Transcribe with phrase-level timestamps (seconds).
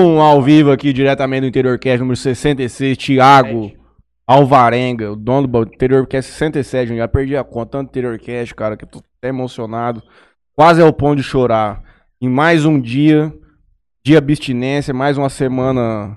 [0.00, 3.70] Um ao vivo aqui, diretamente do Interior Cast, número 66, Thiago
[4.26, 8.78] Alvarenga, o dono do Interior Cast 67, já perdi a conta, tanto Interior Cast, cara,
[8.78, 10.02] que eu tô até emocionado,
[10.56, 11.82] quase ao ponto de chorar.
[12.18, 13.30] Em mais um dia
[14.02, 16.16] de abstinência, mais uma semana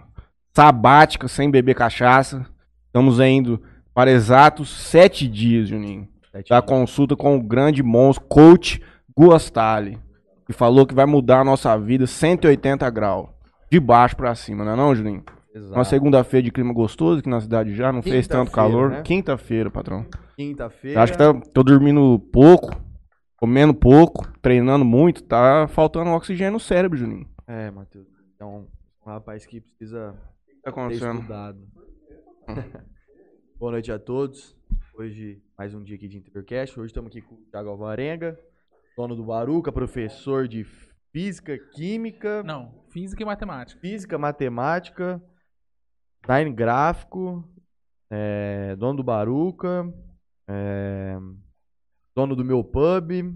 [0.55, 2.45] sabática, sem beber cachaça.
[2.85, 3.61] Estamos indo
[3.93, 6.07] para exatos sete dias, Juninho,
[6.49, 8.81] da consulta com o grande monstro, coach
[9.19, 9.99] Guastali,
[10.47, 13.32] que falou que vai mudar a nossa vida 180 graus
[13.73, 15.23] de baixo pra cima, não é não, Juninho?
[15.51, 15.73] Exato.
[15.73, 18.91] Uma segunda-feira de clima gostoso aqui na cidade já, não fez tanto calor.
[18.91, 19.01] né?
[19.01, 20.05] Quinta-feira, patrão.
[20.35, 21.01] Quinta-feira.
[21.01, 22.79] Acho que tá, tô dormindo pouco,
[23.35, 27.27] comendo pouco, treinando muito, tá faltando oxigênio no cérebro, Juninho.
[27.47, 28.05] É, Matheus.
[28.35, 28.67] Então,
[29.03, 30.15] um rapaz que precisa
[30.63, 31.21] tá acontecendo?
[31.21, 31.59] estudado.
[33.57, 34.55] Boa noite a todos.
[34.95, 36.79] Hoje, mais um dia aqui de Intercast.
[36.79, 38.37] Hoje estamos aqui com o Thiago Alvarenga,
[38.95, 40.63] dono do Baruca, professor de
[41.13, 43.79] Física, Química, Não, física e matemática.
[43.79, 45.21] Física, Matemática,
[46.23, 47.47] Design Gráfico,
[48.09, 49.93] é, dono do Baruca,
[50.47, 51.15] é,
[52.15, 53.31] dono do meu pub.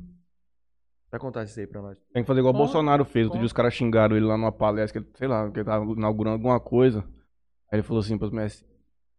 [1.12, 2.00] Vai contar isso aí pra nós.
[2.12, 3.28] Tem que fazer igual o Bom, Bolsonaro fez.
[3.28, 5.66] Outro dia os caras xingaram ele lá numa palestra, que ele, sei lá, que ele
[5.66, 7.02] tava inaugurando alguma coisa.
[7.72, 8.68] Aí ele falou assim pros mestres.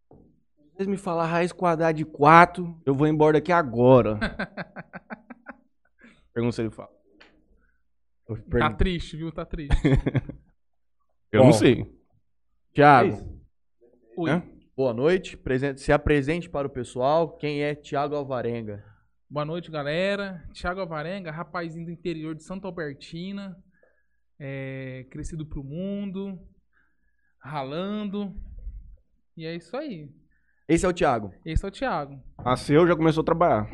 [0.09, 4.19] Se vocês me falar raiz quadrada de 4, eu vou embora daqui agora.
[6.33, 6.98] Pergunta se ele fala.
[8.35, 9.31] Tá triste, viu?
[9.31, 9.75] Tá triste.
[11.31, 11.47] Eu Bom.
[11.47, 11.85] não sei.
[12.73, 13.39] Thiago,
[14.15, 14.29] Oi.
[14.75, 15.35] Boa noite.
[15.35, 17.35] Presente, se apresente para o pessoal.
[17.37, 18.83] Quem é Thiago Alvarenga?
[19.29, 20.43] Boa noite, galera.
[20.53, 23.55] Thiago Alvarenga, rapazinho do interior de Santa Albertina.
[24.39, 26.39] É, crescido pro mundo.
[27.41, 28.35] Ralando.
[29.35, 30.09] E é isso aí.
[30.67, 31.33] Esse é o Thiago.
[31.43, 32.21] Esse é o Thiago.
[32.43, 33.67] Nasceu, já começou a trabalhar.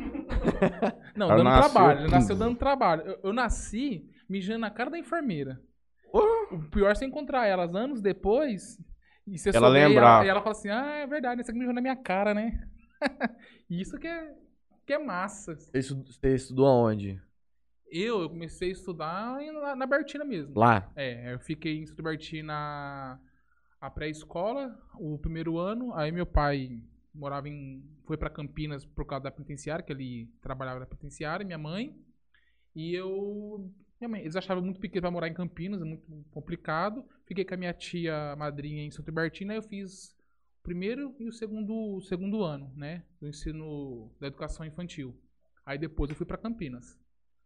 [1.14, 1.98] Não, Cara, dando nasceu trabalho.
[1.98, 2.14] Ele tudo.
[2.14, 3.02] nasceu dando trabalho.
[3.02, 5.60] Eu, eu nasci mijando na cara da enfermeira.
[6.12, 8.78] O pior é você encontrar elas anos depois.
[9.26, 10.20] E você Ela souber, e lembrar.
[10.22, 12.68] ela, ela fala assim: Ah, é verdade, aqui mijou na minha cara, né?
[13.68, 14.34] Isso que é,
[14.86, 15.54] que é massa.
[15.56, 17.20] Você estu- Você estudou aonde?
[17.90, 20.58] Eu, eu comecei a estudar na, na Bertina mesmo.
[20.58, 20.90] Lá.
[20.96, 23.20] É, eu fiquei em Bertina
[23.80, 25.92] a pré-escola, o primeiro ano.
[25.94, 26.82] Aí meu pai
[27.14, 27.82] morava em.
[28.04, 31.96] foi pra Campinas por causa da penitenciária, que ele trabalhava na penitenciária, minha mãe.
[32.74, 33.70] E eu.
[34.00, 37.04] Minha eles achavam muito pequeno pra morar em Campinas, é muito complicado.
[37.26, 40.10] Fiquei com a minha tia madrinha em Santa Bertina e eu fiz
[40.60, 43.04] o primeiro e o segundo, o segundo ano, né?
[43.20, 45.14] Do ensino da educação infantil.
[45.64, 46.98] Aí depois eu fui pra Campinas.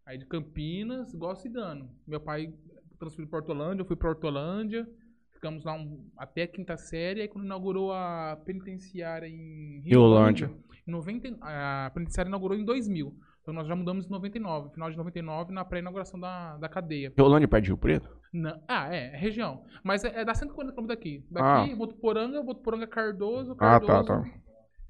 [0.05, 1.89] Aí de Campinas, igual Cigano.
[2.07, 2.53] Meu pai
[2.99, 4.89] transferiu para Hortolândia, eu fui para Hortolândia.
[5.33, 7.23] Ficamos lá um- até a quinta série.
[7.23, 10.47] Aí quando inaugurou a penitenciária em Riolândia.
[10.87, 13.17] em 90, a penitenciária inaugurou em 2000.
[13.51, 14.71] Então nós já mudamos em 99.
[14.75, 17.13] Final de 99, na pré-inauguração da, da cadeia.
[17.19, 18.09] Rolândia perto de Rio Preto?
[18.33, 19.65] Não- ah, é, é região.
[19.83, 21.27] Mas é, é dá 140 km daqui.
[21.29, 21.77] Daqui, Ah.
[21.77, 24.25] Votuporanga, Votuporanga Cardoso, Ah, tá, Cardoso, tá.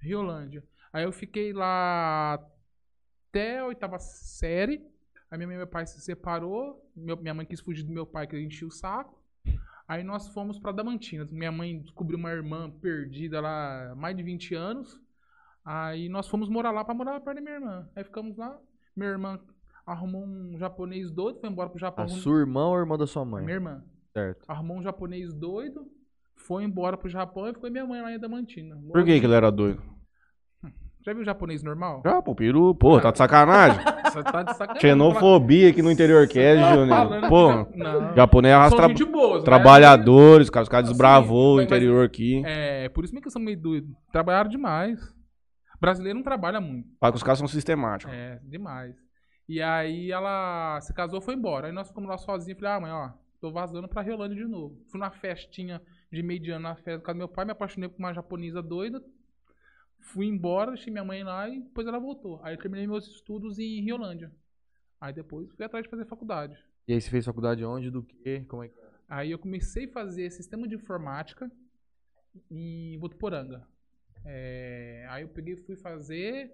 [0.03, 0.63] Riolândia.
[0.93, 2.39] Aí eu fiquei lá
[3.31, 4.85] até a oitava série.
[5.31, 6.87] Aí minha mãe e meu pai se separou.
[6.95, 9.19] Meu- minha mãe quis fugir do meu pai, que ele enchia o saco.
[9.89, 11.33] Aí nós fomos pra Damantinas.
[11.33, 15.01] Minha mãe descobriu uma irmã perdida lá há mais de 20 anos.
[15.65, 17.89] Aí nós fomos morar lá pra morar perto da minha irmã.
[17.95, 18.57] Aí ficamos lá.
[18.97, 19.39] Minha irmã
[19.87, 22.05] arrumou um japonês doido, foi embora pro Japão.
[22.05, 23.43] A sua irmã ou a irmã da sua mãe?
[23.45, 23.83] Minha irmã
[24.13, 24.45] Certo.
[24.49, 25.87] arrumou um japonês doido,
[26.37, 28.77] foi embora pro Japão e ficou minha mãe lá em Adamantina.
[28.93, 29.83] Por que, que ele era doido?
[31.05, 32.03] Já viu japonês normal?
[32.05, 33.81] Já, pô, peru, pô, tá de sacanagem.
[34.11, 34.81] Você tá de sacanagem.
[34.81, 37.29] Xenofobia aqui no interior cast, Tá Juninho.
[37.29, 38.15] Pô, não.
[38.17, 39.45] japonês arrasta gente boas, né?
[39.45, 42.43] trabalhadores, cara, os caras Assim, desbravou o mas- interior aqui.
[42.45, 43.89] É, por isso mesmo que eu sou meio doido.
[44.13, 44.99] Trabalharam demais.
[45.81, 46.97] Brasileiro não trabalha muito.
[46.99, 48.15] Fala que os caras são sistemáticos.
[48.15, 48.95] É, demais.
[49.49, 51.67] E aí ela se casou e foi embora.
[51.67, 52.59] Aí nós ficamos lá sozinhos.
[52.61, 54.81] Falei, ah, mãe, ó, tô vazando pra Riolândia de novo.
[54.91, 55.83] Fui numa festinha
[56.13, 59.03] de meio de ano na festa do meu pai, me apaixonei por uma japonesa doida.
[60.01, 62.41] Fui embora, deixei minha mãe lá e depois ela voltou.
[62.43, 64.31] Aí eu terminei meus estudos em Riolândia.
[65.01, 66.57] Aí depois fui atrás de fazer faculdade.
[66.87, 68.45] E aí você fez faculdade onde, do quê?
[68.49, 68.75] Como é que...
[69.09, 71.51] Aí eu comecei a fazer sistema de informática
[72.51, 73.67] em Votuporanga.
[74.25, 76.53] É, aí eu peguei fui fazer,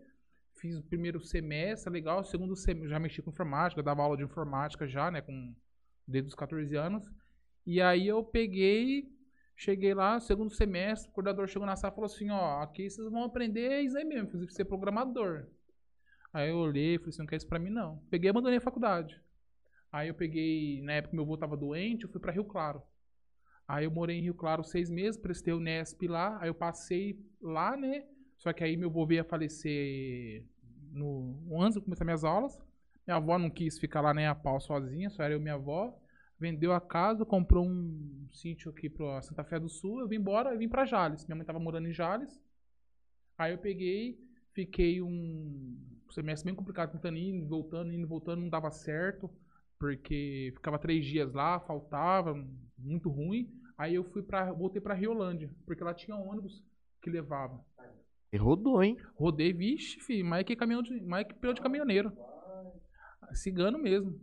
[0.55, 4.25] fiz o primeiro semestre, legal, o segundo semestre, já mexi com informática, dava aula de
[4.25, 5.55] informática já, né, com,
[6.07, 7.09] desde os 14 anos.
[7.67, 9.13] E aí eu peguei,
[9.57, 13.11] cheguei lá, segundo semestre, o coordenador chegou na sala e falou assim, ó, aqui vocês
[13.11, 15.47] vão aprender isso aí mesmo, inclusive ser programador.
[16.33, 17.99] Aí eu olhei e falei assim, não quer isso pra mim não.
[18.11, 19.21] Peguei e abandonei a faculdade.
[19.91, 22.83] Aí eu peguei, na época meu avô tava doente, eu fui pra Rio Claro.
[23.69, 27.19] Aí eu morei em Rio Claro seis meses, prestei o Nesp lá, aí eu passei
[27.41, 28.05] lá, né?
[28.37, 30.45] Só que aí meu avô veio a falecer
[30.93, 32.61] no, antes de começar minhas aulas.
[33.07, 35.55] Minha avó não quis ficar lá nem a pau sozinha, só era eu e minha
[35.55, 35.97] avó.
[36.39, 40.17] Vendeu a casa, comprou um, um sítio aqui pra Santa Fé do Sul, eu vim
[40.17, 41.25] embora e vim pra Jales.
[41.27, 42.41] Minha mãe tava morando em Jales.
[43.39, 44.19] Aí eu peguei,
[44.53, 45.77] fiquei um
[46.11, 49.31] semestre bem complicado, tentando ir, voltando, indo, voltando, não dava certo,
[49.79, 52.35] porque ficava três dias lá, faltava,
[52.79, 53.51] muito ruim.
[53.79, 56.65] Aí eu fui para voltei pra Riolândia, porque lá tinha ônibus
[57.03, 57.63] que levava.
[58.33, 58.97] E rodou, hein?
[59.15, 62.13] Rodei, vixe, filho, mais que caminhão de, mais que pneu de caminhoneiro.
[63.33, 64.19] Cigano mesmo.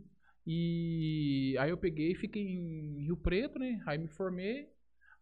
[0.46, 3.80] E aí eu peguei e fiquei em Rio Preto, né?
[3.86, 4.68] Aí me formei.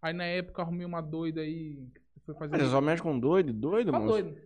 [0.00, 1.76] Aí na época arrumei uma doida aí.
[2.14, 2.58] que Foi fazer.
[2.58, 4.12] Você só mexe com doido, doido, Tá moço?
[4.12, 4.37] doido.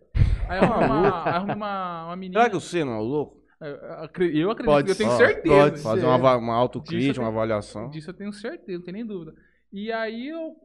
[0.47, 2.41] Aí arrumei uma, arrumei uma, uma menina.
[2.41, 3.36] Será que você não é o louco?
[3.59, 5.55] Eu acre- eu acredito, Pode eu tenho certeza.
[5.71, 7.89] pode Fazer uma, uma autocrítica, uma tenho- avaliação.
[7.89, 9.33] Disso eu tenho certeza, não tem nem dúvida.
[9.73, 10.55] E aí eu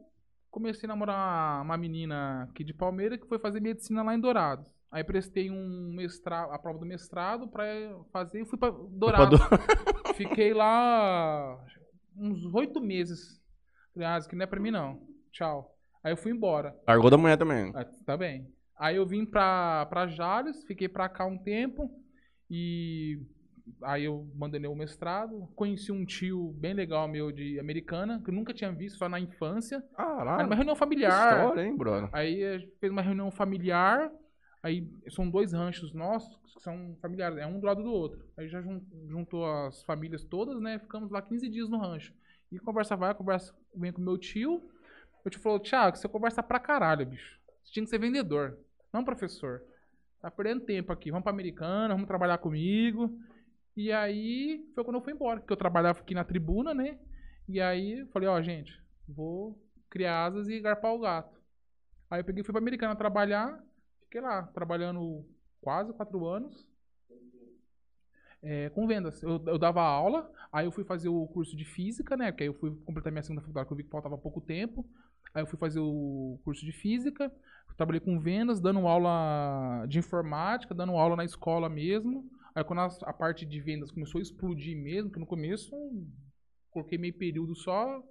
[0.51, 4.71] comecei a namorar uma menina aqui de Palmeiras que foi fazer medicina lá em Dourados.
[4.91, 7.63] Aí prestei um mestrado, a prova do mestrado pra
[8.11, 9.39] fazer e fui pra Dourados.
[10.15, 11.57] Fiquei lá
[12.15, 13.41] uns oito meses.
[13.93, 14.99] Falei, ah, aqui não é pra mim não.
[15.31, 15.75] Tchau.
[16.03, 16.75] Aí eu fui embora.
[16.87, 17.71] Largou da mulher também.
[17.75, 18.47] Ah, tá bem.
[18.77, 21.89] Aí eu vim pra, pra Jales, fiquei pra cá um tempo
[22.55, 23.19] e
[23.81, 25.47] aí eu abandonei o mestrado.
[25.55, 29.19] Conheci um tio bem legal meu de americana, que eu nunca tinha visto, só na
[29.19, 29.77] infância.
[29.97, 30.45] Era Caralho.
[30.45, 31.39] uma reunião familiar.
[31.39, 32.09] história, hein, brother?
[32.13, 34.11] Aí a gente fez uma reunião familiar.
[34.61, 38.23] Aí são dois ranchos nossos que são familiares, é um do lado do outro.
[38.37, 40.77] Aí já jun- juntou as famílias todas, né?
[40.79, 42.13] Ficamos lá 15 dias no rancho.
[42.51, 44.61] E conversa vai, conversa vem com meu tio.
[45.25, 47.39] Meu tio falou: Thiago, você conversa pra caralho, bicho.
[47.63, 48.57] Você tinha que ser vendedor,
[48.93, 49.63] não professor.
[50.23, 51.11] Tá perdendo tempo aqui.
[51.11, 53.19] Vamos pra Americana, vamos trabalhar comigo.
[53.75, 56.97] E aí foi quando eu fui embora, porque eu trabalhava aqui na tribuna, né?
[57.47, 61.37] E aí eu falei: Ó, gente, vou criar asas e garpar o gato.
[62.09, 63.61] Aí eu peguei fui pra Americana trabalhar.
[64.03, 65.25] Fiquei lá, trabalhando
[65.61, 66.65] quase quatro anos.
[68.41, 69.21] é, com vendas.
[69.23, 72.31] Eu, eu dava aula, aí eu fui fazer o curso de física, né?
[72.31, 74.85] Porque aí eu fui completar minha segunda faculdade, que eu vi que faltava pouco tempo.
[75.33, 77.31] Aí eu fui fazer o curso de física,
[77.75, 82.29] trabalhei com vendas, dando aula de informática, dando aula na escola mesmo.
[82.53, 85.71] Aí quando a, a parte de vendas começou a explodir mesmo, que no começo
[86.69, 88.03] coloquei meio período só,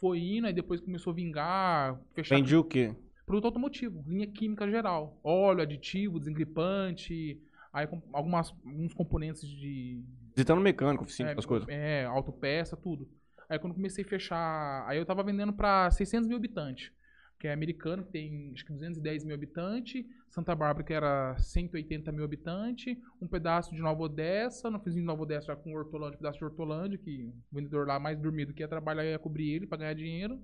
[0.00, 2.94] foi indo, aí depois começou a vingar, fechar Vendi o quê?
[3.24, 7.40] produto automotivo, linha química geral, óleo, aditivo, desengripante,
[7.72, 10.04] aí algumas, alguns componentes de
[10.34, 11.68] Visitando mecânico, oficina, é, essas coisas.
[11.68, 13.08] é, autopeça, tudo.
[13.48, 16.92] Aí quando comecei a fechar, aí eu tava vendendo pra 600 mil habitantes,
[17.38, 22.10] que é americano, que tem acho que 210 mil habitantes, Santa Bárbara que era 180
[22.10, 26.16] mil habitantes, um pedaço de Nova Odessa, no finzinho de Nova Odessa já com Hortolândia,
[26.16, 29.50] um pedaço de Hortolândia, que o vendedor lá mais dormido que ia trabalhar ia cobrir
[29.50, 30.42] ele pra ganhar dinheiro.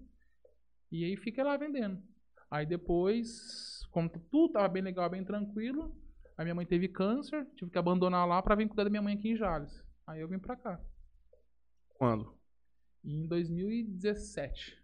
[0.93, 2.03] E aí fiquei lá vendendo.
[2.51, 5.97] Aí depois, como tudo tava bem legal, bem tranquilo,
[6.37, 9.15] a minha mãe teve câncer, tive que abandonar lá pra vir cuidar da minha mãe
[9.15, 9.85] aqui em Jales.
[10.07, 10.81] Aí eu vim pra cá.
[11.95, 12.40] Quando?
[13.05, 14.79] Em 2017.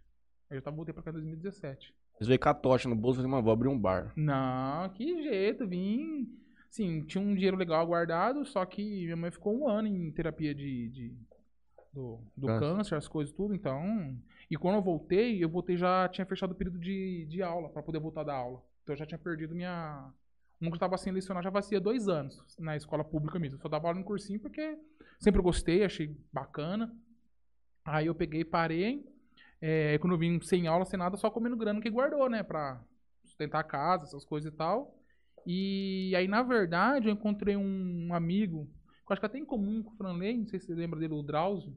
[0.49, 1.93] Aí eu já voltei pra cá em 2017.
[2.15, 4.11] Eles veio com a tocha no bolso e falaram, mano, vou abrir um bar.
[4.15, 6.27] Não, que jeito, vim.
[6.69, 10.53] Sim, tinha um dinheiro legal guardado, só que minha mãe ficou um ano em terapia
[10.53, 11.17] de, de-
[11.93, 12.59] do, do Câncer.
[12.59, 12.95] câncer.
[12.95, 14.15] as coisas tudo, então.
[14.49, 17.81] E quando eu voltei, eu voltei já tinha fechado o período de, de aula, pra
[17.83, 18.61] poder voltar da aula.
[18.83, 20.11] Então eu já tinha perdido minha.
[20.59, 23.57] Nunca estava sem lecionar, já fazia dois anos na escola pública mesmo.
[23.57, 24.75] Eu só dava aula no cursinho porque
[25.19, 26.95] sempre gostei, achei bacana.
[27.87, 29.05] Aí eu peguei e parei.
[29.61, 32.43] É, quando eu vim sem aula, sem nada, só comendo grana que guardou, né?
[32.43, 32.83] Pra
[33.23, 34.93] sustentar a casa, essas coisas e tal.
[35.45, 38.65] E aí, na verdade, eu encontrei um amigo,
[39.05, 40.99] que eu acho que até em comum com o Franley, não sei se você lembra
[40.99, 41.75] dele, o Drauzio.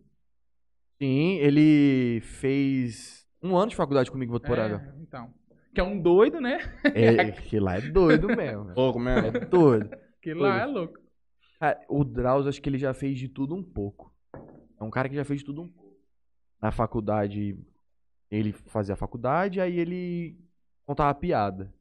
[0.99, 4.93] Sim, ele fez um ano de faculdade comigo em Votuporanga.
[4.93, 5.33] É, então.
[5.73, 6.59] Que é um doido, né?
[6.93, 8.73] É, que lá é doido mesmo.
[8.76, 9.29] Louco mesmo.
[9.29, 9.97] É doido.
[10.21, 10.99] Que lá é louco.
[11.61, 14.12] Cara, o Drauzio, acho que ele já fez de tudo um pouco.
[14.79, 15.89] É um cara que já fez de tudo um pouco.
[16.61, 17.59] Na faculdade,
[18.31, 20.38] ele fazia faculdade, aí ele
[20.87, 21.73] contava piada.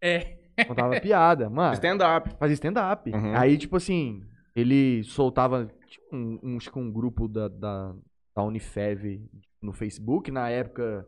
[0.00, 0.38] É.
[0.66, 1.74] Contava piada, mano.
[1.74, 2.36] Stand-up.
[2.38, 3.10] Fazia stand-up.
[3.10, 3.36] Uhum.
[3.36, 4.22] Aí, tipo assim,
[4.54, 7.94] ele soltava tipo, um, um, um grupo da, da,
[8.34, 9.28] da Unifev
[9.60, 10.30] no Facebook.
[10.30, 11.06] Na época,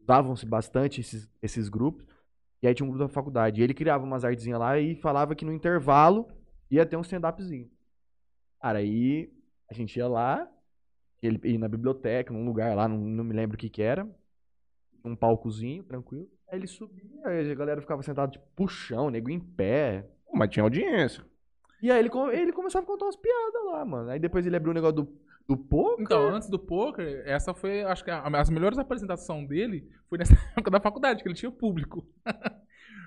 [0.00, 2.06] usavam-se bastante esses, esses grupos.
[2.62, 3.60] E aí tinha um grupo da faculdade.
[3.60, 6.26] E ele criava umas artezinhas lá e falava que no intervalo
[6.70, 7.70] ia ter um stand-upzinho.
[8.60, 9.30] Cara, aí
[9.70, 10.48] a gente ia lá,
[11.26, 14.08] ele ia na biblioteca, num lugar lá, não, não me lembro o que que era.
[15.04, 16.28] Um palcozinho, tranquilo.
[16.50, 20.06] Aí ele subia, aí a galera ficava sentada, tipo, puxão, nego em pé.
[20.26, 21.24] Pô, Mas tinha audiência.
[21.80, 24.10] E aí ele, co- ele começava a contar umas piadas lá, mano.
[24.10, 26.04] Aí depois ele abriu o negócio do, do poker.
[26.04, 30.34] Então, antes do poker, essa foi, acho que a- as melhores apresentações dele foi nessa
[30.56, 32.04] época da faculdade, que ele tinha público.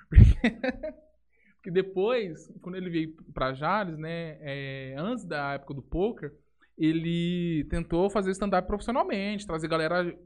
[0.08, 0.34] Porque,
[1.56, 6.32] porque depois, quando ele veio pra Jales, né, é, antes da época do poker,
[6.76, 10.16] ele tentou fazer stand-up profissionalmente, trazer galera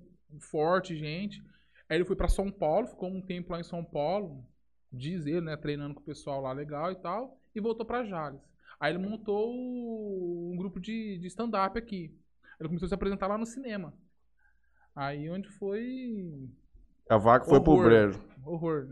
[0.40, 1.42] forte, gente.
[1.88, 4.44] Aí ele foi pra São Paulo, ficou um tempo lá em São Paulo,
[4.92, 8.40] diz ele, né, treinando com o pessoal lá legal e tal, e voltou pra Jales.
[8.78, 12.14] Aí ele montou um grupo de, de stand-up aqui.
[12.58, 13.94] Ele começou a se apresentar lá no cinema.
[14.94, 16.48] Aí onde foi
[17.08, 17.84] A vaca foi pro Horror.
[17.84, 18.24] brejo.
[18.44, 18.88] horror.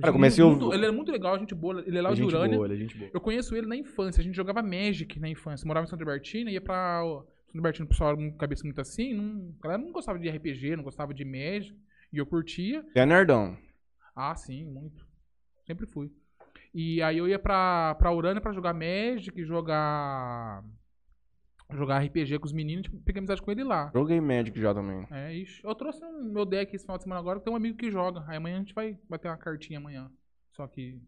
[0.00, 1.80] Cara, comecei Muito- ouvir- Ele é muito legal, gente boa.
[1.86, 2.56] Ele é lá é de Urânia.
[2.56, 3.10] boa, é gente boa.
[3.12, 4.20] Eu conheço ele na infância.
[4.20, 5.66] A gente jogava Magic na infância.
[5.66, 7.02] Morava em Santa Bertina, ia pra.
[7.48, 9.12] Santa Bertina, o pessoal era cabeça muito assim.
[9.14, 11.76] Não, a galera não gostava de RPG, não gostava de Magic.
[12.12, 12.84] E eu curtia.
[12.94, 13.56] É nerdão.
[14.16, 15.06] Ah, sim, muito.
[15.66, 16.10] Sempre fui.
[16.74, 20.64] E aí eu ia pra, pra Urânia pra jogar Magic, jogar.
[21.76, 22.82] Jogar RPG com os meninos.
[22.84, 23.90] Tipo, peguei amizade com ele lá.
[23.94, 25.06] Joguei Magic já também.
[25.10, 25.60] É, ixi.
[25.64, 27.90] Eu trouxe um, meu deck esse final de semana agora, que tem um amigo que
[27.90, 28.24] joga.
[28.28, 30.10] Aí amanhã a gente vai bater uma cartinha amanhã.
[30.52, 31.00] Só que.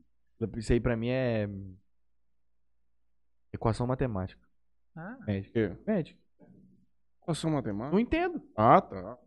[0.57, 1.49] Isso aí pra mim é.
[3.53, 4.41] Equação matemática.
[4.97, 5.51] Ah, Magic.
[5.53, 5.73] Que?
[5.87, 6.19] Magic.
[7.23, 7.93] Equação matemática?
[7.93, 8.43] Não entendo.
[8.57, 9.19] Ah, tá.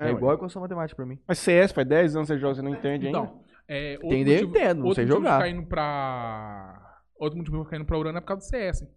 [0.00, 0.12] É, ué.
[0.12, 1.18] igual equação matemática pra mim.
[1.26, 3.18] Mas CS faz 10 anos que você joga, você não entende ainda?
[3.18, 5.34] Então, é, Entender, eu motivo- entendo, não outro sei jogar.
[5.36, 7.02] ficar indo pra...
[7.16, 8.88] Outro motivo de ficar indo pra Urana é por causa do CS.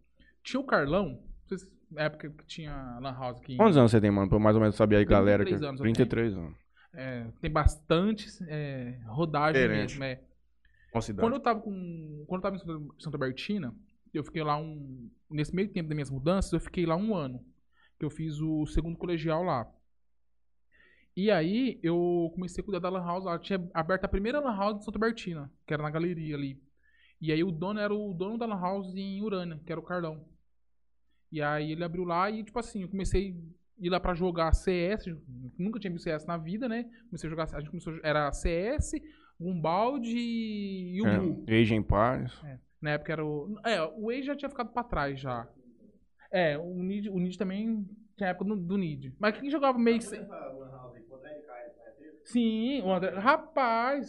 [0.43, 3.53] Tinha o Carlão, não sei se- na época que tinha Lan House aqui.
[3.53, 4.27] em- Quantos anos você tem, mano?
[4.27, 5.43] Pra eu mais ou menos saber aí, galera.
[5.43, 6.57] 33 que- anos eu 33 anos.
[6.93, 9.99] É, tem bastante é, rodagem Diferente.
[9.99, 10.03] mesmo.
[10.05, 10.21] É.
[11.19, 12.23] Quando eu tava com.
[12.27, 13.75] Quando eu tava em Santa- Santa Bertina,
[14.13, 15.09] eu fiquei lá um.
[15.29, 17.43] Nesse meio tempo das minhas mudanças, eu fiquei lá um ano.
[17.99, 19.69] Que eu fiz o segundo colegial lá.
[21.15, 23.25] E aí eu comecei a cuidar da Lan House.
[23.25, 26.61] Ela tinha aberto a primeira Lan House de Santa Bertina, que era na galeria ali.
[27.21, 29.83] E aí o dono era o dono da Lan House em Urânia, que era o
[29.83, 30.25] Carlão.
[31.35, 33.35] E aí ele abriu lá e, tipo assim, eu comecei
[33.81, 35.05] a ir lá pra jogar CS.
[35.57, 36.85] Nunca tinha visto CS na vida, né?
[37.09, 37.43] Comecei a jogar.
[37.53, 37.93] A gente começou.
[37.93, 38.93] a- Era CS,
[39.37, 41.43] Gumbaldi e o Blue.
[41.47, 42.33] É, Age Empires.
[42.81, 43.53] Na época era o.
[43.65, 45.45] É, o Age já tinha ficado pra trás já.
[46.31, 49.13] É, o Nid, o Nid também tinha a época do, do Nid.
[49.19, 50.05] Mas quem jogava meio que.
[50.05, 50.25] sem-
[52.23, 53.11] Sim, o André.
[53.19, 54.07] Rapaz!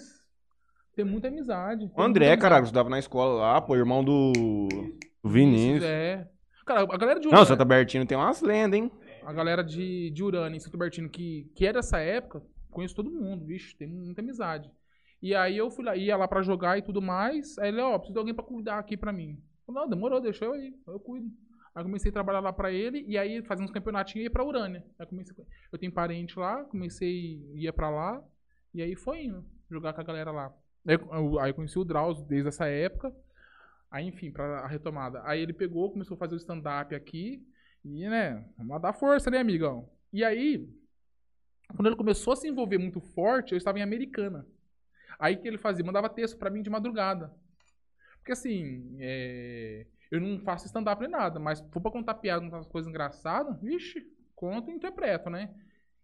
[0.95, 1.91] Tem muita amizade.
[1.95, 5.83] O André, cara, estudava na escola lá, pô, irmão do, do Vinícius.
[5.85, 6.27] É.
[6.67, 8.91] Cara, a galera de Não, Urânia, Santa Bertino tem umas lendas, hein?
[9.25, 13.11] a galera de, de Urânia em Santo Bertino, que, que é dessa época, conheço todo
[13.11, 14.71] mundo, vixe, tem muita amizade.
[15.23, 17.57] E aí eu fui lá, ia lá pra jogar e tudo mais.
[17.59, 19.41] Aí ele, ó, preciso de alguém pra cuidar aqui pra mim.
[19.67, 21.27] Eu, não, demorou, deixa eu aí, eu cuido.
[21.75, 24.45] Aí comecei a trabalhar lá pra ele e aí fazer uns campeonatinhos e ia pra
[24.45, 24.85] Urânia.
[24.99, 25.35] Aí comecei,
[25.73, 28.23] eu tenho parente lá, comecei, ia pra lá
[28.75, 30.53] e aí foi indo, jogar com a galera lá.
[30.87, 33.13] Aí eu- aí eu conheci o Drauzio desde essa época.
[33.91, 35.23] Aí, enfim, pra a retomada.
[35.25, 37.47] Aí ele pegou, começou a fazer o stand-up aqui.
[37.85, 39.89] E, né, vamos dar força, né, amigão?
[40.13, 40.69] E aí,
[41.75, 44.47] quando ele começou a se envolver muito forte, eu estava em Americana.
[45.19, 45.85] Aí que ele fazia?
[45.85, 47.33] Mandava texto pra mim de madrugada.
[48.19, 52.65] Porque assim, é, eu não faço stand-up nem nada, mas for pra contar piada, contar
[52.69, 55.55] coisas engraçadas, vixe, conto e interpreto, né?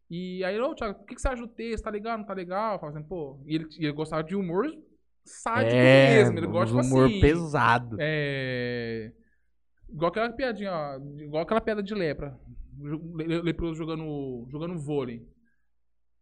[0.08, 1.84] E aí, ô, Thiago, o que, que você acha do texto?
[1.84, 2.78] Tá legal, não tá legal?
[2.78, 4.70] Falava assim, pô, e ele, ele gostava de humor
[5.24, 6.38] sádico mesmo.
[6.38, 7.96] Ele gosta, um tipo humor assim, pesado.
[8.00, 9.12] é.
[9.88, 10.96] Igual aquela piadinha, ó.
[11.20, 12.38] Igual aquela piada de lepra.
[13.42, 15.26] Leproso jogando, jogando vôlei.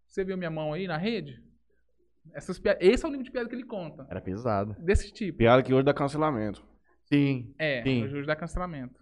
[0.09, 1.40] Você viu minha mão aí na rede?
[2.35, 4.07] Essas pia- Esse é o nível de piada que ele conta.
[4.11, 4.75] Era pesado.
[4.80, 5.38] Desse tipo.
[5.38, 6.64] Piada que hoje dá cancelamento.
[7.04, 7.54] Sim.
[7.59, 8.04] É, Sim.
[8.04, 9.00] hoje dá cancelamento.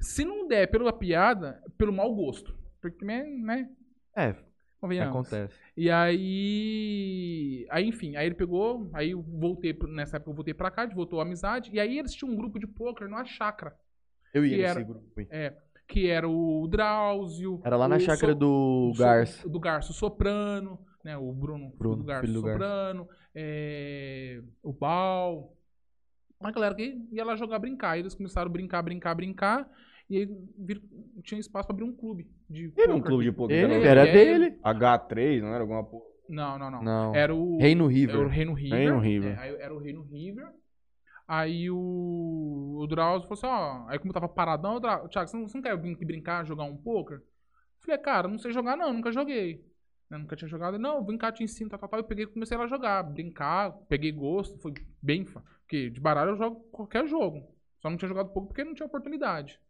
[0.00, 2.58] Se não der pela piada, pelo mau gosto.
[2.80, 3.24] Porque, né?
[3.24, 3.68] né,
[4.16, 4.34] É,
[4.86, 5.14] Convenhamos.
[5.32, 5.54] acontece.
[5.76, 7.66] E aí.
[7.70, 8.88] Aí, enfim, aí ele pegou.
[8.92, 9.76] Aí eu voltei.
[9.88, 11.70] Nessa época eu voltei pra cá, voltou a amizade.
[11.72, 13.74] E aí eles tinham um grupo de pôquer numa chácara.
[14.32, 15.04] Eu ia Que nesse era- grupo.
[15.30, 15.52] aí.
[15.88, 17.60] Que era o Drauzio.
[17.64, 19.48] Era lá na chácara So- do o So- Garça.
[19.48, 21.16] Do Garça, o Soprano, né?
[21.16, 22.48] O Bruno, Bruno, do Garça, filho do.
[22.48, 23.08] Soprano.
[23.34, 25.52] é, o Bal.
[26.40, 27.96] Uma galera que ia lá jogar brincar.
[27.96, 29.70] E eles começaram a brincar, brincar, brincar.
[30.08, 30.26] E aí
[30.58, 30.82] vir-
[31.22, 32.30] tinha espaço pra abrir um clube.
[32.48, 33.06] De Teve um poker.
[33.10, 33.56] clube de poker.
[33.56, 34.50] Ele, era dele.
[34.62, 36.04] H3, não era alguma porra?
[36.28, 36.82] Não, não, não.
[36.82, 37.14] Não.
[37.14, 37.58] Era o.
[37.58, 38.28] Reino Era o River.
[38.28, 38.78] Reino River.
[38.78, 39.32] Reino River.
[39.32, 40.46] É, aí era o Reino River.
[41.28, 43.46] Aí o, o Drauzio falou assim,
[43.86, 43.88] ó.
[43.88, 46.04] Aí como eu tava paradão, o Drauzio, Thiago, você não, você não quer vir aqui
[46.04, 47.20] brincar, jogar um poker?
[47.80, 49.64] Falei, cara, não sei jogar não, nunca joguei.
[50.08, 50.78] Eu nunca tinha jogado.
[50.78, 52.00] Não, vem cá, te ensino, tal, tal, tal.
[52.00, 54.72] Eu peguei e comecei lá a jogar, brincar, peguei gosto, foi
[55.02, 55.24] bem.
[55.24, 57.42] Porque de baralho eu jogo qualquer jogo.
[57.80, 59.60] Só não tinha jogado pouco porque não tinha oportunidade.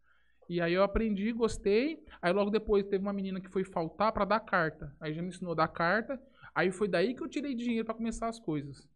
[0.49, 2.03] E aí eu aprendi, gostei.
[2.21, 4.95] Aí logo depois teve uma menina que foi faltar pra dar carta.
[4.99, 6.19] Aí já me ensinou a dar carta.
[6.55, 8.87] Aí foi daí que eu tirei dinheiro pra começar as coisas.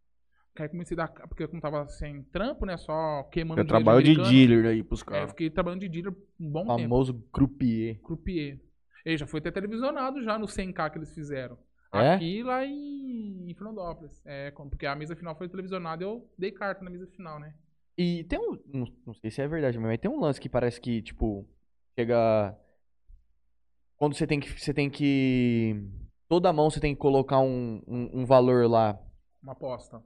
[0.57, 2.75] Aí comecei a dar, porque eu não tava sem trampo, né?
[2.77, 5.29] Só queimando Eu trabalho de dealer aí pros É, eu caras.
[5.31, 6.81] fiquei trabalhando de dealer um bom tempo.
[6.81, 7.99] Famoso croupier.
[8.01, 8.59] Croupier.
[9.05, 11.57] Ele já foi até televisionado já no 100k que eles fizeram.
[11.93, 12.13] É?
[12.13, 14.21] Aqui lá em, em Fernandópolis.
[14.25, 17.53] É, porque a mesa final foi televisionada e eu dei carta na mesa final, né?
[17.97, 18.57] E tem um.
[18.73, 21.45] Não, não sei se é verdade, mas tem um lance que parece que, tipo,
[21.97, 22.57] chega.
[23.97, 24.49] quando você tem que.
[24.59, 25.83] Você tem que.
[26.27, 28.97] Toda mão você tem que colocar um, um, um valor lá.
[29.43, 29.97] Uma aposta.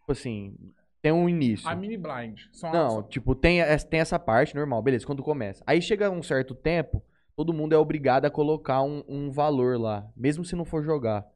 [0.00, 0.56] Tipo assim.
[1.02, 1.68] Tem um início.
[1.68, 2.40] A mini blind.
[2.62, 5.62] Não, as- tipo, tem, essa- tem essa parte normal, beleza, quando começa.
[5.66, 7.02] Aí chega um certo tempo,
[7.36, 11.26] todo mundo é obrigado a colocar um, um valor lá, mesmo se não for jogar.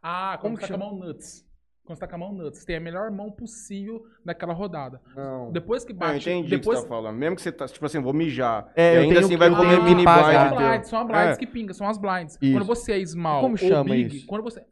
[0.00, 1.44] Ah, Como quando que você com a mão nuts.
[1.84, 2.60] Quando você tá com a mão nuts.
[2.60, 5.00] Você tem a melhor mão possível naquela rodada.
[5.16, 5.50] Não.
[5.50, 6.30] Depois que Não, eu bate.
[6.30, 7.16] entendi o depois, que você tá falando.
[7.16, 8.70] Mesmo que você tá, tipo assim, vou mijar.
[8.76, 10.04] É, e eu ainda assim que- vai comer mini.
[10.04, 10.34] São blind.
[10.36, 10.58] as teu.
[10.58, 11.36] blinds, são as blinds É.
[11.36, 12.38] que pingam, são as blinds.
[12.40, 12.52] Isso.
[12.52, 14.26] Quando você é small Como ou chama big, isso?
[14.26, 14.64] quando você.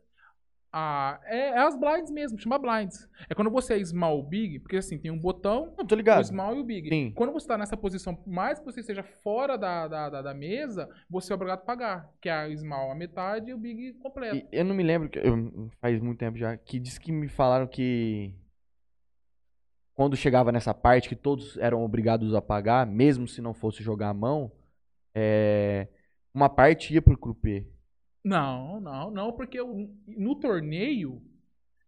[0.70, 3.08] Ah, é, é as blinds mesmo, chama blinds.
[3.28, 5.98] É quando você é small ou big, porque assim, tem um botão, Não, tô o
[5.98, 6.22] ligado.
[6.24, 6.90] small e o big.
[6.90, 7.10] Sim.
[7.14, 10.34] Quando você tá nessa posição, por mais que você esteja fora da, da, da, da
[10.34, 12.10] mesa, você é obrigado a pagar.
[12.20, 14.36] Que é a small a metade e o big completo.
[14.36, 17.28] E eu não me lembro, que- eu- faz muito tempo já, que disse que me
[17.28, 18.34] falaram que
[19.94, 24.10] quando chegava nessa parte que todos eram obrigados a pagar, mesmo se não fosse jogar
[24.10, 24.52] a mão,
[25.14, 25.88] é,
[26.32, 27.66] uma parte ia pro croupier.
[28.24, 31.22] Não, não, não, porque o- no torneio,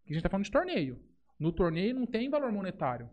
[0.07, 0.99] que a gente tá falando de torneio,
[1.39, 3.09] no torneio não tem valor monetário.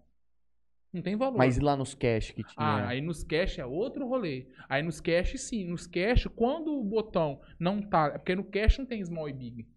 [0.94, 1.38] Não tem valor.
[1.38, 2.56] Mas e lá nos cash que tinha?
[2.58, 4.48] Ah, aí nos cash é outro rolê.
[4.70, 5.66] Aí nos cash, sim.
[5.66, 8.08] Nos cash, quando o botão não tá.
[8.16, 9.68] é Porque no cash não tem small e big.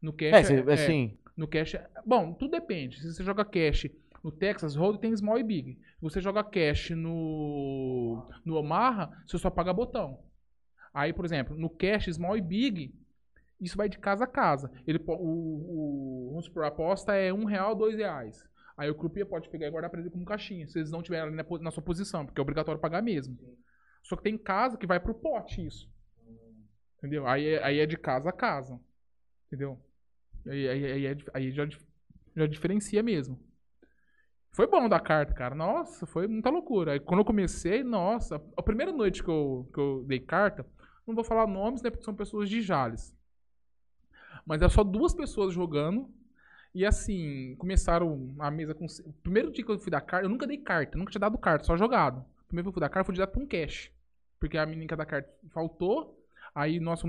[0.00, 1.74] No cash é, cê- assim, no cash.
[1.74, 2.98] é- Bom, tudo depende.
[3.00, 3.86] Se você joga cash
[4.24, 5.74] no Texas Hold'em, tem small e big.
[5.74, 8.26] Se você joga cash no.
[8.44, 10.18] No Omaha, você só paga botão.
[10.96, 12.94] Aí, por exemplo, no cash, small e big,
[13.60, 14.70] isso vai de casa a casa.
[14.86, 18.44] Ele, o, o, vamos supor, a aposta é um real, dois reais.
[18.78, 21.28] Aí o croupier pode pegar e guardar pra ele como caixinha, se eles não tiverem
[21.28, 23.38] ali na, na sua posição, porque é obrigatório pagar mesmo.
[24.02, 25.90] Só que tem casa que vai pro pote isso.
[26.98, 27.26] Entendeu?
[27.26, 28.80] Aí, é- aí é de casa a casa.
[29.48, 29.80] Entendeu?
[30.46, 31.68] Aí, aí, aí, é aí já,
[32.36, 33.38] já diferencia mesmo.
[34.52, 35.54] Foi bom da carta, cara.
[35.54, 36.92] Nossa, foi muita loucura.
[36.92, 40.64] Aí quando eu comecei, nossa, a primeira noite que eu, que eu dei carta,
[41.06, 41.90] não vou falar nomes, né?
[41.90, 43.14] Porque são pessoas de Jales.
[44.44, 46.10] Mas é só duas pessoas jogando.
[46.74, 48.84] E assim, começaram a mesa com.
[48.84, 51.38] O primeiro dia que eu fui dar carta, eu nunca dei carta, nunca tinha dado
[51.38, 52.18] carta, só jogado.
[52.44, 53.90] O primeiro que eu fui dar carta foi direto pra um cash.
[54.38, 56.22] Porque a menina da carta faltou.
[56.54, 57.02] Aí nós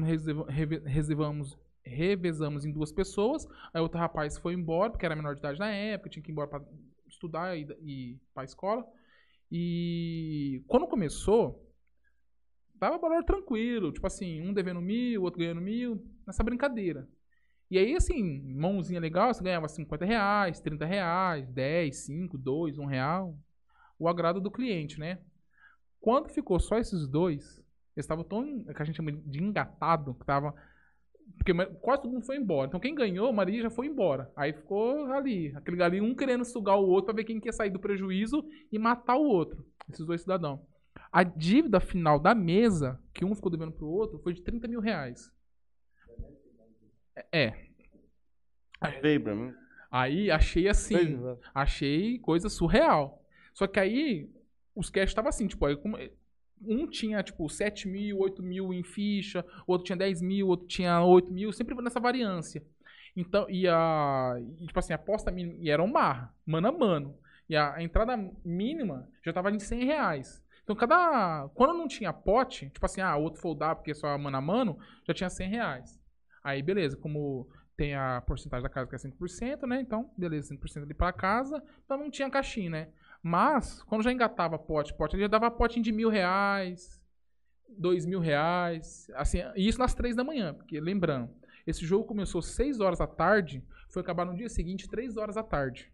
[0.85, 3.47] reservamos, revezamos em duas pessoas.
[3.73, 6.33] Aí outro rapaz foi embora, porque era menor de idade na época, tinha que ir
[6.33, 6.61] embora pra
[7.07, 8.85] estudar e, e pra escola.
[9.51, 11.66] E quando começou,
[12.79, 13.91] tava valor tranquilo.
[13.91, 17.07] Tipo assim, um devendo mil, outro ganhando mil, nessa brincadeira.
[17.69, 22.85] E aí, assim, mãozinha legal, você ganhava 50 reais, 30 reais, 10, 5, 2, 1
[22.85, 23.37] real.
[23.99, 25.19] O agrado do cliente, né?
[25.99, 27.57] Quando ficou só esses dois,
[27.95, 30.55] eles estavam tão, que a gente chama de engatado, que tava...
[31.37, 32.67] Porque quase todo mundo foi embora.
[32.67, 34.31] Então quem ganhou, Maria já foi embora.
[34.33, 37.69] Aí ficou ali, aquele galinho, um querendo sugar o outro pra ver quem quer sair
[37.69, 39.65] do prejuízo e matar o outro.
[39.89, 40.61] Esses dois cidadãos.
[41.11, 44.79] A dívida final da mesa, que um ficou devendo pro outro, foi de 30 mil
[44.79, 45.31] reais.
[47.31, 47.53] É.
[49.89, 51.19] Aí achei assim,
[51.53, 53.23] achei coisa surreal.
[53.53, 54.29] Só que aí
[54.75, 55.75] os cash estavam assim, tipo, aí
[56.61, 61.01] um tinha tipo 7 mil, 8 mil em ficha, outro tinha 10 mil, outro tinha
[61.01, 62.63] 8 mil, sempre nessa variância.
[63.15, 64.35] Então, e a.
[64.59, 65.57] E, tipo assim, a aposta mínima.
[65.59, 67.17] E era um mar, mano a mano.
[67.49, 70.43] E a, a entrada mínima já tava em 100 reais.
[70.67, 71.47] Então, cada.
[71.55, 74.77] Quando não tinha pote, tipo assim, ah, outro foldar porque é só mano a mano,
[75.07, 75.97] já tinha 100 reais.
[76.43, 79.79] Aí, beleza, como tem a porcentagem da casa que é 5%, né?
[79.79, 81.63] Então, beleza, 5% ali pra casa.
[81.85, 82.89] Então não tinha caixinha, né?
[83.23, 87.01] Mas, quando já engatava pote, pote, ele já dava pote de mil reais,
[87.69, 89.09] dois mil reais.
[89.15, 91.29] Assim, e isso nas três da manhã, porque lembrando,
[91.65, 95.43] esse jogo começou 6 horas da tarde, foi acabar no dia seguinte, 3 horas da
[95.43, 95.89] tarde.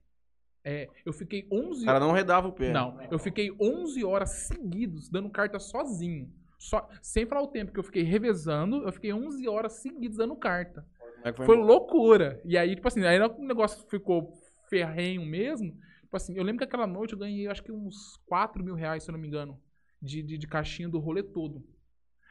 [0.66, 2.72] É, eu fiquei 11 O cara não redava o pé.
[2.72, 6.32] não, eu fiquei 11 horas seguidos dando carta sozinho.
[6.58, 10.36] Só, sem falar o tempo que eu fiquei revezando, eu fiquei 11 horas seguidas dando
[10.36, 10.86] carta.
[11.24, 12.42] É foi Foi loucura.
[12.46, 14.34] E aí, tipo assim, aí o negócio ficou
[14.70, 15.74] ferrenho mesmo.
[16.04, 19.04] Tipo assim, eu lembro que aquela noite eu ganhei acho que uns 4 mil reais,
[19.04, 19.60] se eu não me engano,
[20.02, 21.64] de, de, de caixinha do rolê todo.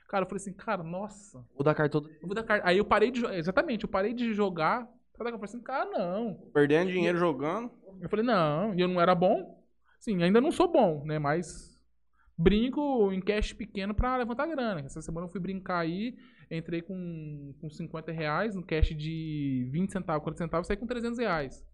[0.08, 2.10] Cara, eu falei assim, cara, nossa, Vou dar carta todo.
[2.22, 2.66] vou dar carta.
[2.66, 3.36] Aí eu parei de jogar.
[3.36, 4.88] Exatamente, eu parei de jogar.
[5.18, 5.36] Dar carta.
[5.36, 6.34] Eu falei assim, cara, não.
[6.52, 7.70] Perdendo dinheiro jogando.
[8.00, 9.62] Eu falei, não, e eu não era bom.
[10.00, 11.18] Sim, ainda não sou bom, né?
[11.18, 11.72] Mas
[12.36, 14.80] brinco em cash pequeno pra levantar grana.
[14.80, 16.16] Essa semana eu fui brincar aí,
[16.50, 21.18] entrei com, com 50 reais no cash de 20 centavos, 40 centavos, saí com 300
[21.18, 21.64] reais.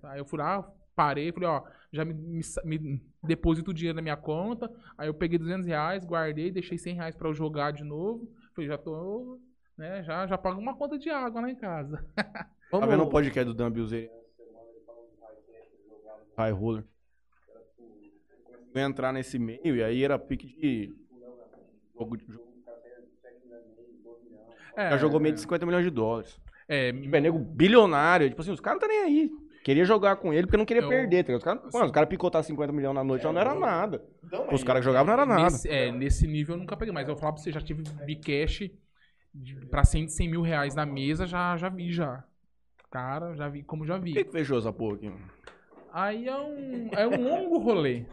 [0.00, 0.62] Tá, Aí eu fui lá,
[0.96, 1.62] parei, falei, ó,
[1.92, 2.42] já me, me,
[2.78, 4.70] me deposito o dinheiro na minha conta.
[4.96, 8.28] Aí eu peguei 200 reais, guardei, deixei 100 reais pra eu jogar de novo.
[8.54, 9.38] Falei, já tô,
[9.76, 12.04] né, já, já pago uma conta de água lá em casa.
[12.70, 14.10] Tá vendo o podcast do Dan Bilzeri?
[16.36, 16.84] High Roller.
[18.74, 20.94] Eu entrar nesse meio e aí era pique de.
[21.98, 22.46] Jogo de jogo.
[24.76, 26.38] É, Já jogou meio de 50 milhões de dólares.
[26.68, 28.28] É, Tipo, é nego bilionário.
[28.28, 29.30] Tipo assim, os caras não tá nem aí.
[29.64, 31.24] Queria jogar com ele porque não queria Eu- perder.
[31.24, 31.36] Tá?
[31.36, 34.04] Os caras, mano, os caras picotar 50 milhões na noite já não era nada.
[34.52, 35.42] Os caras que jogavam não era nada.
[35.42, 38.70] Nesse, é, nesse nível eu nunca peguei, mas eu falar pra você, já tive Bcash
[39.68, 42.22] pra 100, 100 mil reais na mesa, já, já vi já.
[42.90, 44.24] Cara, já vi, como já Por que, vi.
[44.24, 45.12] que fechou essa porra aqui?
[45.92, 48.04] Aí é um, é um longo rolê.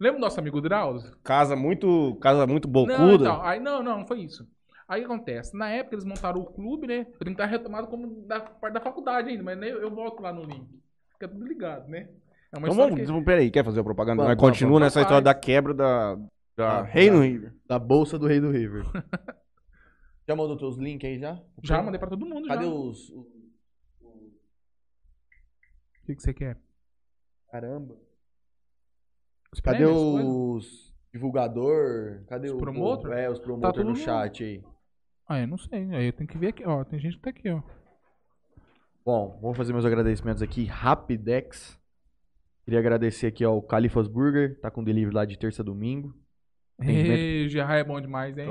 [0.00, 1.16] Lembra do nosso amigo Drauzio?
[1.24, 3.14] Casa muito, casa muito Não, bocuda.
[3.24, 4.48] então, aí não, não, não foi isso.
[4.86, 5.56] Aí o que acontece?
[5.56, 7.00] Na época eles montaram o clube, né?
[7.00, 10.22] Eu tenho que estar retomado como da parte da faculdade ainda, mas né, eu volto
[10.22, 10.66] lá no link.
[11.12, 12.08] Fica tudo ligado, né?
[12.50, 13.26] É uma então história vamos, que...
[13.26, 14.22] peraí, quer fazer a propaganda?
[14.22, 14.86] Vamos, continua vamos.
[14.86, 16.16] nessa história da quebra da,
[16.56, 17.24] da Ah, Reino tá.
[17.24, 17.54] River.
[17.66, 18.84] Da bolsa do rei do River.
[20.26, 21.38] já mandou teus links aí já?
[21.62, 22.70] Já mandei pra todo mundo, Cadê já.
[22.70, 23.10] os.
[23.10, 23.37] os- O
[26.08, 26.56] que, que você quer?
[27.50, 27.94] Caramba.
[29.52, 32.24] Os Cadê prêmios, os divulgador?
[32.26, 33.12] Cadê Os o promotor?
[33.12, 34.02] É, os Tá promotores todo no mundo.
[34.04, 34.64] chat aí.
[35.28, 35.88] Ah, eu não sei.
[35.94, 36.84] Aí eu tenho que ver aqui, ó.
[36.84, 37.60] Tem gente que tá aqui, ó.
[39.04, 40.64] Bom, vou fazer meus agradecimentos aqui.
[40.64, 41.78] Rapidex.
[42.64, 46.14] Queria agradecer aqui ao Califas Burger, tá com delivery lá de terça a domingo.
[46.80, 48.46] Ei, Gerard é bom demais, hein?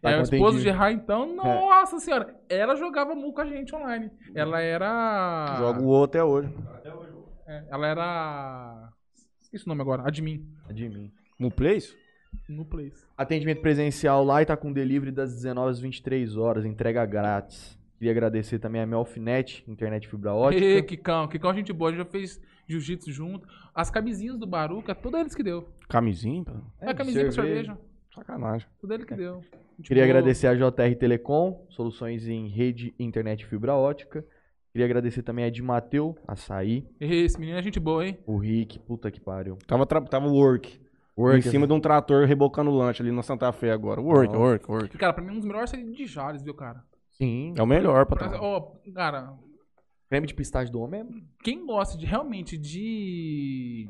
[0.00, 0.62] Tá é, a esposa do atendimento.
[0.62, 2.34] Gerard, então, nossa senhora.
[2.48, 4.10] Ela jogava mu com a gente online.
[4.34, 5.56] Ela era.
[5.58, 6.48] Joga o outro até hoje.
[7.50, 8.92] É, ela era.
[9.40, 10.06] Esqueci o nome agora.
[10.06, 10.46] Admin.
[10.72, 11.12] Mim.
[11.36, 11.96] No Place?
[12.48, 13.04] No Place.
[13.18, 17.76] Atendimento presencial lá e tá com delivery das 19 às 23 horas, entrega grátis.
[17.98, 20.64] Queria agradecer também a Melfinet, internet fibra ótica.
[20.64, 21.26] Ê, Kikão.
[21.26, 21.90] Kikão, gente boa.
[21.90, 23.48] A gente já fez jiu-jitsu junto.
[23.74, 25.68] As camisinhas do Baruca, tudo eles que deu.
[25.88, 26.44] Camisinha?
[26.80, 27.76] É, a camisinha pra cerveja.
[28.14, 28.68] Sacanagem.
[28.80, 29.42] Tudo ele que deu.
[29.76, 30.16] Gente Queria boa.
[30.18, 34.24] agradecer a JR Telecom, soluções em rede, internet fibra ótica.
[34.72, 38.18] Queria agradecer também a de Mateu, Açaí, Esse menino é gente boa, hein?
[38.26, 39.56] o Rick, puta que pariu.
[39.66, 40.80] Tava, tra- tava work.
[41.18, 44.00] Work, em cima de um trator rebocando lanche ali na Santa Fé agora.
[44.00, 44.38] Work, Nossa.
[44.38, 44.98] work, work.
[44.98, 46.82] Cara, pra mim, um dos melhores seria de Jales, viu, cara?
[47.10, 47.52] Sim.
[47.58, 48.40] É o melhor, Pra- patrão.
[48.42, 48.60] Ó,
[48.94, 49.34] cara,
[50.08, 51.06] Creme de pistache do homem é
[51.44, 53.88] quem gosta de realmente de.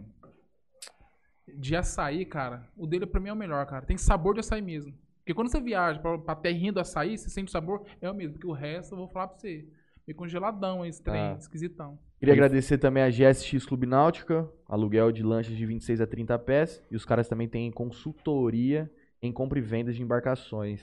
[1.57, 3.85] De açaí, cara, o dele pra mim é o melhor, cara.
[3.85, 4.93] Tem sabor de açaí mesmo.
[5.19, 8.15] Porque quando você viaja pra, pra terrinha do açaí, você sente o sabor, é o
[8.15, 8.35] mesmo.
[8.35, 9.67] Porque o resto eu vou falar pra você.
[10.07, 11.37] Meio congeladão esse trem, Ah.
[11.39, 11.99] esquisitão.
[12.19, 16.83] Queria agradecer também a GSX Clube Náutica, aluguel de lanches de 26 a 30 pés.
[16.91, 18.91] E os caras também têm consultoria
[19.23, 20.83] em compra e venda de embarcações.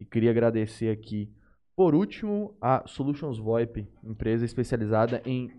[0.00, 1.30] E queria agradecer aqui,
[1.76, 5.50] por último, a Solutions VoIP, empresa especializada em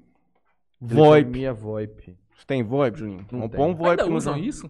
[0.82, 1.48] VoIP.
[1.54, 2.18] VoIP.
[2.36, 3.26] Você tem VoIP, Juninho?
[3.32, 3.58] Não tem.
[3.58, 4.70] pôr um VoIP Ainda usam isso?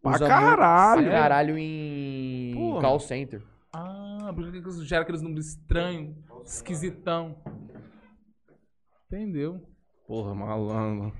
[0.00, 1.02] Pra Usa caralho.
[1.02, 2.80] Pra caralho em Porra.
[2.80, 3.42] call center.
[4.26, 7.36] Ah, porque que gera aqueles números estranhos, esquisitão.
[9.06, 9.60] Entendeu?
[10.06, 11.12] Porra, malandro.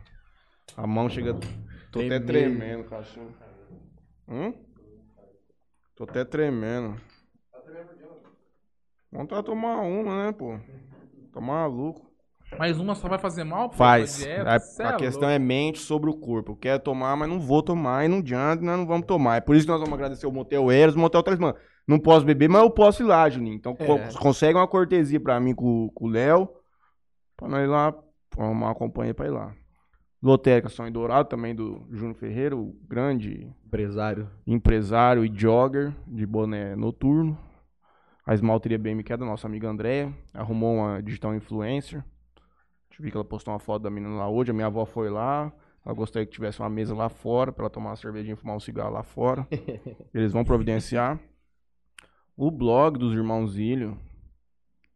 [0.75, 1.35] A mão chega.
[1.93, 2.27] Tô Tem até medo.
[2.27, 3.31] tremendo, cachorro.
[4.27, 4.55] Hum?
[5.95, 6.99] Tô até tremendo.
[9.13, 10.59] Vontade de tomar uma, né, pô?
[11.31, 12.11] Tá maluco.
[12.59, 13.69] Mas uma só vai fazer mal?
[13.69, 14.17] pô, Faz.
[14.17, 14.49] dieta?
[14.49, 14.55] A,
[14.89, 15.35] a é questão louco.
[15.35, 16.53] é mente sobre o corpo.
[16.53, 19.37] Eu quero tomar, mas não vou tomar e não adianta, nós não vamos tomar.
[19.37, 21.55] É por isso que nós vamos agradecer o Motel Eros, o Motel Talismã.
[21.87, 23.57] Não posso beber, mas eu posso ir lá, Juninho.
[23.57, 24.13] Então É.
[24.19, 26.49] consegue uma cortesia pra mim com, com o Léo,
[27.37, 27.95] pra nós ir lá,
[28.39, 29.55] arrumar uma companhia pra ir lá.
[30.23, 34.31] Lotérica São Dourado, também do Júnior Ferreira, o grande Empresário.
[34.47, 37.37] empresário e jogger de boné noturno.
[38.27, 41.99] A esmalteria BM, que é da nossa amiga Andréia, arrumou uma digital influencer.
[42.01, 44.87] A gente viu que ela postou uma foto da menina lá hoje, a minha avó
[44.87, 45.53] foi lá.
[45.85, 48.57] Ela gostaria que tivesse uma mesa lá fora, pra ela tomar uma cervejinha e fumar
[48.57, 49.47] um cigarro lá fora.
[50.15, 51.21] Eles vão providenciar.
[52.37, 53.97] O blog dos irmãos Ilho,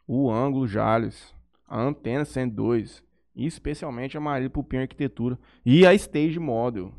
[0.07, 1.35] o ângulo Jales,
[1.66, 6.92] a antena 102, e especialmente a Marília Pupim Arquitetura e a Stage Model.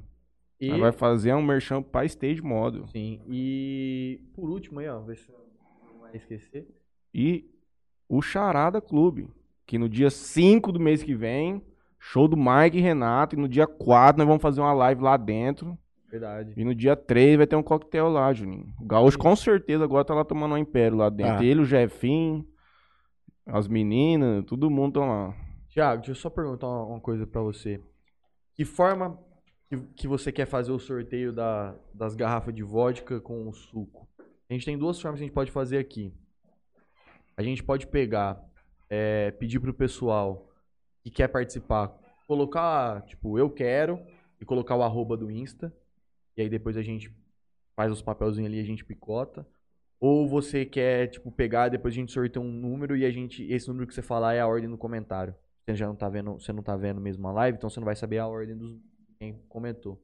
[0.59, 2.87] E, Ela vai fazer um merchan pra Stage Model.
[2.87, 6.67] sim, e por último aí, ó, ver se não vai esquecer.
[7.13, 7.49] E
[8.07, 9.29] o Charada Clube,
[9.65, 11.61] que no dia 5 do mês que vem,
[11.97, 15.17] show do Mike e Renato, e no dia 4 nós vamos fazer uma live lá
[15.17, 15.77] dentro.
[16.09, 16.53] Verdade.
[16.57, 18.73] E no dia 3 vai ter um coquetel lá, Juninho.
[18.81, 21.37] O Gaúcho com certeza agora tá lá tomando um império lá dentro.
[21.39, 21.43] Ah.
[21.45, 22.45] Ele, o Jefinho,
[23.45, 25.35] as meninas, todo mundo estão lá.
[25.69, 27.79] Tiago, deixa eu só perguntar uma coisa pra você.
[28.55, 29.19] Que forma
[29.69, 34.07] que, que você quer fazer o sorteio da- das garrafas de vodka com o suco?
[34.49, 36.11] A gente tem duas formas que a gente pode fazer aqui.
[37.37, 38.43] A gente pode pegar,
[38.89, 40.49] é, pedir pro pessoal
[41.03, 41.93] que quer participar,
[42.27, 43.99] colocar, tipo, eu quero,
[44.41, 45.71] e colocar o arroba do Insta.
[46.39, 47.13] E aí depois a gente
[47.75, 49.45] faz os papelzinhos ali e a gente picota.
[49.99, 53.43] Ou você quer, tipo, pegar, depois a gente sorteia um número e a gente.
[53.51, 55.35] Esse número que você falar é a ordem no comentário.
[55.67, 57.85] Você já não tá vendo, você não tá vendo mesmo a live, então você não
[57.85, 58.79] vai saber a ordem dos
[59.19, 60.01] quem comentou.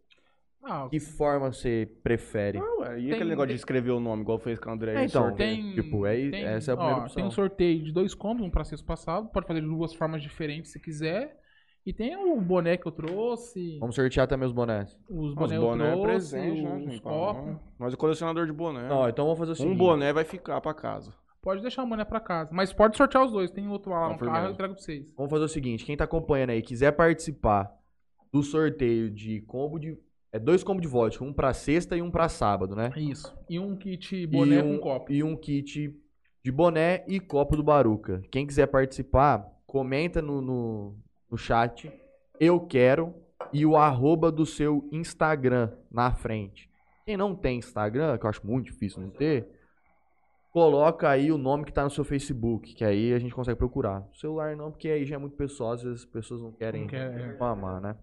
[0.61, 2.57] Ah, Que forma você prefere?
[2.57, 4.73] Ah, ué, e Tem- aquele negócio de tem- escrever o nome, igual fez com o
[4.73, 4.95] André?
[4.95, 7.15] É, então, tem, Tipo, é- tem- essa é a primeira ó, opção.
[7.15, 9.29] Tem um sorteio de dois combos, um pra sexto passado.
[9.29, 11.39] Pode fazer de duas formas diferentes se quiser.
[11.85, 13.77] E tem o boné que eu trouxe.
[13.79, 14.97] Vamos sortear também os bonés.
[15.07, 17.01] Os Os boné é trouxe, presente, né, os gente?
[17.01, 17.55] copos.
[17.77, 18.87] Nós é colecionador de boné.
[18.89, 19.73] Não, então vamos fazer o seguinte.
[19.75, 21.13] um boné vai ficar pra casa.
[21.41, 22.49] Pode deixar o boné pra casa.
[22.51, 23.51] Mas pode sortear os dois.
[23.51, 25.13] Tem outro lá Então, no carro, eu entrego pra vocês.
[25.15, 27.71] Vamos fazer o seguinte, quem tá acompanhando aí, quiser participar
[28.33, 29.95] do sorteio de combo de...
[30.31, 32.91] É dois combos de vodka, um pra sexta e um pra sábado, né?
[32.97, 33.33] Isso.
[33.47, 35.13] E um kit boné e um, com copo.
[35.13, 35.95] E um kit
[36.43, 38.21] de boné e copo do Baruca.
[38.31, 40.97] Quem quiser participar, comenta no, no,
[41.29, 41.91] no chat,
[42.39, 43.13] eu quero,
[43.51, 46.69] e o arroba do seu Instagram na frente.
[47.05, 49.47] Quem não tem Instagram, que eu acho muito difícil não ter,
[50.51, 54.07] coloca aí o nome que tá no seu Facebook, que aí a gente consegue procurar.
[54.11, 56.81] O celular não, porque aí já é muito pessoal, às vezes as pessoas não querem
[56.83, 57.33] Não quer, é.
[57.33, 57.95] spamar, né?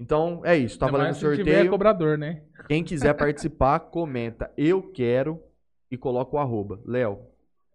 [0.00, 0.78] Então, é isso.
[0.78, 1.70] Tá Ainda valendo o se tiver sorteio.
[1.70, 2.42] cobrador, né?
[2.68, 5.42] Quem quiser participar, comenta eu quero
[5.90, 6.80] e coloca o arroba.
[6.84, 7.20] Léo,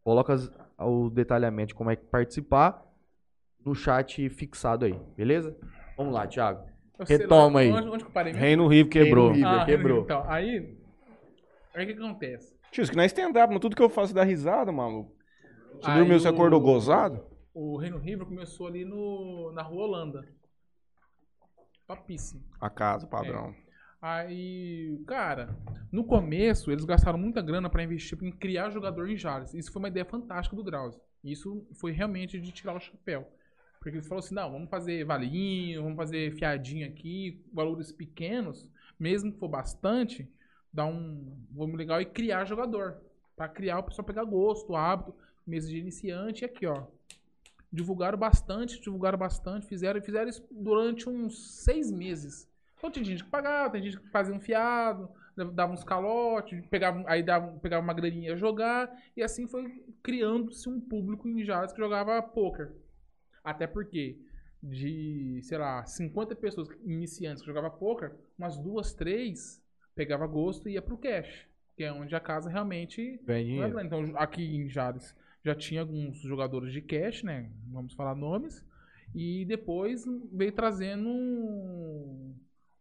[0.04, 2.82] coloca as- o detalhamento de como é que participar
[3.66, 5.56] no chat fixado aí, beleza?
[5.98, 6.66] Vamos lá, Thiago.
[7.00, 7.72] Eu sei lá, Retoma aí.
[7.72, 8.46] Onde, onde que eu parei mesmo?
[8.46, 9.32] Reino Rivo quebrou.
[9.32, 9.66] Reino Rivo.
[9.66, 10.02] quebrou.
[10.04, 10.78] Então, aí...
[11.76, 12.56] Aí o que que acontece?
[12.72, 15.16] Tio, isso que não é stand-up, mas tudo que eu faço dá risada, maluco.
[15.82, 17.26] Você Aí dormiu, você o- acordou gozado?
[17.54, 20.28] O Reino River começou ali no, na Rua Holanda.
[21.88, 22.42] Papíssimo.
[22.60, 23.54] A casa, padrão.
[24.02, 25.56] Aí, cara,
[25.92, 29.54] no começo eles gastaram muita grana pra investir em criar jogador em Jales.
[29.54, 31.00] Isso foi uma ideia fantástica do Drauzio.
[31.24, 33.28] Isso foi realmente de tirar o chapéu.
[33.84, 39.34] Porque eles falaram assim: não, vamos fazer valinho, vamos fazer fiadinho aqui, valores pequenos, mesmo
[39.34, 40.28] que for bastante,
[40.72, 43.02] dar um volume legal e criar jogador.
[43.36, 45.14] Pra criar o pessoal pegar gosto, hábito,
[45.46, 46.86] mesa de iniciante e aqui, ó.
[47.72, 52.50] Divulgaram bastante, divulgaram bastante, fizeram, fizeram isso durante uns seis meses.
[52.78, 55.10] Então tinha gente que pagava, tem gente que fazia um fiado,
[55.54, 60.70] dava uns calotes, pegava, aí dava, pegava uma graninha ia jogar, e assim foi criando-se
[60.70, 62.83] um público em Jales que jogava poker.
[63.44, 64.18] Até porque
[64.62, 69.62] de, sei lá, 50 pessoas iniciantes que jogavam poker, umas duas, três
[69.94, 73.80] pegava gosto e ia pro cash, que é onde a casa realmente Ganha dinheiro.
[73.82, 77.52] então, aqui em Jales já tinha alguns jogadores de cash, né?
[77.68, 78.66] Vamos falar nomes.
[79.14, 82.34] E depois veio trazendo um-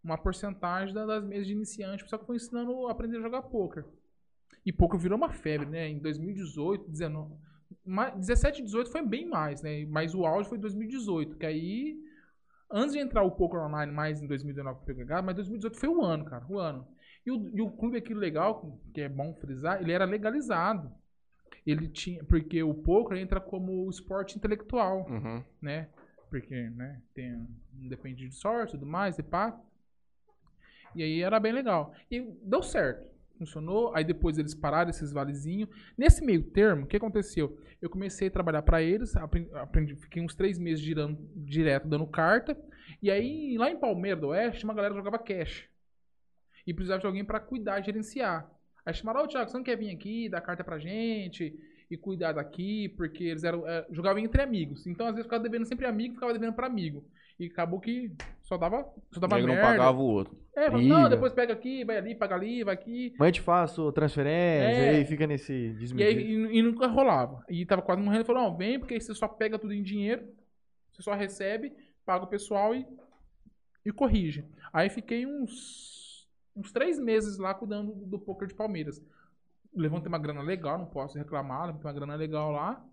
[0.03, 3.43] uma porcentagem da- das mesas de iniciante, só que foi ensinando a aprender a jogar
[3.43, 3.85] poker.
[4.65, 5.89] E poker virou uma febre, né?
[5.89, 7.39] Em 2018, 19, ma-
[8.17, 9.85] 17 e 18 foi bem mais, né?
[9.87, 11.99] Mas o auge foi 2018, que aí
[12.71, 15.89] antes de entrar o poker online mais em 2019 que eu peguei, mas 2018 foi
[15.89, 16.87] o ano, cara, o ano.
[17.27, 20.91] E o, e o clube aqui legal, que é bom frisar, ele era legalizado.
[21.65, 25.43] Ele tinha, porque o poker entra como esporte intelectual, Uhum.
[25.61, 25.89] né?
[26.31, 27.33] Porque, né, tem,
[27.75, 29.61] não depende de sorte e tudo mais, e pá.
[30.95, 31.95] E aí era bem legal.
[32.11, 33.07] E deu certo.
[33.43, 33.95] Funcionou.
[33.95, 35.69] Aí depois eles pararam esses valezinhos.
[35.97, 37.59] Nesse meio termo, o que aconteceu?
[37.81, 42.57] Eu comecei a trabalhar para eles, aprendi, fiquei uns três meses girando, direto dando carta.
[43.03, 45.69] E aí, lá em Palmeira do Oeste, uma galera jogava cash.
[46.67, 48.49] E precisava de alguém para cuidar, gerenciar.
[48.87, 51.55] Aí chamaram, ô Thiago, você não quer vir aqui, dar carta pra gente
[51.91, 52.89] e cuidar daqui?
[52.91, 54.87] Porque eles eram, eh, jogavam entre amigos.
[54.87, 57.05] Então, às vezes, ficava devendo sempre amigo, ficava devendo pra amigo.
[57.43, 59.71] E acabou que só dava, só dava Ele não merda.
[59.71, 60.37] pagava o outro.
[60.55, 63.15] É, falou, Ih, não, depois pega aqui, vai ali, paga ali, vai aqui.
[63.19, 64.91] Mãe te faço transferência, É.
[64.97, 66.51] aí fica nesse E, aí, desmedido.
[66.53, 67.43] e, e nunca rolava.
[67.49, 68.25] E tava quase morrendo.
[68.25, 70.25] Falou, não, vem, porque aí você só pega tudo em dinheiro,
[70.93, 71.73] você só recebe,
[72.05, 72.87] paga o pessoal e,
[73.85, 74.45] e corrige.
[74.73, 79.03] Aí fiquei uns, uns três meses lá cuidando do, do poker de Palmeiras.
[79.75, 82.85] Levantei uma grana legal, não posso reclamar, levantei uma grana legal lá.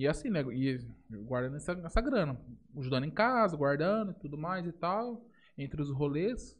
[0.00, 0.40] E assim, né?
[0.50, 0.78] E
[1.10, 2.40] guardando essa, essa grana.
[2.74, 5.22] Ajudando em casa, guardando e tudo mais e tal.
[5.58, 6.58] Entre os rolês.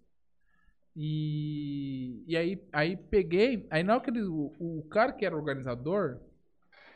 [0.94, 3.66] E, e aí, aí peguei.
[3.70, 6.20] Aí na hora que ele, o, o cara que era organizador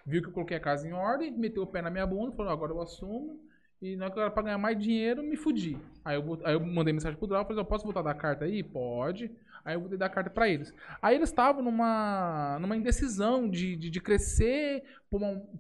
[0.04, 2.52] viu que eu coloquei a casa em ordem, meteu o pé na minha bunda, falou:
[2.52, 3.40] agora eu assumo.
[3.80, 5.78] E na hora que era pra ganhar mais dinheiro, me fudi.
[6.04, 8.44] Aí eu, aí eu mandei mensagem pro Drauzio, falei: eu posso voltar a dar carta
[8.44, 8.62] aí?
[8.62, 9.34] Pode.
[9.64, 10.72] Aí eu vou dar carta pra eles.
[11.00, 14.82] Aí eles estavam numa, numa indecisão de, de, de crescer,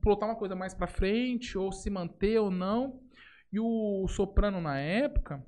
[0.00, 3.00] plotar uma coisa mais pra frente, ou se manter ou não.
[3.52, 5.42] E o Soprano, na época,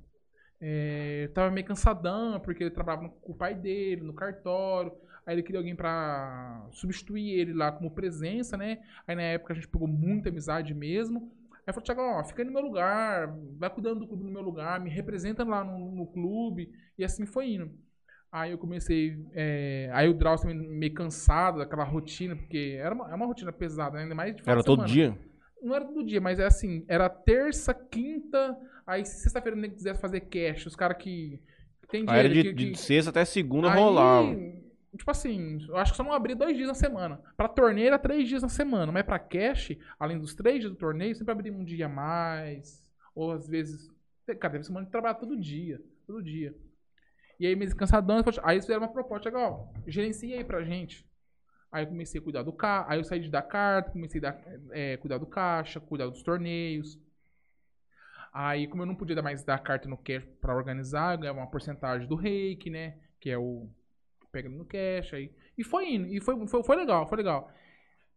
[0.59, 4.91] é, tava meio cansadão, porque ele trabalhava com o pai dele, no cartório.
[5.25, 8.79] Aí ele queria alguém pra substituir ele lá como presença, né?
[9.05, 11.31] Aí na época a gente pegou muita amizade mesmo.
[11.65, 14.41] Aí falou, Thiago, ó, fica aí no meu lugar, vai cuidando do clube no meu
[14.41, 16.71] lugar, me representa lá no, no clube.
[16.97, 17.86] E assim foi indo.
[18.31, 19.17] Aí eu comecei.
[19.33, 23.51] é, aí o Drauzio também meio cansado daquela rotina, porque era uma, é uma rotina
[23.51, 24.03] pesada, né?
[24.03, 24.93] ainda mais de Era de todo semana.
[24.93, 25.17] dia?
[25.61, 29.99] Não era todo dia, mas é assim, era terça, quinta, aí se sexta-feira nem quisesse
[29.99, 31.41] fazer cash, os caras que
[31.89, 34.35] Tem Aí era dinheiro de, que- que- de sexta até segunda Aí, rolava.
[34.97, 37.19] Tipo assim, eu acho que só não abria dois dias na semana.
[37.37, 40.77] Pra torneio era três dias na semana, mas pra cash, além dos três dias do
[40.77, 42.83] torneio, sempre abria um dia a mais.
[43.15, 43.89] Ou às vezes.
[44.39, 45.79] Cara, teve semana que trabalhava todo dia.
[46.05, 46.53] Todo dia.
[47.39, 51.05] E aí, meio cansadão, aí eles fizeram uma proposta, legal, gerencia aí pra gente.
[51.71, 54.31] Aí eu comecei a cuidar do caixa, aí eu saí de dar carta, comecei a
[54.31, 56.99] dar, é, cuidar do caixa, cuidar dos torneios.
[58.33, 61.39] Aí, como eu não podia dar mais dar carta no cash pra organizar, eu ganhava
[61.39, 62.97] uma porcentagem do reiki, né?
[63.19, 63.69] Que é o
[64.31, 65.31] pega no cash aí.
[65.57, 67.51] E foi indo, e foi, foi, foi legal, foi legal.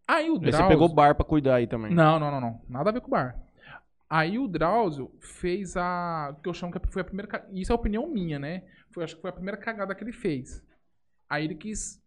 [0.07, 0.63] Aí o Drauzio...
[0.63, 1.95] você pegou bar pra cuidar aí também.
[1.95, 2.63] Não, não, não, não.
[2.69, 3.39] Nada a ver com o bar.
[4.11, 6.37] Aí o Drauzio fez a.
[6.43, 7.49] que eu chamo que foi a primeira.
[7.53, 8.65] Isso é opinião minha, né?
[8.91, 10.61] Foi, acho que foi a primeira cagada que ele fez.
[11.29, 12.03] Aí ele quis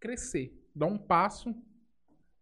[0.00, 1.54] crescer, dar um passo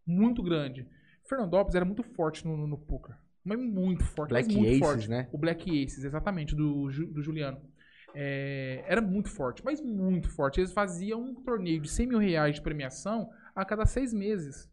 [0.06, 0.88] muito grande.
[1.28, 3.14] Fernandópolis era muito forte no, no, no poker.
[3.44, 4.30] Mas muito forte.
[4.30, 5.10] Black muito Aces, forte.
[5.10, 5.28] né?
[5.30, 7.60] O Black Aces, exatamente, do, do Juliano.
[8.14, 10.58] É, era muito forte, mas muito forte.
[10.60, 14.70] Eles faziam um torneio de 100 mil reais de premiação a cada seis meses,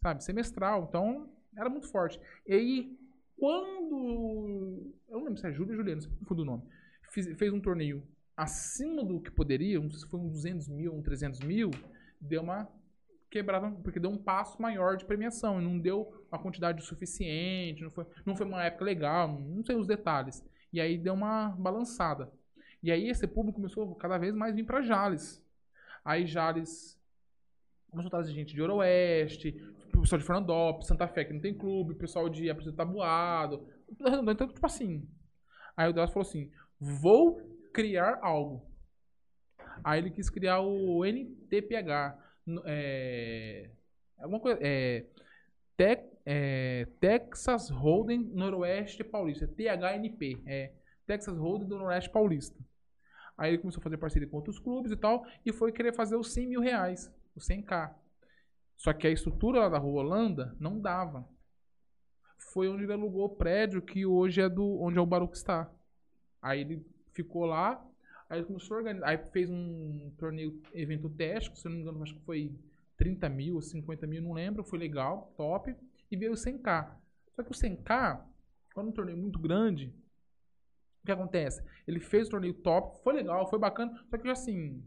[0.00, 0.22] sabe?
[0.22, 0.86] Semestral.
[0.88, 2.20] Então, era muito forte.
[2.46, 2.99] E aí,
[3.40, 4.94] quando.
[5.08, 6.62] Eu não lembro se é Júlio ou Juliano, se for do nome.
[7.10, 10.94] Fiz- fez um torneio acima do que poderia, não sei se foi um 200 mil,
[10.94, 11.70] um 300 mil,
[12.20, 12.68] deu uma
[13.30, 17.90] quebrada, porque deu um passo maior de premiação e não deu uma quantidade suficiente, não
[17.90, 20.44] foi, não foi uma época legal, não sei os detalhes.
[20.72, 22.30] E aí deu uma balançada.
[22.82, 25.42] E aí esse público começou cada vez mais vir para Jales.
[26.04, 26.99] Aí Jales
[27.92, 29.52] a trazer gente de Oroeste,
[30.00, 33.66] pessoal de Fernandópolis, Santa Fé, que não tem clube, pessoal de Aparecido Tabuado.
[34.28, 35.08] Então, tipo assim.
[35.76, 37.40] Aí o Deus falou assim: vou
[37.72, 38.66] criar algo.
[39.82, 42.18] Aí ele quis criar o NTPH.
[42.64, 43.70] É,
[44.18, 44.58] alguma coisa.
[44.62, 45.06] É,
[46.26, 49.48] é, Texas Hold'em Noroeste Paulista.
[49.48, 50.42] THNP.
[50.46, 50.72] É
[51.06, 52.58] Texas Hold'em do Noroeste Paulista.
[53.36, 55.24] Aí ele começou a fazer parceria com outros clubes e tal.
[55.44, 57.10] E foi querer fazer os 100 mil reais.
[57.40, 57.94] Os 100k.
[58.76, 61.26] Só que a estrutura lá da Rua Holanda não dava.
[62.36, 65.70] Foi onde ele alugou o prédio que hoje é do onde é o Baruch está.
[66.40, 67.82] Aí ele ficou lá,
[68.28, 69.08] aí começou a organizar.
[69.08, 72.54] Aí fez um torneio, evento teste, se não me engano, acho que foi
[72.98, 74.62] 30 mil ou 50 mil, não lembro.
[74.62, 75.74] Foi legal, top.
[76.10, 76.90] E veio o 100k.
[77.34, 78.22] Só que o 100k,
[78.74, 79.94] quando um torneio muito grande,
[81.02, 81.62] o que acontece?
[81.86, 83.98] Ele fez o torneio top, foi legal, foi bacana.
[84.10, 84.82] Só que assim,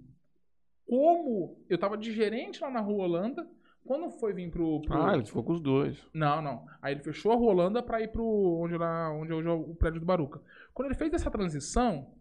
[0.88, 3.48] como eu tava de gerente lá na Rua Holanda,
[3.86, 4.82] quando foi vir pro.
[4.82, 5.98] pro- Ah, ele ficou com os dois.
[6.14, 6.66] não, não.
[6.82, 8.26] Aí ele fechou a Rua Holanda pra ir pro
[8.62, 10.42] onde, lá, onde hoje é o prédio do Baruca.
[10.74, 12.14] Quando ele fez essa transição,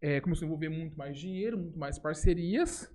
[0.00, 2.92] é, começou a envolver muito mais dinheiro, muito mais parcerias.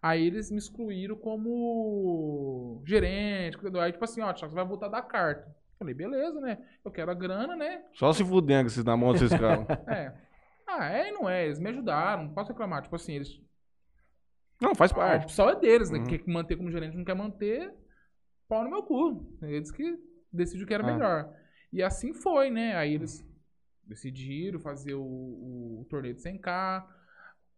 [0.00, 3.82] Aí eles me excluíram como gerente, cuidador.
[3.82, 5.54] Aí, tipo assim, ó, Thiago, você vai voltar da carta.
[5.78, 6.58] Falei, beleza, né?
[6.84, 7.82] Eu quero a grana, né?
[7.94, 9.66] Só se fudendo com esses na mão desses caras.
[9.88, 10.12] É.
[10.66, 11.44] Ah, é e não é.
[11.46, 12.82] Eles me ajudaram, não posso reclamar.
[12.82, 13.40] Tipo assim, eles.
[14.60, 15.24] Não, faz A parte.
[15.24, 15.98] opção é deles, né?
[15.98, 16.04] Uhum.
[16.04, 17.72] Quer manter como gerente, não quer manter,
[18.48, 19.36] pau no meu cu.
[19.42, 19.98] Eles que
[20.32, 20.92] decidiram o que era Ah.
[20.92, 21.36] melhor.
[21.72, 22.74] E assim foi, né?
[22.76, 23.26] Aí eles
[23.82, 25.02] decidiram fazer o,
[25.80, 26.86] o torneio de 100k.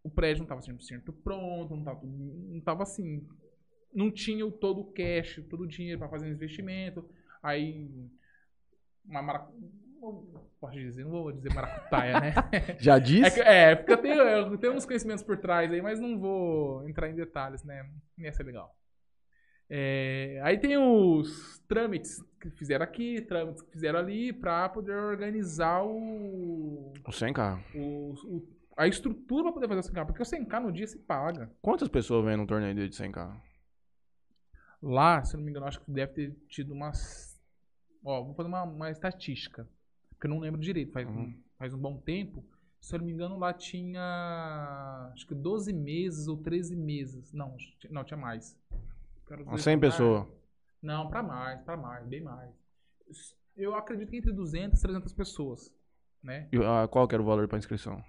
[0.02, 3.26] O prédio não tava 100% pronto, não tava, não tava assim.
[3.94, 7.08] Não tinha o todo o cash, todo o dinheiro para fazer investimento.
[7.42, 7.90] Aí.
[9.04, 9.50] Uma.
[10.60, 12.32] Posso dizer, não vou dizer maracutaia, né?
[12.80, 13.34] Já É, disse?
[13.34, 16.88] que- é, porque eu tenho, eu tenho uns conhecimentos por trás aí, mas não vou
[16.88, 17.88] entrar em detalhes, né?
[18.18, 18.74] Ia ser legal.
[19.68, 25.82] É, aí tem os trâmites que fizeram aqui, trâmites que fizeram ali, pra poder organizar
[25.84, 27.58] o, O 100k.
[27.74, 30.06] o- o- a estrutura pra poder fazer o 100k.
[30.06, 31.50] Porque o 100k no dia se paga.
[31.60, 33.36] Quantas pessoas vêm num torneio de 100k?
[34.82, 37.34] Lá, se não me engano, acho que deve ter tido umas.
[38.04, 39.66] Ó, vou fazer uma, uma estatística.
[40.16, 41.42] Porque eu não lembro direito, faz, um, Uhum.
[41.58, 42.44] faz um bom tempo.
[42.80, 45.10] Se eu não me engano, lá tinha.
[45.12, 47.32] Acho que 12 meses ou 13 meses.
[47.32, 48.58] Não, que não, tinha mais.
[49.26, 50.26] Quero Umas dizer 100 pra- pessoas.
[50.82, 52.50] Não, pra mais, pra mais, bem mais.
[53.56, 55.72] Eu acredito que entre 200 e 300 pessoas.
[56.22, 56.48] Né?
[56.52, 58.02] E, ah, qual que era o valor pra inscrição?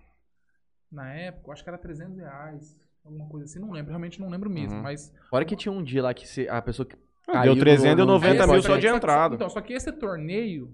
[0.91, 2.79] Na época, eu acho que era 300 reais.
[3.04, 4.77] Alguma coisa assim, não lembro, realmente não lembro mesmo.
[4.77, 4.84] Uhum.
[4.84, 6.96] Mas Fora que tinha um dia lá que se- a pessoa que.
[7.29, 9.36] Ah, Deu no- 390 no- mil só de só que- entrada.
[9.36, 10.73] Então, só que esse torneio,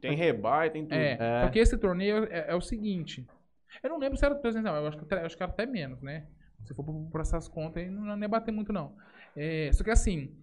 [0.00, 0.94] Tem rebai, tem tudo.
[0.94, 1.44] É, É.
[1.44, 3.26] só que esse torneio é, é o seguinte.
[3.82, 5.66] Eu não lembro se era 300 reais, eu acho que, eu acho que era até
[5.66, 6.26] menos, né?
[6.64, 8.96] Se for por, essas contas aí, não, ia bater muito, não.
[9.36, 10.34] É, só que assim,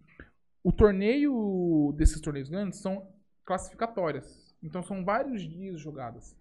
[0.63, 3.11] o torneio desses torneios grandes são
[3.43, 4.55] classificatórias.
[4.63, 6.37] Então são vários dias jogadas.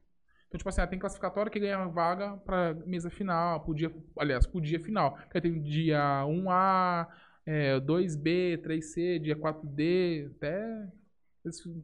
[0.46, 4.46] Então, tipo assim, ah, tem classificatória que ganha vaga pra mesa final, pro dia, aliás,
[4.46, 5.16] pro dia final.
[5.30, 7.08] Que aí tem dia 1A,
[7.46, 10.86] é, 2B, 3C, dia 4D, até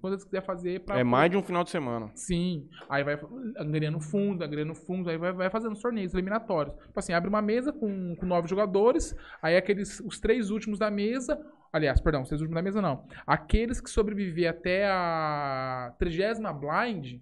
[0.01, 2.11] quando eles quiserem fazer pra É mais de um final de semana.
[2.15, 2.69] Sim.
[2.89, 3.19] Aí vai
[3.59, 6.75] angariando fundo, angariando fundo, aí vai, vai fazendo os torneios eliminatórios.
[6.77, 10.91] Tipo assim, abre uma mesa com, com nove jogadores, aí aqueles, os três últimos da
[10.91, 11.39] mesa.
[11.73, 13.07] Aliás, perdão, os três últimos da mesa não.
[13.27, 17.21] Aqueles que sobreviver até a trigésima blind,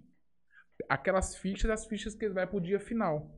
[0.87, 3.35] aquelas fichas, as fichas que vai pro dia final.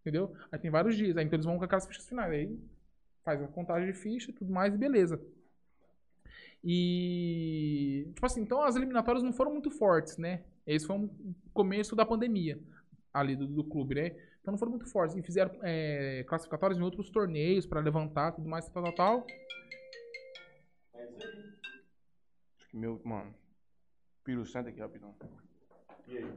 [0.00, 0.34] Entendeu?
[0.50, 1.16] Aí tem vários dias.
[1.16, 2.32] Aí então eles vão com aquelas fichas finais.
[2.32, 2.58] Aí
[3.24, 5.20] faz a contagem de ficha e tudo mais, e beleza.
[6.64, 8.10] E.
[8.14, 10.42] Tipo assim, então as eliminatórias não foram muito fortes, né?
[10.66, 12.60] Esse foi um começo da pandemia
[13.12, 14.08] ali do, do clube, né?
[14.40, 15.16] Então não foram muito fortes.
[15.16, 19.26] E fizeram é, classificatórios em outros torneios para levantar tudo mais, tal, tal, tal.
[22.72, 23.34] Meu, mano.
[24.24, 25.14] Piro, senta aqui rapidão.
[26.08, 26.32] E aí?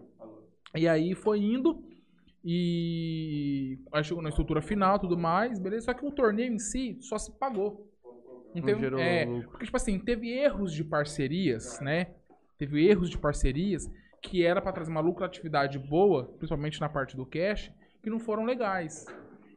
[0.76, 1.84] E aí foi indo.
[2.44, 5.86] E aí chegou na estrutura final tudo mais, beleza?
[5.86, 7.92] Só que o torneio em si só se pagou.
[8.56, 9.50] Não Não teve, gerou é, lucro.
[9.52, 12.08] porque, tipo assim, teve erros de parcerias, né?
[12.58, 13.90] Teve erros de parcerias
[14.22, 18.44] que era pra trazer uma lucratividade boa, principalmente na parte do cash, que não foram
[18.46, 19.06] legais.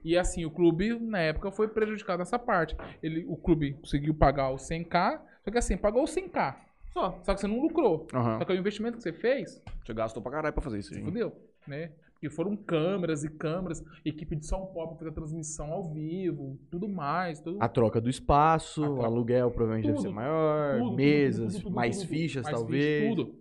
[0.05, 2.77] E assim, o clube, na época, foi prejudicado nessa parte.
[3.03, 6.57] Ele, o clube conseguiu pagar os 100k, só que assim, pagou os 100k.
[6.93, 7.19] Só.
[7.23, 8.07] Só que você não lucrou.
[8.13, 8.39] Aham.
[8.39, 11.05] Só que o investimento que você fez, Você gastou pra caralho pra fazer isso, gente.
[11.05, 11.33] fudeu,
[11.67, 11.93] né?
[12.21, 16.59] Porque foram câmeras e câmeras, equipe de São Paulo pra fazer a transmissão ao vivo,
[16.69, 17.59] tudo mais, tudo.
[17.63, 22.43] A troca do espaço, troca- aluguel provavelmente deve Tudo, ser maior, Tudo, mesas, mais fichas
[22.43, 23.03] mais talvez.
[23.13, 23.39] fichas, tudo.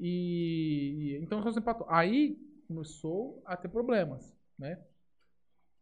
[0.00, 1.86] E então só se empatou.
[1.88, 2.36] Aí
[2.66, 4.76] começou a ter problemas, né?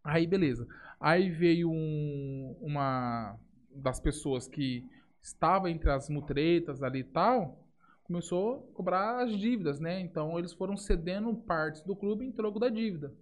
[0.04, 0.66] Aí beleza.
[1.00, 3.38] Aí veio um- uma
[3.74, 4.84] das pessoas que
[5.22, 7.61] estava entre as mutretas ali e tal,
[8.12, 9.98] começou a cobrar as dívidas, né?
[9.98, 13.14] Então eles foram cedendo partes do clube em troco da dívida.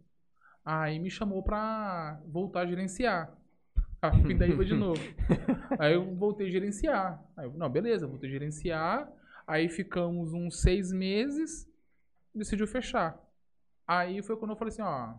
[0.64, 3.32] Aí me chamou pra voltar a gerenciar.
[4.02, 5.00] A pindaíba de novo.
[5.78, 7.22] Aí eu voltei a gerenciar.
[7.36, 9.08] Aí eu, não, beleza, voltei a gerenciar.
[9.46, 11.68] Aí ficamos uns seis meses,
[12.34, 13.16] decidiu fechar.
[13.86, 15.14] Aí foi quando eu falei assim, ó,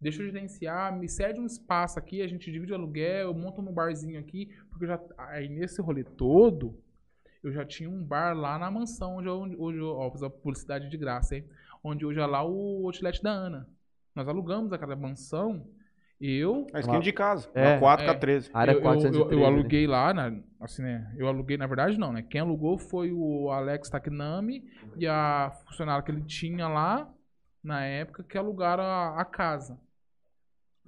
[0.00, 3.60] deixa eu gerenciar, me cede um espaço aqui, a gente divide o aluguel, eu monto
[3.60, 6.78] um barzinho aqui, porque já, aí nesse rolê todo,
[7.42, 10.24] eu já tinha um bar lá na mansão, onde, eu- hoje, eu- ó, vou fazer
[10.24, 11.44] uma publicidade de graça, hein?
[11.82, 13.68] Onde hoje é lá o outlet da Ana.
[14.14, 15.66] Nós alugamos aquela mansão,
[16.20, 17.48] eu, A esquina de casa.
[17.54, 18.08] É, É, 4 é.
[18.08, 18.50] k 13.
[18.54, 19.18] Área eu, eu- 413.
[19.18, 19.44] eu, eu né?
[19.46, 21.14] aluguei lá, na, assim, né?
[21.16, 22.22] Eu aluguei, na verdade, não, né?
[22.22, 24.64] Quem alugou foi o Alex Taknami
[24.96, 27.08] e a funcionária que ele tinha lá,
[27.62, 29.78] na época, que alugaram a, a casa.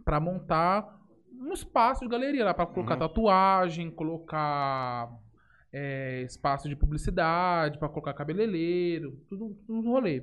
[0.05, 0.97] Pra montar
[1.39, 3.01] um espaço de galeria lá, pra colocar Uhum.
[3.01, 5.11] tatuagem, colocar
[5.73, 10.23] é, espaço de publicidade, pra colocar cabeleireiro, tudo, tudo um rolê.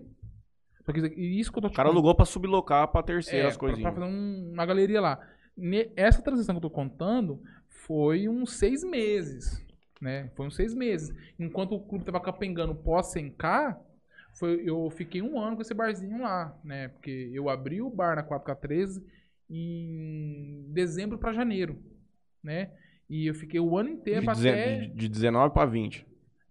[0.83, 3.45] Só que isso- que eu tô O te cara falando- alugou pra sublocar pra terceira
[3.45, 3.91] é, as pra- coisinhas.
[3.93, 5.19] Pra, fazer um- uma galeria lá.
[5.57, 9.65] Ne- essa transição que eu tô contando foi uns seis meses,
[10.01, 10.29] né?
[10.35, 11.15] Foi uns seis meses.
[11.39, 13.79] Enquanto o clube tava capengando pós 100k,
[14.33, 16.89] foi, eu fiquei um ano com esse barzinho lá, né?
[16.89, 19.01] Porque eu abri o bar na 4K13
[19.49, 21.77] em dezembro pra janeiro,
[22.43, 22.71] né?
[23.09, 24.77] E eu fiquei o ano inteiro De, até...
[24.79, 26.05] de, de 19 pra 20.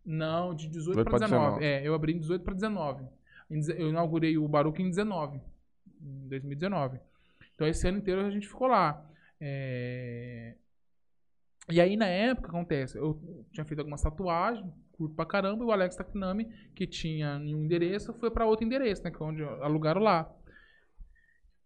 [0.04, 1.44] Não, de 18 18 para pra 19.
[1.60, 1.64] 19.
[1.64, 3.04] É, eu abri em 18 para 19.
[3.50, 5.40] Em deze- Eu inaugurei o Baruch em 19.
[6.02, 6.98] Em 2019.
[7.54, 9.04] Então esse ano inteiro a gente ficou lá.
[9.40, 10.54] É,
[11.70, 13.18] E aí na época acontece, eu
[13.52, 16.44] tinha feito algumas tatuagens, curto pra caramba, e o Alex Taknami,
[16.74, 19.10] que tinha um endereço, foi pra outro endereço, né?
[19.10, 20.30] Que é onde alugaram lá.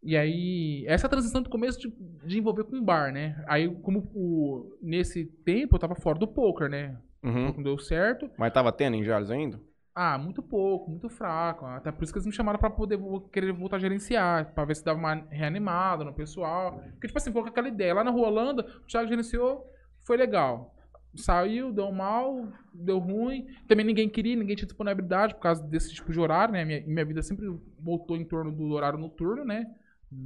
[0.03, 1.93] E aí, essa transição do começo de,
[2.25, 3.43] de envolver com bar, né?
[3.47, 6.97] Aí, como o, nesse tempo eu tava fora do poker, né?
[7.23, 7.53] Uhum.
[7.55, 8.31] Não deu certo.
[8.39, 9.61] Mas tava tendo em Jales ainda?
[9.95, 11.67] Ah, muito pouco, muito fraco.
[11.67, 12.97] Até por isso que eles me chamaram pra poder
[13.33, 16.81] querer voltar a gerenciar, pra ver se dava uma reanimada no pessoal.
[16.93, 17.95] Porque, tipo assim, foi com aquela ideia.
[17.95, 19.67] Lá na Rua Holanda, o Thiago gerenciou,
[20.07, 20.73] foi legal.
[21.17, 23.47] Saiu, deu mal, deu ruim.
[23.67, 26.65] Também ninguém queria, ninguém tinha disponibilidade por causa desse tipo de horário, né?
[26.65, 27.47] Minha, minha vida sempre
[27.81, 29.67] voltou em torno do horário noturno, né?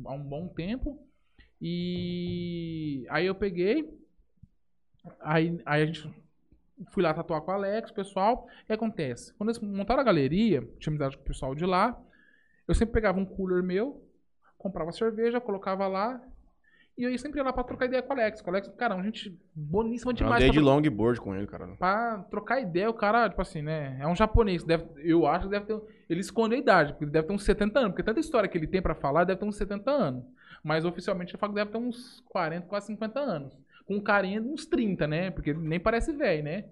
[0.05, 0.99] Há um bom tempo.
[1.61, 3.89] E aí eu peguei.
[5.21, 6.09] Aí, aí a gente
[6.91, 8.49] fui lá tatuar com o Alex, o pessoal.
[8.63, 9.33] O que acontece?
[9.35, 12.01] Quando eles montaram a galeria, tinha amizade com o pessoal de lá,
[12.67, 14.05] eu sempre pegava um cooler meu,
[14.59, 16.21] comprava cerveja, colocava lá,
[16.97, 18.41] e eu ia sempre ia lá pra trocar ideia com o Alex.
[18.43, 20.35] Com o Alex, cara, uma gente boníssima Eu demais.
[20.37, 21.67] andei de pra- longboard com ele, cara.
[21.79, 23.97] Pra trocar ideia, o cara, tipo assim, né?
[24.01, 24.63] É um japonês.
[24.63, 25.81] Deve, eu acho que deve ter.
[26.09, 27.91] Ele esconde a idade, porque ele deve ter uns 70 anos.
[27.93, 30.25] Porque tanta história que ele tem pra falar, deve ter uns 70 anos.
[30.63, 33.57] Mas oficialmente eu falo que deve ter uns 40, quase 50 anos.
[33.87, 35.31] Com carinha de uns 30, né?
[35.31, 36.67] Porque ele nem parece velho, né?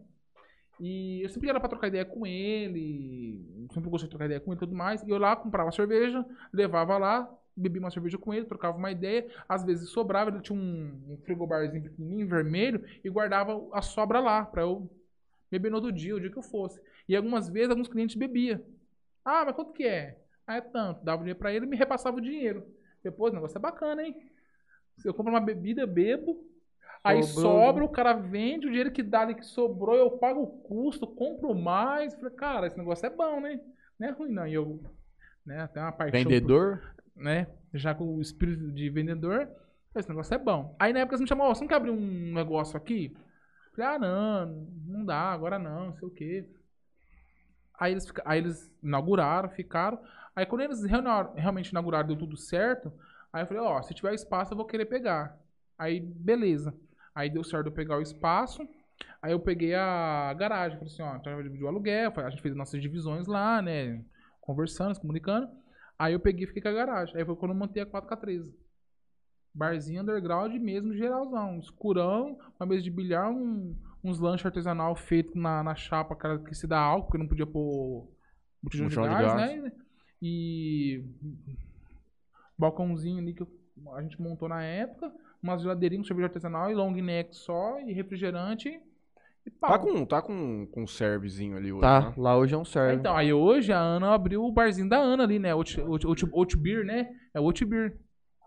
[0.79, 3.67] E eu sempre ia lá pra trocar ideia com ele.
[3.73, 5.03] Sempre gostei de trocar ideia com ele e tudo mais.
[5.03, 7.29] E eu lá comprava cerveja, levava lá,
[7.61, 9.27] bebia uma cerveja com ele, trocava uma ideia.
[9.49, 14.45] Às vezes sobrava, ele tinha um, um frigobarzinho pequenininho, vermelho, e guardava a sobra lá
[14.45, 14.91] pra eu
[15.51, 16.81] beber no outro dia, o dia que eu fosse.
[17.09, 18.61] E algumas vezes, alguns clientes bebiam.
[19.25, 20.19] Ah, mas quanto que é?
[20.47, 21.05] Ah, é tanto.
[21.05, 22.65] Dava o dinheiro pra ele e me repassava o dinheiro.
[23.03, 24.17] Depois, o negócio é bacana, hein?
[24.99, 26.45] Se eu compro uma bebida, bebo.
[27.03, 27.53] Aí Sobrou.
[27.53, 31.07] sobra, o cara vende, o dinheiro que dá ali que sobrou, eu pago o custo,
[31.07, 32.15] compro mais.
[32.15, 33.61] Falei, cara, esse negócio é bom, né?
[33.99, 34.47] Não é ruim, não.
[34.47, 34.81] E eu,
[35.47, 36.23] né, tem uma paixão.
[36.29, 36.95] por- Vendedor?
[37.21, 37.47] Né?
[37.75, 39.49] Já com o espírito de vendedor.
[39.95, 40.77] Esse negócio é bom.
[40.79, 43.15] Aí na época você me chamou, "Ó, você não quer abrir um negócio aqui?
[43.75, 44.47] Falei, ah, não,
[44.87, 46.49] não dá, agora não, não sei o quê.
[47.79, 49.99] Aí eles, aí eles inauguraram, ficaram.
[50.35, 52.93] Aí quando eles realmente inauguraram, deu tudo certo.
[53.33, 55.39] Aí eu falei, ó, se tiver espaço eu vou querer pegar.
[55.79, 56.75] Aí, beleza.
[57.15, 58.69] Aí deu certo eu pegar o espaço.
[59.23, 60.79] Aí eu peguei a garagem.
[60.79, 62.13] Falei assim, ó, a gente vai dividir o aluguel.
[62.17, 64.05] A gente fez nossas divisões lá, né?
[64.41, 65.49] Conversando, se comunicando.
[66.01, 67.15] Aí eu peguei e fiquei com a garagem.
[67.17, 68.55] Aí foi quando eu montei a 4K13.
[69.55, 71.59] Barzinho underground mesmo, geralzão.
[71.59, 76.55] Escurão, uma mesa de bilhar, um- uns lanches artesanal feito na, na chapa cara, que
[76.55, 78.09] se dá álcool, porque não podia pôr
[78.63, 79.73] botijão de, de gás, né?
[80.23, 81.05] E
[82.59, 83.45] balcãozinho ali que
[83.95, 85.13] a gente montou na época.
[85.43, 88.81] Umas geladeirinhas com cerveja artesanal e long neck só, e refrigerante.
[89.61, 92.13] Tá com, tá com, com um servezinho ali hoje, Tá, né?
[92.17, 92.97] lá hoje é um serve.
[92.97, 95.55] Então, aí hoje a Ana abriu o barzinho da Ana ali, né?
[95.55, 97.09] Oat Beer, né?
[97.35, 97.97] É Oat Beer.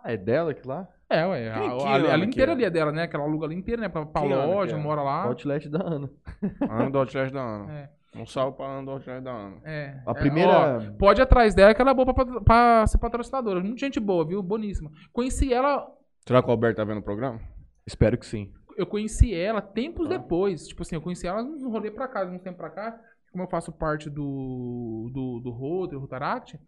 [0.04, 0.88] Ah, é dela que lá?
[1.10, 1.50] É, ué.
[1.52, 2.56] A, Quem que a, a, Ana ali que inteira é?
[2.56, 3.08] ali é dela, né?
[3.08, 3.90] Que ela aluga ali inteira, né?
[3.90, 4.80] Pra, pra Que Ana que loja, é?
[4.80, 5.24] mora lá.
[5.26, 6.10] Outlet da Ana.
[6.70, 7.72] Ana do Outlet da Ana.
[7.74, 7.90] É.
[8.16, 9.56] Um salve pra Ana do Outlet da Ana.
[9.64, 10.00] É.
[10.06, 12.98] A É, primeira- ó, pode ir atrás dela, que ela é boa pra, pra ser
[12.98, 13.60] patrocinadora.
[13.62, 14.42] Muita gente boa, viu?
[14.42, 14.92] Boníssima.
[15.12, 15.88] Conheci ela.
[16.28, 17.40] Será que o Alberto tá vendo o programa?
[17.86, 18.52] Espero que sim.
[18.78, 20.18] Eu conheci ela tempos Ah.
[20.18, 20.68] depois.
[20.68, 23.00] Tipo assim, eu conheci ela num rolê pra cá, uns tempo pra cá.
[23.32, 26.60] Como eu faço parte do, do, do Rotary, Rotaract,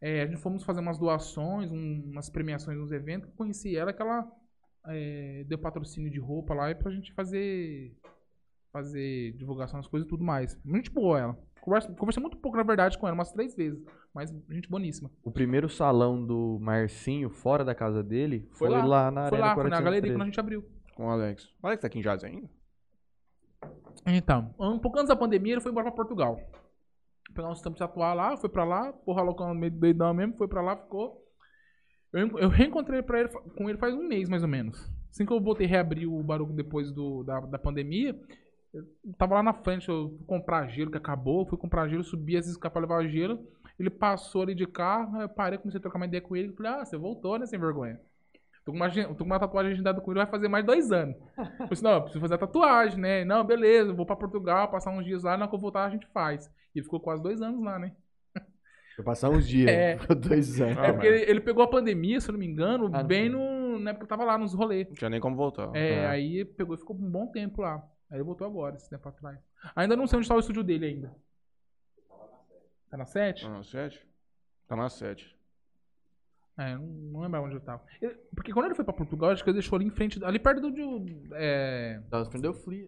[0.00, 3.30] é, a gente fomos fazer umas doações, um- umas premiações nos eventos.
[3.34, 4.26] Conheci ela que ela
[4.88, 7.94] é, deu patrocínio de roupa lá e pra gente fazer
[8.72, 10.58] fazer divulgação das coisas e tudo mais.
[10.64, 11.38] Gente boa ela.
[11.60, 13.78] Conversa, conversei muito pouco, na verdade, com ela, umas três vezes.
[14.14, 15.10] Mas gente boníssima.
[15.22, 18.84] O primeiro salão do Marcinho, fora da casa dele, foi, Foi lá.
[18.84, 19.10] lá.
[19.10, 19.84] na Foi Arena lá, foi na 413.
[19.84, 20.64] galeria quando a gente abriu.
[20.94, 21.44] Com o Alex.
[21.62, 22.48] O Alex tá aqui em Jazz ainda?
[24.06, 26.40] Então, um pouco antes da pandemia, ele foi embora pra Portugal.
[27.34, 30.48] Pegar uns tempos de atuar lá, foi pra lá, porra loucão meio doidão mesmo, foi
[30.48, 31.22] pra lá, ficou.
[32.12, 34.90] Eu, eu reencontrei pra ele, com ele faz um mês, mais ou menos.
[35.10, 38.18] Assim que eu voltei reabrir o barulho depois do, da, da pandemia,
[38.74, 38.84] eu
[39.18, 42.46] tava lá na frente, eu fui comprar gelo, que acabou, fui comprar gelo, subi as
[42.46, 43.46] escadas pra levar gelo.
[43.78, 46.52] Ele passou ali de carro, eu parei, comecei a trocar uma ideia com ele.
[46.52, 48.00] Falei, ah, você voltou, né, sem vergonha.
[48.64, 50.92] Tô com uma, tô com uma tatuagem agendada com ele, vai fazer mais de dois
[50.92, 51.16] anos.
[51.36, 53.24] Eu falei assim, não, eu preciso fazer a tatuagem, né?
[53.24, 56.06] Não, beleza, vou pra Portugal, passar uns dias lá, na que eu voltar a gente
[56.08, 56.46] faz.
[56.74, 57.92] E ele ficou quase dois anos lá, né?
[58.94, 59.70] Foi passar uns dias.
[59.70, 59.96] É.
[59.98, 60.76] Ficou dois anos.
[60.78, 63.04] Ah, é porque ele, ele pegou a pandemia, se eu não me engano, Ah, não
[63.04, 64.86] bem no, na época que eu tava lá nos rolês.
[64.86, 65.70] Não tinha nem como voltar.
[65.74, 66.06] É, É.
[66.08, 67.82] aí pegou e ficou um bom tempo lá.
[68.10, 69.38] Aí ele voltou agora, esse tempo atrás.
[69.74, 71.16] Ainda não sei onde tá o estúdio dele ainda.
[72.90, 73.44] Tá na 7?
[73.44, 74.06] Tá na 7?
[74.68, 75.36] Tá na 7.
[76.70, 77.82] É, não, não lembro onde eu tava.
[78.00, 80.38] Ele- porque quando ele foi pra Portugal, acho que ele deixou ali em frente, ali
[80.38, 80.70] perto do.
[80.70, 82.86] de- É, Tava prendeu Flea.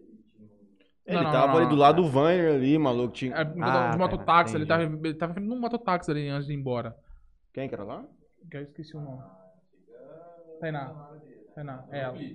[1.07, 1.69] Ele Não, não, tava não, ali não.
[1.69, 3.13] do lado do Vanner ali, maluco.
[3.13, 3.35] Tinha...
[3.35, 4.85] é, Ah, de tá, mototáxi, ele entendi.
[4.89, 6.95] tava, ele tava num mototáxi ali antes de ir embora.
[7.53, 8.03] Quem que era lá?
[8.49, 9.21] Que eu esqueci o nome.
[10.59, 11.09] Tainá.
[11.53, 12.17] Tainá, é ela.
[12.17, 12.29] É,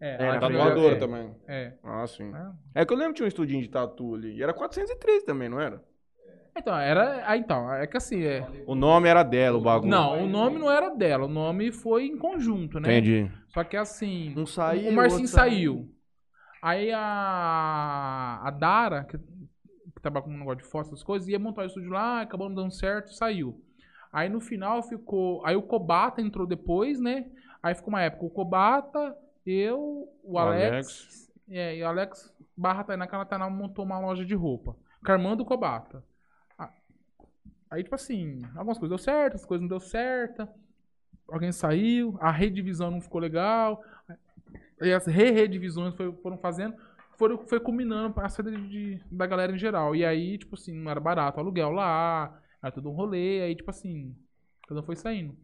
[0.00, 1.34] É, ela na Tatuadora é, também.
[1.46, 1.72] É.
[1.82, 2.30] Ah, sim.
[2.74, 2.82] É.
[2.82, 4.36] É que eu lembro que tinha um estudinho de tatu ali.
[4.36, 5.82] E era 413 também, não era?
[6.56, 7.22] Então, era.
[7.26, 8.46] Ah, então, é que assim, é.
[8.66, 9.90] O nome era dela, o bagulho.
[9.90, 12.98] Não, o nome não era dela, o nome foi em conjunto, né?
[12.98, 13.30] Entendi.
[13.48, 14.34] Só que assim.
[14.36, 15.90] Um saiu, o Marcinho outro saiu.
[16.62, 18.40] Aí a.
[18.44, 21.66] A Dara, que, que trabalha com um negócio de foto, essas coisas, ia montar o
[21.66, 23.58] estúdio lá, acabou não dando certo, saiu.
[24.12, 25.44] Aí no final ficou.
[25.46, 27.26] Aí o Kobata entrou depois, né?
[27.62, 30.70] Aí ficou uma época o Kobata, eu, o, O Alex.
[30.70, 31.32] Alex.
[31.50, 34.76] É, e o Alex barra Tainá, que ela Tainá montou uma loja de roupa.
[35.02, 35.98] Carmando Kobata.
[35.98, 36.11] Ah,
[37.72, 40.46] Aí, tipo assim, algumas coisas deu certo, as coisas não deu certo.
[41.28, 43.82] Alguém saiu, a redivisão não ficou legal.
[44.80, 46.76] E as re-redivisões foram fazendo,
[47.16, 49.96] foram, foi culminando a saída de, da galera em geral.
[49.96, 53.54] E aí, tipo assim, não era barato o aluguel lá, era tudo um rolê, aí,
[53.56, 54.14] tipo assim,
[54.68, 55.34] cada um foi saindo.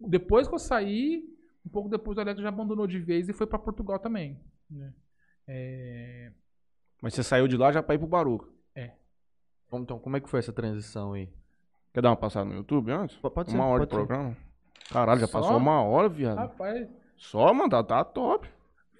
[0.00, 1.28] Depois que eu saí,
[1.66, 4.40] um pouco depois o Alex já abandonou de vez e foi pra Portugal também.
[4.70, 4.92] né?
[5.46, 6.32] É,
[7.02, 8.48] Mas você saiu de lá já pra ir pro Baruca.
[9.68, 11.28] Como- Então, como é que foi essa transição aí?
[11.92, 13.16] Quer dar uma passada no YouTube antes?
[13.16, 13.56] Pode ser.
[13.56, 13.96] uma hora de ser.
[13.96, 14.36] programa?
[14.90, 15.40] Caralho, já Só?
[15.40, 16.36] passou uma hora, viado.
[16.38, 18.48] Rapaz, Só, mano, tá, tá top.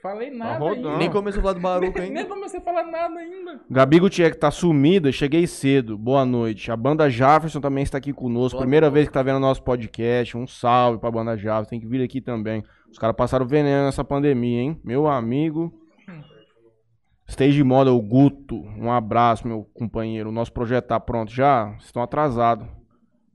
[0.02, 0.88] falei nada rodando.
[0.88, 0.98] ainda.
[0.98, 2.24] Nem começou a falar do Baruco Nem ainda.
[2.26, 3.60] comecei a falar nada ainda.
[3.70, 5.96] Gabi Gutierrez tá sumida, cheguei cedo.
[5.96, 6.70] Boa noite.
[6.70, 8.56] A banda Jefferson também está aqui conosco.
[8.56, 8.94] Boa Primeira noite.
[8.94, 10.36] vez que tá vendo nosso podcast.
[10.36, 11.70] Um salve pra banda Jefferson.
[11.70, 12.62] Tem que vir aqui também.
[12.90, 14.80] Os caras passaram veneno nessa pandemia, hein?
[14.84, 15.72] Meu amigo.
[17.28, 20.28] Stage Model, o Guto, um abraço, meu companheiro.
[20.28, 21.68] O nosso projeto tá pronto já?
[21.70, 22.66] Vocês estão atrasados.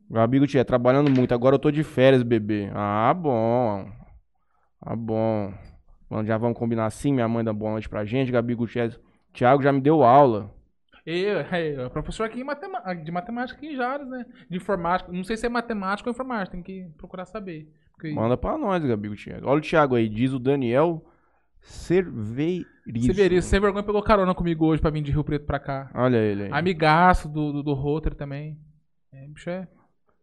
[0.10, 1.34] Gabi Gutierrez, trabalhando muito.
[1.34, 2.70] Agora eu tô de férias, bebê.
[2.74, 3.90] Ah, bom.
[4.82, 5.54] Ah, bom.
[6.10, 7.12] Bom, já vamos combinar assim.
[7.12, 8.32] Minha mãe dá boa noite pra gente.
[8.32, 9.00] Gabi Gutierrez.
[9.34, 10.54] Thiago já me deu aula.
[11.06, 14.26] Eu, eu, professor aqui em matema- de matemática aqui em Jales, né?
[14.50, 15.12] De informática.
[15.12, 17.70] Não sei se é matemática ou informática, tem que procurar saber.
[17.94, 19.44] Porque Manda pra nós, Gabi Gutierrez.
[19.44, 21.04] Olha o Thiago aí, diz o Daniel
[21.62, 22.66] Cerveirizo.
[23.06, 25.90] Severizo, sem vergonha, pegou carona comigo hoje pra vir de Rio Preto pra cá.
[25.94, 26.50] Olha ele aí.
[26.52, 28.58] Amigaço do, do, do Rotary também.
[29.14, 29.68] É, bicho é.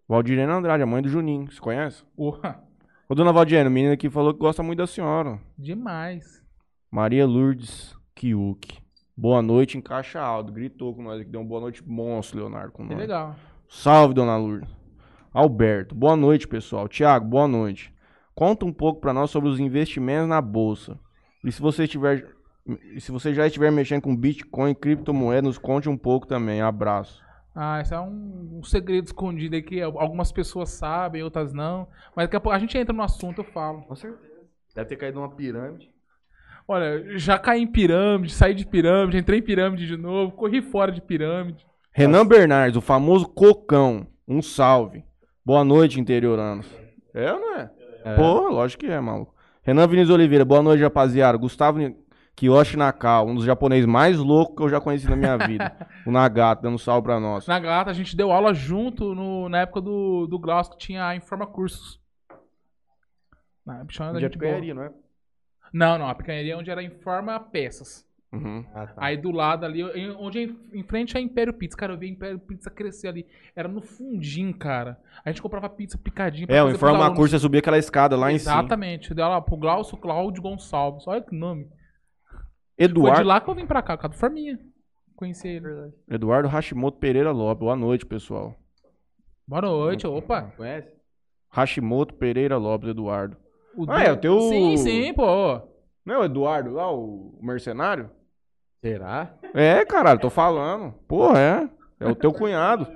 [0.09, 1.51] Valdirene Andrade, a mãe do Juninho.
[1.51, 2.03] Você conhece?
[2.17, 2.63] Porra,
[3.09, 5.39] Ô, dona Valdirene, o menino aqui falou que gosta muito da senhora.
[5.59, 6.43] demais.
[6.91, 8.79] Maria Lourdes Kiuk.
[9.17, 10.53] Boa noite em caixa alto.
[10.53, 11.31] Gritou com nós aqui.
[11.31, 12.99] Deu uma boa noite monstro, Leonardo, com Que nós.
[13.01, 13.35] legal.
[13.69, 14.71] Salve, dona Lourdes.
[15.33, 16.87] Alberto, boa noite, pessoal.
[16.89, 17.93] Tiago, boa noite.
[18.35, 20.99] Conta um pouco pra nós sobre os investimentos na bolsa.
[21.45, 22.27] E se você estiver
[22.95, 26.61] e se você já estiver mexendo com Bitcoin, criptomoedas, nos conte um pouco também.
[26.63, 27.23] Abraço.
[27.55, 31.87] Ah, isso é um, um segredo escondido aí que algumas pessoas sabem, outras não.
[32.15, 33.83] Mas daqui a pouco a gente entra no assunto, eu falo.
[33.83, 34.35] Com certeza.
[34.75, 35.89] Deve ter caído numa pirâmide.
[36.67, 40.91] Olha, já caí em pirâmide, saí de pirâmide, entrei em pirâmide de novo, corri fora
[40.91, 41.65] de pirâmide.
[41.93, 44.07] Renan Bernardes, o famoso Cocão.
[44.27, 45.05] Um salve.
[45.45, 46.67] Boa noite, interioranos.
[47.13, 47.71] É ou não é?
[48.17, 49.35] Pô, lógico que é, maluco.
[49.63, 51.39] Renan Vinícius Oliveira, boa noite, rapaziada.
[51.39, 51.79] Gustavo
[52.37, 55.73] Kiyoshi Nakao, um dos japoneses mais loucos que eu já conheci na minha vida.
[56.07, 57.47] o Nagato, dando salve pra nós.
[57.47, 61.07] Na Gata, a gente deu aula junto no- na época do, do Glaucio, que tinha
[61.07, 62.01] a Informa Cursos.
[63.65, 64.49] Na, bichona da De gente boa.
[64.51, 64.91] picanharia, não é?
[65.73, 68.05] Não, não, a picanharia é onde era Informa Peças.
[68.33, 68.65] Uhum.
[68.75, 68.95] Ah, tá.
[68.97, 71.77] Aí do lado ali, em- onde é em, em frente é Império Pizza.
[71.77, 73.25] Cara, eu vi a Império Pizza crescer ali.
[73.55, 74.99] Era no fundinho, cara.
[75.25, 77.17] A gente comprava pizza picadinha pra É, o Informa alunos.
[77.17, 78.55] Curso, você subia aquela escada lá em cima.
[78.55, 79.15] Exatamente.
[79.15, 81.07] Deu lá pro Glaucio Cláudio Gonçalves.
[81.07, 81.69] Olha que nome.
[82.77, 84.59] Foi de Eduardo, lá que eu vim pra cá, por causa do Forminha.
[85.17, 85.93] Conheci ele.
[86.11, 88.55] Eduardo Hashimoto Pereira Lopes, boa noite, pessoal.
[89.47, 90.53] Boa noite, opa.
[90.57, 90.89] Conhece?
[91.51, 93.37] Hashimoto Pereira Lopes, Eduardo.
[93.77, 95.61] O Ah, é, o teu- Sim, sim, pô.
[96.05, 98.11] Não é o Eduardo lá, o mercenário?
[98.81, 99.35] Será?
[99.55, 100.93] É, caralho, tô falando.
[101.09, 101.71] Porra, é.
[102.01, 102.87] É o teu cunhado.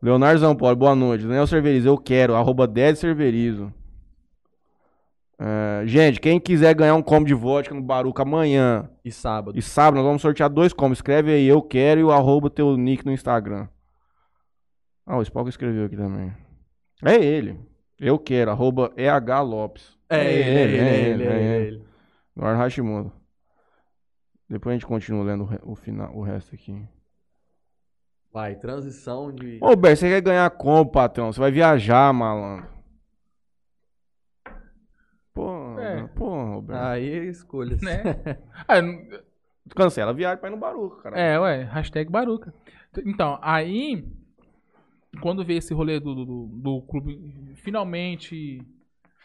[0.00, 1.24] Leonardo Zampoli, boa noite.
[1.26, 2.34] Daniel Cerverizo, eu quero.
[2.34, 3.72] Arroba 10 Cerverizo.
[5.46, 9.58] É, gente, quem quiser ganhar um combo de vodka no Baruca amanhã E sábado.
[9.58, 10.98] e sábado, nós vamos sortear dois combos.
[10.98, 13.68] Escreve aí, eu quero, e o arroba teu nick no Instagram.
[15.04, 16.32] Ah, o Spock escreveu aqui também.
[17.04, 17.60] É ele.
[18.00, 19.98] Eu quero, arroba EH Lopes.
[20.08, 21.84] É ele, é ele, é ele, é é ele.
[22.36, 23.12] Eduardo Hashimoto.
[24.48, 26.86] Depois a gente continua lendo o, re- o final, o resto aqui.
[28.32, 29.58] Vai, transição de.
[29.60, 31.30] Ô, Ber, você quer ganhar como, patrão?
[31.32, 32.72] Você vai viajar, malandro.
[35.32, 36.06] Pô, É.
[36.68, 37.80] Aí é escolhas.
[37.80, 38.02] Né?
[38.68, 38.80] Ah,
[39.74, 41.18] Cancela a viagem pra ir no Baruca, cara.
[41.18, 42.52] é, ué, hashtag Baruca.
[43.04, 44.04] Então, aí,
[45.20, 47.18] quando veio esse rolê do, do, do- clube
[47.56, 48.62] finalmente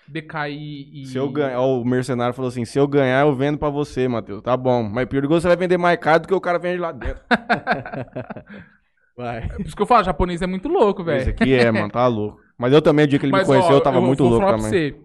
[0.08, 0.56] decair
[0.94, 1.06] e.
[1.06, 4.08] Se eu ganhar, ó, o mercenário falou assim: se eu ganhar, eu vendo pra você,
[4.08, 4.42] Matheus.
[4.42, 4.82] Tá bom.
[4.84, 7.22] Mas perigoso você vai vender mais caro do que o cara vende lá dentro.
[9.16, 9.50] Vai.
[9.50, 11.30] Por isso que eu falo, japonês é muito louco, Esse velho.
[11.32, 12.40] aqui é, mano, tá louco.
[12.58, 14.32] Mas eu também, o dia que ele Mas, me conheceu, ó, eu tava muito vou
[14.32, 14.62] louco também.
[14.62, 14.96] Pra você,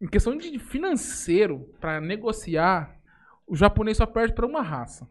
[0.00, 2.96] em questão de financeiro, pra negociar,
[3.46, 5.08] o japonês só perde pra uma raça,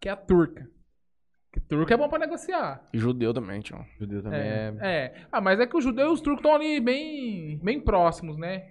[0.00, 0.68] que é a turca.
[1.52, 2.86] Que turca é bom pra negociar.
[2.92, 3.78] E judeu também, tio.
[3.98, 4.88] Judeu também É, é.
[4.88, 5.26] é.
[5.32, 8.68] Ah, mas é que os judeus e os turcos estão ali bem, bem próximos, né?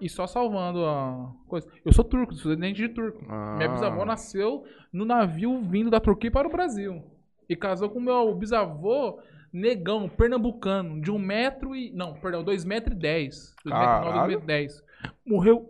[0.00, 1.68] E só salvando a coisa.
[1.84, 3.22] Eu sou turco, sou descendente de turco.
[3.28, 3.54] Ah.
[3.56, 7.04] Minha bisavó nasceu no navio vindo da Turquia para o Brasil.
[7.48, 9.20] E casou com meu bisavô
[9.54, 11.92] negão, pernambucano, de um metro e...
[11.92, 13.54] Não, perdão, dois metros e dez.
[13.64, 14.28] Dois metros e nove, dois Caralho.
[14.28, 14.84] metros e dez.
[15.24, 15.68] Morreu...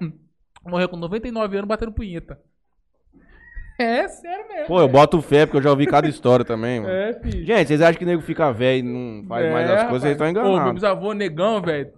[0.64, 2.40] Morreu com 99 anos batendo punheta.
[3.78, 4.66] É sério mesmo.
[4.66, 6.92] Pô, eu boto fé, porque eu já ouvi cada história também, mano.
[6.92, 7.46] É, filho.
[7.46, 10.02] Gente, vocês acham que o nego fica velho e não faz mais as coisas?
[10.02, 10.74] Vocês estão Ô, meu enganados.
[10.74, 11.92] bisavô negão, velho,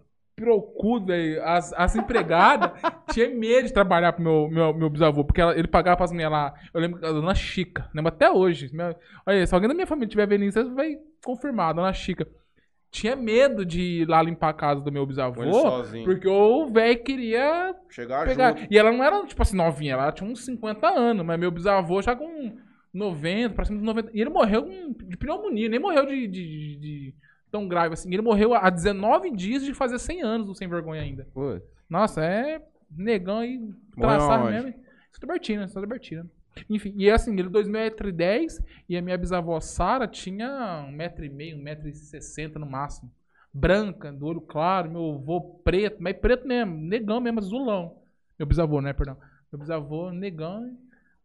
[1.07, 1.43] velho.
[1.45, 2.71] As, as empregadas
[3.13, 6.33] tinham medo de trabalhar pro meu, meu, meu bisavô, porque ela- ele pagava pras mulheres
[6.33, 6.55] lá.
[6.73, 8.71] Eu lembro que a dona Chica, lembro até hoje.
[8.73, 11.93] Minha- olha, se alguém da minha família tiver vendo isso, você vai confirmar, a dona
[11.93, 12.27] Chica.
[12.91, 15.43] Tinha medo de ir lá limpar a casa do meu bisavô,
[16.05, 18.55] porque o velho queria Chegar pegar.
[18.59, 18.67] junto.
[18.71, 22.03] E ela não era, tipo assim, novinha, ela tinha uns 50 anos, mas meu bisavô
[22.03, 22.53] já com
[22.93, 24.11] 90, pra cima de 90.
[24.13, 24.67] E ele morreu
[25.09, 27.15] de pneumonia, nem morreu de- de- de
[27.53, 28.13] tão grave assim.
[28.13, 31.29] Ele morreu há 19 dias de fazer 100 anos do sem vergonha ainda.
[31.89, 33.43] Nossa, é negão
[33.95, 34.53] traçar aonde?
[34.53, 34.75] mesmo.
[35.13, 36.27] Santa Bertina, Santa Bertina.
[36.69, 43.11] Enfim, e assim, ele 2,10m e a minha bisavó Sara tinha 1,5m, 1,60m no máximo.
[43.55, 47.99] Branca, do olho claro, meu avô preto, mas preto mesmo, negão mesmo, azulão.
[48.39, 49.17] Meu bisavô, né, perdão.
[49.53, 50.75] Meu bisavô, negão.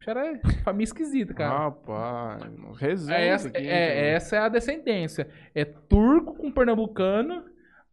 [0.10, 1.58] Era família esquisita, cara.
[1.58, 2.44] Rapaz,
[2.78, 3.18] resenha.
[3.20, 5.30] É essa, aqui, é, essa é a descendência.
[5.54, 7.44] É turco com pernambucano,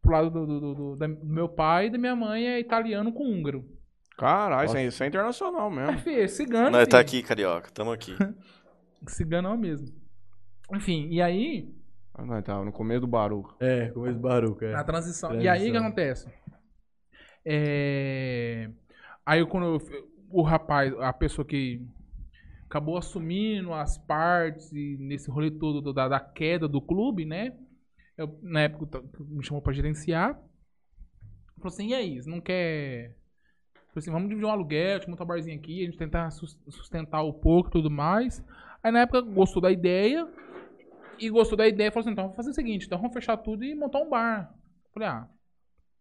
[0.01, 3.13] pro lado do, do- do- do- do meu pai, e da minha mãe é italiano
[3.13, 3.65] com húngaro.
[4.17, 5.99] Caralho, isso é, isso é internacional É, mesmo.
[6.01, 6.71] filho, é cigano.
[6.71, 7.69] Nós tá aqui, carioca.
[7.73, 8.15] Tamo aqui.
[9.09, 9.89] Ciganão mesmo.
[10.73, 11.69] Enfim, e aí,
[12.15, 13.55] Ah, Nós tava no começo do barulho.
[13.59, 14.71] É, com esse barulho, é.
[14.73, 15.31] na transição.
[15.31, 15.53] E Transição.
[15.53, 16.29] aí, o que acontece?
[17.45, 18.71] É...
[19.27, 21.83] Aí, quando eu- o rapaz, a pessoa que
[22.75, 27.57] acabou assumindo as partes nesse rolê todo do- da, da queda do clube, né?
[28.17, 30.35] Eu, na época me chamou pra gerenciar.
[31.57, 33.17] Falou assim, e aí, você não quer...
[33.75, 36.59] Falei assim, vamos dividir um aluguel, te montar um barzinho aqui, a gente tentar sus-
[36.69, 38.45] sustentar o pouco e tudo mais.
[38.83, 40.29] Aí na época gostou da ideia.
[41.21, 43.63] E gostou da ideia, falou assim, então vamos fazer o seguinte, então vamos fechar tudo
[43.63, 44.53] e montar um bar.
[44.93, 45.29] Falei, ah,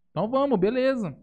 [0.09, 1.15] então vamos, beleza.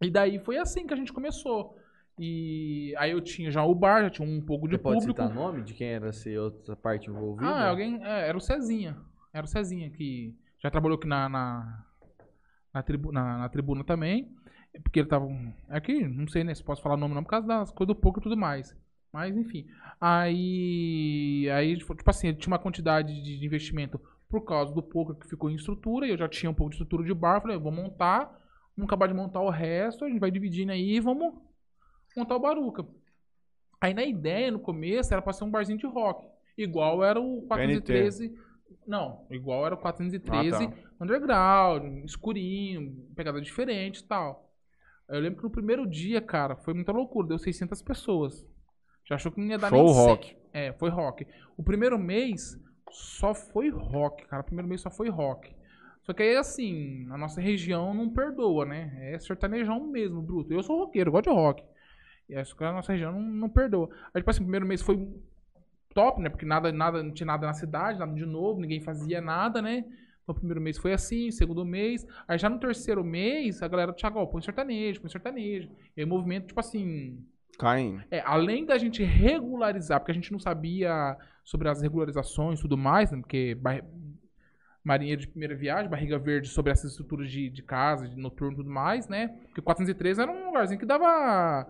[0.00, 1.76] E daí foi assim que a gente começou.
[2.18, 5.22] E aí eu tinha já o bar, já tinha um pouco de Você pode público.
[5.22, 7.50] citar nome de quem era ser outra parte envolvida?
[7.50, 8.02] Ah, alguém.
[8.02, 8.96] é, era o Cezinha.
[9.32, 11.84] Era o Cezinha que já trabalhou aqui na, na,
[12.72, 14.34] na, tribu- na- na tribuna também.
[14.82, 15.26] Porque ele tava.
[15.68, 18.00] Aqui, não sei né, se posso falar o nome não, por causa das coisas do
[18.00, 18.74] pouco e tudo mais.
[19.12, 19.66] Mas enfim.
[20.00, 21.48] Aí.
[21.50, 25.50] Aí, tipo assim, ele tinha uma quantidade de investimento por causa do pouco que ficou
[25.50, 26.06] em estrutura.
[26.06, 27.40] E eu já tinha um pouco de estrutura de bar.
[27.40, 28.24] Falei, vou montar.
[28.76, 30.04] Vamos acabar de montar o resto.
[30.04, 31.34] A gente vai dividindo aí e vamos
[32.16, 32.86] montar o Baruca.
[33.80, 36.26] Aí na ideia, no começo, era pra ser um barzinho de rock.
[36.56, 38.34] Igual era o 413.
[38.86, 40.76] Não, igual era o 413 Ah, tá.
[41.04, 44.50] underground, escurinho, pegada diferente e tal.
[45.08, 47.28] Eu lembro que no primeiro dia, cara, foi muita loucura.
[47.28, 48.46] Deu 600 pessoas.
[49.04, 50.36] Já achou que não ia dar Show nem rock.
[50.52, 51.26] É, foi rock.
[51.56, 52.58] O primeiro mês
[52.90, 54.42] só foi rock, cara.
[54.42, 55.54] O primeiro mês só foi rock.
[56.02, 59.12] Só que aí, assim, a nossa região não perdoa, né?
[59.12, 60.52] É sertanejão mesmo, bruto.
[60.52, 61.62] Eu sou roqueiro, gosto de rock.
[62.28, 63.88] E acho que a nossa região não, não perdoa.
[64.12, 65.08] Aí, tipo assim, o primeiro mês foi
[65.94, 66.28] top, né?
[66.28, 69.84] Porque nada, nada, não tinha nada na cidade, nada de novo, ninguém fazia nada, né?
[70.22, 72.06] Então, o primeiro mês foi assim, segundo mês.
[72.26, 75.68] Aí já no terceiro mês, a galera, Thiago, ó, põe sertanejo, põe sertanejo.
[75.96, 77.24] E aí o movimento, tipo assim,
[77.58, 78.02] Caindo.
[78.10, 82.76] é, além da gente regularizar, porque a gente não sabia sobre as regularizações e tudo
[82.76, 83.18] mais, né?
[83.20, 83.84] Porque bar-
[84.82, 88.56] marinheiro de primeira viagem, barriga verde sobre essas estruturas de, de casa, de noturno e
[88.56, 89.28] tudo mais, né?
[89.46, 91.66] Porque 403 era um lugarzinho que dava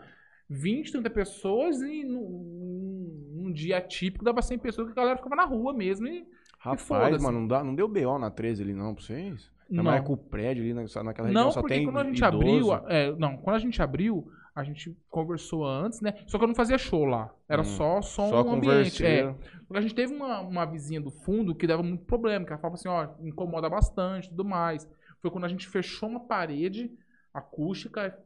[0.48, 5.36] 20, 30 pessoas e num, num dia típico dava 100 pessoas que a galera ficava
[5.36, 6.26] na rua mesmo e
[6.58, 7.22] Rapaz, foda-se.
[7.24, 9.50] mano, não, dá, não deu BO na 13 ali não pra vocês?
[9.68, 9.82] Não.
[9.84, 12.24] Mas com o prédio ali na- naquela região Não, só porque tem quando a gente
[12.24, 12.72] idoso.
[12.72, 12.88] abriu.
[12.88, 16.14] é, não, quando a gente abriu, a gente conversou antes, né?
[16.26, 17.34] Só que eu não fazia show lá.
[17.48, 19.04] Era Hum, só som Só ambiente.
[19.04, 19.34] É.
[19.74, 22.76] a gente teve uma, uma vizinha do fundo que dava muito problema, que ela falava
[22.76, 24.88] assim, ó, incomoda bastante e tudo mais.
[25.20, 26.90] Foi quando a gente fechou uma parede
[27.34, 28.16] acústica,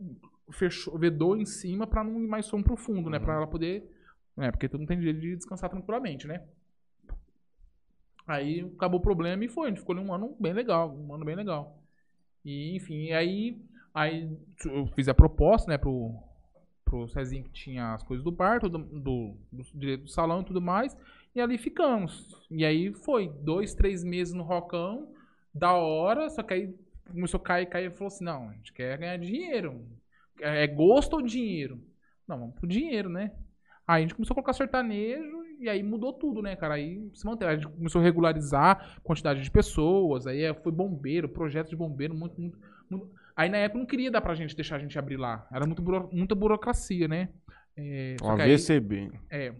[0.53, 3.18] fechou, vedou em cima pra não ir mais som pro fundo, né?
[3.18, 3.24] Uhum.
[3.24, 3.88] Pra ela poder.
[4.36, 6.42] Né, porque todo mundo tem direito de descansar tranquilamente, né?
[8.26, 9.66] Aí acabou o problema e foi.
[9.66, 11.78] A gente ficou ali um ano bem legal, um ano bem legal.
[12.44, 13.61] E, enfim, aí,
[13.92, 14.30] aí
[14.64, 16.14] eu fiz a proposta, né, pro,
[16.84, 20.44] pro Cezinho que tinha as coisas do bar, tudo, do, do direito do salão e
[20.44, 20.96] tudo mais.
[21.34, 22.46] E ali ficamos.
[22.51, 25.12] E aí foi dois, três meses no Rocão,
[25.55, 26.74] da hora, só que aí
[27.11, 29.84] começou a cair, cair e falou assim, não, a gente quer ganhar dinheiro.
[30.41, 31.80] É gosto ou dinheiro?
[32.26, 33.32] Não, vamos pro dinheiro, né?
[33.86, 36.74] Aí a gente começou a colocar sertanejo e aí mudou tudo, né, cara?
[36.74, 37.51] Aí se manteve.
[37.53, 41.76] A gente começou a regularizar a quantidade de pessoas, aí é, foi bombeiro, projeto de
[41.76, 44.99] bombeiro, muito, muito, muito- Aí na época não queria dar pra gente deixar a gente
[44.99, 45.47] abrir lá.
[45.53, 47.30] Era muito buro- muita burocracia, né?
[47.76, 48.51] É, Uma que aí-
[49.30, 49.55] é.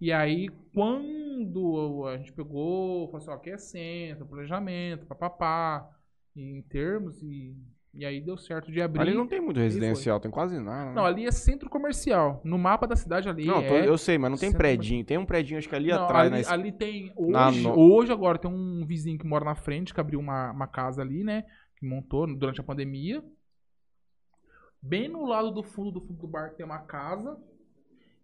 [0.00, 5.88] E aí, quando a gente pegou, falou assim, ó, aqui é centro, planejamento, papapá,
[6.36, 7.54] em termos, e,
[7.96, 9.00] e aí deu certo de abrir.
[9.02, 10.90] Ali não tem muito residencial, tem quase nada.
[10.90, 10.94] né?
[10.94, 12.40] Não, ali é centro comercial.
[12.44, 13.88] No mapa da cidade ali Não, tô- é...
[13.88, 15.04] eu sei, mas não tem predinho.
[15.04, 16.32] Tem um predinho, acho que ali Não, atrás.
[16.32, 17.12] ali, na ali tem.
[17.16, 21.02] Hoje, hoje, agora, tem um vizinho que mora na frente, que abriu uma, uma casa
[21.02, 21.44] ali, né?
[21.76, 23.22] Que montou durante a pandemia.
[24.82, 27.36] Bem no lado do fundo do fundo do bar tem uma casa.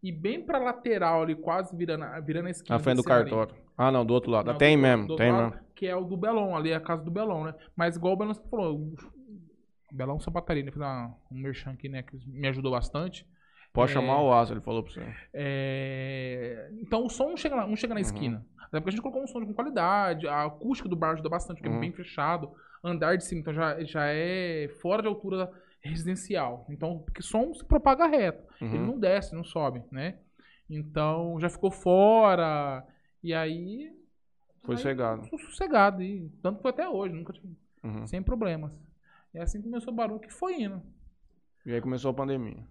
[0.02, 2.76] E bem pra lateral ali, quase virando, a- virando a esquina.
[2.76, 3.30] Na frente do ali.
[3.30, 3.54] cartório.
[3.76, 4.46] Ah, não, do outro lado.
[4.46, 5.66] Não, tem do- mesmo, do tem lado, mesmo.
[5.74, 7.54] Que é o do Belon, ali é a casa do Belon, né?
[7.76, 8.92] Mas igual o Belon falou,
[9.90, 10.70] o Belon Sapataria, né?
[10.70, 12.02] Fiz uma- um merchan aqui, né?
[12.02, 13.26] Que me ajudou bastante.
[13.72, 13.94] Pode É.
[13.94, 15.00] chamar o Asa, ele falou pra você.
[15.32, 18.06] É, Então o som não chega, na- não chega na Uhum.
[18.06, 18.46] esquina.
[18.58, 21.58] Até porque a gente colocou um som com qualidade, a acústica do bar ajuda bastante,
[21.58, 21.76] porque Uhum.
[21.76, 22.50] é bem fechado.
[22.82, 25.50] Andar de cima, então já, já é fora de altura
[25.82, 26.66] residencial.
[26.70, 28.42] Então, porque som se propaga reto.
[28.60, 28.86] Ele Uhum.
[28.86, 30.18] não desce, não sobe, né?
[30.68, 32.84] Então já ficou fora.
[33.22, 33.92] E aí.
[34.62, 35.26] Foi aí, cegado.
[35.28, 36.02] sou Sossegado.
[36.02, 37.56] E tanto que foi até hoje, nunca tive.
[37.82, 38.06] Uhum.
[38.06, 38.72] Sem problemas.
[39.34, 40.82] É assim que começou o barulho que foi indo.
[41.64, 42.64] E aí começou a pandemia.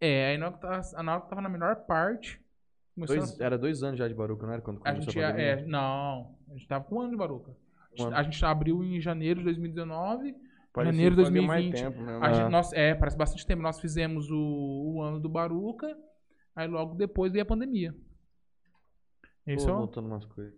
[0.00, 2.40] É, aí na hora que tava, na, tava na menor parte.
[2.96, 4.60] Dois- a- era dois anos já de Baruca, não era?
[4.62, 5.52] Quando a começou gente a ia- pandemia?
[5.64, 7.56] é, não, a gente tava com um ano de Baruca.
[7.98, 8.16] Um ano.
[8.16, 10.34] A gente abriu em janeiro de 2019.
[10.74, 11.82] Parecia Janeiro de fazia mais 2020.
[11.94, 12.24] tempo mesmo.
[12.24, 12.32] A Ah.
[12.32, 13.62] gente, nós, é, parece bastante tempo.
[13.62, 15.86] Nós fizemos o, o ano do Baruca,
[16.56, 17.94] aí logo depois veio a pandemia.
[19.46, 20.54] Isso, Tô ó, anotando umas coisas.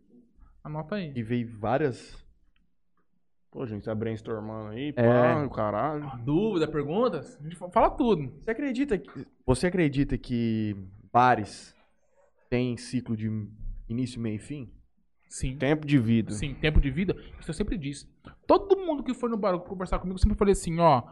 [0.62, 1.12] anota aí.
[1.16, 2.23] E veio várias.
[3.54, 4.92] Pô, gente, tá brainstormando aí, É.
[4.92, 6.10] pá, caralho.
[6.24, 7.38] Dúvida, perguntas?
[7.38, 8.32] A gente fa- fala tudo.
[8.40, 10.76] Você acredita que, você acredita que
[11.12, 11.72] bares
[12.50, 13.30] têm ciclo de
[13.88, 14.68] início, meio e fim?
[15.28, 15.56] Sim.
[15.56, 16.32] Tempo de vida.
[16.32, 17.14] Sim, tempo de vida.
[17.38, 18.08] Isso eu sempre disse.
[18.44, 21.04] Todo mundo que foi no Baruca conversar comigo, eu sempre falei assim, ó.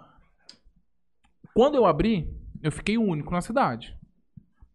[1.55, 2.29] Quando eu abri,
[2.61, 3.97] eu fiquei o único na cidade.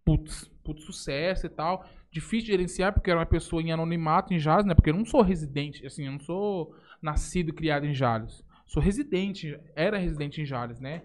[0.05, 1.85] Putz, putz sucesso e tal.
[2.09, 4.73] Difícil de gerenciar, porque eu era uma pessoa em anonimato em Jales, né?
[4.73, 8.43] Porque eu não sou residente, assim, eu não sou nascido e criado em Jales.
[8.65, 11.03] Sou residente, era residente em Jales, né?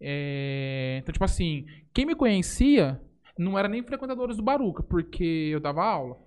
[0.00, 3.00] É, Então, tipo assim, quem me conhecia
[3.38, 6.18] não era nem frequentadores do Baruca, porque eu dava aula.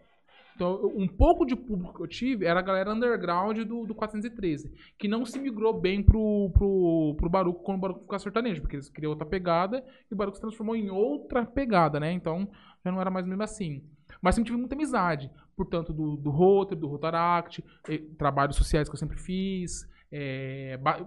[0.55, 4.72] Então, um pouco de público que eu tive era a galera underground do, do 413,
[4.97, 8.78] que não se migrou bem pro, pro, pro Baruco quando o Baruco ficou sertanejo, porque
[8.78, 12.13] eles queriam outra pegada e o Baruco se transformou em outra pegada, né?
[12.13, 12.49] Então,
[12.86, 13.84] já não era mais mesmo assim.
[14.22, 17.64] Mas sempre tive muita amizade, portanto, do, do Rotary, do Rotaract,
[18.18, 19.88] trabalhos sociais que eu sempre fiz.
[20.82, 21.06] ba-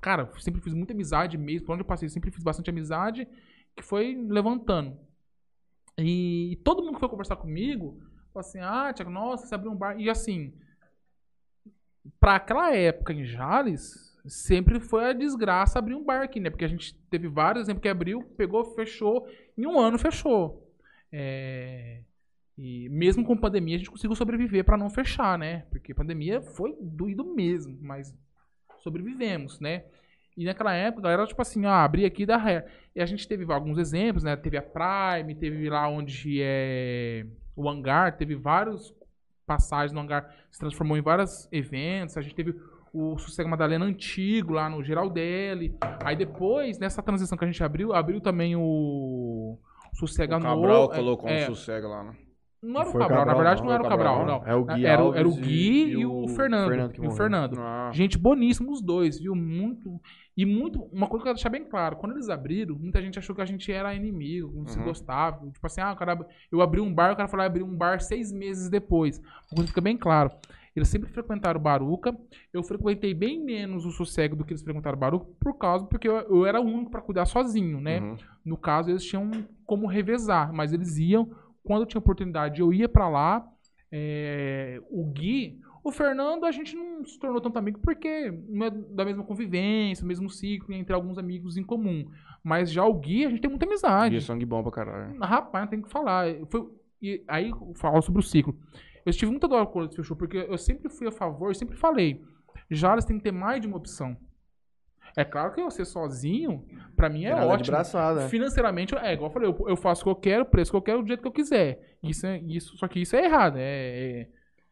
[0.00, 3.28] cara, sempre fiz muita amizade mesmo, por onde eu passei, sempre fiz bastante amizade,
[3.76, 4.96] que foi levantando.
[5.98, 7.98] E todo mundo que foi conversar comigo
[8.32, 9.98] falou assim: ah, Tiago, nossa, você abriu um bar.
[10.00, 10.52] E assim,
[12.20, 16.50] pra aquela época em Jales, sempre foi a desgraça abrir um bar aqui, né?
[16.50, 20.67] Porque a gente teve vários exemplos que abriu, pegou, fechou, em um ano fechou.
[21.12, 22.02] É,
[22.56, 25.64] E mesmo com pandemia, a gente conseguiu sobreviver pra não fechar, né?
[25.70, 28.12] Porque pandemia foi doído mesmo, mas
[28.82, 29.84] sobrevivemos, né?
[30.36, 32.66] E naquela época, a galera, tipo assim, ah, abri aqui da ré.
[32.94, 34.36] E a gente teve alguns exemplos, né?
[34.36, 38.94] Teve a Prime, teve lá onde é o hangar, teve vários
[39.46, 42.16] passagens no hangar, se transformou em vários eventos.
[42.16, 42.54] A gente teve
[42.92, 45.76] o Sossego Madalena antigo lá no Geraldelli.
[46.04, 49.58] Aí depois, nessa transição que a gente abriu, abriu também o
[49.98, 50.40] Sossega O.
[50.40, 52.12] Cabral é, colocou é, um sossego lá, né?
[52.60, 54.42] Não era o o Cabral, na Cabral, verdade não, não era o Cabral, não.
[54.46, 56.68] É o Gui era, o- era o Alves Gui e- e, o Fernando.
[56.68, 57.10] Fernando e o.
[57.12, 57.60] Fernando.
[57.60, 59.34] Ah, Gente boníssima os dois, viu?
[59.34, 60.00] Muito.
[60.36, 60.82] E muito.
[60.92, 63.42] Uma coisa que eu quero deixar bem claro: quando eles abriram, muita gente achou que
[63.42, 64.84] a gente era inimigo, não se Uhum.
[64.86, 65.46] gostava.
[65.50, 66.18] Tipo assim, ah, o cara,
[66.50, 69.18] eu abri um bar, o cara falou, abri um bar seis meses depois.
[69.18, 70.30] Uma coisa que fica bem claro.
[70.78, 72.16] Eles sempre frequentaram o Baruca.
[72.52, 76.08] Eu frequentei bem menos o sossego do que eles frequentaram o Baruca, por causa, porque
[76.08, 78.00] eu, eu era o único pra cuidar sozinho, né?
[78.00, 78.16] uhum.
[78.44, 79.30] No caso, eles tinham
[79.66, 81.30] como revezar, mas eles iam,
[81.62, 83.46] quando eu tinha oportunidade, eu ia pra lá.
[83.90, 88.70] É, o Gui, o Fernando, a gente não se tornou tanto amigo porque não é
[88.70, 92.06] da mesma convivência, mesmo ciclo entre alguns amigos em comum.
[92.42, 94.16] Mas já o Gui, a gente tem muita amizade.
[94.16, 95.18] E sangue bom pra caralho.
[95.18, 96.26] Rapaz, não tem o que falar.
[96.50, 96.68] Foi,
[97.00, 98.56] e aí eu falo sobre o ciclo.
[99.04, 101.76] Eu tive muita dor quando ele fechou, porque eu sempre fui a favor, eu sempre
[101.76, 102.22] falei.
[102.70, 104.16] Jales tem que ter mais de uma opção.
[105.16, 107.76] É claro que eu ser sozinho, pra mim é Nada ótimo.
[107.76, 108.28] braçada.
[108.28, 110.76] Financeiramente, é igual eu falei, eu, eu faço o que eu quero, o preço que
[110.76, 111.96] eu quero, do jeito que eu quiser.
[112.02, 113.62] Isso é, isso, só que isso é errado, é,
[114.20, 114.28] é-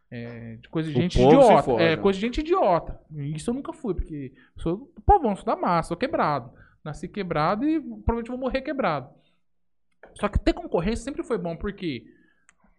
[0.08, 1.70] é de coisa de O gente idiota.
[1.72, 1.96] É né?
[1.96, 3.00] coisa de gente idiota.
[3.34, 6.52] Isso eu nunca fui, porque sou do povão, sou da massa, sou quebrado.
[6.84, 9.08] Nasci quebrado e provavelmente vou morrer quebrado.
[10.14, 12.06] Só que ter concorrência sempre foi bom, porque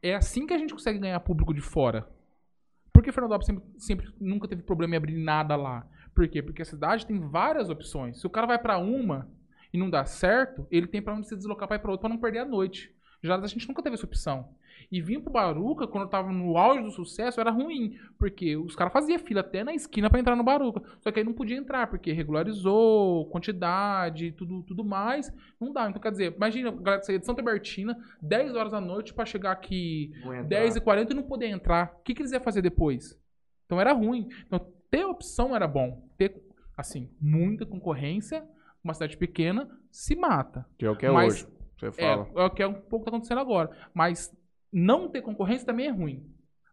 [0.01, 2.07] é assim que a gente consegue ganhar público de fora.
[2.93, 5.87] Por que Fernandópolis sempre, sempre nunca teve problema em abrir nada lá?
[6.15, 6.41] Por quê?
[6.41, 8.19] Porque a cidade tem várias opções.
[8.19, 9.29] Se o cara vai pra uma
[9.71, 12.15] e não dá certo, ele tem pra onde se deslocar pra ir pra outra pra
[12.15, 12.91] não perder a noite.
[13.21, 14.55] Já a gente nunca teve essa opção.
[14.89, 17.97] E vir pro Baruca, quando eu tava no auge do sucesso, era ruim.
[18.17, 20.81] Porque os caras faziam fila até na esquina pra entrar no Baruca.
[21.01, 25.31] Só que aí não podia entrar, porque regularizou, quantidade, tudo, tudo mais.
[25.59, 25.89] Não dá.
[25.89, 29.13] Então, quer dizer, imagina a galera que saía de Santa Bertina, 10 horas da noite
[29.13, 30.11] pra chegar aqui
[30.47, 31.93] 10h40 e não poder entrar.
[31.99, 33.19] O que, que eles iam fazer depois?
[33.65, 34.27] Então era ruim.
[34.45, 34.59] Então
[34.89, 36.07] ter opção era bom.
[36.17, 36.41] Ter,
[36.77, 38.47] assim, muita concorrência,
[38.81, 40.65] uma cidade pequena, se mata.
[40.77, 41.57] Que é o que é Mas- hoje.
[41.77, 42.27] Você É, fala.
[42.35, 43.69] é o que é um pouco que tá acontecendo agora.
[43.93, 44.33] Mas
[44.71, 46.25] não ter concorrência também é ruim.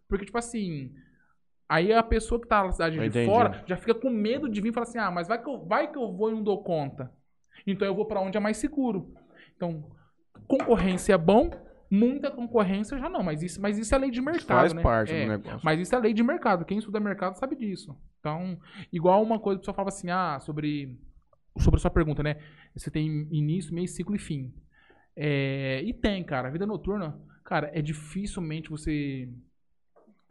[0.09, 0.92] Porque, tipo assim.
[1.68, 3.26] Aí a pessoa que tá na cidade Eu de entendi.
[3.26, 5.64] fora já fica com medo de vir e falar assim: ah, mas vai que, eu,
[5.64, 7.11] vai que eu vou e não dou conta.
[7.66, 9.14] Então eu vou pra onde é mais seguro.
[9.57, 9.90] Então,
[10.47, 11.51] concorrência é bom,
[11.90, 13.22] muita concorrência já não.
[13.22, 14.47] Mas isso, mas isso é lei de mercado.
[14.47, 14.82] Faz né?
[14.82, 15.61] parte É, do negócio.
[15.62, 16.64] Mas isso é lei de mercado.
[16.64, 17.97] Quem estuda mercado sabe disso.
[18.20, 18.59] Então,
[18.92, 20.99] igual uma coisa que o pessoal falava assim, ah, sobre,
[21.59, 22.36] sobre a sua pergunta, né?
[22.74, 24.53] Você tem início, meio, ciclo e fim.
[25.16, 26.49] É, e tem, cara.
[26.49, 29.28] A vida noturna, cara, é dificilmente você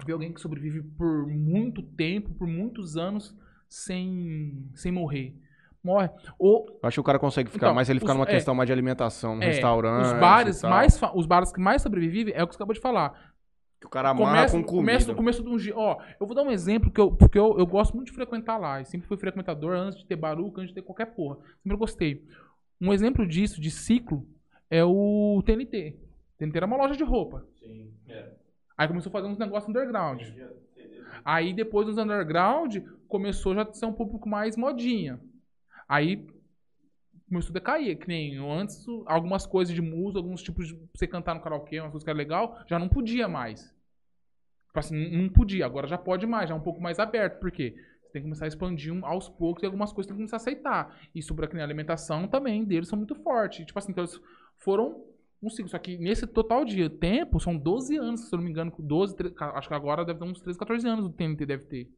[0.05, 3.35] ver alguém que sobrevive por muito tempo, por muitos anos,
[3.69, 5.35] sem, sem morrer.
[5.83, 6.09] Morre.
[6.39, 8.27] Ou, Eu acho que o cara consegue ficar Então, mais se ele ficar os- numa
[8.29, 10.05] é, questão mais de alimentação, no é, restaurante.
[10.05, 13.33] os bares mais os bares que mais sobrevivem é o que você acabou de falar.
[13.81, 14.69] Que o cara amarra com comida.
[14.69, 15.73] começa, começo de um dia.
[15.75, 18.57] Ó, eu vou dar um exemplo que eu, porque eu, eu gosto muito de frequentar
[18.57, 18.79] lá.
[18.79, 21.37] Eu sempre fui frequentador antes de ter baruca, antes de ter qualquer porra.
[21.61, 22.25] Sempre gostei.
[22.79, 24.25] Um exemplo disso, de ciclo,
[24.69, 25.97] é o TNT.
[26.43, 27.45] TNT era uma loja de roupa.
[28.77, 30.21] Aí começou a fazer uns negócios underground.
[31.23, 32.77] Aí depois dos underground,
[33.07, 35.19] começou já a ser um público mais modinha.
[35.87, 36.27] Aí
[37.27, 41.33] começou a decair, que nem antes, algumas coisas de música, alguns tipos de você cantar
[41.35, 43.73] no karaokê, uma música legal, já não podia mais.
[44.67, 47.51] Tipo assim, não- podia, agora já pode mais, já é um pouco mais aberto, por
[47.51, 47.75] quê?
[48.03, 50.37] Você tem que começar a expandir um- aos poucos e algumas coisas tem que começar
[50.37, 50.99] a aceitar.
[51.13, 53.65] E sobre a que nem a alimentação também deles são muito fortes.
[53.65, 54.19] Tipo assim, então eles
[54.57, 55.03] foram
[55.45, 55.69] um ciclo.
[55.69, 59.15] Só que nesse total de tempo, são 12 anos, se eu não me engano, 12,
[59.15, 61.89] 13, acho que agora deve ter uns 13, 14 anos o TNT deve ter.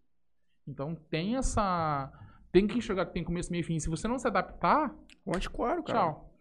[0.68, 2.12] Então tem essa.
[2.52, 3.80] Tem que enxergar que tem começo, meio e fim.
[3.80, 6.00] Se você não se adaptar, O antiquário, cara.
[6.00, 6.32] Tchau.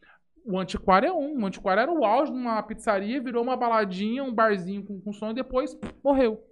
[0.46, 1.42] O antiquário é um.
[1.42, 5.12] O antiquário era o auge de uma pizzaria, virou uma baladinha, um barzinho com, com
[5.12, 6.42] som e depois pff, morreu.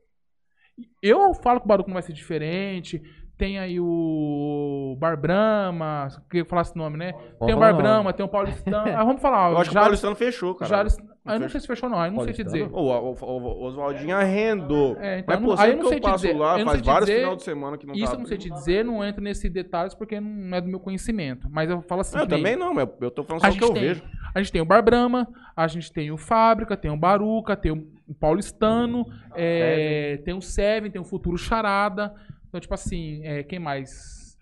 [1.03, 3.03] Eu falo que o Baruco não vai ser diferente.
[3.43, 7.12] Tem aí o Bar Brahma, queria falar esse nome, né?
[7.45, 8.88] tem o Bar Brahma, tem o Paulistano.
[8.97, 9.51] ah, vamos falar.
[9.51, 10.68] Eu acho que o Paulistano fechou, cara.
[10.68, 12.05] Jales- ah, eu não sei se fechou, não.
[12.05, 12.68] Eu não sei te dizer.
[12.70, 14.97] O, o, o Oswaldinho arrendou.
[15.01, 16.36] É, então, Mas, pô, aí eu não que sei eu te dizer.
[16.36, 17.20] lá, Eu faz vários dizer.
[17.20, 19.51] final de semana que não Isso tá eu não sei te dizer, não entro nesse
[19.51, 21.49] detalhes porque não é do meu conhecimento.
[21.51, 22.14] Mas eu falo assim.
[22.16, 24.05] Não, eu também não, mas eu tô falando só o que eu tem, vejo.
[24.32, 27.72] a gente tem o Bar Brahma, a gente tem o Fábrica, tem o Baruca, tem
[27.72, 32.14] o Paulistano, é, tem o Seven, tem o Futuro Charada.
[32.53, 34.36] Então, tipo assim, é, quem mais?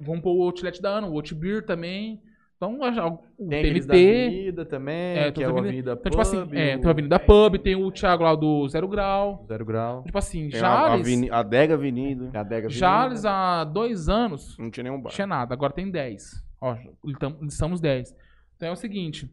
[0.00, 2.22] Vamos pôr o Outlet da Ana, o Outbeer também.
[2.56, 3.06] Então, a-
[3.38, 4.26] o Tem da TNT.
[4.26, 6.78] Avenida também, É, que tem é o Avenida- Avenida Então, tipo assim, Pub, é, o
[6.80, 9.44] tem a Avenida Pub, tem o Thiago lá do Zero Grau.
[9.46, 10.02] Zero Grau.
[10.04, 12.30] Tipo assim, Tem a, Jales, aveni- a Dega Avenida.
[12.34, 15.04] A Adega Jales há dois anos Não tinha nenhum bar.
[15.10, 16.42] Não tinha nada, agora tem 10.
[16.60, 18.14] Ó, então, estamos 10.
[18.56, 19.30] Então é o seguinte.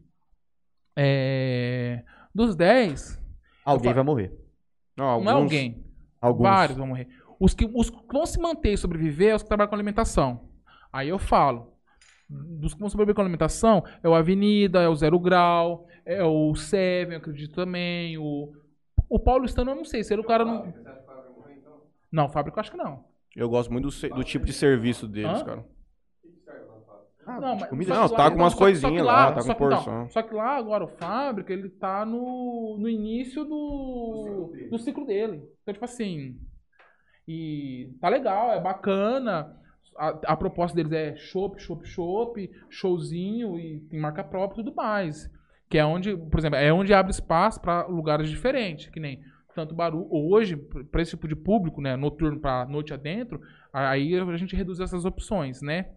[0.96, 2.02] É...
[2.34, 3.18] Dos 10,
[3.64, 4.32] Alguém vai morrer.
[4.96, 5.84] Não, não é alguns- alguém.
[6.20, 6.42] Alguns.
[6.48, 7.08] Vários vão morrer.
[7.40, 10.48] Os que, os que vão se manter e sobreviver é os que trabalham com alimentação.
[10.92, 11.72] Aí eu falo.
[12.28, 16.54] Dos que vão sobreviver com alimentação, é o Avenida, é o Zero Grau, é o
[16.54, 18.18] Seven, eu acredito também.
[18.18, 18.52] O,
[19.08, 20.72] o Paulistano eu não sei, se ele o cara não.
[22.10, 23.04] Não, fábrica eu acho que não.
[23.36, 25.44] Eu gosto muito do, do tipo de serviço deles, Hã?
[25.44, 25.64] cara.
[27.26, 29.98] Não, mas comida- Não, tá lá- com umas coisinhas lá, tá com que- porção.
[30.00, 35.04] não, só que lá agora o fábrica, ele tá no, no início do, do ciclo
[35.06, 35.42] dele.
[35.62, 36.36] Então, tipo assim.
[37.28, 39.54] E tá legal, é bacana.
[39.98, 44.74] A, a proposta deles é chopp, chopp, chopp, showzinho e tem marca própria e tudo
[44.74, 45.30] mais.
[45.68, 49.22] Que é onde, por exemplo, é onde abre espaço para lugares diferentes, que nem
[49.54, 50.08] tanto Baru.
[50.10, 54.80] Hoje, para esse tipo de público, né, noturno para noite adentro, aí a gente reduz
[54.80, 55.90] essas opções, né?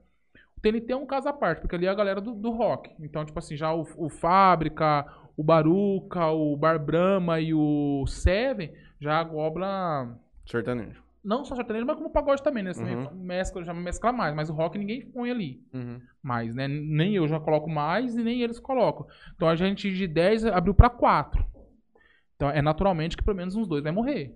[0.57, 2.91] O TNT é um caso à parte, porque ali é a galera do, do rock.
[2.99, 5.05] Então, tipo assim, já o, o Fábrica,
[5.37, 11.00] o Baruca, o Bar Brahma e o Seven já engloba Sertanejo.
[11.23, 12.73] Não só sertanejo, mas como pagode também, né?
[12.73, 13.09] Você Uhum.
[13.15, 15.99] mescla, já mescla mais, mas o rock ninguém põe ali Uhum.
[16.21, 16.67] mais, né?
[16.67, 19.05] Nem eu já coloco mais e nem eles colocam.
[19.35, 21.45] Então a gente de 10 abriu pra 4.
[22.35, 24.35] Então é naturalmente que pelo menos uns dois vai morrer.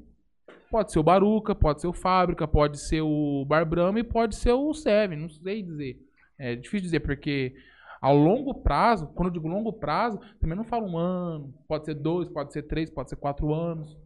[0.70, 4.36] Pode ser o Baruca, pode ser o Fábrica, pode ser o Bar Brahma e pode
[4.36, 6.00] ser o Seven, não sei dizer.
[6.38, 7.56] É difícil dizer porque
[8.02, 11.96] ao longo prazo, quando eu digo longo prazo, também não falo um ano, pode ser
[11.96, 13.98] dois, pode ser três, pode ser quatro anos.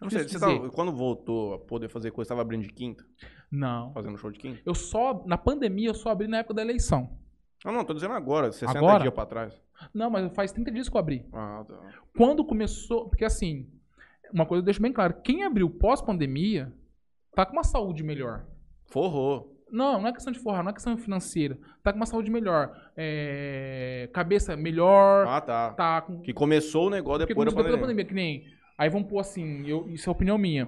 [0.00, 3.04] Não sei, você tava- quando voltou a poder fazer coisa, tava abrindo de quinta?
[3.50, 3.92] Não.
[3.92, 4.60] Fazendo show de quinta?
[4.64, 7.18] Eu só, na pandemia, eu só abri na época da eleição.
[7.64, 9.00] Não, não, tô dizendo agora, 60 Agora?
[9.02, 9.60] dias pra trás.
[9.92, 11.26] Não, mas faz 30 dias que eu abri.
[11.32, 11.74] Ah, tá.
[12.16, 13.08] Quando começou.
[13.08, 13.66] Porque assim,
[14.32, 16.72] uma coisa eu deixo bem claro: quem abriu pós-pandemia
[17.34, 18.46] tá com uma saúde melhor.
[18.86, 19.56] Forrou.
[19.70, 21.56] Não, não é questão de forrar, não é questão financeira.
[21.82, 22.74] Tá com uma saúde melhor.
[22.96, 25.26] É, Cabeça melhor.
[25.28, 25.70] Ah, tá.
[25.72, 26.20] Tá com.
[26.20, 27.76] Que começou o negócio depois da pandemia.
[27.76, 28.44] pela pandemia, que nem.
[28.80, 30.66] Aí vamos pôr assim, eu, isso é opinião minha.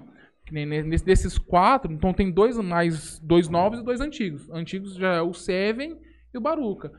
[0.50, 4.50] Nesse, desses quatro, então tem dois mais dois novos e dois antigos.
[4.50, 5.96] Antigos já é o Seven
[6.34, 6.92] e o Baruca.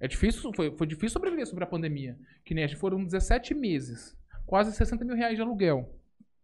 [0.00, 2.16] É difícil, foi, foi difícil sobreviver sobre a pandemia.
[2.46, 5.86] Que nem foram 17 meses, quase 60 mil reais de aluguel,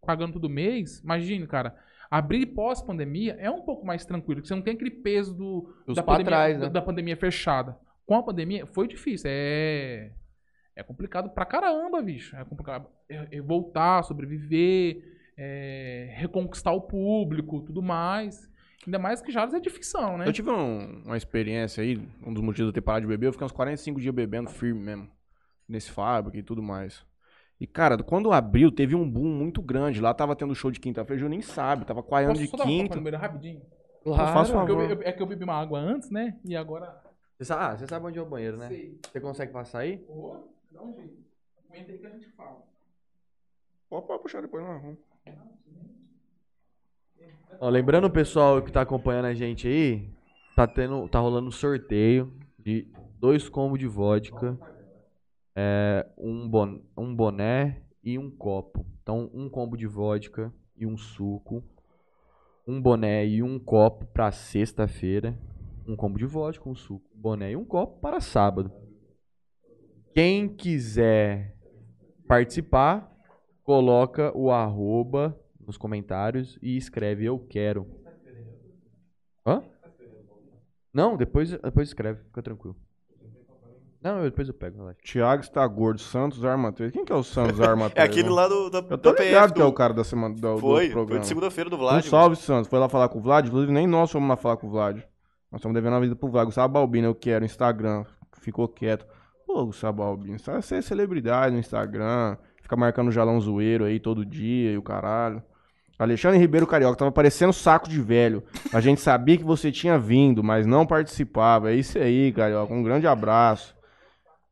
[0.04, 1.00] pagando todo mês.
[1.00, 1.74] Imagine, cara,
[2.10, 6.02] abrir pós-pandemia é um pouco mais tranquilo, porque você não tem aquele peso do, da,
[6.02, 6.70] pandemia, trás, da- né?
[6.70, 7.74] da pandemia fechada.
[8.04, 10.10] Com a pandemia foi difícil, é
[10.80, 12.34] é complicado pra caramba, bicho.
[12.36, 15.02] É complicado é- é voltar, sobreviver,
[15.36, 18.48] é, reconquistar o público, tudo mais.
[18.86, 20.26] Ainda mais que Jales é de ficção, né?
[20.26, 23.26] Eu tive um- uma experiência aí, um dos motivos de eu ter parado de beber,
[23.26, 25.08] eu fiquei uns 45 dias bebendo firme mesmo.
[25.68, 27.04] Nesse fábrica e tudo mais.
[27.60, 30.00] E, cara, quando abriu, teve um boom muito grande.
[30.00, 31.84] Lá tava tendo show de quinta-feira, Ju nem sabe.
[31.84, 32.96] Tava quaiando Posso de quinta.
[32.96, 33.62] banheiro rapidinho?
[34.02, 34.32] Claro.
[34.32, 36.38] faço eu- eu- é que eu bebi uma água antes, né?
[36.42, 36.98] E agora.
[37.36, 38.68] Você sabe, ah, você sabe onde é o banheiro, né?
[38.68, 38.98] Sei.
[39.12, 40.02] Você consegue passar aí?
[40.08, 40.36] Ô,
[40.70, 41.22] dá um jeito.
[41.66, 42.62] Comenta aí que a gente fala.
[43.88, 44.96] Pode, pode puxar depois, não.
[47.60, 50.10] Ó, lembrando o pessoal que tá acompanhando a gente aí,
[50.56, 54.58] tá tendo, tá rolando um sorteio de dois combos de vodka,
[55.54, 58.86] é, um, bon, um boné e um copo.
[59.02, 61.62] Então, um combo de vodka e um suco,
[62.66, 65.38] um boné e um copo para sexta-feira,
[65.86, 68.72] um combo de vodka, um suco, um boné e um copo para sábado.
[70.14, 71.54] Quem quiser
[72.26, 73.10] participar,
[73.62, 77.86] coloca o arroba nos comentários e escreve eu quero.
[79.46, 79.62] Hã?
[80.92, 82.76] Não, depois, depois escreve, fica tranquilo.
[84.02, 84.98] Não, eu- depois eu pego, relaxa.
[85.04, 86.90] Thiago está gordo, Santos Arma 3.
[86.90, 87.96] Quem que é o Santos Arma 3?
[87.96, 89.92] É aquele lá do, da, Eu tô da PF ligado que é do- o cara
[89.92, 91.20] da semana do, do Foi, foi programa.
[91.20, 92.04] de segunda-feira do Um Vlad.
[92.04, 92.68] salve, Santos.
[92.68, 93.46] Foi lá falar com o Vlad.
[93.46, 94.96] Inclusive, nem nós fomos lá falar com o Vlad.
[95.52, 96.46] Nós estamos devendo a vida pro Vlad.
[96.46, 97.44] Gustavo Balbino, eu quero.
[97.44, 98.04] Instagram.
[98.40, 99.06] Ficou quieto.
[99.52, 102.36] Pô, Gustavo Balbino, você ser celebridade no Instagram.
[102.62, 105.42] Fica marcando jalão zoeiro aí todo dia e o caralho.
[105.98, 108.44] Alexandre Ribeiro Carioca, tava parecendo saco de velho.
[108.72, 111.72] A gente sabia que você tinha vindo, mas não participava.
[111.72, 112.72] É isso aí, Carioca.
[112.72, 113.76] Um grande abraço.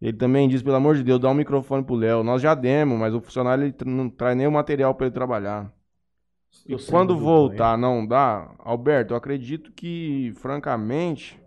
[0.02, 2.24] Ele também diz, pelo amor de Deus, dá um microfone pro Léo.
[2.24, 5.72] Nós já demos, mas o funcionário ele não traz nem o material pra ele trabalhar.
[6.66, 11.40] E quando voltar não dá, Alberto, eu acredito que, francamente,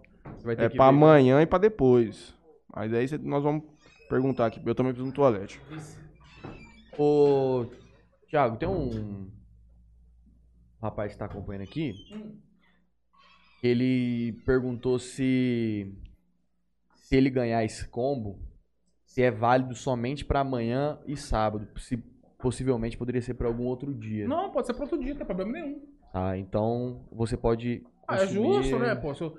[0.47, 0.89] é pra ver.
[0.95, 2.33] amanhã e pra depois.
[2.76, 3.63] Mas aí cê- nós vamos
[4.09, 4.61] perguntar aqui.
[4.65, 5.59] Eu também preciso no toalete.
[6.97, 7.65] Ô,
[8.30, 9.30] Thiago, tem um
[10.82, 11.93] rapaz que tá acompanhando aqui.
[13.63, 15.93] Ele perguntou se
[16.95, 18.39] se ele ganhar esse combo,
[19.05, 21.97] se é válido somente pra amanhã e sábado, se
[22.39, 24.28] possivelmente poderia ser pra algum outro dia.
[24.28, 25.82] Não, pode ser pro outro dia, não tem problema nenhum.
[26.13, 29.13] Tá, então você pode Ah, é consumir- justo, né, pô?
[29.13, 29.38] Se eu-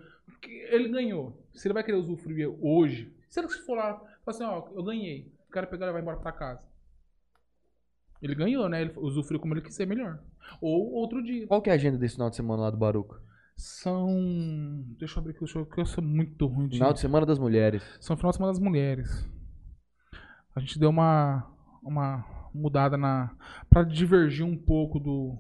[0.70, 1.37] ele ganhou.
[1.55, 5.33] Se ele vai querer usufruir hoje, se ele for lá, fala assim, ó, eu ganhei.
[5.49, 6.62] O cara pegar e vai embora pra casa.
[8.20, 8.83] Ele ganhou, né?
[8.83, 10.18] Ele usufruiu como ele quiser melhor.
[10.61, 11.47] Ou outro dia.
[11.47, 13.20] Qual que é a agenda desse final de semana lá do Baruca?
[13.57, 14.85] São.
[14.99, 16.76] Deixa eu abrir aqui, deixa eu- que eu sou muito ruim de.
[16.76, 17.83] Final de semana das mulheres.
[18.01, 19.28] São final de semana das mulheres.
[20.55, 21.51] A gente deu uma,
[21.83, 22.24] uma
[22.55, 23.35] mudada na.
[23.68, 25.37] Pra divergir um pouco do,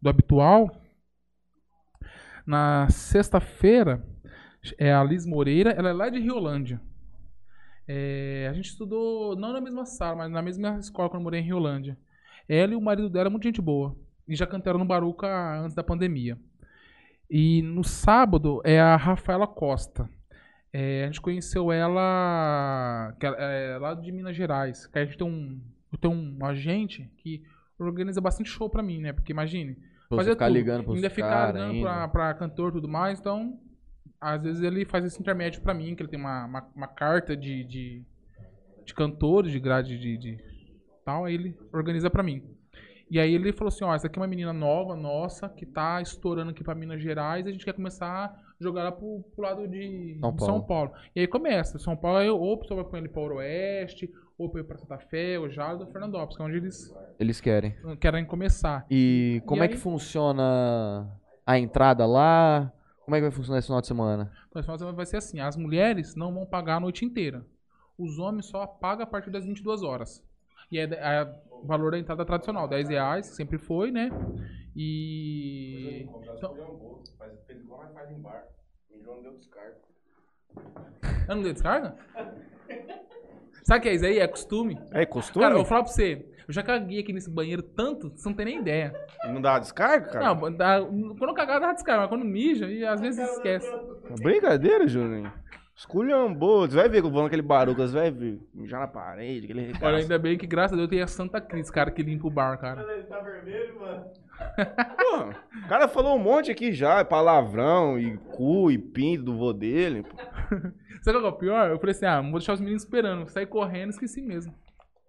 [0.00, 0.70] do habitual.
[2.46, 4.04] Na sexta-feira,
[4.78, 6.80] é a Liz Moreira, ela é lá de Riolândia.
[7.86, 11.40] É, a gente estudou, não na mesma sala, mas na mesma escola quando eu morei
[11.40, 11.96] em Riolândia.
[12.48, 13.94] Ela e o marido dela, muito gente boa.
[14.26, 15.26] E já cantaram no Baruca
[15.60, 16.38] antes da pandemia.
[17.30, 20.08] E no sábado é a Rafaela Costa.
[20.72, 24.86] É, a gente conheceu ela, que ela é lá de Minas Gerais.
[24.86, 25.60] Que a gente tem um,
[26.00, 27.42] tenho um agente que
[27.78, 29.12] organiza bastante show pra mim, né?
[29.12, 29.76] Porque imagine,
[30.08, 30.54] Pra fazer ficar tudo.
[30.54, 33.58] ligando pros ainda ficar ligando pra, pra cantor e tudo mais, então
[34.32, 37.36] às vezes ele faz esse intermédio pra mim, que ele tem uma, uma, uma carta
[37.36, 38.02] de, de,
[38.84, 40.38] de cantores, de grade de, de
[41.04, 42.42] tal, aí ele organiza pra mim.
[43.10, 46.00] E aí ele falou assim, ó, essa aqui é uma menina nova, nossa, que tá
[46.00, 49.68] estourando aqui pra Minas Gerais, a gente quer começar a jogar ela pro, pro lado
[49.68, 50.52] de São de Paulo.
[50.52, 50.92] São Paulo.
[51.14, 54.48] E aí começa, São Paulo, aí ou o pessoal vai pôr ele pra Oeste, ou
[54.48, 57.76] pra Santa Fé, ou Jales, ou Fernandópolis, que é onde eles Eles querem.
[58.00, 58.86] querem começar.
[58.90, 59.80] E como E é que aí?
[59.80, 61.06] funciona
[61.46, 62.72] a entrada lá?
[63.04, 64.32] Como é que vai funcionar esse final de semana?
[64.48, 67.04] Então, esse final de semana vai ser assim: as mulheres não vão pagar a noite
[67.04, 67.44] inteira.
[67.98, 70.24] Os homens só pagam a partir das 22 horas.
[70.72, 74.10] E é, é o valor da entrada tradicional, 10 reais, sempre foi, né?
[74.74, 76.08] E.
[76.36, 76.56] Então,
[81.28, 81.96] eu não dei descarga?
[83.64, 84.18] Sabe o que é isso aí?
[84.18, 84.78] É costume.
[84.92, 85.42] É costume?
[85.42, 86.33] Cara, eu vou falar pra você.
[86.46, 88.94] Eu já caguei aqui nesse banheiro tanto, você não tem nem ideia.
[89.26, 90.34] Não dá descarga, cara?
[90.34, 93.70] Não, dá- quando eu cagar, dá descarga, mas quando mija, e às vezes esquece.
[94.22, 95.32] Brincadeira, Juninho.
[95.76, 96.68] Esculhambou.
[96.68, 98.38] Você vai ver que eu vou naquele barulho, você vai ver.
[98.54, 99.96] Mijar na parede, aquele Olha, regaço.
[99.96, 102.56] ainda bem que, graças a Deus, tem a Santa Cris, cara, que limpa o bar,
[102.58, 102.84] cara.
[104.96, 105.30] Pô,
[105.64, 110.02] o cara falou um monte aqui já, palavrão, e cu, e pinto do vô dele.
[110.02, 110.16] Pô.
[111.02, 111.70] Sabe qual é o pior?
[111.70, 113.26] Eu falei assim, ah, vou deixar os meninos esperando.
[113.28, 114.54] Saí correndo, esqueci mesmo.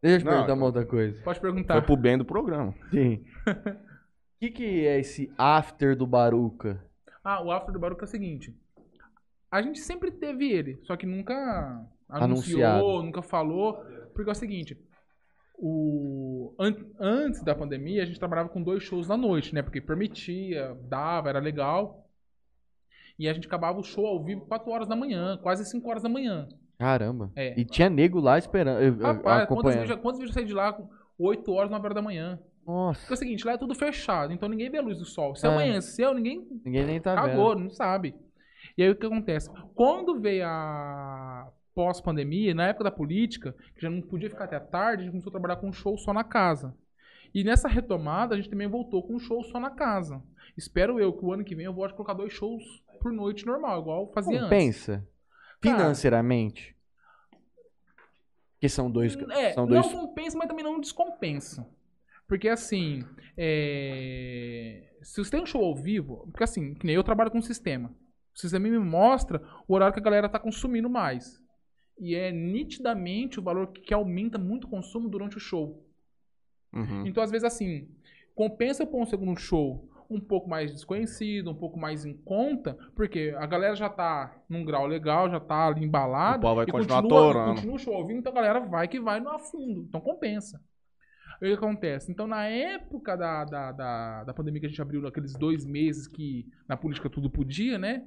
[0.05, 1.23] Deixa eu Não, perguntar uma outra coisa.
[1.23, 1.81] Pode Foi perguntar.
[1.81, 2.73] pro bem do programa.
[2.91, 3.23] Sim.
[3.47, 3.49] O
[4.39, 6.83] que, que é esse after do Baruca?
[7.23, 8.55] Ah, o after do Baruca é o seguinte.
[9.51, 11.33] A gente sempre teve ele, só que nunca
[12.09, 13.03] anunciou, Anunciado.
[13.03, 13.83] nunca falou.
[14.13, 14.77] Porque é o seguinte,
[15.57, 16.53] o...
[16.59, 19.61] an- antes da pandemia, a gente trabalhava com dois shows na noite, né?
[19.63, 22.07] Porque permitia, dava, era legal.
[23.17, 26.03] E a gente acabava o show ao vivo 4 horas da manhã, quase 5 horas
[26.03, 26.47] da manhã.
[26.77, 27.31] Caramba.
[27.35, 27.59] É.
[27.59, 30.89] E tinha nego lá esperando, Rapaz, quantos vídeos, quantos vídeos eu saí de lá com
[31.17, 32.37] 8 horas, 9 horas da manhã?
[32.37, 35.05] Porque é Nossa, o seguinte, lá é tudo fechado, então ninguém vê a luz do
[35.05, 35.35] sol.
[35.35, 35.49] Se É.
[35.49, 37.63] amanheceu, ninguém ninguém nem tá cagou, vendo.
[37.63, 38.15] não sabe.
[38.77, 39.49] E aí o que acontece?
[39.75, 45.01] Quando veio a pós-pandemia, na época da política, que já não podia ficar até tarde,
[45.01, 46.73] a gente começou a trabalhar com um show só na casa.
[47.33, 50.21] E nessa retomada, a gente também voltou com um show só na casa.
[50.57, 52.63] Espero eu que o ano que vem eu volte a colocar dois shows
[53.01, 54.43] por noite normal, igual fazia antes.
[54.49, 55.07] Compensa?
[55.61, 56.75] Financeiramente?
[58.53, 59.15] Porque são dois.
[59.31, 59.91] É, são não dois.
[59.91, 61.67] compensa, mas também não descompensa.
[62.27, 63.03] Porque assim,
[63.37, 67.37] é, se você tem um show ao vivo, porque assim, que nem eu trabalho com
[67.37, 67.93] um sistema.
[68.35, 71.41] O sistema me mostra o horário que a galera tá consumindo mais.
[71.97, 75.85] E é nitidamente o valor que, que aumenta muito o consumo durante o show.
[76.73, 77.07] Uhum.
[77.07, 77.87] Então, às vezes, assim,
[78.33, 83.35] compensa pôr um segundo show um pouco mais desconhecido, um pouco mais em conta, porque
[83.37, 86.39] a galera já tá num grau legal, já tá ali embalada.
[86.39, 88.99] O pau vai continuar continua, continua o show ao vivo, então a galera vai que
[88.99, 89.85] vai no afundo.
[89.87, 90.61] Então compensa.
[91.37, 92.11] O que acontece?
[92.11, 96.07] Então, na época da, da, da, da pandemia que a gente abriu, aqueles dois meses
[96.07, 98.05] que na política tudo podia, né?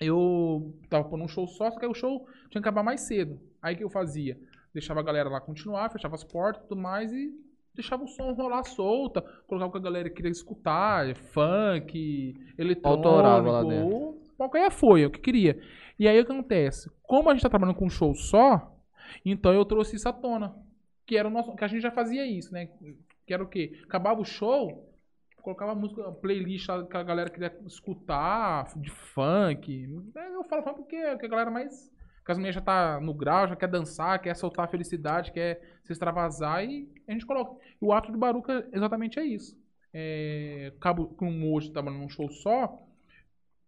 [0.00, 3.02] Eu tava pondo um show só, só que aí o show tinha que acabar mais
[3.02, 3.40] cedo.
[3.60, 4.38] Aí o que eu fazia?
[4.72, 7.32] Deixava a galera lá continuar, fechava as portas e tudo mais e
[7.76, 12.34] deixava o som rolar solta, colocava o que a galera queria escutar, funk,
[12.82, 13.94] Autorava lá eletrônico, dentro.
[13.96, 15.60] ou qualquer foi, é o que queria.
[15.98, 16.90] E aí o que acontece?
[17.02, 18.76] Como a gente tá trabalhando com um show só,
[19.24, 20.54] então eu trouxe isso à tona.
[21.06, 21.54] Que era o nosso.
[21.54, 22.68] Que a gente já fazia isso, né?
[23.26, 23.80] Que era o quê?
[23.84, 24.90] Acabava o show,
[25.40, 29.88] colocava a música, playlist lá que a galera queria escutar, de funk.
[30.14, 31.90] Eu falo funk porque é o que a galera mais.
[32.26, 35.60] Que as mulheres já tá no grau, já quer dançar, quer soltar a felicidade, quer
[35.84, 37.56] se extravasar e a gente coloca.
[37.80, 39.56] E o ato de Baruca exatamente é isso.
[39.94, 42.82] É, cabo, como hoje trabalhando num show só,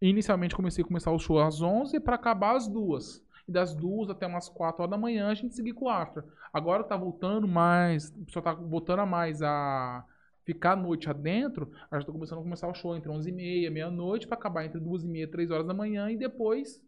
[0.03, 3.25] inicialmente comecei a começar o show às 11 para acabar às 2.
[3.47, 6.25] E das 2 até umas 4 horas da manhã a gente seguir com o after.
[6.53, 10.05] Agora tá voltando mais, o pessoal tá voltando a mais a
[10.45, 11.71] ficar a noite adentro.
[11.91, 14.65] A gente tá começando a começar o show entre 11 e meia, meia-noite, para acabar
[14.65, 16.83] entre 2 e meia, 3 horas da manhã e depois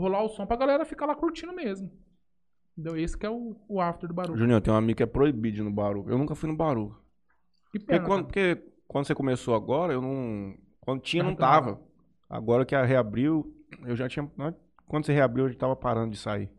[0.00, 1.90] rolar o som pra galera ficar lá curtindo mesmo.
[2.76, 2.96] Entendeu?
[2.98, 4.38] Esse que é o, o after do barulho.
[4.38, 6.06] Juninho, tem um amigo que é proibido no Baru.
[6.08, 6.96] Eu nunca fui no Baru.
[7.72, 8.56] Que Porque pena, quando, cara.
[8.56, 10.54] porque quando você começou agora, eu não.
[10.80, 11.50] Quando tinha, não Ah, tá.
[11.50, 11.80] tava.
[12.28, 13.54] Agora que a reabriu,
[13.84, 14.28] eu já tinha.
[14.38, 14.54] né?
[14.86, 16.50] Quando você reabriu, eu já tava parando de sair.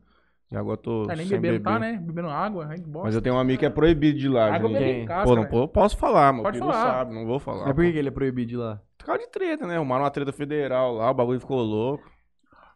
[0.52, 1.08] E agora eu tô.
[1.10, 1.64] Ah, nem bebendo beber.
[1.64, 1.94] tá, né?
[1.98, 3.08] Bebendo água, que bosta.
[3.08, 5.06] Mas eu tenho um amigo que é proibido de ir lá, Água Quem?
[5.06, 6.74] casa, Pô, não po- posso falar, meu Pode falar.
[6.74, 7.66] sabe, não vou falar.
[7.66, 8.82] Mas por que ele é proibido de ir lá?
[8.98, 9.78] Por causa de treta, né?
[9.78, 12.11] Arrumaram uma treta federal lá, o bagulho ficou louco.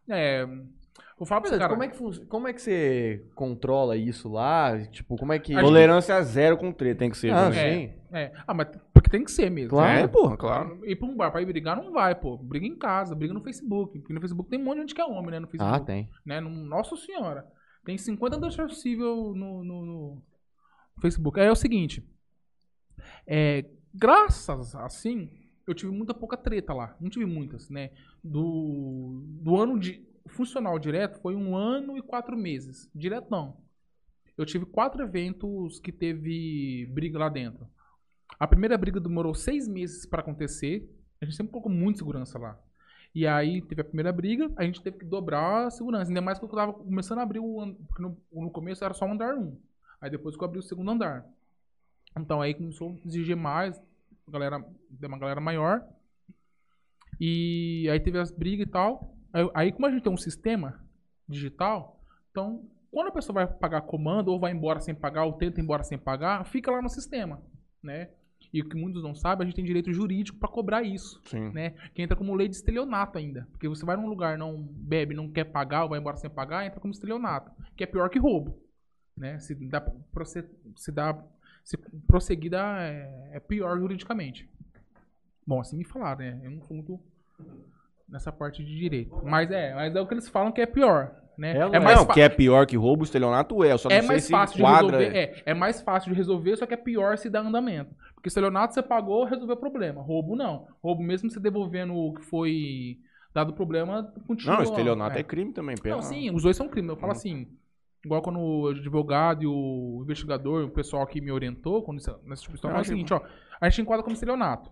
[0.10, 0.46] É.
[1.18, 1.70] Vou falar pra você, cara.
[1.70, 4.78] como, é que fun- como é que você controla isso lá?
[4.88, 5.54] Tipo, como é que.
[5.54, 7.32] A gente- Tolerância zero com treta tem que ser.
[7.34, 7.62] Ah, Juninho.
[7.62, 7.94] É, sim.
[8.12, 8.32] é.
[8.46, 9.70] Ah, mas porque tem que ser mesmo.
[9.70, 10.00] Claro.
[10.00, 10.82] É, porra, claro.
[10.86, 12.38] Ir pra um bar pra ir brigar não vai, pô.
[12.38, 13.98] Briga em casa, briga no Facebook.
[14.00, 15.40] Porque no Facebook tem um monte de gente que é homem, né?
[15.40, 15.74] No Facebook.
[15.76, 16.10] Ah, tem.
[16.26, 16.42] Né?
[16.42, 17.46] No, Nossa senhora.
[17.86, 20.22] Tem 50 danças possível no, no, no
[21.02, 21.40] Facebook.
[21.40, 22.04] É, o seguinte.
[23.26, 23.64] É,
[23.94, 25.30] graças assim,
[25.68, 26.96] eu tive muita pouca treta lá.
[27.00, 27.92] Não tive muitas, né?
[28.24, 32.90] Do, do ano de funcional direto foi um ano e quatro meses.
[32.94, 33.58] Direto não.
[34.38, 37.68] Eu tive quatro eventos que teve briga lá dentro.
[38.40, 40.90] A primeira briga demorou seis meses para acontecer.
[41.22, 42.60] A gente sempre colocou muita segurança lá.
[43.14, 46.12] E aí teve a primeira briga, a gente teve que dobrar a segurança.
[46.12, 47.74] Ainda mais que eu tava começando a abrir o.
[47.88, 49.58] Porque no, no começo era só o andar 1.
[50.02, 51.26] Aí depois que eu abri o segundo andar.
[52.18, 53.82] Então aí começou a exigir mais,
[54.28, 54.64] galera,
[55.04, 55.84] uma galera maior.
[57.20, 59.16] E aí teve as brigas e tal.
[59.32, 60.84] Aí, aí como a gente tem um sistema
[61.28, 62.00] digital,
[62.32, 65.64] então quando a pessoa vai pagar comando, ou vai embora sem pagar, ou tenta ir
[65.64, 67.42] embora sem pagar, fica lá no sistema,
[67.84, 68.10] né?
[68.54, 71.52] E o que muitos não sabem, a gente tem direito jurídico para cobrar isso Sim.
[71.52, 71.72] né?
[71.94, 73.46] Que entra como lei de estelionato ainda.
[73.52, 76.66] Porque você vai num lugar, não bebe, não quer pagar, ou vai embora sem pagar,
[76.66, 77.52] entra como estelionato.
[77.76, 78.58] Que é pior que roubo.
[79.18, 79.40] Né?
[79.40, 79.86] Se dá,
[80.78, 81.22] se dá
[81.66, 81.78] se
[82.08, 84.48] prosseguir, dá, é, é pior juridicamente.
[85.46, 86.40] Bom, assim me falaram, né?
[86.44, 87.00] Eu não sou muito
[88.08, 89.20] nessa parte de direito.
[89.24, 91.14] Mas é, mas é o que eles falam que é pior.
[91.38, 91.52] Né?
[91.58, 91.80] É, é é?
[91.80, 93.72] mais não, fa- que é pior que roubo, estelionato é.
[93.74, 95.18] Eu só não é sei mais se fácil de enquadra- resolver.
[95.18, 97.94] É, é mais fácil de resolver, só que é pior se dá andamento.
[98.14, 100.02] Porque estelionato você pagou, resolveu o problema.
[100.02, 100.68] Roubo não.
[100.82, 103.00] Roubo, mesmo você devolvendo o que foi
[103.34, 104.56] dado o problema, continua.
[104.56, 105.24] Não, estelionato é, é.
[105.24, 105.96] crime também, pena.
[105.96, 106.90] Não, sim, os dois são crimes.
[106.92, 107.18] Eu falo Uhum.
[107.18, 107.48] assim,
[108.06, 112.42] igual quando o advogado e o investigador, o pessoal que me orientou, quando isso, nessa
[112.44, 113.22] tipo de história, é o seguinte, ó,
[113.60, 114.72] a gente enquadra como estelionato.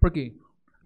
[0.00, 0.36] Por quê?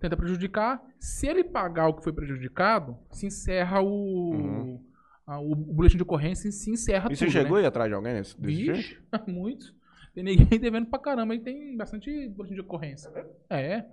[0.01, 0.83] Tenta prejudicar.
[0.99, 4.31] Se ele pagar o que foi prejudicado, se encerra o.
[4.33, 4.85] Uhum.
[5.27, 7.19] a- o, o boletim de ocorrência e se encerra E tudo.
[7.19, 7.31] você né?
[7.31, 8.73] chegou aí atrás de alguém nesse desse jeito?
[8.77, 8.99] Vixe,
[9.29, 9.75] muitos.
[10.15, 13.11] Tem ninguém devendo pra caramba, e tem bastante boletim de ocorrência.
[13.49, 13.85] É.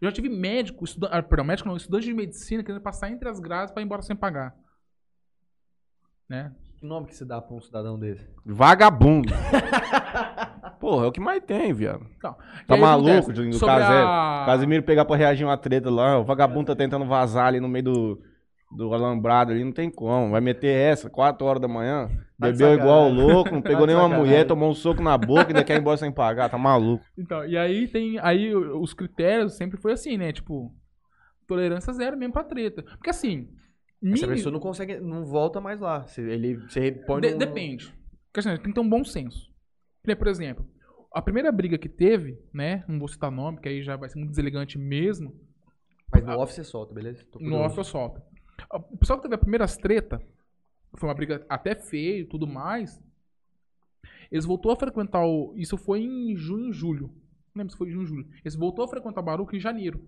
[0.00, 1.08] Eu já tive médico, estuda...
[1.08, 4.02] ah, perdão, médico não, estudante de medicina querendo passar entre as grades pra ir embora
[4.02, 4.54] sem pagar.
[6.28, 6.52] Né?
[6.78, 8.26] Que nome que você dá pra um cidadão desse?
[8.44, 9.32] Vagabundo.
[10.80, 12.06] Porra, é o que mais tem, viado.
[12.16, 12.36] Então,
[12.66, 13.32] Tá maluco?
[13.34, 14.02] Julinho, do Sobre Casé?
[14.02, 17.68] a- Casimiro pegar pra reagir uma treta lá, o vagabundo tá tentando vazar ali no
[17.68, 18.22] meio do,
[18.76, 20.30] do alambrado ali, não tem como.
[20.30, 22.08] Vai meter essa, 4 horas da manhã,
[22.38, 25.16] Tá de bebeu igual louco, não pegou Tá de nenhuma mulher, tomou um soco na
[25.16, 27.02] boca e ainda quer ir embora sem pagar, tá maluco.
[27.16, 28.18] Então, e aí tem.
[28.20, 30.30] Aí o- os critérios sempre foi assim, né?
[30.32, 30.70] Tipo,
[31.48, 32.82] tolerância zero mesmo pra treta.
[32.82, 33.48] Porque assim.
[34.02, 36.04] Essa mini- pessoa não consegue, não volta mais lá.
[36.18, 37.92] Ele se põe de- Depende.
[38.32, 39.50] Porque assim, tem que ter um bom senso.
[40.02, 40.66] Por exemplo,
[41.12, 42.84] a primeira briga que teve, né?
[42.86, 45.34] Não vou citar nome, que aí já vai ser muito deselegante mesmo.
[46.12, 47.24] Mas no off você solta, beleza?
[47.40, 48.22] No off eu solto.
[48.70, 50.20] O pessoal que teve a primeira treta,
[50.94, 53.00] foi uma briga até feia e tudo mais.
[54.30, 55.52] Eles voltou a frequentar o.
[55.56, 57.08] Isso foi em junho, julho.
[57.54, 58.28] Não lembro se foi em junho, julho.
[58.44, 60.00] Eles voltou a frequentar o Baruca em janeiro.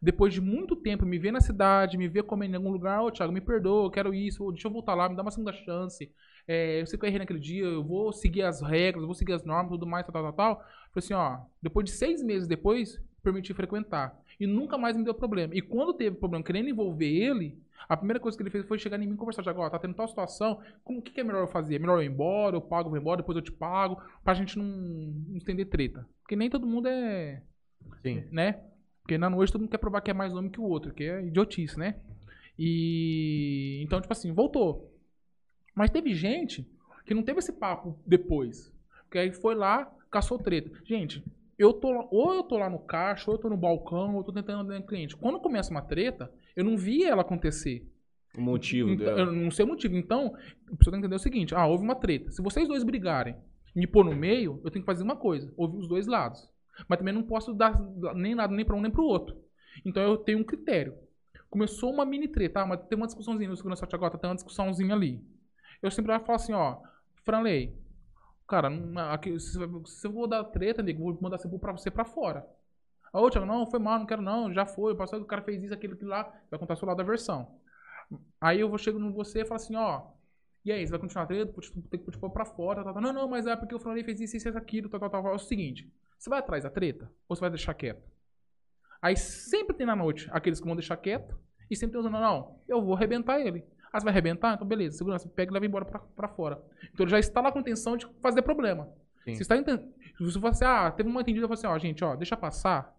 [0.00, 3.10] Depois de muito tempo, me ver na cidade, me ver comendo em algum lugar, ô
[3.10, 6.10] Thiago, me perdoa, eu quero isso, deixa eu voltar lá, me dá uma segunda chance.
[6.46, 9.32] É, eu sei que eu errei naquele dia, eu vou seguir as regras, vou seguir
[9.32, 10.56] as normas, tudo mais, tal, tal, tal, tal.
[10.56, 14.16] Falei assim, ó, depois de seis meses depois, permiti frequentar.
[14.38, 15.54] E nunca mais me deu problema.
[15.54, 17.58] E quando teve problema querendo envolver ele,
[17.88, 19.42] a primeira coisa que ele fez foi chegar em mim e conversar.
[19.42, 21.76] Tiago, ó, tá tendo tal situação, como, o que, que é melhor eu fazer?
[21.76, 24.58] É melhor eu ir embora, eu pago, vou embora, depois eu te pago, pra gente
[24.58, 26.06] não, não estender treta.
[26.22, 27.42] Porque nem todo mundo é
[28.02, 28.24] Sim.
[28.30, 28.60] né?
[29.06, 31.04] Porque na noite todo mundo quer provar que é mais homem que o outro, que
[31.04, 31.94] é idiotice, né?
[32.58, 34.92] E então, tipo assim, voltou.
[35.76, 36.68] Mas teve gente
[37.04, 38.74] que não teve esse papo depois.
[39.04, 40.72] Porque aí foi lá, caçou treta.
[40.84, 41.22] Gente,
[41.56, 44.24] eu tô ou eu tô lá no caixa, ou eu tô no balcão, ou eu
[44.24, 45.16] tô tentando atender um cliente.
[45.16, 47.88] Quando começa uma treta, eu não vi ela acontecer.
[48.36, 49.20] O motivo Então, dela.
[49.20, 49.96] eu não sei o motivo.
[49.96, 50.30] Então,
[50.76, 52.32] pessoa tem que entender o seguinte: ah, houve uma treta.
[52.32, 53.36] Se vocês dois brigarem
[53.72, 56.50] e me pôr no meio, eu tenho que fazer uma coisa: ouvir os dois lados.
[56.88, 57.78] Mas também não posso dar
[58.14, 59.36] nem nada nem pra um nem pro outro.
[59.84, 60.96] Então eu tenho um critério.
[61.50, 64.94] Começou uma mini treta, ah, mas tem uma discussãozinha no segurança agora, tem uma discussãozinha
[64.94, 65.24] ali.
[65.82, 66.78] Eu sempre vou falar assim: ó,
[67.24, 67.74] Franley,
[68.48, 71.90] cara, não- aqui, se, se eu vou dar treta, nego, vou mandar você pra você
[71.90, 72.46] pra fora.
[73.12, 75.42] Ah, Ô, Thiago, não, foi mal, não quero não, já foi, o passado o cara
[75.42, 77.48] fez isso, aquilo, aquilo lá, vai contar o seu lado da versão.
[78.40, 80.02] Aí eu vou chego no você e falo assim, ó,
[80.64, 81.52] e aí, você vai continuar a treta?
[81.90, 82.82] Tem que pôr pra fora.
[83.00, 85.28] Não, não, mas é porque o Franley fez isso, isso, aquilo, tal, tal, tal.
[85.28, 85.88] É o seguinte,
[86.18, 88.02] você vai atrás da treta ou você vai deixar quieto?
[89.00, 91.38] Aí sempre tem na noite aqueles que vão deixar quieto
[91.70, 93.64] e sempre tem os não, não, eu vou arrebentar ele.
[93.92, 94.54] Ah, você vai arrebentar?
[94.54, 96.60] Então beleza, segurança, pega e leva embora pra, pra fora.
[96.92, 98.88] Então ele já está lá com intenção de fazer problema.
[99.24, 99.34] Sim.
[99.34, 101.78] Se está inten- se você for assim, ah, teve uma entendida, eu falo assim, ó,
[101.78, 102.94] gente, ó, deixa passar.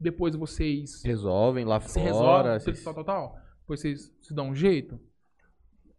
[0.00, 2.04] Depois vocês Resolvem lá fora.
[2.04, 3.38] resolvem, vocês- tal, tal, tal.
[3.60, 5.00] Depois vocês se dão um jeito.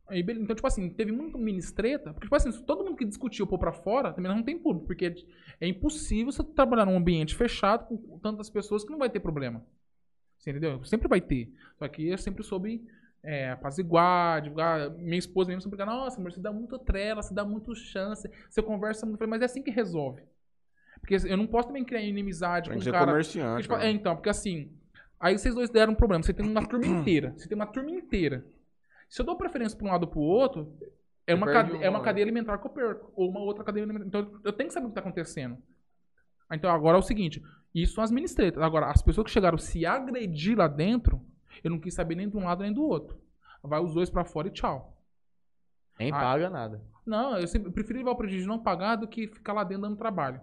[0.10, 0.22] Aí.
[0.22, 2.11] Então, tipo assim, teve muito ministreta.
[2.11, 4.88] Porque, tipo assim, todo mundo que discutiu pôr pra fora, também não tem público.
[4.88, 5.26] Porque
[5.60, 9.64] é impossível você trabalhar num ambiente fechado com tantas pessoas que não vai ter problema.
[10.38, 10.84] Você entendeu?
[10.84, 11.53] Sempre vai ter.
[11.77, 12.86] Só que eu sempre soube
[13.23, 14.90] é, apaziguar, divulgar.
[14.91, 18.30] Minha esposa mesmo sempre fica, nossa, amor, você dá muito trela, você dá muito chance,
[18.49, 19.15] você conversa muito.
[19.15, 20.23] Eu falei, mas é assim que resolve.
[20.99, 23.06] Porque eu não posso também criar inimizade com um cara.
[23.06, 23.49] comerciante.
[23.49, 23.88] Porque, tipo, cara.
[23.88, 24.72] é, então, porque assim,
[25.19, 26.23] aí vocês dois deram um problema.
[26.23, 27.34] Você tem uma turma inteira.
[27.38, 28.45] Você tem uma turma inteira.
[29.10, 30.77] Se eu dou preferência pra um lado ou pro outro,
[31.26, 33.11] é uma, cade- um, é uma cadeia alimentar que eu perco.
[33.15, 34.06] Ou uma outra cadeia alimentar.
[34.07, 35.57] Então eu tenho que saber o que tá acontecendo.
[36.52, 38.61] Então agora é o seguinte: isso são as ministretas.
[38.64, 41.22] Agora, as pessoas que chegaram a se agredir lá dentro,
[41.64, 43.19] eu não quis saber nem de um lado nem do outro.
[43.64, 44.95] Vai os dois pra fora e tchau.
[45.99, 46.19] Nem Ah.
[46.19, 46.81] paga nada.
[47.06, 49.98] Não, eu sempre prefiro levar o prejuízo não pagar do que ficar lá dentro dando
[49.98, 50.40] trabalho.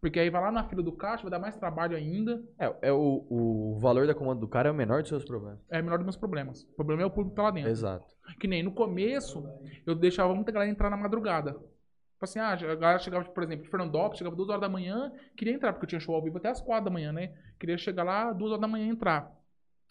[0.00, 2.42] Porque aí vai lá na fila do caixa, vai dar mais trabalho ainda.
[2.58, 5.58] É, é o, o valor da comanda do cara é o menor dos seus problemas.
[5.70, 6.62] É menor dos meus problemas.
[6.64, 7.70] O problema é o público que tá lá dentro.
[7.70, 8.06] Exato.
[8.38, 9.48] Que nem no começo,
[9.86, 11.52] eu deixava muita galera entrar na madrugada.
[11.52, 15.12] Tipo assim, ah, a galera chegava, por exemplo, de Fernandópolis, chegava duas horas da manhã,
[15.36, 17.34] queria entrar, porque eu tinha show ao vivo até as quatro da manhã, né?
[17.58, 19.30] Queria chegar lá duas horas da manhã e entrar.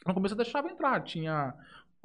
[0.05, 1.53] No começo eu deixava entrar, tinha.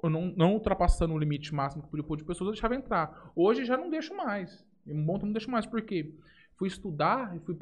[0.03, 3.31] Eu não, não ultrapassando o limite máximo que podia pôr de pessoas, eu deixava entrar.
[3.35, 4.65] Hoje já não deixo mais.
[4.87, 6.13] Um bom tempo não deixo mais, por quê?
[6.61, 7.57] Fui estudar e fui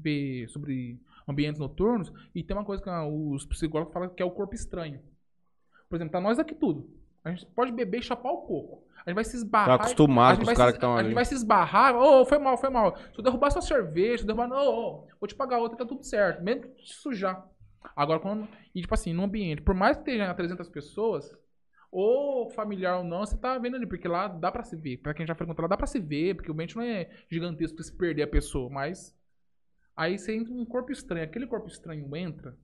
[0.00, 0.98] ver sobre
[1.28, 5.02] ambientes noturnos e tem uma coisa que os psicólogos falam que é o corpo estranho.
[5.86, 6.88] Por exemplo, tá nós aqui tudo.
[7.22, 8.84] A gente pode beber e chapar o coco.
[9.04, 9.76] A gente vai se esbarrar.
[9.76, 11.08] Tá acostumado a com os caras que tão A ali.
[11.08, 11.94] gente vai se esbarrar.
[11.94, 12.96] Ô, foi mal, foi mal.
[12.96, 14.48] Se eu derrubar sua cerveja, se eu derrubar.
[14.48, 16.42] Não, ô, vou te pagar outra, tá tudo certo.
[16.42, 17.46] Mesmo te sujar.
[17.94, 18.48] Agora, quando.
[18.74, 21.36] E, tipo assim, num ambiente, por mais que esteja 300 pessoas,
[21.94, 24.96] ou familiar ou não, você tá vendo ali, porque lá dá pra se ver.
[24.96, 27.76] Pra quem já frequentou lá, dá pra se ver, porque o ambiente não é gigantesco
[27.76, 29.16] pra se perder a pessoa, mas.
[29.96, 31.24] Aí você entra num corpo estranho.
[31.24, 32.58] Aquele corpo estranho entra.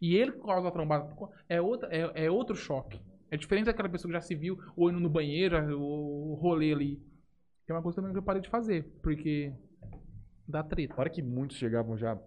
[0.00, 1.14] E ele causa a trombada.
[1.46, 2.98] É, outra, é, é outro choque.
[3.30, 6.96] É diferente daquela pessoa que já se viu, ou indo no banheiro, o rolê ali.
[7.66, 9.52] Que é uma coisa também que eu parei de fazer, porque
[10.46, 10.94] dá treta.
[10.94, 12.18] Fora que muitos chegavam já.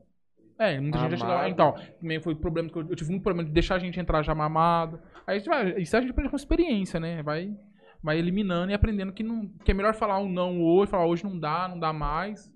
[0.61, 1.33] É, muita gente já chegava.
[1.47, 1.51] Mamado.
[1.51, 4.21] Então, também foi problema que eu, eu tive muito problema de deixar a gente entrar
[4.21, 4.99] já mamado.
[5.25, 7.23] Aí a gente vai, isso a gente aprende com experiência, né?
[7.23, 7.55] Vai,
[8.03, 11.23] vai eliminando e aprendendo que, não, que é melhor falar um não hoje, falar hoje
[11.23, 12.51] não dá, não dá mais.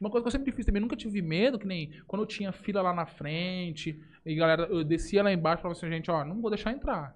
[0.00, 2.52] Uma coisa que eu sempre fiz também, nunca tive medo, que nem quando eu tinha
[2.52, 6.24] fila lá na frente, e galera, eu descia lá embaixo e falava assim, gente, ó,
[6.24, 7.12] não vou deixar entrar.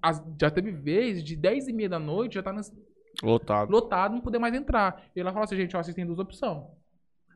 [0.00, 2.72] As- já teve vezes de 10 e meia da noite, já tá nas,
[3.20, 3.70] Lotado.
[3.72, 5.02] lotado, não poder mais entrar.
[5.16, 6.64] E ela falou assim, gente, ó, vocês têm duas opções.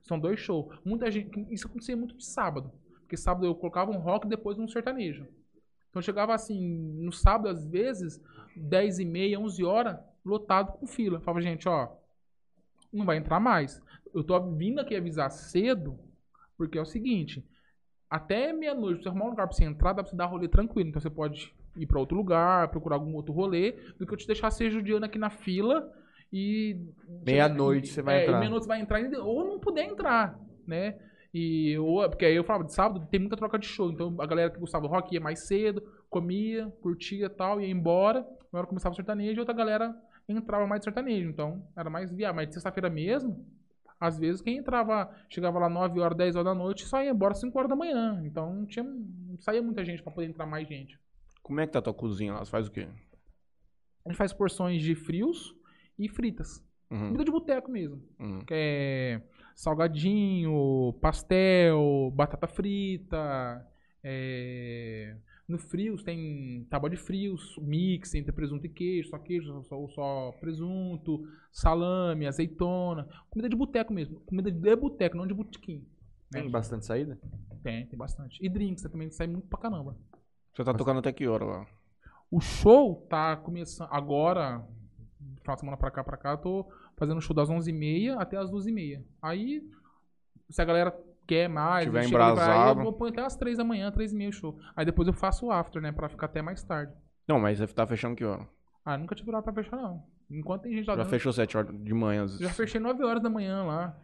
[0.03, 0.67] São dois shows.
[0.85, 1.47] Muita gente.
[1.51, 2.73] Isso acontecia muito de sábado.
[3.01, 5.27] Porque sábado eu colocava um rock e depois um sertanejo.
[5.91, 6.61] Então chegava assim,
[7.03, 8.23] no sábado, às vezes,
[8.57, 11.17] 10 e meia, 11 horas, lotado com fila.
[11.17, 11.89] Eu Falava, gente, ó,
[12.93, 13.83] não vai entrar mais.
[14.15, 15.99] Eu tô vindo aqui avisar cedo,
[16.57, 17.45] porque é o seguinte,
[18.09, 20.89] até meia-noite, você arrumar um lugar pra você entrar, dá pra você dar rolê tranquilo.
[20.89, 24.27] Então você pode ir pra outro lugar, procurar algum outro rolê, do que eu te
[24.27, 25.93] deixar ser judiando aqui na fila
[26.33, 26.77] e...
[27.25, 28.39] Meia-noite você vai é, entrar.
[28.39, 30.99] Meia-noite você vai entrar, ou não puder entrar, né?
[31.33, 34.27] E, ou, porque aí eu falava, de sábado tem muita troca de show, então a
[34.27, 38.59] galera que gostava do rock ia mais cedo, comia, curtia e tal, ia embora, na
[38.59, 39.95] hora começava o sertanejo, e outra galera
[40.29, 42.37] entrava mais de sertanejo, então era mais viável.
[42.37, 43.47] Mas de sexta-feira mesmo,
[43.99, 47.35] às vezes quem entrava, chegava lá 9 horas, 10 horas da noite, só ia embora
[47.35, 48.21] 5 horas da manhã.
[48.25, 50.99] Então não, tinha, não saía muita gente pra poder entrar mais gente.
[51.43, 52.45] Como é que tá a tua cozinha lá?
[52.45, 52.89] Você faz o quê?
[54.05, 55.55] A gente faz porções de frios
[56.05, 56.65] e fritas.
[56.91, 58.03] Uhum, Comida de boteco mesmo.
[58.19, 58.41] uhum.
[58.41, 59.23] Que é
[59.55, 63.67] salgadinho, pastel, batata frita.
[64.03, 65.17] é,
[65.49, 70.33] No frios tem tábua de frios, mix entre presunto e queijo, só queijo, só, só
[70.41, 71.23] presunto,
[71.53, 73.07] salame, azeitona.
[73.29, 74.21] Comida de boteco mesmo.
[74.21, 75.85] Comida de boteco, não de botequim.
[76.33, 76.41] né?
[76.43, 77.19] Tem bastante saída?
[77.63, 78.39] Tem, tem bastante.
[78.45, 79.97] E drinks também sai muito pra caramba.
[80.55, 81.67] Você tá tocando até que hora lá?
[82.31, 84.65] O show tá começando agora,
[85.41, 88.51] final de semana pra cá, pra cá, eu tô fazendo show das 11h30 até as
[88.51, 89.03] 12h30.
[89.23, 89.63] Aí,
[90.49, 90.97] se a galera
[91.27, 92.81] quer mais, Tiver embrasado.
[92.81, 94.59] aí eu pôr até as 3 da manhã, 3h30 o show.
[94.77, 96.93] Aí depois eu faço o after, né, pra ficar até mais tarde.
[97.29, 98.47] Não, mas você tá fechando que hora?
[98.85, 100.03] Ah, nunca tive hora pra fechar, não.
[100.31, 102.25] Enquanto tem gente lá Já dentro, fechou 7 horas de manhã.
[102.25, 103.97] às já fechei 9 horas da manhã lá.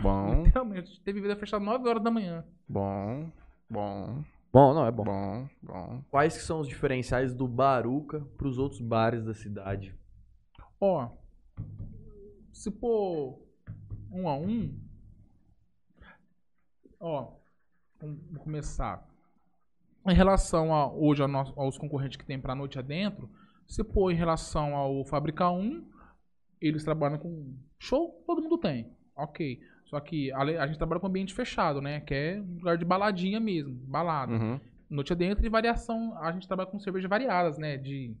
[0.00, 2.44] Bom, Literalmente, teve vida fechada 9 horas da manhã.
[2.68, 3.30] bom,
[3.68, 5.02] bom, Bom, não, é bom.
[5.04, 6.02] bom, bom.
[6.10, 9.94] Quais que são os diferenciais do Baruca pros outros bares da cidade?
[10.84, 11.08] Ó,
[12.52, 13.38] se pôr
[14.10, 14.76] um a um,
[16.98, 17.34] ó,
[18.00, 19.08] vamos começar.
[20.08, 23.30] Em relação a, hoje nosso- aos concorrentes que tem pra noite adentro,
[23.68, 25.88] se pôr em relação ao Fábrica 1,
[26.60, 29.60] eles trabalham com show, todo mundo tem, ok.
[29.84, 32.00] Só que a gente trabalha com ambiente fechado, né?
[32.00, 34.32] Que é um lugar de baladinha mesmo, balada.
[34.32, 34.58] Uhum.
[34.90, 37.76] Noite adentro e variação, a gente trabalha com cervejas variadas, né?
[37.76, 38.16] De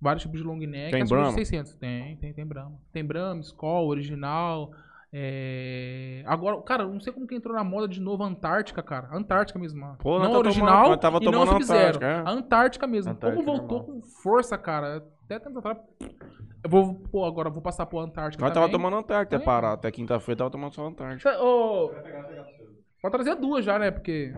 [0.00, 0.90] vários tipos de long neck.
[0.92, 1.32] Tem Brahma?
[1.32, 1.74] 600.
[1.74, 2.76] Tem, tem, tem Brahma.
[2.92, 4.70] Tem Brahma, Skol, original.
[5.12, 8.82] é, Agora, cara, eu não sei como que entrou na moda de novo a Antártica,
[8.82, 9.08] cara.
[9.10, 9.96] A Antártica mesmo.
[9.98, 11.96] Pô, não tá original tomando- tava e não tomando Sub-Zero.
[11.96, 12.14] Antártica, é.
[12.24, 13.12] A Antártica mesmo.
[13.12, 14.00] Antártica como voltou normal.
[14.02, 15.04] com força, cara.
[15.24, 15.78] Até tempo atrás.
[16.64, 19.46] Eu vou, pô, agora eu vou passar pro Antártica Nós tava tomando Antártica até Também.
[19.46, 19.72] parar.
[19.74, 21.40] Até quinta-feira tava tomando só Antártica.
[21.42, 21.90] Ô,
[23.00, 23.90] Pode trazer duas já, né?
[23.92, 24.34] Porque...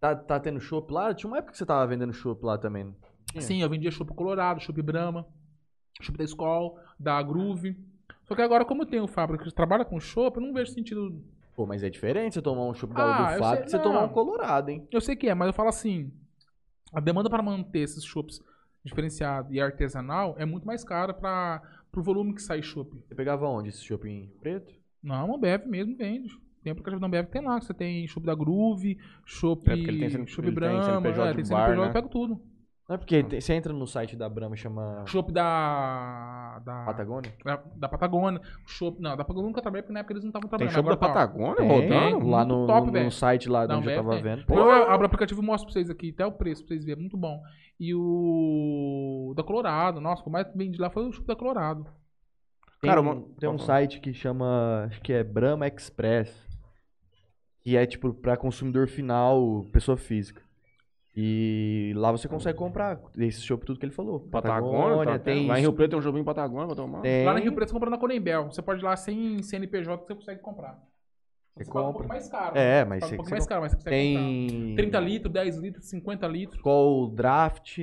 [0.00, 1.14] Tá, tá tendo chopp lá?
[1.14, 2.92] Tinha uma época que você tava vendendo chopp lá também.
[3.30, 3.42] Tinha?
[3.42, 5.26] Sim, eu vendia chopp Colorado, chopp Brahma,
[6.00, 7.76] chopp da Skol, da Groove.
[8.24, 11.22] Só que agora, como eu tenho fábrica que trabalha com chopp, eu não vejo sentido.
[11.54, 14.04] Pô, mas é diferente você tomar um chopp da Ah, do Fábio que você tomar
[14.04, 14.86] um Colorado, hein?
[14.90, 16.10] Eu sei que é, mas eu falo assim:
[16.92, 18.40] a demanda para manter esses chopps
[18.84, 21.62] diferenciado e artesanal é muito mais cara para
[21.94, 22.90] o volume que sai chopp.
[23.06, 24.74] Você pegava onde esse chopp em preto?
[25.02, 26.28] Não, a Bev mesmo vende.
[26.62, 28.96] Tem aplicativo da que tem lá, que você tem chopp da Groove,
[29.26, 31.88] chopp É, chopp ele tem Brahma, CNPJ é, tem CNPJ, bar, né?
[31.88, 32.40] eu pego tudo.
[32.92, 36.84] Não é porque tem- você entra no site da Brahma e chama Chopp da da
[36.84, 37.32] Patagônia?
[37.42, 40.46] da, da Patagônia, chopp, não, da Patagônia nunca trabalhei porque na época eles não estavam
[40.50, 40.74] Tem trabalhando.
[40.74, 41.26] show da agora tá.
[41.26, 41.68] Patagônia Tem,
[42.10, 42.26] rodando?
[42.28, 44.22] lá no, top, no- no site lá Da onde eu tava tem.
[44.22, 44.44] vendo.
[44.46, 47.00] Eu abro o aplicativo e mostro pra vocês aqui, até o preço pra vocês verem,
[47.00, 47.40] muito bom.
[47.80, 51.84] E o da Colorado, nossa, o que mais vendi lá foi o chopp da Colorado.
[52.82, 56.30] Tem, Cara, um, uma- tem um site que chama, acho que é Brahma Express,
[57.62, 60.42] que é tipo pra consumidor final, pessoa física.
[61.14, 64.20] E lá você consegue comprar esse chopp tudo que ele falou.
[64.20, 67.02] Patagônia, tá, tem Lá em Rio Preto tem um joguinho Patagônia pra tomar.
[67.02, 68.46] tem, Lá no Rio Preto você compra na Corembel.
[68.50, 70.82] Você pode ir lá sem CNPJ que você consegue comprar.
[71.54, 71.92] Você paga um compra.
[71.98, 72.56] pouco mais caro.
[72.56, 72.84] É, né?
[72.86, 74.26] mas você- um pouco você mais caro, mas você consegue comprar.
[74.26, 76.56] tem 30 litros, 10 litros, 50 litros.
[76.56, 77.76] Skol Draft,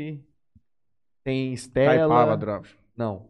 [1.23, 2.75] tem Taipava Stella, Draft.
[2.97, 3.27] não,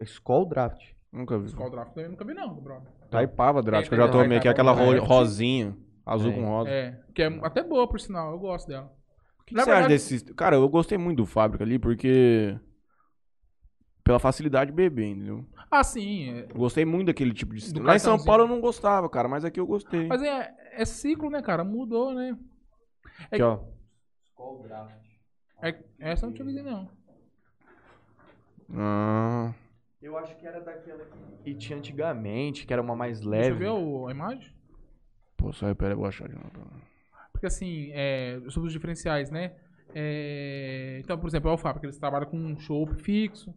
[0.00, 0.90] Skol Draft.
[1.12, 1.46] Nunca vi.
[1.46, 2.88] Skol Draft também nunca vi não, brother.
[3.10, 5.76] Taipava Draft, que eu Tem, já tem, tomei, que é Taipava aquela rosinha.
[6.04, 6.42] Azul Tem.
[6.42, 6.70] com rosa.
[6.70, 8.92] É, que é até boa por sinal, eu gosto dela.
[9.50, 10.24] Que, que Na você acha verdade- desse.
[10.34, 12.56] Cara, eu gostei muito do Fábrica ali, porque.
[14.04, 15.44] Pela facilidade de beber, entendeu?
[15.70, 16.30] Ah, sim.
[16.30, 17.72] é- Gostei muito daquele tipo de.
[17.72, 18.16] Do Lá em São.
[18.24, 20.06] Paulo eu não gostava, cara, mas aqui eu gostei.
[20.06, 21.64] Mas é, é ciclo, né, cara?
[21.64, 22.36] Mudou, né?
[23.30, 23.60] Aqui, ó.
[25.62, 26.88] É, essa eu não tinha visto, não.
[28.72, 29.52] Ah,
[30.00, 31.04] Eu acho que era daquela
[31.42, 33.58] que, tinha antigamente, que era uma mais Deixa eu leve.
[33.58, 34.50] ver o- a imagem.
[35.36, 36.48] Pô, só aí, pera, eu vou achar de novo.
[37.40, 39.54] Porque assim, é, sobre os diferenciais, né?
[39.94, 43.54] É, então, por exemplo, é o Fábrica, eles trabalham com um show fixo.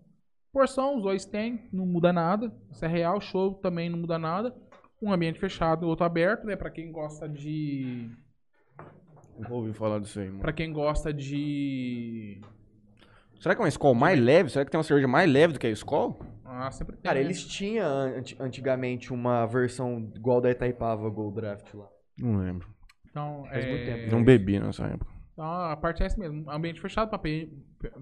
[0.54, 2.50] Porção, os dois têm, não muda nada.
[2.72, 4.56] Isso é real, show também não muda nada.
[5.02, 6.56] Um ambiente fechado, outro aberto, né?
[6.56, 8.10] Pra quem gosta de.
[9.38, 10.40] Nunca ouvi falar disso aí, mano.
[10.40, 12.40] Pra quem gosta de.
[13.42, 14.50] Será que é uma escola mais leve?
[14.50, 16.16] Será que tem uma cerveja mais leve do que a escola?
[16.46, 17.04] Ah, sempre tem.
[17.04, 17.26] Cara, né?
[17.26, 21.90] eles tinham anti- antigamente uma versão igual da Itaipava Gold Draft lá.
[22.18, 22.73] Não lembro.
[23.14, 24.12] Então, Faz é, muito tempo.
[24.12, 25.14] Não bebi nessa época.
[25.34, 26.50] Então, a parte é essa mesmo.
[26.50, 27.12] Ambiente fechado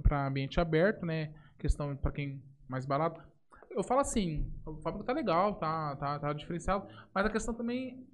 [0.01, 1.33] para ambiente aberto, né?
[1.59, 3.21] Questão para quem mais barato.
[3.69, 8.05] Eu falo assim, o fábrica tá legal, tá, tá, tá diferenciado, mas a questão também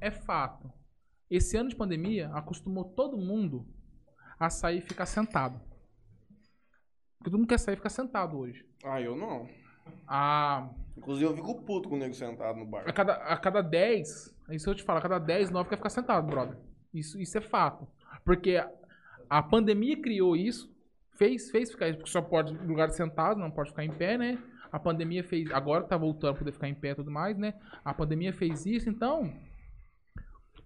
[0.00, 0.72] é fato.
[1.30, 3.66] Esse ano de pandemia acostumou todo mundo
[4.38, 5.60] a sair e ficar sentado.
[7.18, 8.66] Porque todo mundo quer sair e ficar sentado hoje.
[8.84, 9.48] Ah, eu não.
[10.06, 12.84] A, Inclusive eu fico puto com o nego sentado no bar.
[12.88, 15.90] a, cada, a cada 10, isso eu te falo, a cada 10, 9 quer ficar
[15.90, 16.56] sentado, brother.
[16.92, 17.86] Isso, isso é fato.
[18.24, 18.70] Porque a,
[19.28, 20.74] a pandemia criou isso,
[21.16, 24.38] fez, fez ficar porque só pode lugar sentado, não pode ficar em pé, né?
[24.72, 27.54] A pandemia fez, agora tá voltando a poder ficar em pé e tudo mais, né?
[27.84, 29.32] A pandemia fez isso, então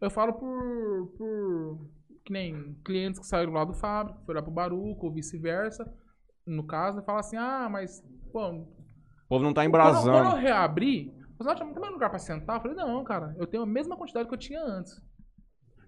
[0.01, 1.91] eu falo por, por
[2.25, 5.93] que nem clientes que saíram lá do fábrica, foram lá pro Baruco ou vice-versa,
[6.47, 8.03] no caso, fala assim: "Ah, mas
[8.33, 8.80] O
[9.31, 10.37] povo não tá quando, quando eu embrasando.
[10.37, 12.57] reabri, você não tem mais lugar pra sentar?
[12.57, 15.01] Eu falei, não, cara, eu tenho a mesma quantidade que eu tinha antes.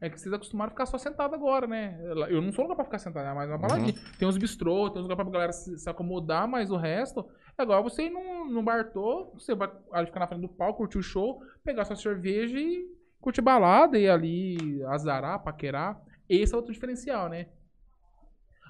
[0.00, 1.96] É que vocês acostumaram a ficar só sentado agora, né?
[2.28, 3.94] Eu não sou lugar pra ficar sentado, é mais uma baladinha.
[4.18, 7.28] Tem uns bistrô, tem uns lugar pra galera se, se acomodar, mas o resto
[7.58, 10.78] é igual você ir num, num bartô, você vai ali ficar na frente do palco,
[10.78, 12.84] curtir o show, pegar sua cerveja e
[13.20, 16.00] curtir balada e ali azarar, paquerar.
[16.28, 17.46] Esse é outro diferencial, né?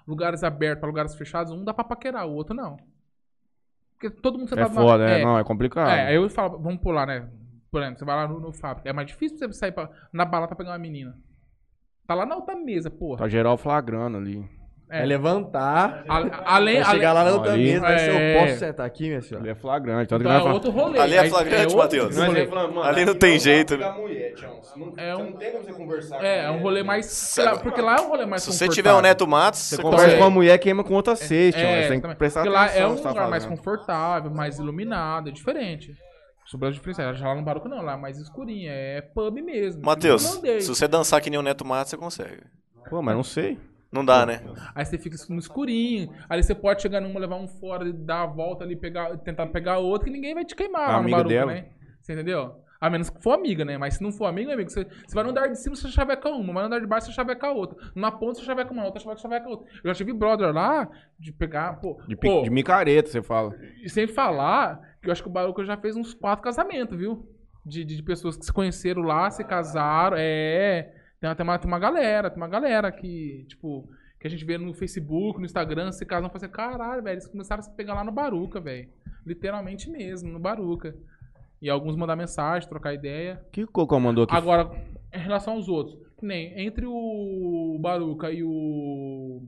[0.07, 2.77] Lugares abertos pra lugares fechados, um dá pra paquerar, o outro não.
[4.03, 5.11] Porque todo mundo É sentado foda, na...
[5.11, 5.91] é, não, é complicado.
[5.91, 7.29] É, aí eu falo, vamos pular, né?
[7.71, 8.89] Por exemplo, você vai lá no, no fábrica.
[8.89, 11.17] É mais difícil você sair pra, na balada pra pegar uma menina.
[12.05, 13.19] Tá lá na outra mesa, porra.
[13.19, 14.45] Tá geral flagrando ali.
[14.95, 18.37] É, levantar, A- além, vai chegar além- lá na outra Ali- mesa, vai ser, É.
[18.37, 19.43] eu posso sentar aqui, minha senhora?
[19.43, 20.09] Ali é flagrante.
[20.11, 20.99] Tanto Então é fala- outro rolê.
[20.99, 22.19] Ali é flagrante, Matheus.
[22.19, 23.91] É falando, mano, Ali não tem é um jeito, né?
[23.93, 24.35] mulher,
[24.77, 27.07] não, É um- não tem como você conversar É, é um rolê mais.
[27.07, 29.83] Sabe- Porque lá é um rolê mais Se você tiver um Neto Matos, Você você
[29.83, 30.19] conversa consegue.
[30.21, 31.69] com uma mulher queima com outra sede, Tião.
[31.71, 32.75] É, Você tem que prestar Porque atenção.
[32.81, 35.93] lá é um tá lugar mais confortável, mais iluminado, é diferente.
[36.45, 37.19] Sobre as diferenças.
[37.19, 39.81] Já lá no Baruco não, lá é mais escurinho, é pub mesmo.
[39.83, 42.43] Matheus, não se você dançar que nem o Neto Matos, você consegue.
[42.91, 43.59] Pô, mas não sei.
[43.93, 44.41] Não dá, né?
[44.75, 46.11] Aí você fica no escurinho.
[46.29, 49.47] Aí você pode chegar numa, levar um fora, e dar a volta ali, pegar, tentar
[49.49, 51.53] pegar outro, que ninguém vai te queimar A lá no amiga Baruco, dela?
[51.53, 51.67] né?
[52.01, 52.57] Você entendeu?
[52.81, 53.79] A menos que for amiga, né?
[53.79, 56.29] Mas se não for amiga, amigo, você, você vai no andar de cima, você chaveca
[56.31, 56.53] uma.
[56.53, 57.79] Vai no andar de baixo, você chaveca outra.
[57.95, 59.69] Na ponta, você chaveca uma outra, você chaveca outra.
[59.85, 62.01] Eu já tive brother lá de pegar, pô.
[62.09, 63.55] De, pi- pô, de micareta, você fala.
[63.85, 67.25] e sem falar que eu acho que o Baruco já fez uns quatro casamentos, viu?
[67.65, 70.17] De, de, de pessoas que se conheceram lá, se casaram.
[70.19, 70.93] É.
[71.23, 73.89] Tem, tem, uma, tem uma galera, tem uma galera que, tipo,
[74.19, 77.15] que a gente vê no Facebook, no Instagram, se casam e fala assim, caralho, velho,
[77.15, 78.89] eles começaram a se pegar lá no Baruca, velho.
[79.25, 80.97] Literalmente mesmo, no Baruca.
[81.61, 83.41] E alguns mandar mensagem, trocar ideia.
[83.53, 84.35] que Cocô mandou aqui?
[84.35, 84.69] Agora,
[85.13, 89.45] em relação aos outros, nem entre o Baruca e o,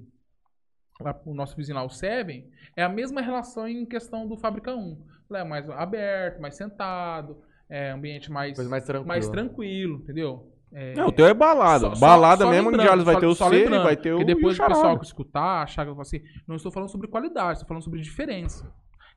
[1.24, 4.96] o nosso vizinho lá, o Seven, é a mesma relação em questão do Fábrica 1.
[5.28, 9.08] Lá É mais aberto, mais sentado, é ambiente mais, Coisa mais tranquila.
[9.08, 10.53] mais tranquilo, entendeu?
[10.76, 11.94] É, Não, o teu é balada.
[11.94, 14.34] só- balada só mesmo, em Jales vai ter o C e vai ter o Porque
[14.34, 17.68] depois o pessoal que escutar, achar que eu assim, não estou falando sobre qualidade, estou
[17.68, 18.70] falando sobre diferença.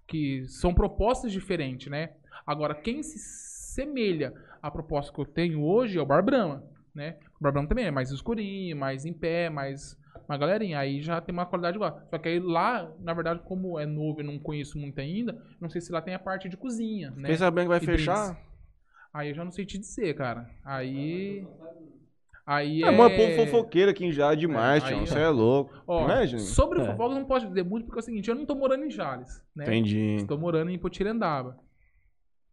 [0.08, 2.12] Que são propostas diferentes, né?
[2.46, 3.18] Agora, quem se
[3.74, 6.64] semelha à proposta que eu tenho hoje é o Bar Brahma,
[6.94, 7.18] né?
[7.40, 9.98] O Bar Brahma também é mais escurinho, mais em pé, mais
[10.30, 10.80] uma galerinha.
[10.80, 12.00] Aí já tem uma qualidade igual.
[12.10, 15.70] Só que aí lá, na verdade, como é novo e não conheço muito ainda, não
[15.70, 17.22] sei se lá tem a parte de cozinha, né?
[17.24, 18.38] Fiquei sabendo que vai E fechar.
[19.18, 20.48] Aí eu já não sei te dizer, cara.
[20.64, 21.44] Aí.
[22.46, 25.00] Aí É, mano, povo fofoqueiro aqui em Jales demais, É, Tião.
[25.00, 25.74] aí- Você é louco.
[25.88, 26.40] Ó, Imagina.
[26.40, 26.86] sobre É.
[26.86, 28.92] fofocas eu não posso dizer muito, porque é o seguinte, eu não tô morando em
[28.92, 29.66] Jales, né?
[29.66, 30.18] Entendi.
[30.18, 31.58] Estou morando em Potirendaba.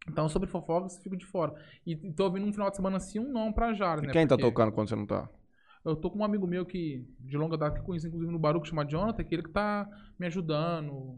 [0.09, 1.53] Então, sobre fofocas, eu fico de fora.
[1.85, 4.13] E tô vindo um final de semana assim, um não pra Jales, E né?
[4.13, 5.29] quem tá Porque tocando quando você não tá?
[5.85, 8.39] Eu tô com um amigo meu que, de longa data, que eu conheci, inclusive, no
[8.39, 9.87] Baruco, chamado Jonathan, que ele que tá
[10.19, 11.15] me ajudando,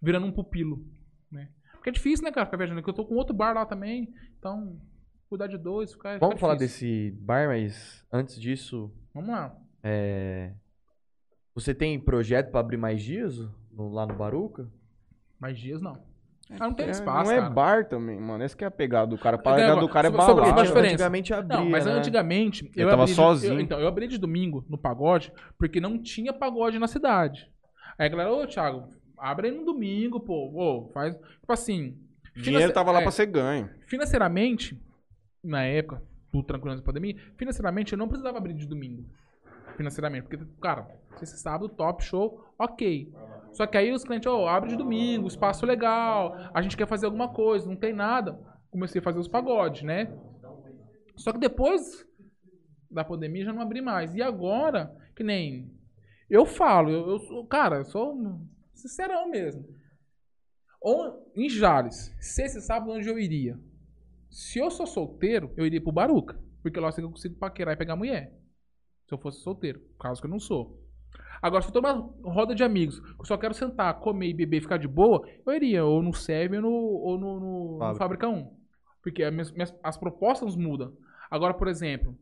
[0.00, 0.86] virando um pupilo,
[1.30, 1.50] né?
[1.86, 2.80] Porque é difícil, né, cara, ficar viajando.
[2.82, 4.76] Porque eu tô com outro bar lá também, então,
[5.28, 6.88] cuidar de dois, ficar Vamos fica falar difícil.
[7.12, 9.54] desse bar, mas antes disso, Vamos lá.
[9.84, 10.52] é...
[11.54, 13.38] você tem projeto pra abrir mais dias
[13.70, 14.68] no- lá no Baruca?
[15.38, 15.96] Mais dias, não.
[16.58, 17.50] Ah, não tem É, espaço, não é cara.
[17.50, 18.42] bar também, mano.
[18.42, 19.36] Essa que é a pegada do cara.
[19.36, 20.60] A É, pegada do cara é balada.
[20.80, 21.92] Antigamente abria, Não, mas né?
[21.92, 22.68] antigamente.
[22.74, 23.54] Eu tava abri de- sozinho.
[23.54, 27.48] eu- então, eu abri de domingo no pagode, porque não tinha pagode na cidade.
[27.98, 28.88] Aí a galera, ô Thiago,
[29.18, 30.50] abre aí no domingo, pô.
[30.54, 31.14] Ô, faz.
[31.14, 31.98] Tipo assim.
[32.36, 33.70] O dinheiro tava lá é, pra ser ganho.
[33.86, 34.78] Financeiramente,
[35.42, 36.02] na época,
[36.32, 39.08] do tranquilo da pandemia, financeiramente eu não precisava abrir de domingo.
[39.76, 40.26] Financeiramente.
[40.26, 40.86] Porque, cara,
[41.22, 43.12] esse sábado, top, show, ok.
[43.52, 47.06] Só que aí os clientes, ó, abre de domingo, espaço legal, a gente quer fazer
[47.06, 48.38] alguma coisa, não tem nada.
[48.70, 50.12] Comecei a fazer os pagodes, né?
[51.16, 52.06] Só que depois
[52.90, 54.14] da pandemia já não abri mais.
[54.14, 55.70] E agora, que nem.
[56.28, 58.14] Eu falo, eu, eu sou, cara, eu sou
[58.76, 59.64] sincerão mesmo.
[60.80, 63.58] Ou, em Jales, se esse sábado onde eu iria?
[64.30, 66.38] Se eu sou solteiro, eu iria pro Baruca.
[66.62, 68.32] Porque lá eu sei que eu consigo paquerar e pegar mulher.
[69.06, 69.80] Se eu fosse solteiro.
[70.00, 70.82] Caso que eu não sou.
[71.40, 71.92] Agora, se eu tô numa
[72.32, 75.26] roda de amigos, que eu só quero sentar, comer e beber e ficar de boa,
[75.46, 77.98] eu iria ou no Serve ou no, no, no- Fábrica.
[77.98, 78.56] Fábrica 1.
[79.02, 80.96] Porque as, minhas- as propostas mudam.
[81.30, 82.18] Agora, por exemplo,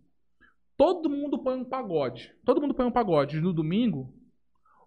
[0.76, 2.34] todo mundo põe um pagode.
[2.44, 4.14] Todo mundo põe um pagode no domingo.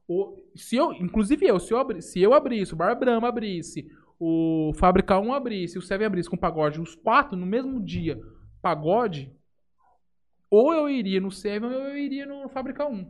[0.07, 3.91] O, se eu, inclusive eu, se eu, abri, se eu abrisse, o Bar Brahma abrisse,
[4.19, 8.19] o Fábrica 1 abrisse, o Seven abrisse com pagode, os quatro no mesmo dia,
[8.61, 9.31] pagode,
[10.49, 13.05] ou eu iria no Seven ou eu iria no Fábrica 1.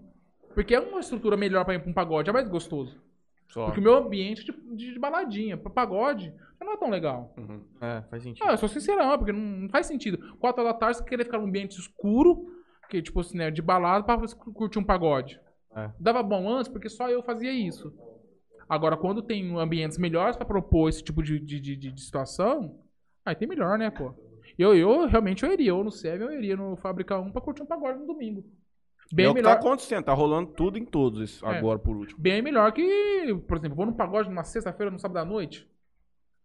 [0.54, 3.00] Porque é uma estrutura melhor pra um pagode, é mais gostoso.
[3.48, 3.66] Só.
[3.66, 7.34] Porque o meu ambiente é de, de baladinha, pra pagode, não é tão legal.
[7.38, 7.62] Uhum.
[7.80, 8.46] É, faz sentido.
[8.46, 10.36] Ah, eu sou sincerão, porque não, não faz sentido.
[10.38, 12.46] Quatro horas da tarde, você querer ficar num ambiente escuro,
[12.90, 15.40] que tipo assim, né, de balada, pra você curtir um pagode.
[15.78, 15.92] É.
[16.00, 17.94] Dava bom antes, porque só eu fazia isso.
[18.68, 22.80] Agora, quando tem ambientes melhores pra propor esse tipo de, de, de, de- situação,
[23.24, 24.14] aí tem melhor, né, pô?
[24.58, 27.62] Eu, eu realmente eu iria, ou no Seven, eu iria no Fábrica 1 pra curtir
[27.62, 28.44] um pagode no domingo.
[29.12, 31.48] é Bem o que melhor, tá acontecendo, tá rolando tudo em todos É.
[31.48, 32.20] agora por último.
[32.20, 35.70] bem melhor que, por exemplo, vou num pagode numa sexta-feira, no sábado à noite.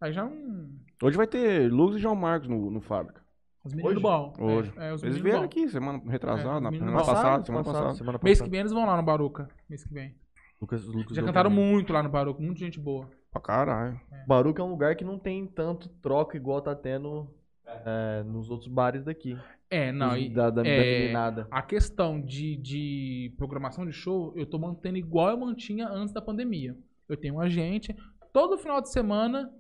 [0.01, 0.69] Aí já não.
[1.03, 3.22] Hoje vai ter Luz e João Marcos no, no fábrica.
[3.65, 4.03] Os meninos Hoje?
[4.03, 4.33] bom.
[4.41, 4.73] Hoje.
[4.77, 5.45] É, é, os Eles meninos vieram bom.
[5.45, 7.95] aqui semana retrasada, É, na semana passada, semana passada.
[7.95, 8.45] semana Mês passada.
[8.45, 9.49] que vem eles vão lá no Baruca.
[9.69, 10.15] Mês que vem.
[10.61, 13.09] Lucas, Lucas Já cantaram muito lá no Baruca, muita gente boa.
[13.31, 14.01] Pra caralho.
[14.27, 17.29] Baruca é um lugar que não tem tanto troca igual tá tendo
[17.67, 19.37] é, nos outros bares daqui.
[19.71, 21.49] É, não, e da, da, da é, meninada.
[21.51, 26.21] a questão de, de programação de show, eu tô mantendo igual eu mantinha antes da
[26.21, 26.77] pandemia.
[27.09, 27.97] Eu tenho um agente,
[28.33, 29.51] todo final de semana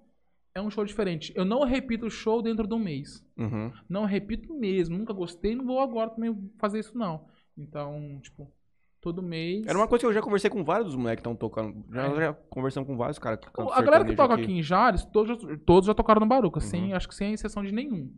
[0.54, 1.32] é um show diferente.
[1.36, 3.24] Eu não repito o show dentro de um mês.
[3.36, 3.72] Uhum.
[3.88, 7.24] Não repito mesmo, nunca gostei, não vou agora também fazer isso não.
[7.56, 8.50] Então, tipo,
[9.00, 9.66] todo mês...
[9.66, 11.84] Era uma coisa que eu já conversei com vários dos moleques que estão tocando.
[11.92, 12.16] Já, É.
[12.16, 15.56] já conversamos com vários caras que A galera que toca aqui em Jales, todos, já-
[15.64, 18.12] todos já tocaram no Baruca, sem, acho que sem exceção de nenhum.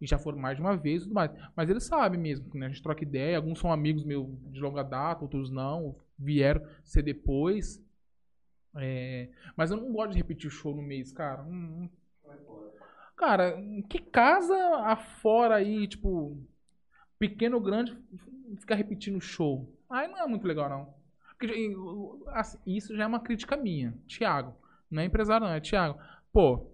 [0.00, 1.30] E já foram mais de uma vez e tudo mais.
[1.56, 2.66] Mas eles sabem mesmo, né?
[2.66, 7.02] A gente troca ideia, alguns são amigos meus de longa data, outros não, vieram ser
[7.02, 7.82] depois.
[8.78, 11.42] É, mas eu não gosto de repetir o show no mês, cara.
[11.42, 11.90] Hum, hum.
[13.16, 13.56] Cara,
[13.88, 14.54] que casa
[14.84, 16.36] afora aí, tipo,
[17.18, 17.96] pequeno ou grande,
[18.60, 19.72] ficar repetindo o show?
[19.88, 20.94] Aí não é muito legal, não.
[21.38, 21.74] Porque,
[22.28, 23.94] assim, isso já é uma crítica minha.
[24.06, 24.54] Thiago.
[24.90, 25.98] Não é empresário, não, é Thiago.
[26.32, 26.70] Pô,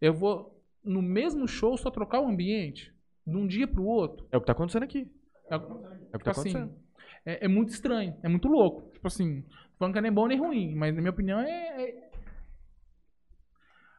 [0.00, 2.94] eu vou no mesmo show só trocar o ambiente?
[3.26, 4.26] De um dia pro outro?
[4.30, 5.10] É o que tá acontecendo aqui.
[5.50, 5.56] É,
[6.12, 6.74] É o que tipo tá assim, acontecendo.
[7.24, 8.90] é, é muito estranho, é muito louco.
[8.92, 9.44] Tipo assim,
[9.78, 11.82] falando que nem bom nem ruim, mas na minha opinião é.
[11.82, 12.06] é-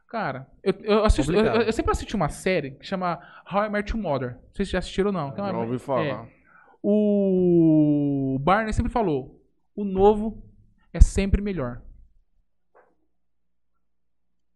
[0.09, 3.19] Cara, eu, eu, assisto- eu- eu sempre assisti uma série que chama
[3.51, 4.35] How I Met Your Mother.
[4.35, 5.31] Não sei se já assistiram ou não.
[5.33, 6.05] que é Já ouvi falar.
[6.05, 6.37] é.
[6.81, 9.43] O Barney sempre falou:
[9.75, 10.41] o novo
[10.93, 11.81] é sempre melhor.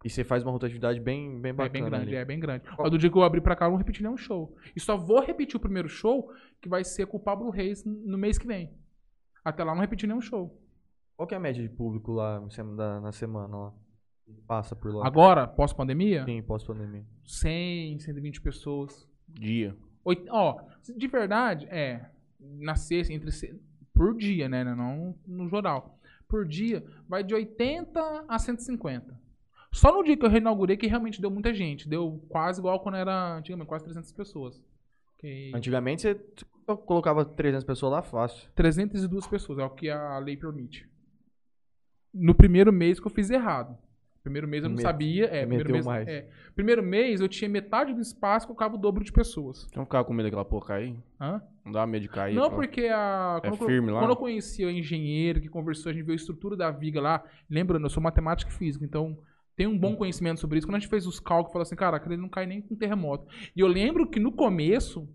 [0.04, 1.70] E você faz uma rotatividade bem, bem É bacana.
[1.74, 2.16] bem grande, ali.
[2.16, 2.64] é bem grande.
[2.78, 4.56] Ó, do dia que eu abri pra cá, eu não repeti nenhum show.
[4.76, 6.32] E só vou repetir o primeiro show,
[6.62, 8.74] que vai ser com o Pablo Reis no mês que vem.
[9.46, 10.60] Até lá eu não repeti nenhum show.
[11.16, 12.40] Qual que é a média de público lá
[13.02, 13.74] na semana lá?
[14.48, 15.06] Passa por lá.
[15.06, 17.06] Agora, pós-pandemia, Sim, pós-pandemia.
[17.26, 19.08] 100, 120 pessoas.
[19.28, 19.76] Dia.
[20.04, 20.62] Oit- Ó,
[20.96, 22.10] de verdade, é.
[22.40, 23.30] Na sexta, entre.
[23.94, 24.64] Por dia, né?
[24.64, 26.00] Não no geral.
[26.28, 29.20] Por dia, vai de 80 a 150.
[29.74, 31.88] Só no dia que eu reinaugurei que realmente deu muita gente.
[31.88, 34.62] Deu quase igual quando era antigamente, quase 300 pessoas.
[35.20, 35.52] Que...
[35.54, 36.16] Antigamente você
[36.86, 38.50] colocava 300 pessoas lá fácil.
[38.56, 40.90] 302 pessoas, é o que a lei permite.
[42.14, 43.78] No primeiro mês que eu fiz errado.
[44.24, 45.26] Primeiro mês eu não Met- sabia.
[45.26, 46.30] É, primeiro mês, é.
[46.54, 49.68] primeiro mês eu tinha metade do espaço que eu colocava o dobro de pessoas.
[49.76, 50.96] Não ficava com medo daquela porra cair?
[51.20, 51.42] Hã?
[51.66, 52.36] Não dá medo de cair?
[52.36, 52.58] Não, pô?
[52.58, 53.40] porque a.
[53.44, 54.00] É Quando, eu- firme lá?
[54.00, 57.24] quando eu conheci o engenheiro que conversou, a gente viu a estrutura da viga lá.
[57.50, 59.18] Lembrando, eu sou matemática e física, então
[59.56, 60.68] tenho um bom conhecimento sobre isso.
[60.68, 63.26] Quando a gente fez os cálculos, falou assim, cara, aquele não cai nem com terremoto.
[63.56, 65.10] E eu lembro que no começo,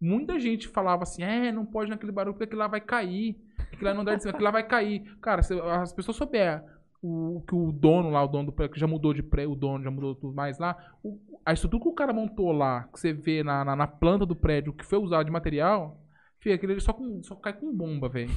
[0.00, 3.36] muita gente falava assim, é, não pode naquele barulho, porque aquilo lá vai cair.
[3.72, 5.02] Aquilo lá não dá de cima, aquilo lá vai cair.
[5.20, 6.60] Cara, se as pessoas souberem
[7.02, 9.56] o que o dono lá, o dono do prédio, que já mudou de prédio, o
[9.56, 12.98] dono já mudou tudo mais lá, o- a estrutura que o cara montou lá, que
[12.98, 16.00] você vê na, na, na planta do prédio, que foi usado de material,
[16.40, 18.30] filho, aquele só, com, só cai com bomba, velho.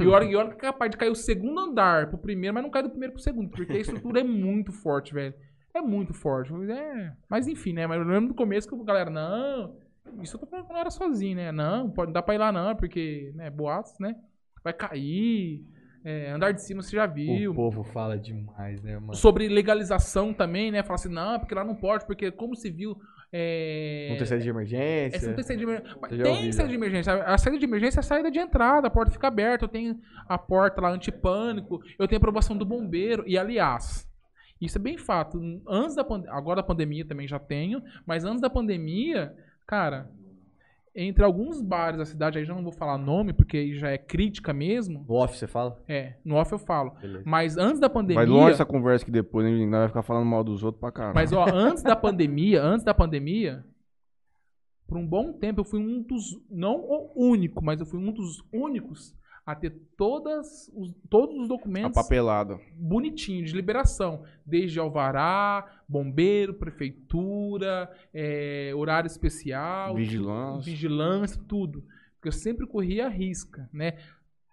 [0.00, 2.70] E olha, e que é capaz de cair o segundo andar pro primeiro, mas não
[2.70, 5.34] cai do primeiro pro segundo, porque a estrutura é muito forte, velho.
[5.74, 6.52] É muito forte.
[6.70, 7.86] É, mas enfim, né?
[7.86, 9.76] Mas eu lembro do começo que a galera, não.
[10.22, 11.50] Isso eu tô falando quando eu era sozinho, né?
[11.52, 14.14] Não, pode dar pra ir lá não, porque, né, boatos, né?
[14.62, 15.64] Vai cair.
[16.04, 17.50] é, andar de cima você já viu.
[17.52, 19.14] O povo fala demais, né, mano?
[19.14, 20.82] Sobre legalização também, né?
[20.82, 22.96] Fala assim, não, porque lá não pode, porque como civil.
[23.32, 24.08] É...
[24.10, 25.28] Não tem saída de É, emergência.
[25.28, 25.98] não tem saída de emergência.
[26.00, 27.12] Mas Tem ouvi, saída de emergência.
[27.24, 29.98] A saída de emergência é a saída de entrada, a porta fica aberta, eu tenho
[30.28, 33.24] a porta lá antipânico, eu tenho aprovação do bombeiro.
[33.26, 34.06] E aliás,
[34.60, 35.40] isso é bem fato.
[35.66, 39.34] Antes da pandemia, agora da pandemia também já tenho, mas antes da pandemia,
[39.66, 40.10] cara,
[40.94, 43.98] entre alguns bares da cidade, aí já não vou falar nome, porque aí já é
[43.98, 45.04] crítica mesmo.
[45.08, 45.82] No off você fala?
[45.88, 46.92] É, no off eu falo.
[47.00, 47.24] Beleza.
[47.26, 48.24] Mas antes da pandemia.
[48.24, 49.66] Vai longe essa conversa que depois, hein?
[49.66, 51.14] Nós vai ficar falando mal dos outros pra caralho.
[51.14, 53.64] Mas, ó, antes da pandemia, antes da pandemia,
[54.86, 58.12] por um bom tempo eu fui um dos, não o único, mas eu fui um
[58.12, 59.16] dos únicos
[59.46, 62.58] a ter todas os, todos os documentos papelada.
[62.74, 70.70] bonitinhos de liberação, desde alvará, bombeiro, prefeitura, é, horário especial, Vigilância.
[70.72, 71.84] vigilância, tudo.
[72.14, 73.98] Porque eu sempre corria a risca, né?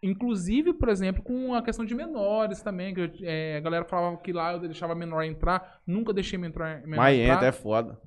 [0.04, 4.18] Inclusive, por exemplo, com a questão de menores também, que eu- é, a galera falava
[4.18, 7.34] que lá eu deixava menor entrar, nunca deixei menor, menor Mas entrar.
[7.36, 8.02] entra, é foda.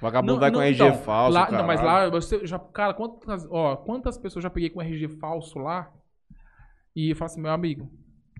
[0.00, 1.50] Vagabundo Não, vai com não, RG então, falso, lá.
[1.50, 5.08] Não, mas lá, você já, cara, quantas, ó, quantas pessoas eu já peguei com RG
[5.18, 5.90] falso lá
[6.96, 7.88] e eu falo assim, meu amigo,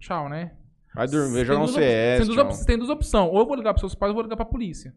[0.01, 0.53] tchau, né?
[0.95, 2.17] Vai dormir, sei op- é.
[2.17, 3.31] tem, duas tem duas opções.
[3.31, 4.95] Ou eu vou ligar pros seus pais ou eu vou ligar pra polícia.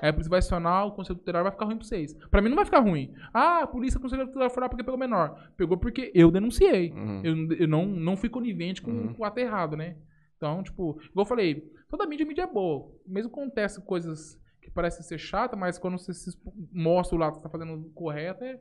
[0.00, 2.12] Aí a polícia vai acionar, o conselho tutelar vai ficar ruim pra vocês.
[2.30, 3.12] Pra mim não vai ficar ruim.
[3.34, 5.50] Ah, a polícia, o conselho tutelar foi lá porque pegou menor.
[5.56, 6.92] Pegou porque eu denunciei.
[6.92, 7.20] Uhum.
[7.24, 9.14] Eu, eu não, não fui conivente com, Uhum.
[9.14, 9.96] com o ato errado, né?
[10.36, 12.92] Então, tipo, igual eu falei, toda mídia, mídia é boa.
[13.06, 16.30] Mesmo acontece coisas que parecem ser chatas, mas quando você se
[16.72, 18.56] mostra o lado que você tá fazendo correto, é...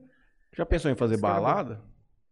[0.55, 1.81] Já pensou em fazer Esse cara balada?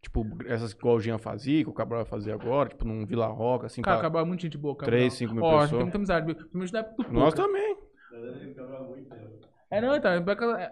[0.06, 3.26] Tipo, essas que o Jean fazia, que o Cabral vai fazer agora, tipo, num Vila
[3.26, 4.08] Roca, assim, Cara, pra...
[4.08, 4.92] acabou muito gente boa, cara.
[4.92, 5.72] três, cinco mil Ó, pessoas.
[5.72, 6.36] tem muita amizade, viu?
[6.36, 7.76] Principalmente na época do Nós também.
[9.72, 10.12] É, não, então,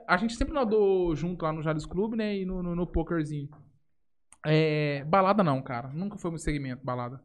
[0.08, 3.50] a gente sempre nadou junto lá no Jales Clube, né, e no, no, no pokerzinho.
[4.46, 5.88] É, balada não, cara.
[5.90, 7.20] Nunca foi meu segmento, balada.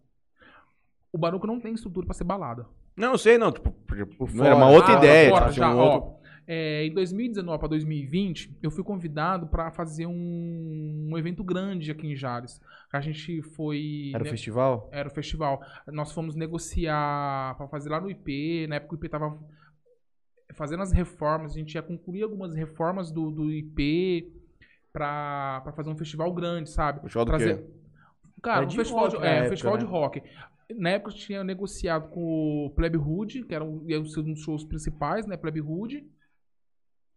[1.12, 2.66] O Baruco não tem estrutura pra ser balada.
[2.96, 3.52] Não, eu sei, não.
[3.52, 3.74] Tipo,
[4.18, 4.46] não fora.
[4.46, 5.30] era uma outra Ah, ideia.
[5.30, 5.94] fora, tipo, já, um ó.
[5.94, 6.18] outro...
[6.50, 12.06] É, em 2019 para 2020, eu fui convidado pra fazer um, um evento grande aqui
[12.06, 12.58] em Jales.
[12.90, 14.12] A gente foi.
[14.14, 14.88] Era o né, festival?
[14.90, 15.60] Era o festival.
[15.88, 18.66] Nós fomos negociar pra fazer lá no IP.
[18.66, 19.38] Na época o IP tava
[20.54, 21.52] fazendo as reformas.
[21.52, 24.32] A gente ia concluir algumas reformas do, do IP
[24.90, 27.02] pra, pra fazer um festival grande, sabe?
[27.02, 27.62] Festival do quê?
[28.42, 29.80] Cara, É um de festival, rock de, na é, época, festival né?
[29.80, 30.22] de rock.
[30.78, 34.32] Na época eu tinha negociado com o Plebe Hood, que era um, ia ser um
[34.32, 35.36] dos shows principais, né?
[35.36, 36.06] Plebe Hood.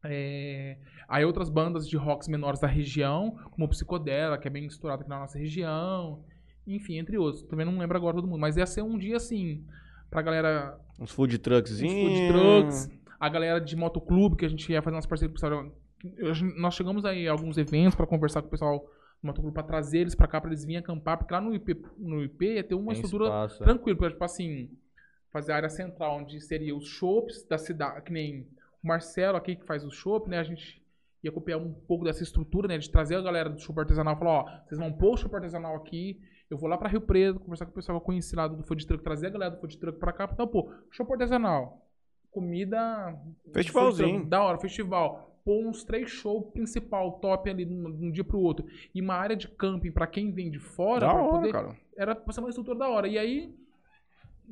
[0.03, 4.65] É, aí outras bandas de rocks menores da região, como o Psicodela, que é bem
[4.65, 6.23] estourado aqui na nossa região.
[6.65, 7.43] Enfim, entre outros.
[7.43, 8.39] Também não lembro agora todo mundo.
[8.39, 9.63] Mas ia ser um dia assim,
[10.09, 11.71] pra galera Uns food trucks.
[11.71, 15.45] os food trucks, a galera de motoclube, que a gente ia fazer umas parcerias com
[15.47, 15.71] o pessoal.
[16.17, 19.63] Eu- Nós chegamos aí a alguns eventos pra conversar com o pessoal do motoclube, pra
[19.63, 22.63] trazer eles pra cá, pra eles virem acampar, porque lá no IP, no IP ia
[22.63, 23.65] ter uma Tem estrutura espaço, é.
[23.65, 24.69] tranquila, porque, tipo assim,
[25.31, 28.47] fazer a área central, onde seria os shops da cidade, que nem
[28.83, 30.81] o Marcelo aqui que faz o shopping, né, a gente
[31.23, 34.31] ia copiar um pouco dessa estrutura, né, de trazer a galera do show artesanal, falar,
[34.31, 37.65] ó, vocês vão pôr o show artesanal aqui, eu vou lá pra Rio Preto, conversar
[37.65, 39.77] com o pessoal que eu conheci lá do food truck, trazer a galera do food
[39.77, 41.87] truck pra cá, então, pô, show artesanal,
[42.31, 43.15] comida...
[43.53, 44.19] Festivalzinho.
[44.19, 45.27] truck, Da hora, festival.
[45.43, 48.65] Pôr uns três shows principal, top ali, de um dia pro outro.
[48.93, 51.75] E uma área de camping pra quem vem de fora, Da hora, poder cara.
[51.97, 53.07] era uma estrutura da hora.
[53.07, 53.53] E aí,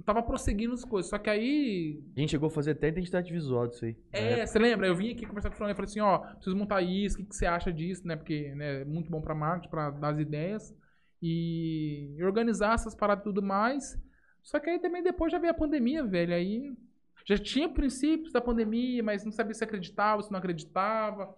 [0.04, 1.10] tava prosseguindo as coisas.
[1.10, 3.98] Só que aí, A gente chegou a fazer até identidade visual disso aí.
[4.12, 4.88] é, você lembra?
[4.88, 7.20] Eu vim aqui conversar com o Flamengo e falei assim, ó, preciso montar isso, o
[7.20, 8.16] que, que você acha disso, né?
[8.16, 10.76] Porque né, é muito bom pra marketing, pra dar as ideias.
[11.22, 13.98] E organizar essas paradas e tudo mais.
[14.42, 16.34] Só que aí também depois já veio a pandemia, velho.
[16.34, 16.74] Aí
[17.26, 21.36] já tinha princípios da pandemia, mas não sabia se acreditava, se não acreditava.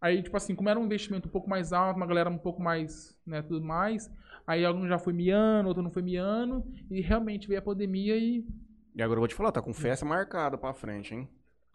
[0.00, 2.62] Aí, tipo assim, como era um investimento um pouco mais alto, uma galera um pouco
[2.62, 4.10] mais, né, tudo mais.
[4.46, 6.64] Aí algum já foi miando, outro não foi miando.
[6.90, 8.44] E realmente veio a pandemia e...
[8.94, 11.28] E agora eu vou te falar, tá com festa marcada pra frente, hein?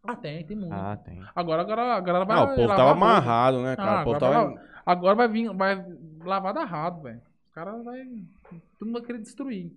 [0.03, 0.73] Ah, tem, tem muito.
[0.73, 1.21] Ah, tem.
[1.35, 3.99] Agora, agora a galera vai Ah, o povo tava amarrado, né, cara?
[3.99, 4.53] Ah, o povo agora, tava...
[4.53, 5.85] vai, agora vai vir, vai
[6.23, 7.21] lavar da errado, velho.
[7.45, 8.05] Os caras vai.
[8.77, 9.73] Todo mundo vai querer destruir.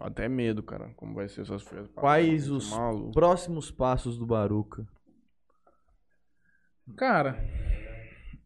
[0.00, 1.90] Até medo, cara, como vai ser essas festas.
[1.94, 3.12] Quais frente, os maluco.
[3.12, 4.86] próximos passos do Baruca?
[6.96, 7.38] Cara,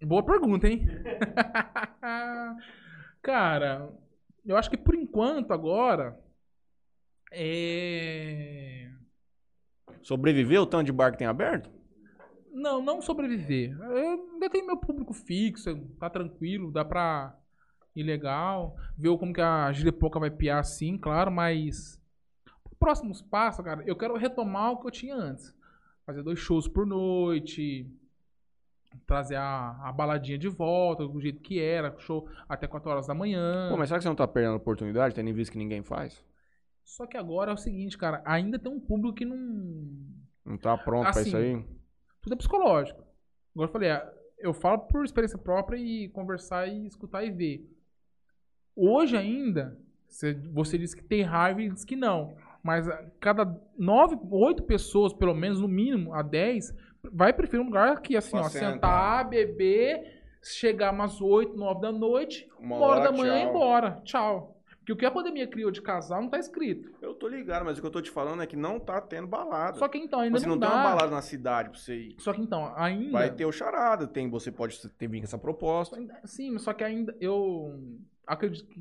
[0.03, 0.86] boa pergunta, hein?
[3.23, 3.89] Cara,
[4.44, 6.19] eu acho que por enquanto agora.
[7.31, 8.90] É.
[10.03, 11.70] Sobreviver o tanto de bar que tem aberto?
[12.53, 13.78] Não, não sobreviver.
[13.81, 17.39] Eu ainda tenho meu público fixo, tá tranquilo, dá pra
[17.94, 18.77] ilegal.
[18.99, 22.01] Ver como que a Giripoca vai piar assim, claro, mas.
[22.78, 25.55] Próximos passos, cara, eu quero retomar o que eu tinha antes.
[26.05, 27.89] Fazer dois shows por noite.
[29.06, 33.14] Trazer a, a baladinha de volta, do jeito que era, show até 4 horas da
[33.14, 33.69] manhã.
[33.70, 35.82] Pô, mas será que você não tá perdendo a oportunidade, tendo em vista que ninguém
[35.82, 36.24] faz?
[36.85, 39.36] Só que agora é o seguinte, cara, ainda tem um público que não.
[40.44, 41.64] Não tá pronto pra Assim, isso aí?
[42.20, 43.02] Tudo é psicológico.
[43.55, 47.69] Agora eu falei, é, eu falo por experiência própria e conversar e escutar e ver.
[48.74, 49.78] Hoje ainda,
[50.52, 52.36] você, disse que tem raiva e diz que não.
[52.62, 56.73] Mas a cada nove, oito pessoas, pelo menos, no mínimo, a dez,
[57.11, 58.73] vai preferir um lugar que, assim, Pra ó, sentar.
[58.73, 63.49] sentar, beber, chegar umas oito, nove da noite, Uma hora hora, da manhã e ir
[63.49, 64.01] embora.
[64.05, 64.51] Tchau.
[64.79, 66.93] Porque o que a pandemia criou de casal não tá escrito.
[67.01, 69.29] Eu tô ligado, mas o que eu tô te falando é que não tá tendo
[69.29, 69.79] balada.
[69.79, 70.70] Só que então, ainda Você não, não dá.
[70.70, 72.16] tem uma balada na cidade pra você ir.
[72.19, 73.12] Só que então, ainda.
[73.12, 75.97] Vai ter o charada, tem, você pode ter vindo com essa proposta.
[76.24, 77.79] Sim, só que ainda eu
[78.27, 78.81] acredito que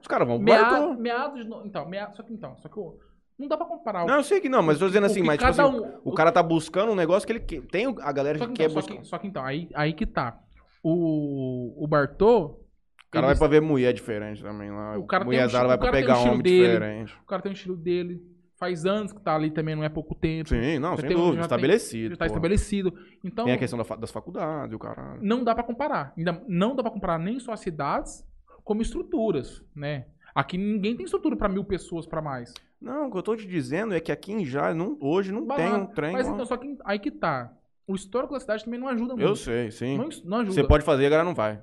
[0.00, 0.94] Os caras vão pro Mea- Bartô.
[0.94, 2.98] meados então, mea- só que então, só que o-
[3.38, 5.06] não dá pra comparar o- Não, eu sei que não, mas eu tô dizendo o
[5.06, 7.40] assim, que mas tipo cada assim, um- o cara tá buscando um negócio que ele
[7.40, 7.62] quer.
[7.62, 9.02] Tem o- a galera só que que, quer então, só, buscar.
[9.02, 10.38] que, só que então, aí, aí que tá.
[10.82, 14.98] O, o Bartô, O cara vai ele- pra ver mulher diferente também lá.
[14.98, 16.42] O cara tem um Mulherzada estilo- vai o pra cara tem pegar um estilo homem
[16.42, 16.72] dele.
[16.72, 17.14] diferente.
[17.22, 18.22] o cara tem um estilo dele,
[18.58, 20.48] faz anos que tá ali também, não é pouco tempo.
[20.50, 21.34] Sim, não, Já sem tem- dúvida.
[21.36, 22.10] já tem- estabelecido.
[22.10, 22.94] Já tá estabelecido.
[23.24, 25.20] Então, Tem a questão da fa- das faculdades, o caralho.
[25.22, 26.12] não dá pra comparar.
[26.16, 28.24] Ainda não dá pra comparar nem só as cidades,
[28.62, 30.06] como estruturas, né?
[30.34, 32.52] Aqui ninguém tem estrutura pra mil pessoas pra mais.
[32.84, 35.46] Não, o que eu tô te dizendo é que aqui em Jales, não, hoje não
[35.46, 35.78] tem Balada.
[35.78, 36.12] um trem.
[36.12, 37.50] Mas então, só que aí que tá.
[37.86, 39.26] O histórico da cidade também não ajuda muito.
[39.26, 39.96] Eu sei, sim.
[39.96, 40.52] Não, não ajuda.
[40.52, 41.62] Você pode fazer, a galera não vai.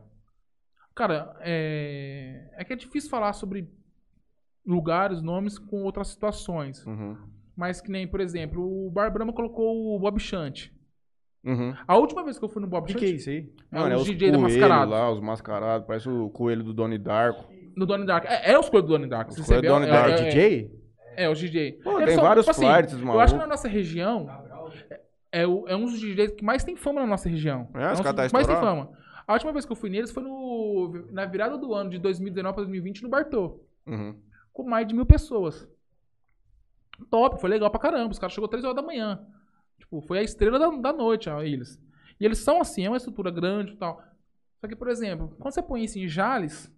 [0.95, 2.49] Cara, é...
[2.57, 3.69] é que é difícil falar sobre
[4.65, 6.83] lugares, nomes com outras situações.
[6.87, 7.15] Uhum.
[7.55, 10.73] Mas que nem, por exemplo, o Bar Brahma colocou o Bob Chante.
[11.43, 11.75] Uhum.
[11.87, 13.47] A última vez que eu fui no O Bob Chante, que é isso aí?
[13.71, 14.91] é Mano, é os DJ coelhos Mascarado.
[14.91, 15.85] lá, os mascarados.
[15.87, 17.47] Parece o coelho do Donnie Darko.
[17.75, 18.25] no Donnie Dark.
[18.25, 19.29] É, é os coisas do Donnie Dark.
[19.29, 20.09] Os coelhos do Donnie é, Dark.
[20.09, 20.80] é, É DJ?
[21.15, 21.73] É, os DJ.
[21.83, 24.27] Pô, tem são, vários tipo assim, flights, Eu acho que na nossa região
[25.31, 27.69] é, o- é um dos DJs que mais tem fama na nossa região.
[27.73, 28.89] É, os um caras tá mais tem fama.
[29.27, 32.53] A última vez que eu fui neles foi no, na virada do ano de 2019
[32.55, 33.59] para 2020 no Bartô.
[33.87, 34.15] Uhum.
[34.53, 35.67] com mais de mil pessoas.
[37.09, 38.11] Top, foi legal pra caramba.
[38.11, 39.19] Os caras chegou 3 horas da manhã.
[39.79, 41.79] Tipo, foi a estrela da, da noite, ó, eles.
[42.19, 44.01] E eles são assim, é uma estrutura grande e tal.
[44.59, 46.71] Só que, por exemplo, quando você põe isso em Jales,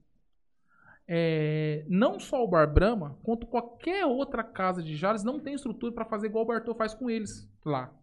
[1.08, 5.94] é, não só o Bar Brahma, quanto qualquer outra casa de Jales não tem estrutura
[5.94, 7.94] pra fazer igual o Bartô faz com eles lá.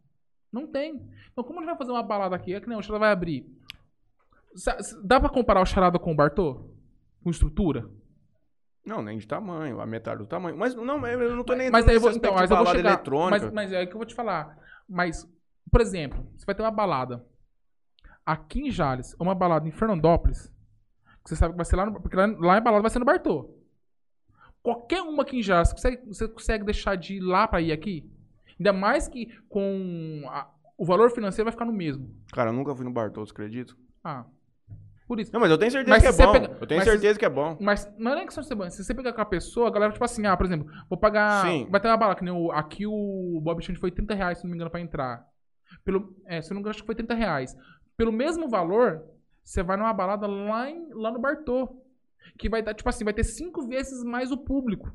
[0.52, 1.08] Não tem.
[1.32, 2.54] Então, como a gente vai fazer uma balada aqui?
[2.54, 3.46] É que nem o Charada vai abrir.
[5.04, 6.74] Dá pra comparar o Charada com o Bartô?
[7.22, 7.88] Com estrutura?
[8.84, 10.56] Não, nem de tamanho, a metade do tamanho.
[10.56, 12.94] Mas não, eu não tô nem Mas aí eu vou, então, mas eu vou chegar.
[12.94, 13.44] eletrônica.
[13.46, 14.58] Mas, mas é que eu vou te falar.
[14.88, 15.28] Mas,
[15.70, 17.24] por exemplo, você vai ter uma balada
[18.24, 20.52] aqui em Jales, uma balada em Fernandópolis,
[21.30, 23.04] você sabe que vai ser lá no, porque lá, lá em balada vai ser no
[23.04, 23.50] Bartô.
[24.62, 27.72] Qualquer uma aqui em Jales, você consegue, você consegue deixar de ir lá pra ir
[27.72, 28.08] aqui?
[28.58, 32.14] Ainda mais que com a- o valor financeiro vai ficar no mesmo.
[32.32, 33.74] Cara, eu nunca fui no Bartô, você acredita?
[34.04, 34.26] Ah,
[35.08, 35.32] por isso.
[35.32, 36.32] Não, mas eu tenho certeza Mas que é se bom.
[36.32, 37.56] pega- Eu tenho mas certeza que é bom.
[37.58, 38.68] Mas não é nem questão de ser bom.
[38.70, 41.46] Se você pegar com a pessoa, a galera, tipo assim, ah, por exemplo, vou pagar.
[41.46, 41.66] Sim.
[41.70, 44.44] Vai ter uma balada, que nem o, aqui o Bob Chante foi 30 reais, se
[44.44, 45.26] não me engano, pra entrar.
[45.84, 47.56] Pelo, é, se eu não me engano, acho que foi 30 reais.
[47.96, 49.02] Pelo mesmo valor,
[49.42, 51.68] você vai numa balada lá, em, lá no Bartô.
[52.38, 54.92] Que vai dar, tipo assim, vai ter cinco vezes mais o público.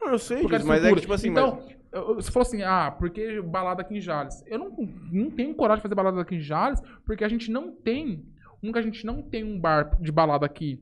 [0.00, 1.76] Não, eu sei disso, mas é que, tipo assim, então, mas...
[1.92, 4.42] eu- você falou assim, ah, porque balada aqui em Jales?
[4.46, 4.70] Eu não,
[5.10, 8.24] não tenho coragem de fazer balada aqui em Jales, porque a gente não tem,
[8.60, 10.80] que a gente não tem um bar de balada aqui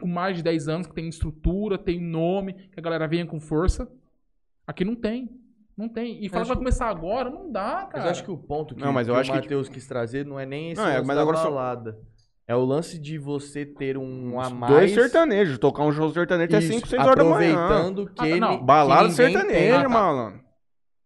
[0.00, 3.40] com mais de 10 anos, que tem estrutura, tem nome, que a galera venha com
[3.40, 3.90] força.
[4.66, 5.30] Aqui não tem.
[5.76, 6.22] Não tem.
[6.24, 7.90] E falar que vai que- começar agora, não dá, cara.
[7.94, 9.68] Mas eu acho que o ponto que, Não, mas eu que acho o que, Matheus
[9.68, 11.98] quis trazer não é nem esse Não, é, mas da agora só- balada.
[12.50, 14.72] É o lance de você ter um a mais...
[14.74, 17.54] Dois sertanejos, tocar um show sertanejo até Isso, 5, 6 horas da manhã.
[17.54, 19.32] Aproveitando que, Ah, ele, não, Balada que ninguém tem.
[19.40, 19.88] sertaneja, Ah, tá.
[19.88, 20.40] malandro.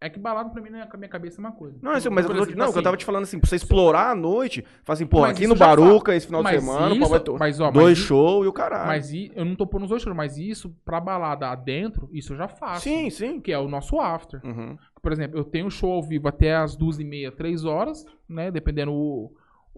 [0.01, 1.79] É que balada pra mim, na minha cabeça, é uma coisa.
[1.83, 3.57] Não, assim, mas eu exemplo, não, que eu assim, tava te falando assim, pra você
[3.57, 6.97] explorar a noite, falar assim, pô, aqui no Baruca, esse final de mas semana, o
[6.99, 8.87] isso- vai to- mas, ó, dois shows e o caralho.
[8.87, 12.33] Mas i- eu não tô pondo os dois shows, mas isso, pra balada adentro, isso
[12.35, 12.83] eu já faço.
[12.83, 13.39] sim, sim.
[13.41, 14.41] Que é o nosso after.
[14.45, 14.77] Uhum.
[15.03, 18.05] Por exemplo, eu tenho um show ao vivo até as duas e meia, três horas,
[18.29, 18.51] né?
[18.51, 19.33] Dependendo o-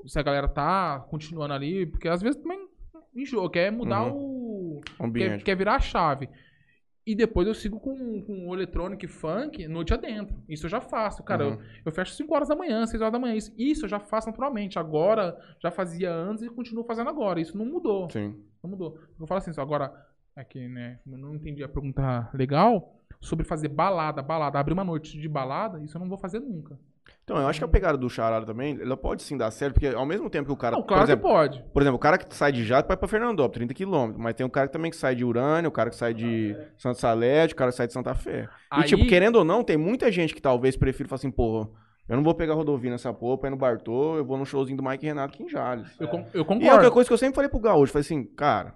[0.07, 2.67] se a galera tá continuando ali, porque às vezes também
[3.15, 4.81] enjoa, quer mudar o.
[4.97, 5.45] Quer, Ambiente.
[5.45, 6.29] quer virar a chave.
[7.07, 10.37] E depois eu sigo com, com o eletrônico e funk noite adentro.
[10.49, 11.23] Isso eu já faço.
[11.23, 11.53] Cara, Uhum.
[11.55, 13.35] eu, eu fecho 5 horas da manhã, 6 horas da manhã.
[13.37, 14.77] Isso, isso eu já faço naturalmente.
[14.77, 17.41] Agora, já fazia antes e continuo fazendo agora.
[17.41, 18.11] Isso não mudou.
[18.11, 18.35] Sim.
[18.61, 18.99] Não mudou.
[19.21, 19.93] Eu falo assim, só agora,
[20.35, 20.99] aqui, né?
[21.07, 25.81] Eu não entendi a pergunta legal sobre fazer balada, balada, abrir uma noite de balada,
[25.85, 26.77] isso eu não vou fazer nunca.
[27.25, 29.89] Então, eu acho que a pegada do charada também, ela pode sim dar certo, porque
[29.89, 31.65] ao mesmo tempo que o cara, Não, por claro exemplo, que pode.
[31.73, 34.47] por exemplo, o cara que sai de Jato vai pra Fernandópolis, 30 quilômetros, mas tem
[34.47, 37.53] um cara que também que sai de Urânia, o cara que sai de Santa Salete,
[37.53, 38.45] o cara que sai de Santa Fé.
[38.45, 41.69] E, Aí- tipo, querendo ou não, tem muita gente que talvez prefira falar assim, pô,
[42.09, 44.77] eu não vou pegar rodovia nessa porra pra ir no Bartô, eu vou no showzinho
[44.77, 45.89] do Mike Renato aqui em Jales.
[45.99, 46.75] Eu, con- eu E é concordo.
[46.75, 48.73] outra coisa que eu sempre falei pro Gaúcho, falei assim, cara,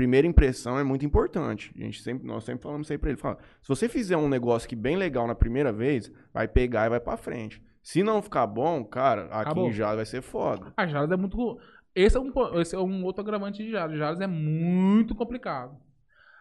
[0.00, 1.72] primeira impressão é muito importante.
[1.76, 3.18] A gente sempre, nós sempre falamos isso aí pra ele.
[3.18, 6.88] Fala, se você fizer um negócio que bem legal na primeira vez, vai pegar e
[6.88, 7.62] vai pra frente.
[7.82, 9.68] Se não ficar bom, cara, aqui Acabou.
[9.68, 10.72] em Jales vai ser foda.
[10.74, 11.58] A Jales é muito.
[11.94, 13.98] Esse é um, esse é um outro agravante de Jales.
[13.98, 15.76] Jales é muito complicado.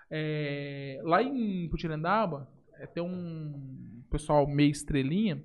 [0.09, 5.43] É, lá em Putirandaba, é, tem um pessoal meio estrelinha,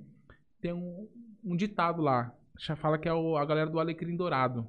[0.61, 1.09] tem um,
[1.45, 2.32] um ditado lá.
[2.61, 4.66] Já fala que é o- a galera do Alecrim Dourado.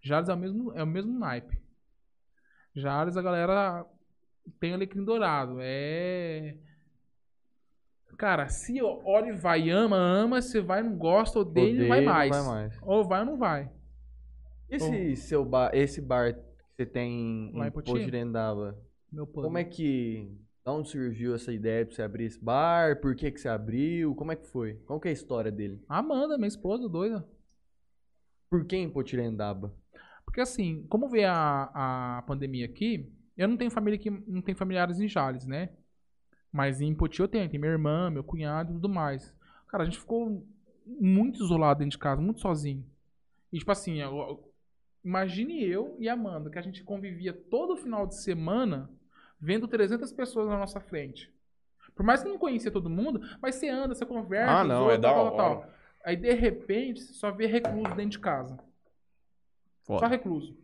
[0.00, 1.60] Jales é o mesmo, é o mesmo naipe.
[2.74, 3.86] Jales, a galera
[4.58, 5.58] tem Alecrim Dourado.
[5.60, 6.56] É.
[8.16, 12.30] Cara, se olha e vai, ama, ama, se vai, não gosta, odeia, não vai mais.
[12.30, 12.78] Vai mais.
[12.82, 13.70] Ou vai ou não vai.
[14.70, 16.40] Esse seu bar, esse bar que
[16.76, 17.90] você tem Lá em em Poti?
[17.90, 18.78] Potirendaba,
[19.34, 20.30] como é que...
[20.64, 23.00] Da onde surgiu essa ideia pra você abrir esse bar?
[23.00, 24.14] Por que que você abriu?
[24.14, 24.74] Como é que foi?
[24.86, 25.82] Qual que é a história dele?
[25.88, 27.26] Amanda, minha esposa, doida.
[28.48, 29.74] Por que em Potirendaba?
[30.32, 34.56] Porque assim, como veio a, a pandemia aqui, eu não tenho família aqui, não tenho
[34.56, 35.68] familiares em Jales, né?
[36.50, 39.34] Mas em Poti eu tenho, tem minha irmã, meu cunhado e tudo mais.
[39.68, 40.42] Cara, a gente ficou
[40.86, 42.82] muito isolado dentro de casa, muito sozinho.
[43.52, 44.42] E tipo assim, eu-
[45.04, 48.88] imagine eu e a Amanda, que a gente convivia todo final de semana
[49.38, 51.30] vendo 300 pessoas na nossa frente.
[51.94, 54.94] Por mais que não conhecia todo mundo, mas você anda, você conversa, Ah, não, zoa,
[54.94, 55.70] é da tal, tal, tal.
[56.06, 58.71] Aí de repente, você só vê recluso dentro de casa.
[59.82, 60.08] Só Foda.
[60.08, 60.56] recluso.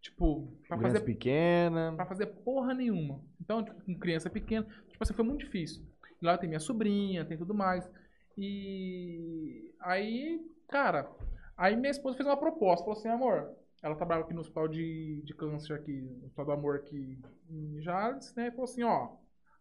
[0.00, 1.92] Tipo, pra Criança fazer, pequena.
[1.94, 3.22] pra fazer porra nenhuma.
[3.40, 5.84] Então, tipo, com criança pequena, tipo assim, foi muito difícil.
[6.20, 7.90] E lá tem minha sobrinha, tem tudo mais.
[8.36, 11.10] E aí, cara,
[11.56, 15.22] aí minha esposa fez uma proposta, falou assim, amor, ela trabalhava aqui no hospital de,
[15.24, 17.20] de câncer aqui, no hospital do amor aqui
[17.50, 18.48] em Jales, né?
[18.48, 19.16] E falou assim, ó,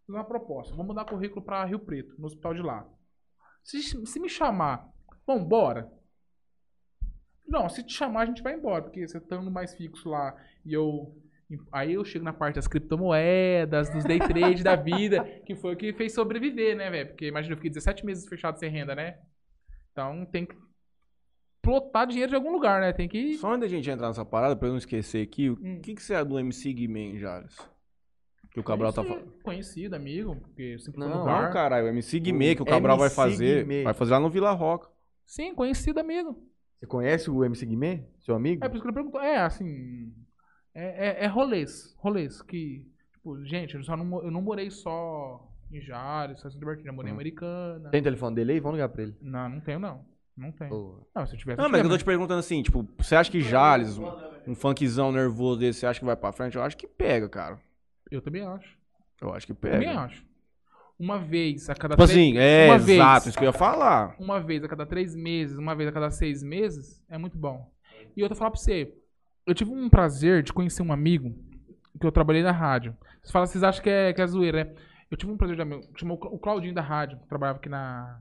[0.05, 2.87] fiz uma proposta, vamos mandar currículo pra Rio Preto, no hospital de lá.
[3.63, 4.89] Se, se me chamar,
[5.25, 5.91] vamos embora.
[7.49, 10.35] Não, se te chamar, a gente vai embora, porque você tá indo mais fixo lá
[10.65, 11.15] e eu.
[11.71, 15.77] Aí eu chego na parte das criptomoedas, dos day trade da vida, que foi o
[15.77, 17.07] que fez sobreviver, né, velho?
[17.09, 19.17] Porque imagina, eu fiquei 17 meses fechado sem renda, né?
[19.91, 20.55] Então tem que
[21.61, 22.93] plotar dinheiro de algum lugar, né?
[22.93, 23.33] Tem que.
[23.37, 25.81] Só antes da gente entrar nessa parada, pra eu não esquecer aqui, o Hum.
[25.81, 27.57] que, que você é do MC Guimê, Jales?
[28.51, 29.31] Que o Cabral tá falando.
[29.43, 31.51] Conhecido, amigo, porque sempre Não, Não, bar.
[31.51, 33.61] caralho, o MC Guimê que o Cabral vai MC fazer.
[33.63, 33.83] Guimê.
[33.83, 34.89] Vai fazer lá no Vila Roca.
[35.25, 36.35] Sim, conhecido, amigo.
[36.79, 38.03] Você conhece o MC Guimê?
[38.19, 38.63] Seu amigo?
[38.63, 39.21] É por isso que ele perguntou.
[39.21, 40.13] É, assim.
[40.73, 41.93] É, é, é rolês.
[41.97, 42.41] Rolês.
[42.41, 42.85] Que.
[43.13, 46.89] Tipo, gente, eu, só não, eu não morei só em Jales, só em Libertina.
[46.89, 47.17] Eu morei em Hum.
[47.17, 47.89] Americana.
[47.89, 48.59] Tem telefone dele aí?
[48.61, 49.15] Vamos ligar pra ele.
[49.21, 50.05] Não, não tenho, não.
[50.37, 51.05] Não tenho.
[51.13, 51.57] Não, se eu tivesse.
[51.57, 54.07] Não, eu mas eu tô te perguntando assim, tipo, você acha que Jales, um,
[54.47, 56.55] um funkzão nervoso desse, você acha que vai pra frente?
[56.55, 57.59] Eu acho que pega, cara.
[58.09, 58.77] Eu também acho.
[59.21, 59.99] Eu acho que Também pega.
[59.99, 60.25] acho.
[60.99, 62.97] Uma vez a cada Tipo três- assim, é uma vez.
[62.99, 64.15] exato, isso que eu ia falar.
[64.19, 67.71] uma vez a cada três meses, uma vez a cada seis meses, é muito bom.
[68.17, 68.93] E outra, falar pra você,
[69.47, 71.33] eu tive um prazer de conhecer um amigo
[71.99, 72.95] que eu trabalhei na rádio.
[73.21, 74.75] Vocês falam, vocês acham que é, que é zoeira, né?
[75.09, 78.19] Eu tive um prazer de amigo, chamou o Claudinho da rádio, que trabalhava aqui na,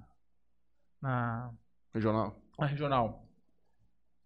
[1.03, 1.51] na,
[1.93, 2.41] Regional.
[2.59, 3.25] na regional.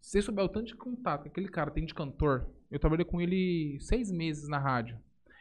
[0.00, 3.04] Se você souber o tanto de contato que aquele cara tem de cantor, eu trabalhei
[3.04, 4.98] com ele seis meses na rádio.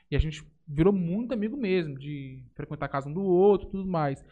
[0.09, 3.85] E a gente virou muito amigo mesmo, de frequentar a casa um do outro tudo
[3.85, 4.23] mais.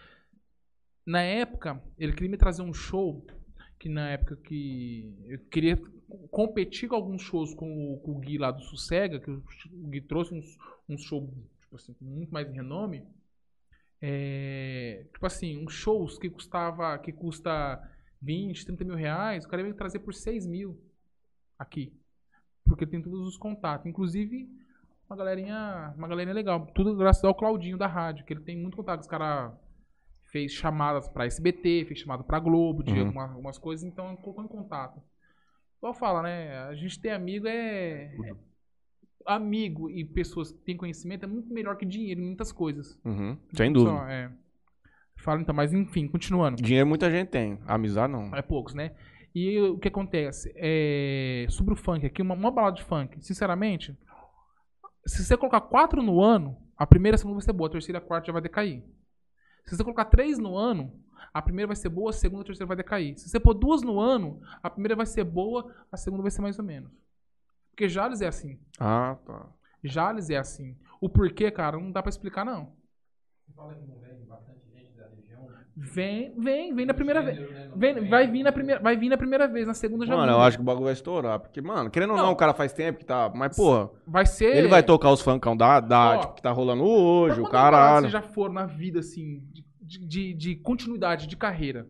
[1.05, 3.25] Na época, ele queria me trazer um show,
[3.77, 5.77] que na época que eu queria
[6.31, 9.43] competir com alguns shows com o, com o Gui lá do Sossega, que o
[9.89, 10.57] Gui trouxe uns,
[10.87, 11.29] uns shows
[11.61, 13.05] tipo assim, muito mais renome.
[14.01, 17.81] É, tipo assim, uns shows que custava, que custa
[18.21, 20.79] 20, 30 mil reais, o cara veio trazer por 6 mil
[21.57, 21.93] aqui.
[22.65, 23.85] Porque tem todos os contatos.
[23.85, 24.49] Inclusive,
[25.09, 26.65] uma galerinha, uma galerinha legal.
[26.67, 29.01] Tudo graças ao Claudinho da rádio, que ele tem muito contato.
[29.01, 29.51] Os cara
[30.31, 32.99] fez chamadas pra SBT, fez chamada pra Globo, de Uhum.
[33.07, 35.01] alguma- algumas coisas, então colocou em contato.
[35.79, 36.59] Igual fala, né?
[36.67, 38.03] A gente ter amigo é.
[38.13, 38.49] é-
[39.25, 42.97] Amigo e pessoas que têm conhecimento é muito melhor que dinheiro em muitas coisas.
[43.05, 43.91] Uhum, sem dúvida.
[43.97, 44.31] Só, é.
[45.17, 46.61] Fala então, mas enfim, continuando.
[46.61, 47.59] Dinheiro muita gente tem.
[47.67, 48.33] Amizade não.
[48.35, 48.95] É poucos, né?
[49.35, 50.51] E o que acontece?
[50.55, 53.95] É, sobre o funk aqui, uma, uma balada de funk, sinceramente,
[55.05, 57.71] se você colocar quatro no ano, a primeira e a segunda vai ser boa, a
[57.71, 58.83] terceira e a quarta já vai decair.
[59.65, 60.99] Se você colocar três no ano,
[61.33, 63.17] a primeira vai ser boa, a segunda e a terceira vai decair.
[63.17, 66.41] Se você pôr duas no ano, a primeira vai ser boa, a segunda vai ser
[66.41, 66.91] mais ou menos.
[67.69, 68.59] Porque Jales é assim.
[68.79, 69.47] Ah, tá.
[69.83, 70.77] Jales é assim.
[70.99, 72.75] O porquê, cara, não dá pra explicar, não.
[75.81, 77.39] Vem, vem, vem na primeira vez.
[77.73, 80.35] Vem, vai vir na primeira, vai vir na primeira vez, na segunda já Mano, eu
[80.35, 80.47] muda.
[80.47, 81.39] acho que o bagulho vai estourar.
[81.39, 82.31] Porque, mano, querendo ou não, Não.
[82.33, 83.31] o cara faz tempo que tá.
[83.33, 86.51] Mas, porra, vai ser ele vai tocar os funkão da, da Ó, tipo, que tá
[86.51, 88.01] rolando hoje, o caralho.
[88.01, 89.41] Vocês já foram na vida, assim,
[89.81, 91.87] de, de, de continuidade de carreira?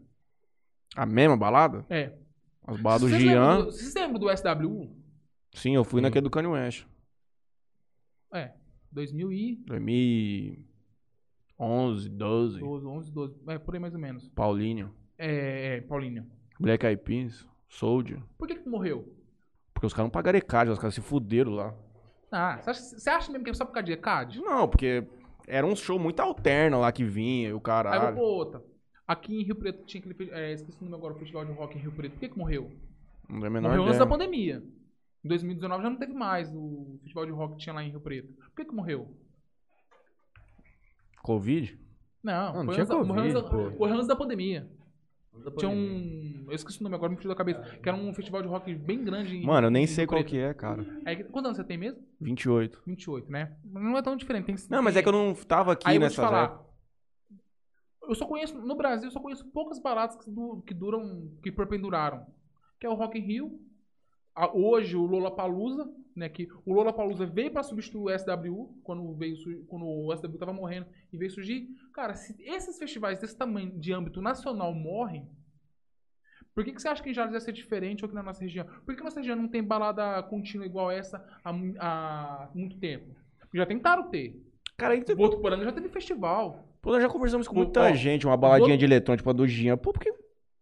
[0.96, 1.84] A mesma balada?
[1.90, 2.14] É.
[2.68, 3.58] As baladas do Gian.
[3.58, 4.96] do- Vocês lembram do SWU?
[5.56, 6.86] Sim, eu fui naquele do Kanye West.
[8.34, 8.52] É.
[8.92, 10.60] 2000 e
[11.60, 12.60] 2011, 12.
[12.60, 13.36] 12, 11, 12.
[13.48, 14.28] É, por aí mais ou menos.
[14.30, 14.94] Paulinho.
[15.18, 16.26] É, é Paulinho.
[16.60, 17.48] Black Eyed Peas.
[17.68, 18.20] Soldier.
[18.38, 19.14] Por que que morreu?
[19.74, 21.76] Porque os caras não pagaram ECAD, os caras se fuderam lá.
[22.32, 24.42] Ah, você acha, você acha mesmo que é só por causa de ECAD?
[24.42, 25.08] Não, porque
[25.48, 28.18] era um show muito alterno lá que vinha, e o Aí eu vou caralho.
[28.20, 28.64] outra.
[29.08, 30.32] Aqui em Rio Preto tinha aquele.
[30.32, 32.14] É, esqueci o nome agora, o festival de rock em Rio Preto.
[32.14, 32.72] Por que, que morreu?
[33.28, 34.06] Não é a menor Morreu antes ideia.
[34.06, 34.64] da pandemia.
[35.24, 38.02] Em 2019 já não teve mais o festival de rock que tinha lá em Rio
[38.02, 38.34] Preto.
[38.34, 39.08] Por que, que morreu?
[41.22, 41.80] Covid?
[42.24, 44.70] Não, Não, não tinha antes da, morreu, antes da, Covid, morreu antes da pandemia.
[45.58, 46.46] Tinha um.
[46.50, 47.62] Eu esqueci o nome agora, me fugiu da cabeça.
[47.82, 50.22] Que era um festival de rock bem grande em Mano, eu nem em sei qual
[50.24, 50.86] que é, cara.
[51.06, 52.02] Aí, quantos anos você tem mesmo?
[52.20, 52.82] 28.
[52.86, 53.56] 28, né?
[53.64, 54.46] Não é tão diferente.
[54.48, 56.62] Tem, Não, mas é que eu não tava aqui Aí eu vou te nessa falar.
[58.04, 61.52] Eu só conheço, no Brasil, eu só conheço poucas baladas que, du- que duram, que
[61.52, 62.26] perpenduraram.
[62.80, 63.60] Que é o Rock in Rio.
[64.36, 65.90] A- hoje, o Lollapalooza,
[66.20, 66.30] né?
[66.30, 70.86] Que o Lollapalooza veio pra substituir o SWU, quando, veio, quando o SWU tava morrendo
[71.12, 71.68] e veio surgir.
[71.94, 75.28] Cara, se esses festivais desse tamanho, de âmbito nacional, morrem,
[76.54, 78.44] por que, que você acha que em Jales ia ser diferente ou que na nossa
[78.44, 78.66] região?
[78.66, 83.16] Por que que nossa região não tem balada contínua igual essa há, há muito tempo?
[83.54, 84.40] Já tentaram ter.
[84.78, 86.68] Cara, aí, O Botuporanga já teve festival.
[86.82, 89.48] pô, nós já conversamos com muita ó, gente, uma baladinha de eletrônico, tipo a do
[89.48, 89.78] Gian.
[89.78, 90.14] Pô, porque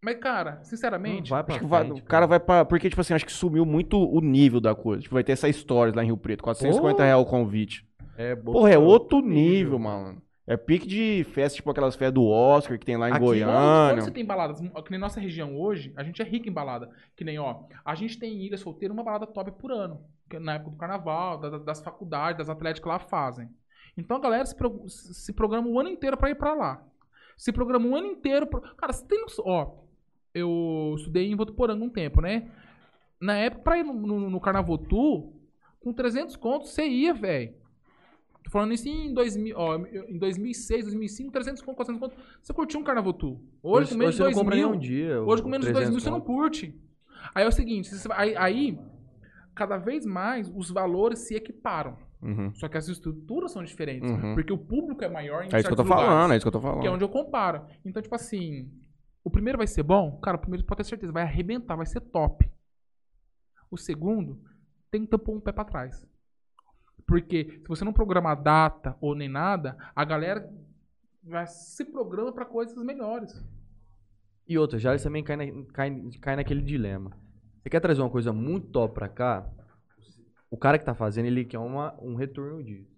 [0.01, 2.63] Mas, cara, Não sinceramente, vai pra Acho que vai- frente, o cara vai pra.
[2.65, 5.01] Porque, tipo assim, acho que sumiu muito o nível da coisa.
[5.01, 7.03] Tipo, vai ter essa stories lá em Rio Preto, 450 Pô.
[7.03, 7.87] reais o convite.
[8.17, 10.21] É, Porra, é outro nível, mano.
[10.45, 13.37] É pique de festa, tipo aquelas festas do Oscar que tem lá em Aqui, quando,
[13.39, 14.01] quando Goiânia.
[14.01, 16.89] você tem baladas, que nem nossa região hoje, a gente é rico em balada.
[17.17, 19.99] Que nem, ó, a gente tem em Ilha Solteira uma balada top por ano.
[20.29, 23.49] que é Na época do carnaval, da- das faculdades, das atléticas que lá fazem.
[23.97, 26.81] Então a galera se, pro- se programa o ano inteiro pra ir pra lá.
[27.37, 28.45] Se programa o ano inteiro.
[28.47, 28.59] Pro...
[28.77, 29.45] Cara, você tem noção.
[29.45, 29.71] Ó,
[30.37, 32.49] eu estudei em Votuporanga um tempo, né?
[33.19, 35.33] Na época, pra ir no, no, no Carnavotu,
[35.79, 37.53] com 300 contos, você ia, velho.
[38.43, 39.75] Tô falando isso em, 2000, ó,
[40.07, 42.25] em 2006, 2005, 300 contos, 400 contos.
[42.41, 43.41] Você curtiu um Carnavotu.
[43.61, 45.21] Hoje, com menos de você não 2 compra mil, um dia.
[45.21, 46.73] hoje com menos de 2 300 mil você não curte.
[47.35, 48.79] Aí é o seguinte, você aí, aí,
[49.53, 51.97] cada vez mais os valores se equiparam.
[52.21, 52.53] Uhum.
[52.55, 54.09] Só que as estruturas são diferentes.
[54.09, 54.33] Uhum.
[54.33, 56.43] Porque o público é maior em É isso que eu tô lugares, falando, é isso
[56.43, 56.81] que eu tô falando.
[56.81, 57.65] Que é onde eu comparo.
[57.85, 58.71] Então, tipo assim,
[59.27, 60.17] o primeiro vai ser bom?
[60.19, 62.49] Cara, o primeiro pode ter certeza, vai arrebentar, vai ser top.
[63.69, 64.41] O segundo,
[64.89, 66.07] ter pôr um pé pra trás.
[67.05, 70.49] Porque se você não programar data ou nem nada, a galera
[71.21, 73.43] vai se programa pra coisas melhores.
[74.47, 77.11] E outra, já eles também cai, na- cai, cai naquele dilema.
[77.61, 79.45] Você quer trazer uma coisa muito top pra cá?
[80.49, 82.89] O cara que tá fazendo, ele quer uma, um retorno disso.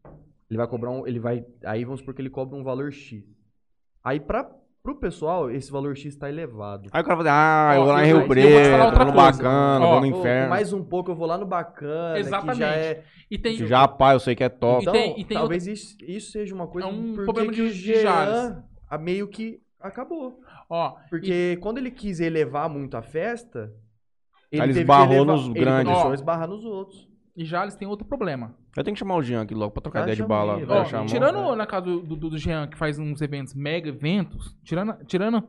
[0.47, 1.07] Ele vai cobrar um.
[1.07, 1.43] Ele vai.
[1.65, 3.23] Aí vamos supor que ele cobra um valor X.
[4.03, 6.89] Aí pra, pro pessoal, esse valor X tá elevado.
[6.91, 7.29] Aí o cara fala,
[7.69, 9.85] ah, eu vou lá em eu Rio vou- eu vou Preto, outra vou no bacana,
[9.85, 10.49] Ó, vou no inferno.
[10.49, 12.17] mais um pouco eu vou lá no bacana.
[12.19, 12.53] Exatamente.
[12.57, 13.57] Que já é, E tem.
[13.57, 14.81] Que Já, pá, eu sei que é top.
[14.81, 17.61] então, tem- e tem talvez isso, isso seja uma coisa É um problema que de-
[17.61, 18.57] o de Jean Jales.
[19.01, 20.39] meio que acabou.
[20.69, 23.71] Ó, Porque quando ele quis elevar muito a festa,
[24.51, 25.83] ele ele esbarrou elevar, nos ele grandes.
[25.85, 26.11] começou Ó.
[26.11, 27.07] a esbarrar nos outros.
[27.35, 28.53] e já eles têm outro problema.
[28.77, 30.57] Eu tenho que chamar o Jean aqui logo pra trocar Vai ideia de bala.
[30.61, 31.05] Ó, vai chamar.
[31.07, 35.43] tirando na casa do, do, do Jean, que faz uns eventos, mega eventos, tirando, tirando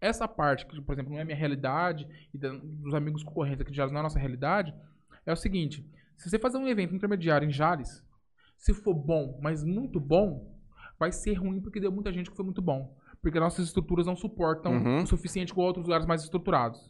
[0.00, 3.70] essa parte, que, por exemplo, não é minha realidade, e da- dos amigos concorrentes aqui
[3.70, 4.72] de Jales não é a nossa realidade,
[5.26, 5.84] é o seguinte:
[6.16, 8.04] se você fazer um evento intermediário em Jales,
[8.56, 10.54] se for bom, mas muito bom,
[10.98, 12.96] vai ser ruim porque deu muita gente que foi muito bom.
[13.22, 15.02] Porque nossas estruturas não suportam Uhum.
[15.02, 16.89] o suficiente com outros lugares mais estruturados.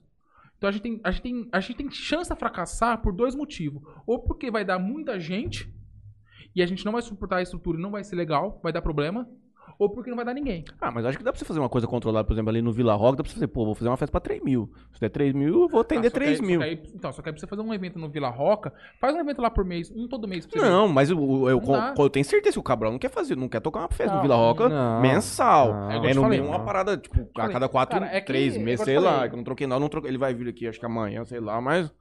[0.60, 3.34] Então a gente, tem, a, gente tem, a gente tem chance de fracassar por dois
[3.34, 3.82] motivos.
[4.06, 5.72] Ou porque vai dar muita gente
[6.54, 8.82] e a gente não vai suportar a estrutura e não vai ser legal, vai dar
[8.82, 9.26] problema.
[9.78, 10.64] Ou porque não vai dar ninguém.
[10.80, 12.72] Ah, mas acho que dá pra você fazer uma coisa controlada, por exemplo, ali no
[12.72, 14.70] Vila Rock, dá pra você fazer, pô, vou fazer uma festa pra 3 mil.
[14.92, 16.60] Se der 3 mil, eu vou atender Ah, só que 3 aí- mil.
[16.60, 19.14] só aí- então, só que aí pra você fazer um evento no Vila Roca, faz
[19.14, 20.70] um evento lá por mês, um todo mês pra você ver.
[20.70, 23.36] Não, mas eu, eu, eu, Não eu tenho certeza que o Cabral não quer fazer,
[23.36, 25.72] não quer tocar uma festa no Não, Vila Roca não, mensal.
[25.72, 25.90] não.
[25.90, 28.58] É eu É no uma parada, tipo, a cada quatro, cara, é que- três é
[28.58, 29.28] meses, eu sei lá.
[29.28, 30.10] que eu não troquei não, não troquei.
[30.10, 31.92] Ele vai vir aqui, acho que amanhã, sei lá, mas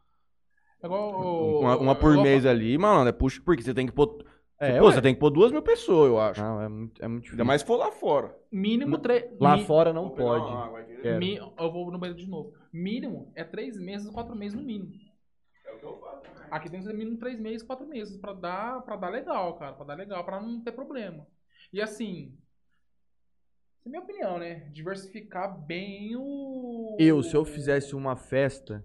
[0.81, 3.91] É igual uma, uma por igual- mês ali, mano, é puxa, porque você tem que
[3.91, 4.17] pôr.
[4.59, 4.91] É, pô, ué.
[4.93, 6.41] você tem que pôr duas mil pessoas, eu acho.
[6.41, 7.35] Não, é muito, é muito difícil.
[7.35, 8.35] Ainda mais se for lá fora.
[8.51, 9.25] Mínimo três.
[9.39, 10.45] Lá mi- fora não Vou pegar pode.
[10.51, 11.07] uma água aqui.
[11.07, 11.17] É.
[11.17, 12.53] mi- eu vou no banheiro de novo.
[12.73, 14.91] Mínimo é três meses, quatro meses no mínimo.
[16.51, 19.73] Aqui tem que ser mínimo três meses, quatro meses, pra dar, pra dar legal, cara.
[19.73, 21.25] Pra dar legal, pra não ter problema.
[21.71, 22.35] E assim,
[23.79, 24.67] Essa é a minha opinião, né?
[24.73, 26.97] Diversificar bem o.
[26.99, 28.83] Eu, se eu fizesse uma festa,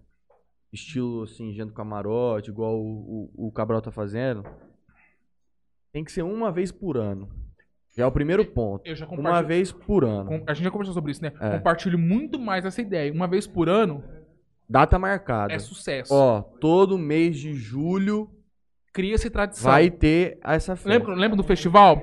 [0.73, 4.45] estilo assim, gente do camarote, igual o, o, o Cabral tá fazendo,
[5.95, 7.29] tem que ser uma vez por ano.
[7.97, 8.85] Já é o primeiro ponto.
[8.85, 10.43] Eu já Uma vez por ano.
[10.45, 11.33] A gente já conversou sobre isso, né?
[11.41, 11.51] É.
[11.51, 13.13] Compartilho muito mais essa ideia.
[13.13, 14.03] Uma vez por ano
[14.69, 15.53] Data marcada.
[15.55, 16.13] é sucesso.
[16.13, 18.29] Ó, todo mês de julho
[18.93, 19.71] Cria-se tradição.
[19.71, 20.89] vai ter essa festa.
[20.89, 22.03] Lembra, lembra do festival?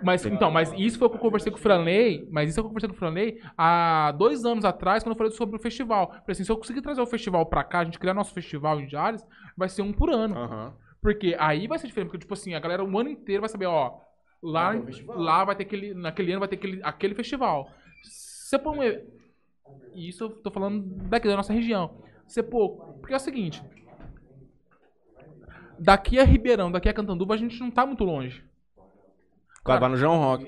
[0.00, 2.60] Mas, então, mas isso foi o que eu conversei com o Franley, mas isso é
[2.60, 5.56] o que eu conversei com o Franley há dois anos atrás, quando eu falei sobre
[5.56, 6.08] o festival.
[6.08, 8.80] Falei assim, se eu conseguir trazer o festival pra cá, a gente criar nosso festival
[8.80, 10.36] em Jales, vai ser um por ano.
[10.36, 10.83] Aham.
[11.04, 13.66] Porque aí vai ser diferente, porque, tipo assim, a galera o ano inteiro vai saber,
[13.66, 14.00] ó,
[14.42, 14.72] lá,
[15.14, 17.70] lá vai ter aquele, naquele ano vai ter aquele, aquele festival.
[18.02, 18.82] Você põe um...
[18.84, 19.04] e-
[19.94, 21.96] Isso eu tô falando daqui da nossa região.
[22.26, 22.70] Você pô,
[23.00, 23.62] porque é o seguinte,
[25.78, 28.42] daqui a Ribeirão, daqui a Cantanduva, a gente não tá muito longe.
[29.60, 30.44] O cara vai no João Rock.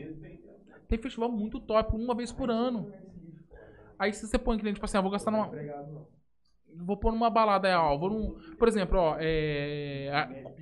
[0.89, 2.93] Tem festival muito top, uma vez por ano.
[3.99, 5.55] Aí se você põe que nem, tipo assim, ah, vou gastar numa.
[6.74, 7.97] Vou pôr numa balada, é, ó.
[7.97, 8.36] Vou num.
[8.59, 10.10] Por exemplo, ó, é.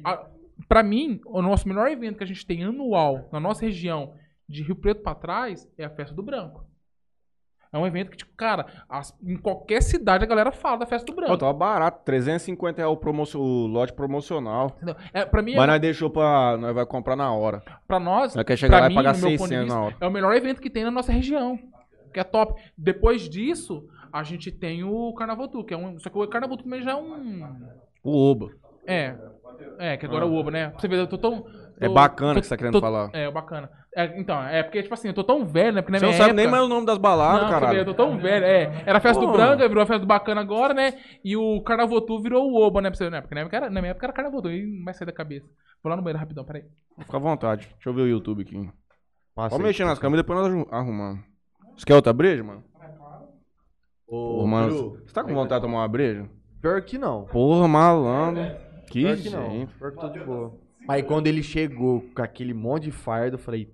[0.05, 0.26] A, a,
[0.68, 4.14] pra mim, o nosso melhor evento que a gente tem anual na nossa região,
[4.48, 6.64] de Rio Preto pra trás, é a Festa do Branco.
[7.72, 11.05] É um evento que, tipo, cara, as- em qualquer cidade a galera fala da Festa
[11.06, 11.32] do Branco.
[11.32, 12.05] Pô, tava barato.
[12.05, 14.68] 350 reais o, promocio- o lote promocional.
[14.76, 14.94] Entendeu?
[15.12, 16.56] É, pra mim, Mas é, nós deixou pra.
[16.56, 17.60] Nós vai comprar na hora.
[17.89, 19.97] pra nós, Nós quer chegar lá e mim, pagar ponto de 600 na vista, hora.
[20.01, 21.59] É o melhor evento que tem na nossa região.
[22.12, 22.62] Que é top.
[22.78, 25.99] Depois disso, a gente tem o Carnaval que é um.
[25.99, 27.45] Só que o Carnaval também já é um.
[28.03, 28.51] O Oba.
[28.86, 29.16] É.
[29.78, 30.70] É, que agora é o Oba, né?
[30.70, 31.45] Pra você ver, eu tô tão.
[31.81, 33.11] É tô- bacana tô- que você tá querendo tô- falar.
[33.12, 33.69] É, bacana.
[33.97, 35.82] É, então, é porque, tipo assim, eu tô tão velho, né?
[35.82, 37.78] Porque na Você não sabe época, nem mais o nome das baladas, não, caralho.
[37.78, 38.82] eu tô tão velho, é.
[38.86, 39.27] Era a festa Pô.
[39.27, 40.95] do Branca, virou a festa do Bacana agora, né?
[41.24, 42.91] E o Carnavotu virou o Oba, né?
[42.91, 43.20] Pra você, né?
[43.20, 45.47] Porque na, época era, na minha época era Carnavotu, aí não vai sair da cabeça.
[45.82, 46.65] Vou lá no banheiro rapidão, peraí.
[47.01, 47.69] Fica à vontade.
[47.74, 48.69] Deixa eu ver o YouTube aqui.
[49.35, 49.69] Passa Pode aí.
[49.69, 51.20] mexer nas câmeras depois nós arru- arrumamos.
[51.77, 52.62] Você quer outra breja, mano?
[54.06, 56.28] Ô, mano, Peru, você tá com vontade de tomar uma breja?
[56.60, 57.24] Pior que não.
[57.26, 58.43] Porra, malandro.
[58.89, 59.51] Que Pior que não.
[59.51, 59.74] gente.
[59.74, 60.55] Pior que tô de boa.
[60.89, 63.72] Aí quando ele chegou com aquele monte de fardo, eu falei,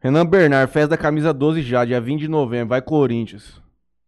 [0.00, 2.68] Renan Bernard, festa da camisa 12 já, dia 20 de novembro.
[2.68, 3.60] Vai Corinthians.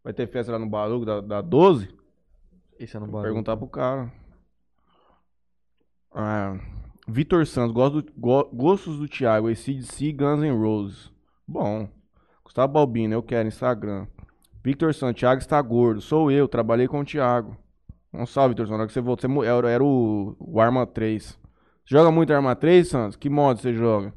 [0.03, 1.89] Vai ter festa lá no Baruco da, da 12?
[2.79, 3.33] esse é no Vou barulho.
[3.33, 4.13] perguntar pro cara.
[6.13, 6.59] Ah,
[7.09, 11.11] Vitor Santos, gosto do- go- gostos do Thiago, ACDC, Guns N' Roses.
[11.47, 11.89] Bom.
[12.57, 14.07] Gustavo Balbino, eu quero, Instagram.
[14.65, 16.01] Victor Santos, Thiago está gordo.
[16.01, 17.55] Sou eu, trabalhei com o Thiago.
[18.15, 21.23] Um salve, Victor que você voltou, você era, era o, o Arma 3.
[21.23, 21.39] Você
[21.85, 23.15] joga muito Arma 3, Santos?
[23.15, 24.11] Que modo você joga?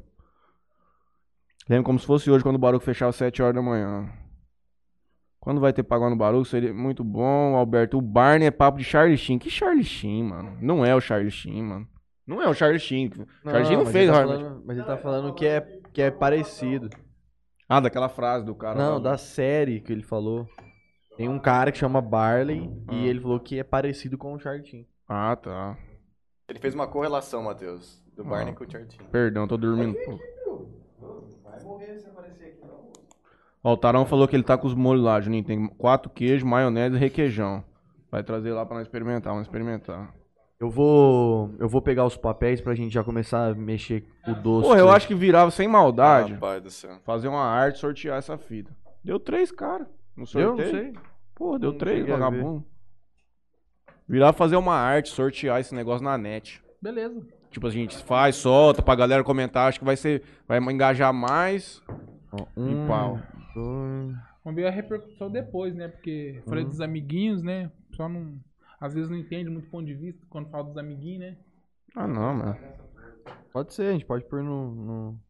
[1.68, 4.08] Lembro como se fosse hoje, quando o Baruco fechava às 7 horas da manhã.
[5.38, 7.98] Quando vai ter pagode no Baruco, seria muito bom, Alberto.
[7.98, 9.38] O Barney é papo de Charlie Sheen.
[9.38, 10.56] Que Charlie Sheen, mano?
[10.62, 11.86] Não é o Charlie Sheen, mano.
[12.26, 13.10] Não é o Charlie Sheen.
[13.44, 15.60] Charlie Sheen não fez tá falando, Mas ele tá falando que é,
[15.92, 16.88] que é parecido.
[17.70, 18.76] Ah, daquela frase do cara.
[18.76, 18.98] Não, lá.
[18.98, 20.48] da série que ele falou.
[21.16, 22.94] Tem um cara que chama Barley Ah.
[22.94, 25.78] e ele falou que é parecido com o Charlie Ah, tá.
[26.48, 28.56] Ele fez uma correlação, Matheus, do Barney Ah.
[28.56, 29.04] com o Chartinho.
[29.10, 29.96] Perdão, tô dormindo.
[29.96, 30.24] um pouco.
[33.62, 35.44] Ó, o Tarão falou que ele tá com os molhos lá, Juninho.
[35.44, 37.62] Tem quatro queijos, maionese e requeijão.
[38.10, 40.12] Vai trazer lá pra nós experimentar, vamos experimentar.
[40.60, 41.54] Eu vou.
[41.58, 44.68] Eu vou pegar os papéis pra gente já começar a mexer o doce.
[44.68, 46.34] Pô, eu acho que virava sem maldade.
[46.34, 46.98] Rapaz do céu.
[47.02, 48.70] Fazer uma arte, sortear essa fita.
[49.02, 49.88] Deu três, cara.
[50.14, 50.70] No Eu não sorteio.
[50.70, 50.92] sei.
[51.34, 52.62] Pô, deu Não três, vagabundo.
[54.06, 56.60] Virar fazer uma arte, sortear esse negócio na net.
[56.82, 57.26] Beleza.
[57.50, 59.68] Tipo, a gente faz, solta pra galera comentar.
[59.68, 60.22] Acho que vai ser.
[60.46, 61.80] Vai engajar mais.
[62.30, 63.18] Ó, E Um, pau.
[63.54, 64.14] dois.
[64.44, 65.88] Vamos ver a repercussão depois, né?
[65.88, 67.70] Porque falei dos amiguinhos, né?
[67.96, 68.34] Só não.
[68.80, 71.36] Às vezes não entende muito ponto de vista quando fala dos amiguinhos, né?
[71.94, 72.56] Ah, não, mano.
[73.52, 74.74] Pode ser, a gente pode pôr no.
[74.74, 75.20] no-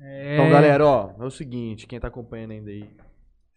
[0.00, 0.34] É...
[0.34, 2.88] Então, galera, ó, é o seguinte, quem tá acompanhando ainda aí,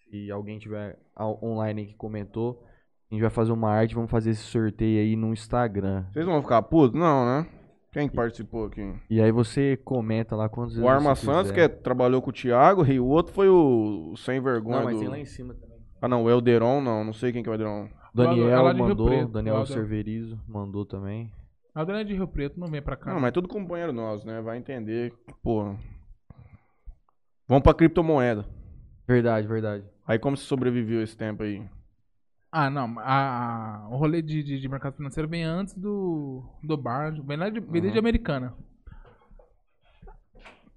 [0.10, 0.98] se alguém tiver
[1.44, 2.64] online aí que comentou,
[3.12, 6.06] a gente vai fazer uma arte, vamos fazer esse sorteio aí no Instagram.
[6.12, 7.00] Vocês vão ficar putos?
[7.00, 7.48] Não, né?
[7.92, 8.94] Quem que participou aqui?
[9.10, 12.86] E aí você comenta lá quantos O Arma Santos, que é- trabalhou com o Thiago,
[12.86, 14.78] e o outro foi o, o Sem Vergonha.
[14.78, 15.00] Não, mas do...
[15.00, 15.78] tem lá em cima também.
[16.02, 17.04] Ah, não, o Elderon, não.
[17.04, 17.90] Não sei quem que é o Elderon.
[18.24, 21.32] Daniel é lá de Rio mandou, Preto, Daniel Cerverizo mandou também.
[21.74, 23.14] A dona é de Rio Preto não vem pra cá.
[23.14, 24.42] Não, mas é tudo companheiro nosso, né?
[24.42, 25.14] Vai entender.
[25.42, 25.78] Porra.
[27.48, 28.46] Vamos pra criptomoeda.
[29.08, 29.84] Verdade, verdade.
[30.06, 31.64] Aí como você sobreviveu esse tempo aí?
[32.52, 32.98] Ah, não.
[33.00, 37.14] A, a- o rolê de, de, de mercado financeiro vem antes do, do bar.
[37.24, 38.54] Vem lá de, vem desde Americana.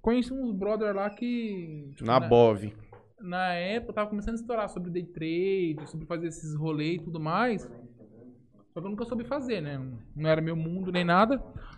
[0.01, 1.91] Conheci uns brother lá que.
[1.95, 2.75] tipo, Na né, Bove.
[3.19, 7.19] Na época tava começando a estourar sobre day trade, sobre fazer esses rolês e tudo
[7.19, 7.63] mais.
[7.63, 9.77] Só que eu nunca soube fazer, né?
[10.15, 11.37] Não era meu mundo nem nada.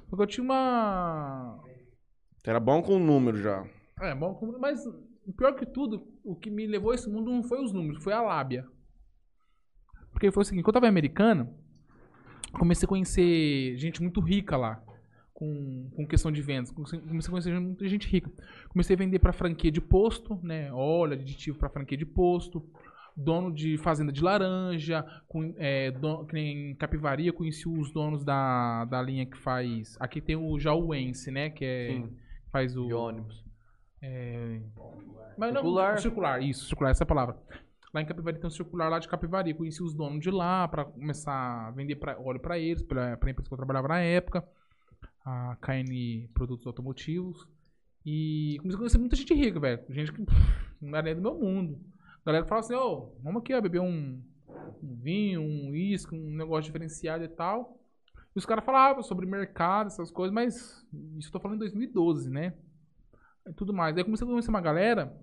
[0.09, 1.59] Só que eu tinha uma.
[2.45, 3.65] Era bom com o número já.
[4.01, 7.31] É, bom, como- mas o pior que tudo, o que me levou a esse mundo
[7.31, 8.65] não foi os números, foi a lábia.
[10.11, 11.51] Porque foi o seguinte, quando eu tava em Americana,
[12.53, 14.81] comecei a conhecer gente muito rica lá,
[15.35, 16.71] com, com questão de vendas.
[16.71, 18.31] Comecei a conhecer muita gente rica.
[18.69, 20.71] Comecei a vender pra franquia de posto, né?
[20.73, 22.67] Óleo, aditivo pra franquia de posto.
[23.17, 28.25] Dono de fazenda de laranja, com, é, don- que nem em Capivaria, conheci os donos
[28.25, 29.95] da, da linha que faz.
[30.01, 31.49] Aqui tem o Jauense, né?
[31.49, 31.87] Que é.
[31.93, 32.09] Sim,
[32.51, 32.87] Faz o.
[32.87, 33.43] de ônibus.
[35.37, 35.97] Mas não, Circular.
[35.99, 37.37] circular, isso, circular, essa é a palavra.
[37.93, 39.53] Lá em Capivari tem um circular lá de Capivari.
[39.53, 43.31] Conheci os donos de lá pra começar a vender pra, óleo pra eles, pra, pra
[43.31, 44.45] empresa que eu trabalhava na época,
[45.25, 47.47] a KN Produtos Automotivos.
[48.05, 49.83] E comecei a conhecer muita gente rica, velho.
[49.89, 51.79] Gente que pff, não era do meu mundo.
[52.21, 54.21] A galera fala assim, ô, vamos aqui, ó, beber um,
[54.83, 57.79] um vinho, um uísque, um negócio diferenciado e tal.
[58.35, 60.85] E os caras falavam sobre mercado, essas coisas, mas
[61.17, 62.53] isso eu tô falando em 2012, né?
[63.47, 63.95] e tudo mais.
[63.95, 65.15] Aí eu comecei a conhecer uma galera,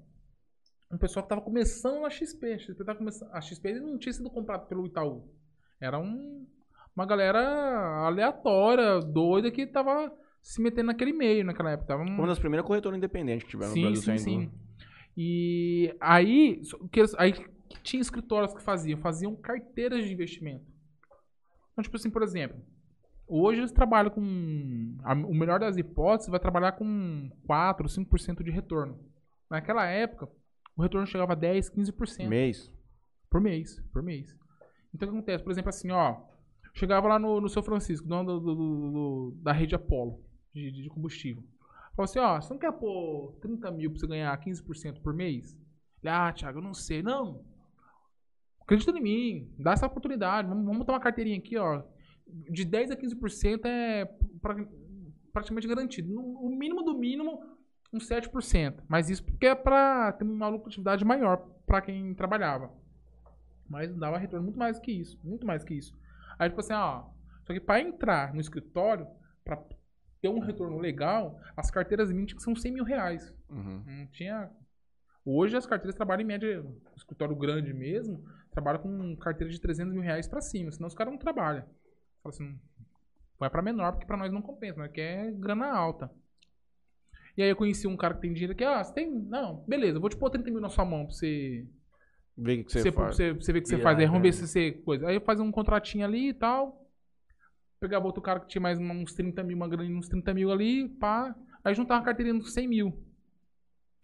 [0.90, 2.52] um pessoal que tava começando na XP.
[2.52, 5.28] A XP, tava começando, a XP não tinha sido comprado pelo Itaú.
[5.80, 6.46] Era um,
[6.94, 10.12] uma galera aleatória, doida, que tava
[10.42, 11.88] se metendo naquele meio naquela época.
[11.88, 14.02] Tava um- Uma das primeiras corretoras independentes que tiveram no sim, Brasil.
[14.02, 14.52] sim, sim.
[15.16, 17.34] E aí, que aí
[17.82, 20.64] tinha escritórios que faziam, faziam carteiras de investimento.
[21.72, 22.56] Então, tipo assim, por exemplo,
[23.26, 24.96] hoje eles trabalham com.
[25.04, 28.98] a- o melhor das hipóteses vai trabalhar com 4, 5% de retorno.
[29.50, 30.28] Naquela época,
[30.76, 32.72] o retorno chegava a 10, 15% Mês.
[33.30, 34.34] por mês, por mês.
[34.94, 35.44] Então o que acontece?
[35.44, 36.20] Por exemplo, assim, ó.
[36.74, 40.20] Chegava lá no, no seu Francisco, dono do, do- do- da rede Apollo
[40.54, 41.42] de, de combustível.
[41.94, 45.52] Falou assim, ó, você não quer pôr 30 mil pra você ganhar 15% por mês?
[46.02, 47.02] Ele, ah, Thiago, eu não sei.
[47.02, 47.44] Não.
[48.60, 50.48] Acredita em mim, dá essa oportunidade.
[50.48, 51.82] Vamos, vamos botar uma carteirinha aqui, ó.
[52.26, 54.06] De 10 a 15% é
[54.40, 54.64] pra-
[55.32, 56.12] praticamente garantido.
[56.14, 57.42] No, o mínimo do mínimo,
[57.92, 58.82] uns 7%.
[58.88, 61.36] Mas isso porque é pra ter uma lucratividade maior
[61.66, 62.70] pra quem trabalhava.
[63.68, 65.18] Mas dava retorno muito mais que isso.
[65.22, 65.94] Muito mais que isso.
[66.38, 67.04] Aí, tipo assim, ó.
[67.44, 69.06] Só que pra entrar no escritório,
[69.44, 69.56] pra
[70.20, 73.34] ter um retorno legal, as carteiras míntimas são 100 mil reais.
[73.50, 73.82] Uhum.
[73.84, 74.50] Não tinha.
[75.24, 76.64] Hoje as carteiras trabalham em média,
[76.96, 81.12] escritório grande mesmo, trabalha com carteira de 300 mil reais pra cima, senão os caras
[81.12, 81.64] não trabalham.
[82.22, 82.58] Fala assim,
[83.38, 86.10] vai pra menor, porque pra nós não compensa, nós quer grana alta.
[87.36, 89.10] E aí eu conheci um cara que tem dinheiro que, ah, você tem.
[89.10, 91.66] Não, beleza, eu vou te pôr 30 mil na sua mão pra você
[92.36, 93.16] Vê o que, você, você faz.
[93.16, 94.46] você, você vê o que você Virar faz aí, vamos ver grana.
[94.46, 95.08] se você coisa.
[95.08, 96.86] Aí faz um contratinho ali e tal.
[97.78, 100.88] Pegava outro cara que tinha mais uns 30 mil, uma grana, uns 30 mil ali,
[100.88, 101.34] pá.
[101.64, 103.02] Aí juntava a carteirinha dos 100 mil.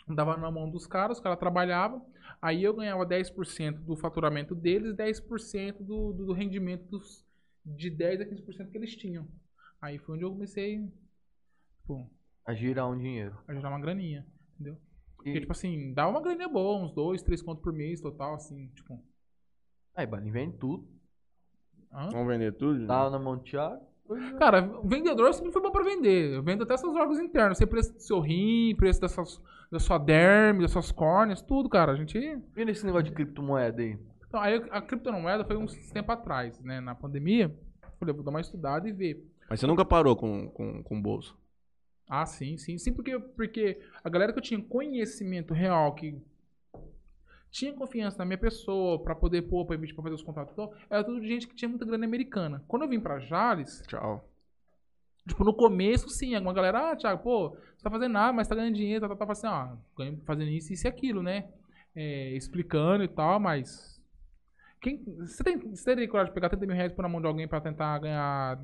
[0.09, 2.05] Dava na mão dos caras, os caras trabalhavam.
[2.41, 7.25] Aí eu ganhava 10% do faturamento deles e 10% do, do, do rendimento dos,
[7.65, 9.27] de 10 a 15% que eles tinham.
[9.81, 10.89] Aí foi onde eu comecei
[11.87, 12.07] pô,
[12.45, 13.37] A girar um dinheiro.
[13.47, 14.77] a gerar uma graninha, entendeu?
[15.19, 18.35] Porque, E, tipo assim, dava uma graninha boa, uns 2, 3 contos por mês total,
[18.35, 19.03] assim, tipo.
[19.95, 20.87] aí, Balim vende tudo.
[21.93, 22.09] hã?
[22.11, 22.87] Vamos vender tudo?
[22.87, 23.87] Tá na mão Thiago.
[24.39, 26.33] Cara, vendedor sempre foi bom pra vender.
[26.35, 27.59] Eu vendo até seus órgãos internos.
[27.59, 29.39] Sei preço do seu rim, preço das suas,
[29.71, 31.93] da sua derme, das suas córneas, tudo, cara.
[31.93, 32.17] A gente.
[32.17, 33.99] E nesse negócio de criptomoeda aí?
[34.27, 36.81] Então, aí a criptomoeda foi uns tempo atrás, né?
[36.81, 37.55] Na pandemia.
[37.99, 39.23] Falei, vou dar uma estudada e ver.
[39.51, 41.35] Mas você nunca parou com, com, com bolsa.
[42.09, 42.79] Ah, sim, sim.
[42.79, 46.21] Sim, porque, porque a galera que eu tinha conhecimento real, que
[47.51, 50.75] tinha confiança na minha pessoa pra poder pôr emitir, pra fazer os contratos, e tal,
[50.91, 52.63] era tudo de gente que tinha muita grana americana.
[52.69, 54.29] Quando eu vim pra Jales, Tchau.
[55.27, 58.55] Tipo, no começo, sim, alguma galera, ah, Thiago, pô, você tá fazendo nada, mas tá
[58.55, 61.49] ganhando dinheiro, tá, tá, tá, assim, ó, ganho- fazendo isso, isso e aquilo, né?
[61.95, 64.01] É, explicando e tal, mas.
[64.81, 67.27] Quem, você, tem, você teria coragem de pegar 30 mil reais por na mão de
[67.29, 68.59] alguém pra tentar ganhar.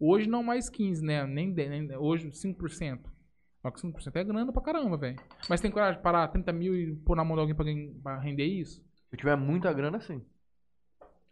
[0.00, 1.26] Hoje não mais 15, né?
[1.26, 3.00] Nem, nem hoje 5%.
[3.60, 5.18] Só que 5% é grana pra caramba, velho.
[5.48, 7.92] Mas tem coragem de parar 30 mil e pôr na mão de alguém pra, ganhar-
[8.02, 8.76] pra render isso?
[9.08, 10.22] Se eu tiver muita grana, sim.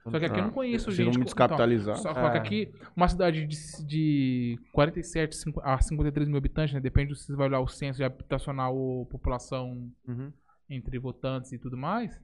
[0.08, 1.06] Só que aqui eu não Ah, conheço vocês gente.
[1.06, 1.98] vão me com- descapitalizar.
[1.98, 2.40] Então, só só que É.
[2.40, 6.80] aqui, uma cidade de, de 47 cinco- a 53 mil habitantes, né?
[6.80, 10.32] Depende se você vai olhar o censo de habitacional ou população Uhum.
[10.70, 12.20] entre votantes e tudo mais.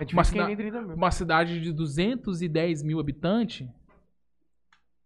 [0.00, 0.94] É Uma cida- nem 30 mil.
[0.96, 3.68] Uma cidade de 210 mil habitantes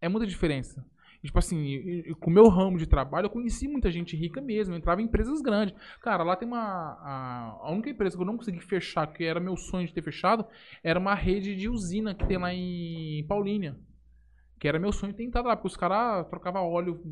[0.06, 0.84] é muita diferença.
[1.22, 4.16] E, tipo assim, e- e com o meu ramo de trabalho, eu conheci muita gente
[4.16, 4.74] rica mesmo.
[4.74, 5.74] Eu entrava em empresas grandes.
[6.00, 6.58] Cara, lá tem uma.
[6.60, 10.02] A, a única empresa que eu não consegui fechar, que era meu sonho de ter
[10.02, 10.46] fechado,
[10.84, 13.76] era uma rede de usina que tem lá em Paulínia.
[14.58, 17.02] Que era meu sonho ter entrado lá, porque os caras trocavam óleo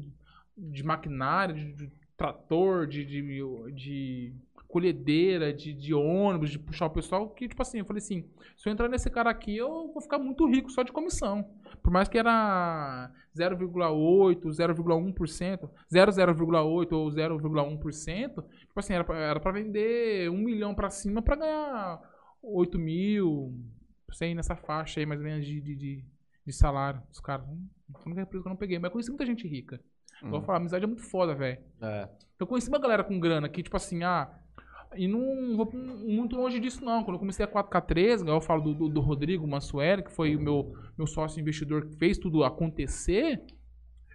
[0.57, 3.23] de maquinário, de, de trator, de, de,
[3.75, 4.35] de
[4.74, 8.68] colhedeira, de, de ônibus, de puxar o pessoal, que, tipo assim, eu falei assim, se
[8.68, 11.48] eu entrar nesse cara aqui, eu vou ficar muito rico só de comissão.
[11.80, 19.52] Por mais que era 0,8, 0,1%, 0,08 ou 0,1%, tipo assim, era pra, era pra
[19.52, 22.01] vender um milhão pra cima pra ganhar
[22.42, 23.55] 8 mil,
[24.10, 26.05] sei, nessa faixa aí mais ou menos de, de, de,
[26.44, 27.46] de salário dos caras.
[27.46, 29.80] Foi a única empresa que eu não peguei, mas eu conheci muita gente rica.
[30.20, 31.62] Igual eu falar, a amizade é muito foda, velho.
[31.80, 32.09] É.
[32.40, 34.40] Eu conheci uma galera com grana que, tipo assim, ah.
[34.97, 37.03] E não vou muito longe disso, não.
[37.05, 40.37] Quando eu comecei a 4K13, igual eu falo do, do, do Rodrigo Mansueli, que foi
[40.37, 43.43] o meu, meu sócio investidor que fez tudo acontecer,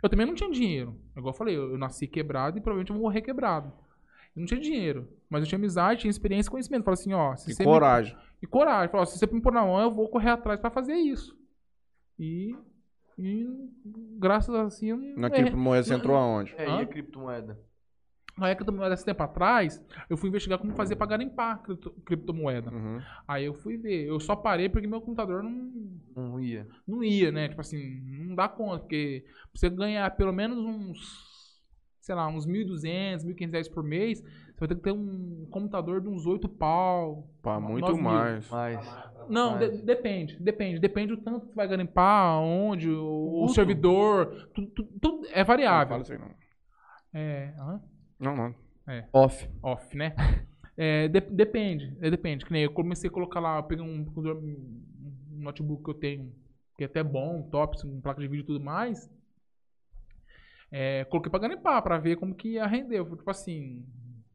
[0.02, 0.96] eu também não tinha dinheiro.
[1.16, 3.68] Igual eu falei, eu, eu nasci quebrado e provavelmente eu vou morrer quebrado.
[4.36, 6.84] Eu não tinha dinheiro, mas eu tinha amizade, tinha experiência e conhecimento.
[6.84, 7.36] Falei assim, ó.
[7.36, 8.16] Se E você me- coragem.
[8.42, 8.90] e coragem.
[8.92, 11.36] Falou, se você me pôr na mão, eu vou correr atrás pra fazer isso.
[12.18, 12.56] E,
[13.18, 13.48] e
[14.18, 15.42] graças a assim, Na errei.
[15.42, 16.54] criptomoeda você entrou aonde?
[16.58, 17.60] É, e a criptomoeda?
[18.40, 22.72] Na época da desse tempo atrás, eu fui investigar como fazer pra garimpar cripto- criptomoeda.
[22.72, 23.02] Uhum.
[23.28, 24.06] Aí eu fui ver.
[24.07, 25.72] Eu só parei porque meu computador não,
[26.16, 26.68] Não ia.
[26.88, 27.49] não ia, né?
[27.49, 28.80] Tipo assim, não dá conta.
[28.80, 31.60] Porque pra você ganhar pelo menos uns,
[31.99, 36.02] sei lá, uns 1.200, 1.500 reais por mês, você vai ter que ter um computador
[36.02, 37.30] de uns 8 pau.
[37.41, 38.03] Pá, muito 9 mil.
[38.03, 38.49] mais.
[38.49, 39.10] Mas.
[39.30, 40.80] Não, Mas- de- depende, depende.
[40.80, 45.40] Depende do tanto que você vai garimpar, onde, o, o servidor, tudo, tudo- tudo é
[45.40, 45.90] Não variável.
[45.90, 46.32] fala isso aí, não.
[47.14, 47.82] É, hã?
[48.20, 48.56] Não, não.
[49.14, 49.48] Off.
[49.62, 50.14] off, né?
[50.82, 52.46] É, de- depende, é, depende.
[52.46, 54.82] Que nem eu comecei a colocar lá, eu peguei um, um
[55.32, 56.32] notebook que eu tenho,
[56.78, 59.10] que é até bom, top, com placa de vídeo e tudo mais.
[60.72, 63.04] É, coloquei pra garimpar, pra ver como que ia render.
[63.04, 63.86] Tipo assim,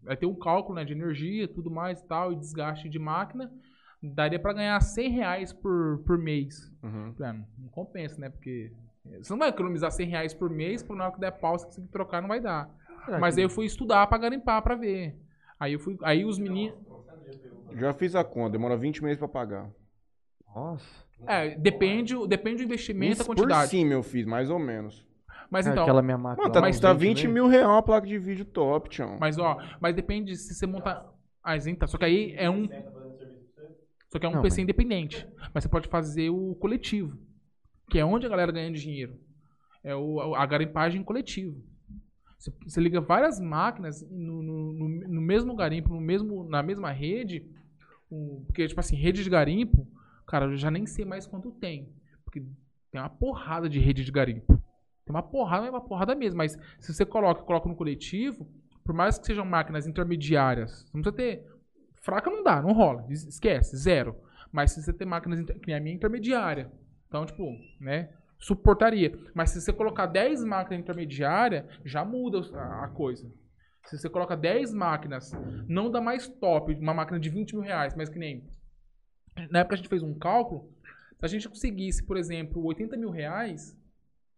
[0.03, 3.51] vai ter um cálculo né, de energia, tudo mais e tal, e desgaste de máquina.
[4.03, 6.71] Daria pra ganhar 100 reais por, por mês.
[6.83, 7.15] Uhum.
[7.23, 8.29] Ah, não, compensa, né?
[8.29, 8.71] Porque
[9.23, 11.65] você não vai economizar 100 reais por mês, por na hora que der pau, você
[11.65, 12.69] conseguir trocar, não vai dar.
[13.21, 15.17] Mas aí eu fui estudar pra garimpar pra ver.
[15.59, 15.97] Aí eu fui.
[16.03, 16.77] Aí os meninos.
[17.77, 19.71] Já fiz a conta, demora 20 meses pra pagar.
[20.55, 20.85] Nossa.
[21.27, 23.63] É, depende, depende do investimento, a quantidade.
[23.71, 25.07] Por cima eu fiz, mais ou menos.
[25.51, 25.83] Mas É, então.
[25.85, 26.43] Aquela minha máquina.
[26.43, 27.33] Mano, tá, mas tá 20 20 mesmo.
[27.35, 29.17] mil real a placa de vídeo top, tchau.
[29.21, 31.07] Mas ó, mas depende se você montar.
[31.43, 31.87] Ah, isenta.
[31.87, 32.69] Só que aí é um.
[34.09, 35.27] Só que é um Não, PC mas- independente.
[35.53, 37.19] Mas você pode fazer o coletivo.
[37.91, 39.19] Que é onde a galera ganha dinheiro.
[39.83, 41.55] É o, a garimpagem coletiva.
[42.67, 47.45] Você, liga várias máquinas no, no, no- no mesmo garimpo, no mesmo, na mesma rede.
[48.11, 49.87] o- porque, tipo assim, rede de garimpo,
[50.27, 51.89] cara, eu já nem sei mais quanto tem.
[52.25, 52.41] Porque
[52.91, 54.55] tem uma porrada de rede de garimpo.
[55.05, 56.39] Tem uma porrada, é uma porrada mesmo.
[56.39, 58.47] Mas se você coloca, coloca no coletivo,
[58.85, 61.47] por mais que sejam máquinas intermediárias, não precisa ter.
[62.03, 63.05] Fraca não dá, não rola.
[63.11, 64.15] es- Esquece, zero.
[64.53, 66.71] Mas se você tem máquinas que nem a minha intermediária.
[67.09, 67.45] Então, tipo,
[67.81, 68.11] né?
[68.45, 69.11] Suportaria.
[69.33, 73.27] Mas se você colocar 10 máquinas intermediárias, já muda a- coisa.
[73.87, 75.33] Se você coloca 10 máquinas,
[75.67, 78.45] não dá mais top, uma máquina de 20 mil reais, mas que nem.
[79.51, 80.71] Na época a gente fez um cálculo.
[81.19, 83.75] Se a gente conseguisse, por exemplo, 80 mil reais,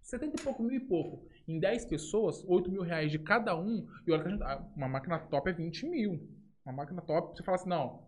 [0.02, 3.88] 70 e pouco mil e pouco, em 10 pessoas, 8 mil reais de cada um,
[4.06, 6.28] e olha que a gente, uma máquina top é 20 mil.
[6.64, 8.04] Uma máquina top, você fala assim, não,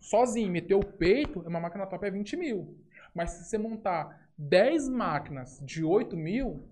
[0.00, 2.78] sozinho, meter o peito, uma máquina top é 20 mil.
[3.14, 6.68] Mas se você montar 10 máquinas de 8 mil,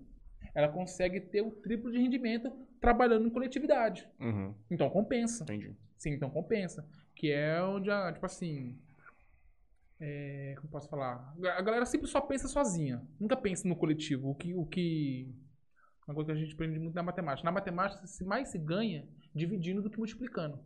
[0.53, 4.07] ela consegue ter o triplo de rendimento trabalhando em coletividade.
[4.19, 5.43] Uhum, Então compensa.
[5.43, 5.75] entendi.
[5.97, 6.85] Sim, então compensa.
[7.15, 8.77] Que é onde, a, tipo assim.
[9.99, 11.33] É, como posso falar?
[11.57, 13.01] A galera sempre só pensa sozinha.
[13.19, 14.29] Nunca pensa no coletivo.
[14.29, 14.53] O que.
[14.53, 15.33] O que
[16.05, 17.45] uma coisa que a gente aprende muito na matemática.
[17.45, 20.59] Na matemática, se mais se ganha dividindo do que multiplicando.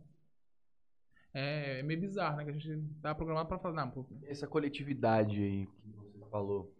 [1.32, 2.44] É, é meio bizarro, né?
[2.44, 6.74] Que a gente tá programado pra falar, não, pô, Essa coletividade aí que você falou.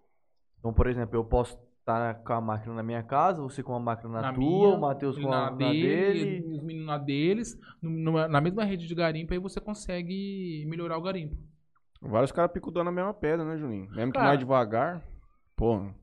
[0.58, 3.80] Então, por exemplo, eu posso estar com a máquina na minha casa, você com a
[3.80, 6.56] máquina na, na tua, minha, o Matheus com a na na dele, dele.
[6.56, 11.02] os meninos na deles, numa- na mesma rede de garimpo, aí você consegue melhorar o
[11.02, 11.36] garimpo.
[12.02, 13.88] Vários caras picudando na mesma pedra, né, Juninho?
[13.90, 15.02] Mesmo que mais devagar.
[15.56, 15.94] Porra.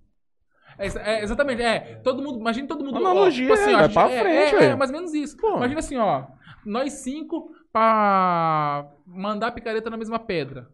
[0.78, 1.96] É, é, exatamente, é.
[2.04, 2.98] Todo mundo, imagina todo mundo.
[2.98, 4.72] Analogia, ó, tipo é, ó, vai a gente- pra é, frente, é, velho.
[4.72, 5.38] é, mais ou menos isso.
[5.38, 5.56] Pô.
[5.56, 6.26] Imagina assim, ó.
[6.66, 10.68] Nós cinco pra mandar a picareta na mesma pedra.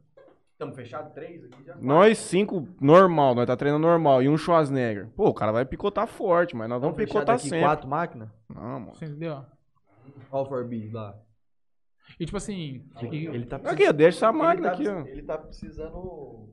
[0.61, 1.11] Estamos fechados?
[1.13, 1.75] Três aqui já?
[1.77, 4.21] Nós cinco, normal, nós tá treinando normal.
[4.21, 5.07] E um Schwarzenegger.
[5.15, 7.61] Pô, o cara vai picotar forte, mas nós vamos picotar aqui sempre.
[7.65, 8.29] quatro máquinas?
[8.47, 8.93] Não, mano.
[8.93, 9.43] Você entendeu?
[10.29, 11.17] All for B lá.
[12.19, 12.85] E tipo assim.
[13.11, 14.99] e- Ele tá Aqui, deixa essa ele máquina tá aqui, ó.
[14.99, 16.49] Ele tá precisando.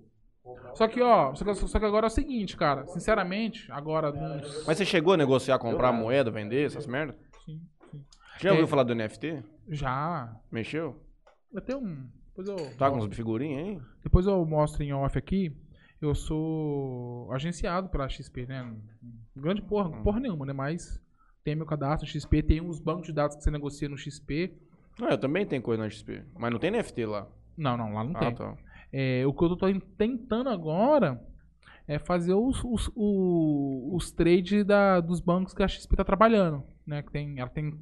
[0.72, 2.86] só que, ó, só que, só que agora é o seguinte, cara.
[2.86, 4.10] Sinceramente, agora.
[4.10, 7.14] uns- Mas você chegou a negociar, comprar moeda, vender essas merdas?
[7.44, 7.60] Sim,
[7.90, 8.02] sim.
[8.40, 8.68] Já ouviu É.
[8.68, 9.42] falar do NFT?
[9.68, 10.34] Já.
[10.50, 10.96] Mexeu?
[11.52, 12.08] Eu tenho um.
[12.38, 12.76] Depois eu.
[12.76, 13.80] Tá com uns figurinhas aí?
[14.02, 15.52] Depois eu mostro em off aqui.
[16.00, 18.72] Eu sou agenciado pela XP, né?
[19.34, 20.52] Grande porra, porra nenhuma, né?
[20.52, 21.02] Mas
[21.42, 24.54] tem meu cadastro XP, tem uns bancos de dados que você negocia no XP.
[25.00, 26.22] Não, eu também tenho coisa na XP.
[26.38, 27.26] Mas não tem NFT lá.
[27.56, 28.34] Não, não, lá não Ah, tem.
[28.34, 28.56] tá.
[28.92, 29.66] É, o que eu tô
[29.96, 31.20] tentando agora
[31.88, 36.62] é fazer os, os, o- os trades da, dos bancos que a XP tá trabalhando.
[36.86, 37.02] Né?
[37.02, 37.76] Que tem, ela tem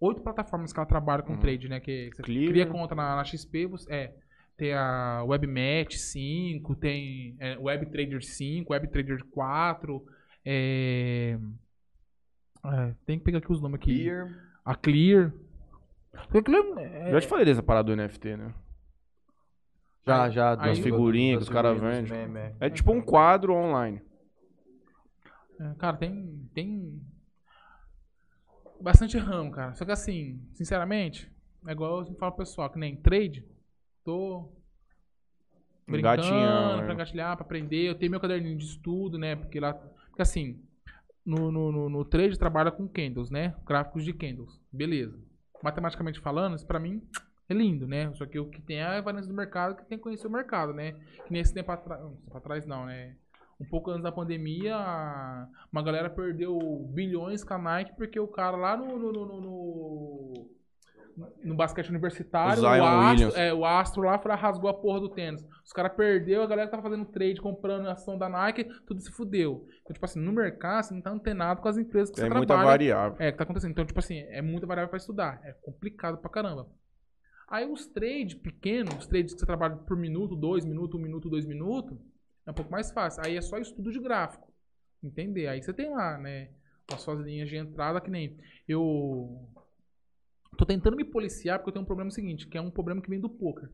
[0.00, 1.38] oito plataformas que ela trabalha com Uhum.
[1.40, 1.80] trade, né?
[1.80, 2.48] Que você Clear.
[2.50, 4.14] cria conta na, na XP, você, é.
[4.56, 10.02] Tem a WebMatch 5, tem é, WebTrader 5, WebTrader 4,
[10.44, 11.38] é,
[12.64, 14.04] é, tem que pegar aqui os nomes aqui.
[14.04, 14.28] Clear.
[14.64, 15.32] A Clear.
[16.14, 18.54] A Clear é- Já te falei dessa parada do NFT, né?
[20.06, 20.54] Já, já.
[20.54, 22.26] das figurinhas que os caras vendem.
[22.28, 24.00] meme, É tipo um quadro online.
[25.60, 26.48] É, Cara, tem.
[26.54, 26.98] Tem.
[28.80, 29.74] Bastante ramo, cara.
[29.74, 31.30] Só que assim, sinceramente,
[31.66, 33.44] é igual eu falo pro pessoal, que nem trade,
[34.04, 34.52] tô.
[35.88, 36.94] Brincando, Engatinhando, pra né?
[36.94, 37.88] engatilhar, pra aprender.
[37.88, 39.36] Eu tenho meu caderninho de estudo, né?
[39.36, 39.72] Porque lá.
[39.72, 40.60] Porque assim,
[41.24, 43.54] no, no, no, no trade trabalha com candles, né?
[43.64, 44.60] Gráficos de candles.
[44.72, 45.18] Beleza.
[45.62, 47.02] Matematicamente falando, isso pra mim
[47.48, 48.12] é lindo, né?
[48.14, 50.30] Só que o que tem é a variância do mercado, que tem que conhecer o
[50.30, 50.92] mercado, né?
[51.26, 52.00] Que nesse tempo atrás.
[52.00, 53.16] Tempo atrás não, né?
[53.60, 54.76] Um pouco antes da pandemia,
[55.72, 56.58] uma galera perdeu
[56.92, 60.50] bilhões com a Nike porque o cara lá no, no, no, no-
[61.42, 65.08] no- basquete universitário, O o, astro, é, o astro lá foi rasgou a porra do
[65.08, 65.42] tênis.
[65.64, 69.10] Os caras perdeu, a galera que tava fazendo trade, comprando ação da Nike, tudo se
[69.10, 69.66] fudeu.
[69.80, 72.34] Então, tipo assim, no mercado, você não tá antenado com as empresas que Tem você
[72.34, 72.68] muita trabalha.
[72.70, 73.16] variável.
[73.18, 73.70] É, que tá acontecendo.
[73.70, 75.40] Então, tipo assim, é muita variável pra estudar.
[75.42, 76.68] É complicado pra caramba.
[77.48, 81.30] Aí os trades pequenos, os trades que você trabalha por minuto, dois minutos, um minuto,
[81.30, 81.96] dois minutos,
[82.46, 83.22] é um pouco mais fácil.
[83.24, 84.52] Aí é só estudo de gráfico.
[85.02, 85.48] Entender?
[85.48, 86.50] Aí você tem lá, né?
[86.92, 88.38] As suas linhas de entrada, que nem.
[88.66, 89.48] Eu.
[90.56, 93.10] Tô tentando me policiar porque eu tenho um problema seguinte, que é um problema que
[93.10, 93.70] vem do poker.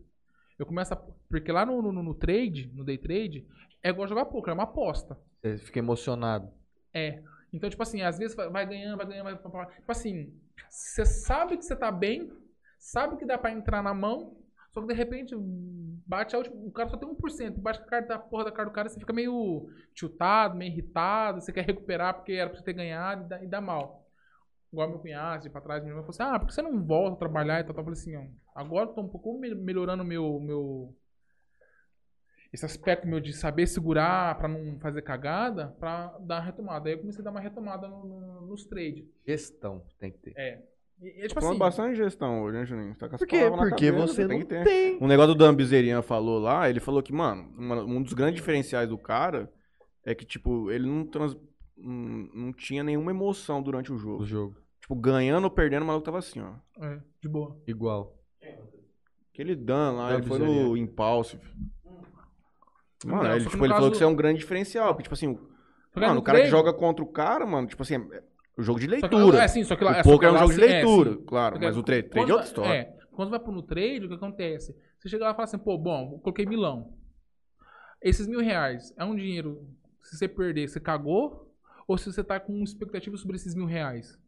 [0.58, 0.96] Eu começo a.
[1.28, 3.46] Porque lá no, no, no trade, no day trade,
[3.82, 5.18] é igual jogar poker, é uma aposta.
[5.40, 6.50] Você fica emocionado.
[6.92, 7.22] É.
[7.52, 9.36] Então, tipo assim, às vezes vai- ganhando, vai ganhando, vai.
[9.36, 10.32] Tipo assim,
[10.68, 12.32] você sabe que você tá bem,
[12.78, 14.36] sabe que dá pra entrar na mão,
[14.72, 15.34] só que de repente
[16.06, 16.56] bate a última.
[16.66, 18.98] O cara só tem 1%, bate a carta da porra da cara do cara, você
[18.98, 23.28] fica meio chutado, meio irritado, você quer recuperar porque era pra você ter ganhado e
[23.28, 24.02] dá, e dá mal.
[24.72, 26.82] Igual meu cunhado, de pra trás, meu irmão falou assim: ah, por que você não
[26.82, 27.74] volta a trabalhar e tal?
[27.74, 27.82] tal?
[27.82, 28.24] Eu falei assim: ó,
[28.58, 30.40] agora eu tô um pouco me- melhorando meu.
[30.40, 30.96] meu
[32.52, 36.88] esse aspecto meu de saber segurar pra não fazer cagada, pra dar uma retomada.
[36.88, 39.06] Aí eu comecei a dar uma retomada no- no- nos trades.
[39.26, 40.34] Gestão tem que ter.
[40.36, 40.62] É.
[41.02, 42.94] E, e, tipo Falando assim, bastante gestão hoje, né, Juninho?
[42.94, 43.50] Tá com as Por quê?
[43.50, 44.64] Porque cabeça, você tem não que ter.
[44.64, 44.98] tem.
[45.00, 48.36] Um negócio do Dan Bezerrian falou lá, ele falou que, mano, uma- um dos grandes
[48.36, 49.52] diferenciais do cara
[50.04, 51.36] é que, tipo, ele não, trans,
[51.76, 54.22] não, não tinha nenhuma emoção durante o jogo.
[54.22, 54.56] O jogo.
[54.80, 56.52] Tipo, ganhando ou perdendo, o maluco tava assim, ó.
[56.84, 57.56] é, de boa.
[57.66, 58.16] Igual.
[59.32, 61.42] Aquele Dan lá, Dan ele foi no Impulsive.
[63.04, 64.88] Mano, Não, ele, tipo, ele falou caso- que isso é um grande diferencial.
[64.94, 65.38] Porque, tipo assim,
[65.96, 68.22] mano, no o cara que joga contra o cara, mano, tipo assim, é
[68.56, 69.38] o jogo de só que- leitura.
[69.42, 71.24] é, sim, só que lá, o só poker é um jogo de sim, leitura, sim.
[71.24, 71.52] claro.
[71.54, 72.72] Porque Mas o trade, trade é outra história.
[72.72, 74.76] É, quando vai pro no trade, o que acontece?
[74.98, 76.92] Você chega lá e fala assim, pô, bom, coloquei milão.
[78.00, 79.66] Esses mil reais é um dinheiro,
[80.02, 81.48] se você perder, você cagou?
[81.86, 84.18] Ou se você tá com expectativa sobre esses mil reais?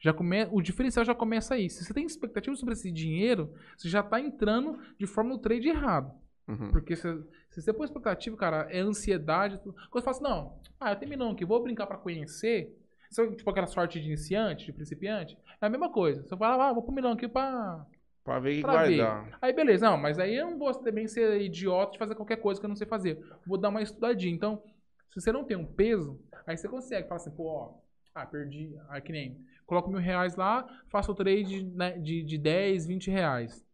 [0.00, 0.46] Já come...
[0.52, 1.68] O diferencial já começa aí.
[1.68, 5.68] Se você tem expectativa sobre esse dinheiro, você já tá entrando de forma no trade
[5.68, 6.12] errado.
[6.46, 6.70] Uhum.
[6.70, 7.02] Porque se,
[7.50, 9.58] se você põe expectativa, cara, é ansiedade.
[9.58, 12.74] Quando você fala assim, não, ah, eu tenho milão aqui, vou brincar pra conhecer.
[13.10, 15.38] Sabe, tipo aquela sorte de iniciante, de principiante?
[15.60, 16.22] É a mesma coisa.
[16.22, 17.86] Você fala, ah, vou pro milão aqui pra,
[18.28, 19.38] Pra ver pra vai ver.
[19.40, 22.60] Aí beleza, não, mas aí eu não vou também ser idiota de fazer qualquer coisa
[22.60, 23.18] que eu não sei fazer.
[23.46, 24.34] Vou dar uma estudadinha.
[24.34, 24.62] Então,
[25.08, 27.08] se você não tem um peso, aí você consegue.
[27.08, 27.74] Fala assim, pô, ó,
[28.14, 28.76] ah, perdi.
[28.90, 29.42] Aí que nem.
[29.64, 33.64] Coloco mil reais lá, faço o trade né, de, de 10, 20 reais.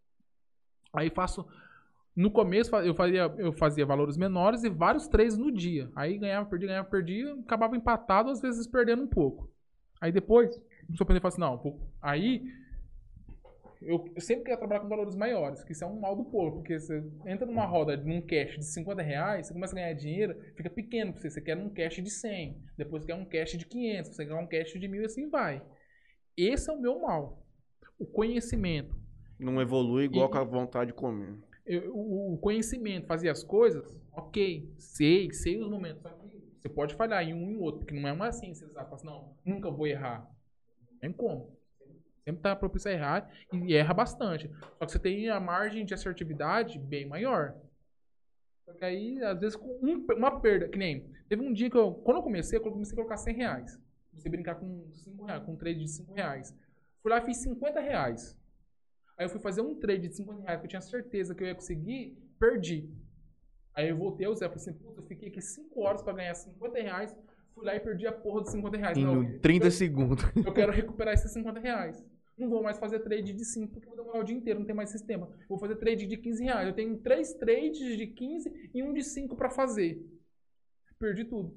[0.92, 1.44] Aí faço.
[2.16, 5.90] No começo eu fazia, eu fazia valores menores e vários trades no dia.
[5.96, 9.50] Aí ganhava, perdia, ganhava, perdia, acabava empatado, às vezes perdendo um pouco.
[10.00, 10.50] Aí depois,
[10.86, 12.44] começou a aprender e assim, não, aí
[13.82, 16.56] eu, eu sempre quero trabalhar com valores maiores, que isso é um mal do povo,
[16.56, 20.34] porque você entra numa roda, num cash de 50 reais, você começa a ganhar dinheiro,
[20.56, 23.58] fica pequeno pra você, você quer um cash de 100, depois você quer um cash
[23.58, 25.62] de 500, você quer um cash de 1000 e assim vai.
[26.36, 27.44] Esse é o meu mal.
[27.98, 28.96] O conhecimento.
[29.38, 31.34] Não evolui igual E- com a vontade de comer.
[31.66, 36.24] Eu- o conhecimento, fazer as coisas, ok, sei, sei os momentos, só que
[36.60, 39.34] você pode falhar em um e outro, porque não é uma ciência exata, assim, não,
[39.44, 40.28] nunca vou errar.
[40.92, 41.56] Não tem como.
[42.24, 44.50] Sempre tá propício a errar e erra bastante.
[44.78, 47.54] Só que você tem a margem de assertividade bem maior.
[48.64, 51.06] Só que aí, às vezes, com um- uma perda, que nem.
[51.28, 51.92] Teve um dia que eu.
[51.92, 53.78] Quando eu comecei, eu comecei a colocar 100 reais.
[54.10, 56.56] Comecei a brincar com 5 reais, com um trade de 5 reais.
[57.02, 58.34] Fui lá e fiz 50 reais.
[59.16, 61.46] Aí eu fui fazer um trade de 50 reais que eu tinha certeza que eu
[61.48, 62.88] ia conseguir, perdi.
[63.74, 66.34] Aí eu voltei ao Zé, falei assim, puta, eu fiquei aqui 5 horas pra ganhar
[66.34, 67.16] 50 reais,
[67.54, 68.98] fui lá e perdi a porra dos 50 reais.
[68.98, 70.24] Não, Em 30 segundos.
[70.44, 72.04] eu quero recuperar esses 50 reais.
[72.36, 74.66] Não vou mais fazer trade de 5 porque eu vou demorar o dia inteiro, não
[74.66, 75.28] tem mais sistema.
[75.48, 76.66] Vou fazer trade de 15 reais.
[76.66, 80.04] Eu tenho três trades de 15 e um de 5 pra fazer.
[80.98, 81.56] Perdi tudo.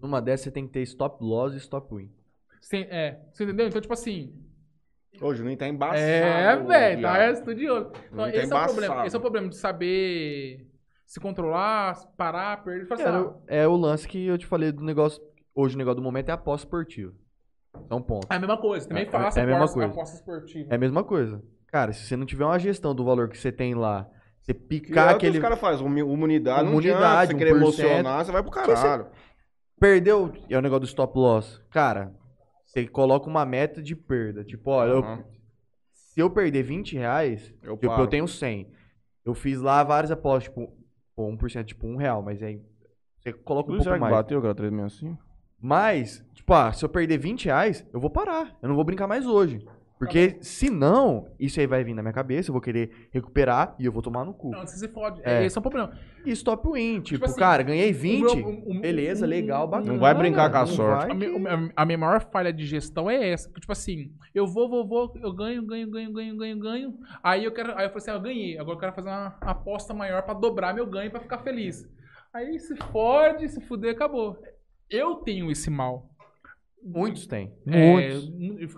[0.00, 2.10] Numa dessas você tem que ter stop loss e stop win.
[2.60, 3.66] Sem- é, você entendeu?
[3.66, 4.32] Então, tipo assim.
[5.20, 5.98] Ô, o Juninho tá embaçado.
[6.00, 7.92] É, velho, tá estudioso.
[8.12, 8.86] Então, Ele tá esse é o problema.
[8.86, 9.06] embaçado.
[9.06, 10.66] Esse é o problema de saber
[11.06, 12.92] se controlar, parar, perder.
[12.92, 15.22] Assim, ah, É, o lance que eu te falei do negócio.
[15.54, 17.12] Hoje o negócio do momento é aposta esportiva.
[17.90, 18.26] É um ponto.
[18.30, 19.92] É a mesma coisa, também É- faço é a mesma aposta, coisa.
[19.92, 20.68] aposta esportiva.
[20.70, 21.42] É a mesma coisa.
[21.68, 24.06] Cara, se você não tiver uma gestão do valor que você tem lá,
[24.40, 25.38] você Que é picar o que aquele.
[25.38, 27.56] os caras fazem, imunidade, não Imunidade, adianta, você querer 1%.
[27.62, 29.06] emocionar, você vai pro caralho.
[29.78, 30.32] Perdeu.
[30.48, 31.60] É o negócio do stop loss.
[31.70, 32.12] Cara,
[32.72, 34.42] você coloca uma meta de perda.
[34.42, 35.24] Tipo, olha, eu- Aham.
[35.92, 38.72] se eu perder 20 reais, Eu tipo, eu tenho 100.
[39.24, 40.72] Eu fiz lá várias apostas, tipo,
[41.14, 42.60] pô, 1%, tipo, um real, mas aí
[43.18, 44.14] você coloca um será pouco mais.
[44.16, 45.22] bateu aquela 365?
[45.60, 48.58] Mas, tipo, ah, se eu perder 20 reais, eu vou parar.
[48.62, 49.64] Eu não vou brincar mais hoje.
[50.04, 53.84] Porque se não, isso aí vai vir na minha cabeça, eu vou querer recuperar e
[53.84, 54.50] eu vou tomar no cu.
[54.50, 55.20] Não, você se fode.
[55.24, 55.44] É.
[55.44, 55.92] Esse é o problema.
[56.24, 59.92] E stop win, tipo, assim, cara, ganhei 20, o meu- o- o- beleza, legal, bacana.
[59.92, 61.12] Não vai brincar com a sorte.
[61.12, 63.48] A, que- minha maior falha de gestão é essa.
[63.50, 66.98] Tipo assim, eu vou, vou, vou, eu ganho, ganho, ganho, ganho, ganho, ganho.
[67.22, 67.70] Aí eu quero.
[67.78, 68.58] Aí eu falei assim, ah, eu ganhei.
[68.58, 71.88] Agora eu quero fazer uma aposta maior pra dobrar meu ganho pra ficar feliz.
[72.34, 74.36] Aí se fode, se fuder, acabou.
[74.90, 76.08] Eu tenho esse mal.
[76.84, 77.52] Muitos têm.
[77.66, 78.32] É, Muitos.
[78.60, 78.68] eu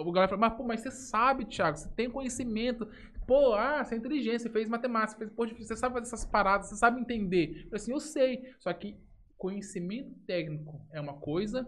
[0.00, 2.88] a galera fala, mas, pô, mas você sabe, Thiago, você tem conhecimento.
[3.26, 6.24] Pô, ah, você é inteligente, você fez matemática, você, fez, pô, você sabe fazer essas
[6.24, 7.50] paradas, você sabe entender.
[7.50, 8.42] Eu falei assim, eu sei.
[8.58, 8.96] Só que
[9.36, 11.64] conhecimento técnico é uma coisa,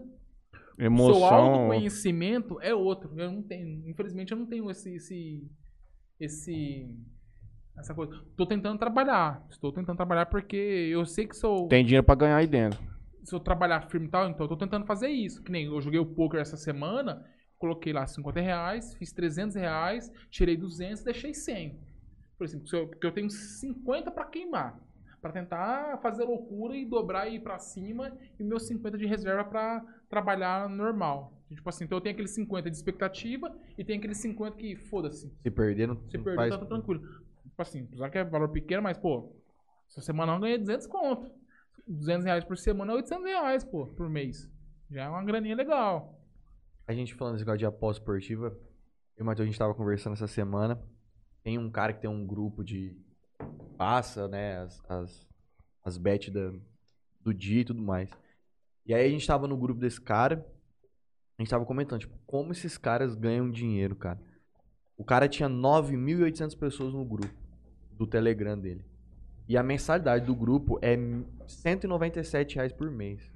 [0.77, 1.23] seu Emoção.
[1.25, 3.11] autoconhecimento é outro.
[3.19, 5.47] Eu não tenho, infelizmente eu não tenho esse esse
[6.19, 6.89] esse
[7.77, 8.13] essa coisa.
[8.35, 9.45] Tô tentando trabalhar.
[9.49, 12.79] Estou tentando trabalhar porque eu sei que sou Tem dinheiro pra ganhar aí dentro.
[13.23, 15.43] se eu trabalhar firme e tal, então eu tô tentando fazer isso.
[15.43, 17.23] Que nem eu joguei o poker essa semana,
[17.59, 21.77] coloquei lá 50 reais, fiz 300 reais, tirei 200 deixei 100.
[22.37, 24.79] Por exemplo, eu- porque eu tenho 50 pra queimar.
[25.21, 28.17] Pra tentar fazer loucura e dobrar e ir pra cima.
[28.39, 31.33] E meus 50 de reserva pra trabalhar normal.
[31.53, 35.29] Tipo assim, então eu tenho aqueles 50 de expectativa e tem aqueles 50 que foda-se.
[35.41, 36.49] Se perder, não, Se perder, faz...
[36.57, 37.01] tá tranquilo.
[37.43, 39.35] Tipo assim, apesar que é valor pequeno, mas, pô,
[39.89, 41.29] essa semana eu ganhei 200 conto.
[41.85, 44.49] 200 reais por semana é 800 reais, pô, por mês.
[44.89, 46.17] Já é uma graninha legal.
[46.89, 48.47] A gente falando desse negócio de aposta esportiva,
[49.15, 50.81] eu e o Matheus, a gente tava conversando essa semana.
[51.43, 52.97] Tem um cara que tem um grupo de.
[53.77, 54.57] Passa, né?
[54.57, 55.27] As, as,
[55.85, 56.33] as bets
[57.21, 58.09] do dia e tudo mais.
[58.87, 60.43] E aí a gente tava no grupo desse cara.
[61.37, 64.19] A gente tava comentando, tipo, como esses caras ganham dinheiro, cara.
[64.97, 67.31] O cara tinha 9.800 pessoas no grupo
[67.91, 68.83] do Telegram dele.
[69.47, 70.97] E a mensalidade do grupo é
[71.45, 73.31] 197 reais por mês.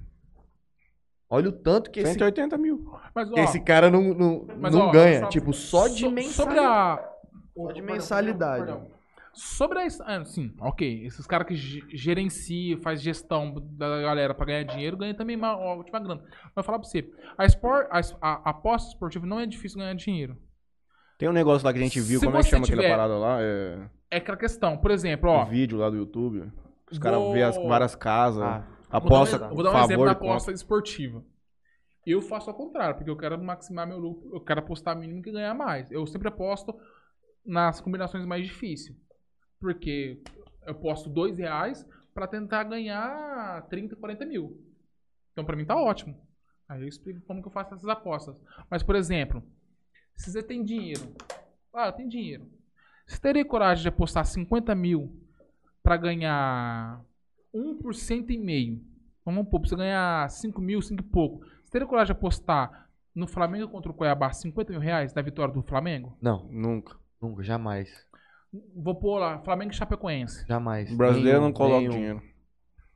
[1.30, 2.90] Olha o tanto que esse 180 mil.
[3.14, 5.20] Mas, ó, esse cara não, não, mas, não ó, ganha.
[5.20, 6.34] só- tipo, só de so- mensalidade.
[6.34, 7.10] Sobre a.
[7.56, 8.64] Só de mensalidade.
[8.64, 8.94] perdão, perdão.
[9.32, 9.86] Sobre a.
[10.06, 11.06] Ah, sim, ok.
[11.06, 15.56] Esses caras que ge- gerenciam, faz gestão da galera pra ganhar dinheiro, ganham também uma
[15.56, 16.20] ótima grana.
[16.22, 19.78] Mas eu vou falar pra você: a, espor, a, a aposta esportiva não é difícil
[19.78, 20.36] ganhar dinheiro.
[21.18, 22.96] Tem um negócio lá que a gente viu, Se como é que chama tiver- aquela
[22.96, 23.38] parada lá?
[23.40, 23.78] É...
[24.10, 24.76] É aquela questão.
[24.76, 25.44] Por exemplo, Um ó.
[25.44, 26.52] vídeo lá do YouTube.
[26.90, 28.64] Os caras Vou- vê as várias casas, Ah,
[28.98, 31.24] aposta, Vou dar um, vou dar um favor exemplo da aposta esportiva.
[32.06, 35.32] Eu faço ao contrário, porque eu quero maximar meu lucro, eu quero apostar mínimo que
[35.32, 35.90] ganhar mais.
[35.90, 36.74] Eu sempre aposto
[37.44, 38.96] nas combinações mais difíceis.
[39.58, 40.22] Porque
[40.66, 44.62] eu posto dois reais pra tentar ganhar 30, 40 mil.
[45.32, 46.16] Então pra mim tá ótimo.
[46.68, 48.36] Aí eu explico como que eu faço essas apostas.
[48.70, 49.42] Mas, por exemplo,
[50.16, 51.14] se você tem dinheiro.
[51.72, 52.48] Ah, eu tenho dinheiro.
[53.06, 55.20] Você teria coragem de apostar 50 mil
[55.82, 57.04] pra ganhar
[57.54, 58.80] 1% e meio?
[59.24, 61.44] Vamos pôr, pra você ganhar 5 mil, 5 e pouco.
[61.62, 65.54] Você teria coragem de apostar no Flamengo contra o Cuiabá 50 mil reais da vitória
[65.54, 66.16] do Flamengo?
[66.20, 66.96] Não, Nunca.
[67.22, 67.88] nunca, jamais.
[68.76, 70.92] Vou pôr lá, Flamengo e Chapecoense, Jamais.
[70.92, 71.90] O brasileiro Nenhum, não coloca nenhum.
[71.92, 72.22] dinheiro.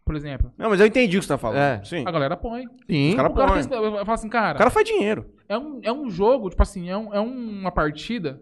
[0.04, 0.50] por exemplo.
[0.56, 1.58] Não, mas eu entendi o que você tá falando.
[1.58, 1.84] É.
[1.84, 2.02] Sim.
[2.06, 2.64] A galera põe.
[2.88, 3.10] Sim.
[3.10, 3.64] Os cara O cara põe.
[3.68, 5.34] tem, eu falo assim, cara, O cara faz dinheiro.
[5.48, 8.40] é, um, é um jogo, tipo assim, é, um- é uma partida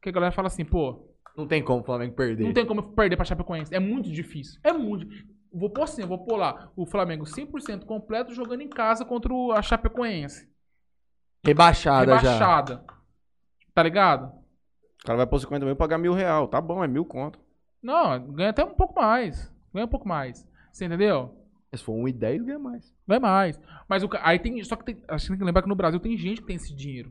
[0.00, 2.44] que a galera fala assim, pô, Não tem como o Flamengo perder.
[2.44, 3.74] Não tem como eu perder pra Chapecoense.
[3.74, 4.58] É muito difícil.
[4.64, 5.06] É muito.
[5.52, 9.32] Vou pôr assim, eu vou pôr lá o Flamengo 100% completo jogando em casa contra
[9.32, 10.48] o- a Chapecoense.
[11.44, 12.16] Rebaixada, já.
[12.18, 12.84] Rebaixada.
[13.74, 14.26] Tá ligado?
[15.02, 16.46] O cara vai pôr 50 mil e pagar mil real.
[16.48, 17.38] Tá bom, é mil conto.
[17.82, 19.52] Não, ganha até um pouco mais.
[19.74, 20.46] Ganha um pouco mais.
[20.72, 21.36] Você entendeu?
[21.74, 22.94] Se for 1,10, ganha mais.
[23.08, 23.60] Ganha mais.
[23.88, 24.62] Mas o, aí tem.
[24.62, 25.02] Só que tem.
[25.08, 27.10] Acho que tem que lembrar que no Brasil tem gente que tem esse dinheiro.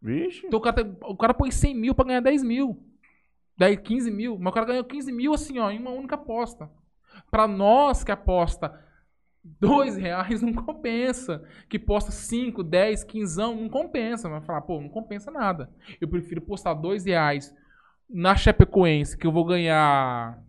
[0.00, 0.46] Vixe.
[0.46, 2.82] Então o cara, tem- o cara põe 100 mil pra ganhar 10 mil.
[3.58, 4.38] Daí 15 mil.
[4.38, 6.70] Mas o cara ganhou 15 mil assim, ó, em uma única aposta.
[7.30, 8.78] Pra nós que aposta
[9.42, 11.42] dois reais não compensa.
[11.68, 14.28] Que posta 5, 10, 15, não compensa.
[14.28, 15.70] Vai falar, pô, não compensa nada.
[16.00, 17.54] Eu prefiro postar dois reais
[18.08, 20.42] na Chapecoense, que eu vou ganhar,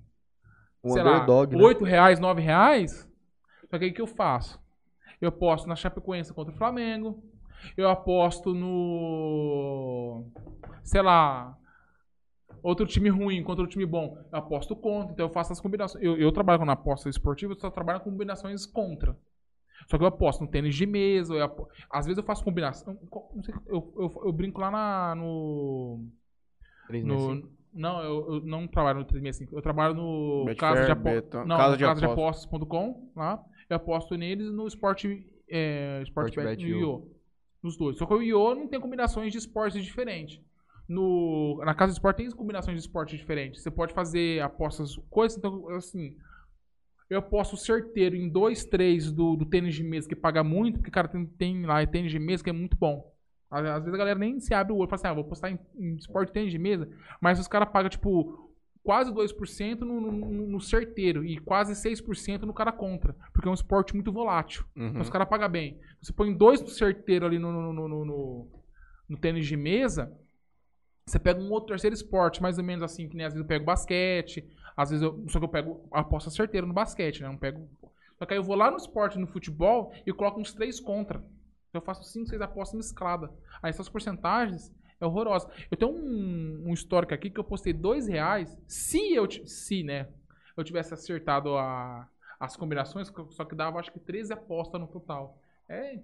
[0.83, 1.63] Um sei lá, né?
[1.63, 3.09] 8 reais, 9 reais.
[3.69, 4.59] Só que aí o que eu faço?
[5.21, 7.23] Eu aposto na Chapecoense contra o Flamengo.
[7.77, 10.25] Eu aposto no.
[10.83, 11.55] Sei lá.
[12.63, 14.17] Outro time ruim contra outro time bom.
[14.31, 15.13] Eu aposto contra.
[15.13, 16.03] Então eu faço as combinações.
[16.03, 19.17] Eu, eu trabalho na aposta esportiva, eu só trabalho com combinações contra.
[19.89, 21.33] Só que eu aposto no tênis de mesa.
[21.33, 22.97] eu apo- Às vezes eu faço combinação.
[23.43, 26.05] sei, Eu, eu, eu brinco lá na, no.
[27.03, 29.57] no não, eu, eu não trabalho no 365.
[29.57, 31.45] Eu trabalho no Betfair, Casa de, apo...
[31.47, 32.43] Não, Casa de casa de Apostas.
[32.45, 33.43] apostas.com lá.
[33.69, 37.11] Eu aposto neles no esporte, é, esporte Sportbet Bet no Io.
[37.63, 37.97] Nos dois.
[37.97, 40.41] Só que o Io não tem combinações de esportes diferentes.
[40.91, 43.61] No, na casa de esporte tem combinações de esportes diferentes.
[43.61, 46.15] Você pode fazer apostas, coisas, então, assim.
[47.09, 50.91] Eu aposto certeiro em 2, 3 do, do tênis de mesa que paga muito, porque,
[50.91, 53.11] cara, tem, tem lá tênis de mesa que é muito bom.
[53.49, 55.25] Às, às vezes a galera nem se abre o olho e fala assim, ah, vou
[55.25, 56.89] postar em, em esporte de tênis de mesa,
[57.21, 58.49] mas os caras pagam, tipo,
[58.81, 63.55] quase 2% no, no, no certeiro e quase 6% no cara contra, porque é um
[63.55, 64.63] esporte muito volátil.
[64.75, 64.87] Uhum.
[64.87, 65.77] Então os caras pagam bem.
[66.01, 68.47] Você põe dois no certeiro ali no, no, no, no-
[69.09, 70.17] no tênis de mesa,
[71.05, 73.47] você pega um outro terceiro esporte, mais ou menos assim, que nem às vezes eu
[73.47, 75.25] pego basquete, às vezes eu.
[75.27, 77.27] Só que eu pego aposta certeira no basquete, né?
[77.27, 77.67] Não pego.
[78.17, 81.23] Só que aí eu vou lá no esporte, no futebol, e coloco uns três contra.
[81.73, 83.29] Eu faço cinco, seis apostas mescladas.
[83.63, 85.49] Aí essas porcentagens é horrorosa.
[85.69, 88.57] Eu tenho um, um histórico aqui que eu postei dois reais.
[88.67, 89.27] Se eu.
[89.45, 90.07] Se, né?
[90.55, 92.07] Eu tivesse acertado a,
[92.39, 95.37] as combinações, só que dava acho que 13 apostas no total.
[95.67, 95.99] É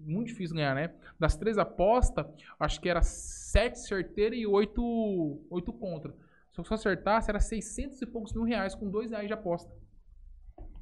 [0.00, 0.92] muito difícil ganhar, né?
[1.18, 2.26] Das três apostas,
[2.58, 6.12] acho que era 7 certeiras e 8, 8 contra.
[6.52, 9.70] Se eu só acertasse, era 600 e poucos mil reais com 2 reais de aposta.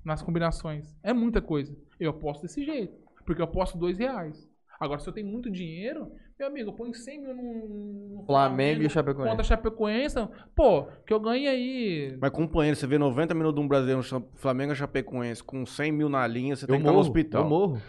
[0.04, 0.96] Nas combinações.
[1.02, 1.76] É muita coisa.
[1.98, 2.96] Eu aposto desse jeito.
[3.24, 4.48] Porque eu aposto 2 reais.
[4.78, 8.90] Agora, se eu tenho muito dinheiro, meu amigo, eu ponho 100 mil no, Flamengo e
[8.90, 9.28] Chapecoense.
[9.30, 10.16] Contra a Chapecoense.
[10.54, 12.16] Pô, que eu ganhe aí.
[12.20, 15.92] Mas companheiro, você vê 90 minutos de um brasileiro no Flamengo e Chapecoense com 100
[15.92, 17.42] mil na linha, você Eu tem que estar no morro, hospital.
[17.42, 17.82] eu morro.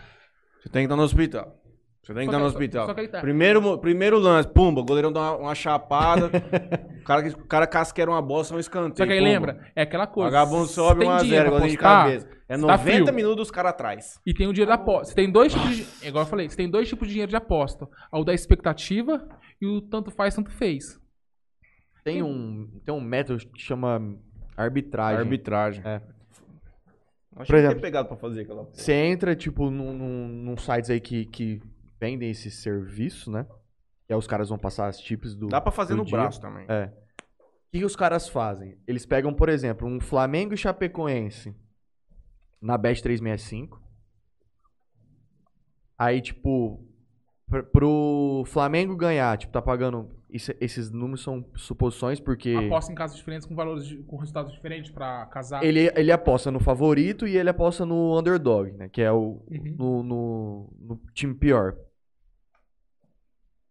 [0.67, 1.55] Você tem que estar no hospital.
[2.03, 2.85] Você tem que Só estar no só- hospital.
[2.87, 3.21] só que aí tá.
[3.21, 6.27] Primeiro, primeiro lance, pumba, o goleirão dá uma, uma chapada,
[6.99, 8.97] o cara, o cara casqueira uma bola, só um escanteio.
[8.97, 9.29] Só que aí pumba.
[9.31, 10.31] lembra, é aquela O coisa.
[10.31, 12.37] vagabundo sobe tem 1 a 0 dinheiro pra igualzinho de cabeça.
[12.49, 13.13] É tá 90 frio.
[13.13, 14.19] minutos os caras atrás.
[14.25, 15.05] E tem o dinheiro da aposta.
[15.07, 16.07] Você tem dois tipos de.
[16.07, 17.87] Igual eu falei, você tem dois tipos de dinheiro de aposta.
[18.11, 19.27] O da expectativa
[19.61, 20.97] e o tanto faz, tanto fez.
[22.05, 24.01] Tem um, tem um método que chama
[24.55, 25.19] arbitragem.
[25.19, 25.81] Arbitragem.
[25.85, 26.01] É.
[27.41, 28.63] Achei Por que exemplo, ter pegado pra fazer aquela.
[28.71, 31.61] Você entra, tipo, num, num, num sites aí que, que
[31.99, 33.45] vendem esse serviço, né?
[34.05, 35.47] Que aí os caras vão passar as tips do.
[35.47, 36.17] Dá pra fazer no dia.
[36.17, 36.65] braço também.
[36.69, 36.85] É.
[36.85, 38.77] O que, que os caras fazem?
[38.87, 41.53] Eles pegam, por exemplo, um Flamengo e Chapecoense
[42.61, 43.81] na Bet 365.
[45.97, 46.85] Aí, tipo,
[47.49, 50.15] pr- pro Flamengo ganhar, tipo, tá pagando.
[50.37, 54.51] Isso- esses números são suposições, porque Aposta em casos diferentes com valores de- com resultados
[54.53, 55.63] diferentes pra casar.
[55.63, 58.87] ele, ele aposta no favorito e ele aposta no underdog, né?
[58.89, 59.75] Que é o, Uhum.
[59.77, 61.75] no, no, no time pior.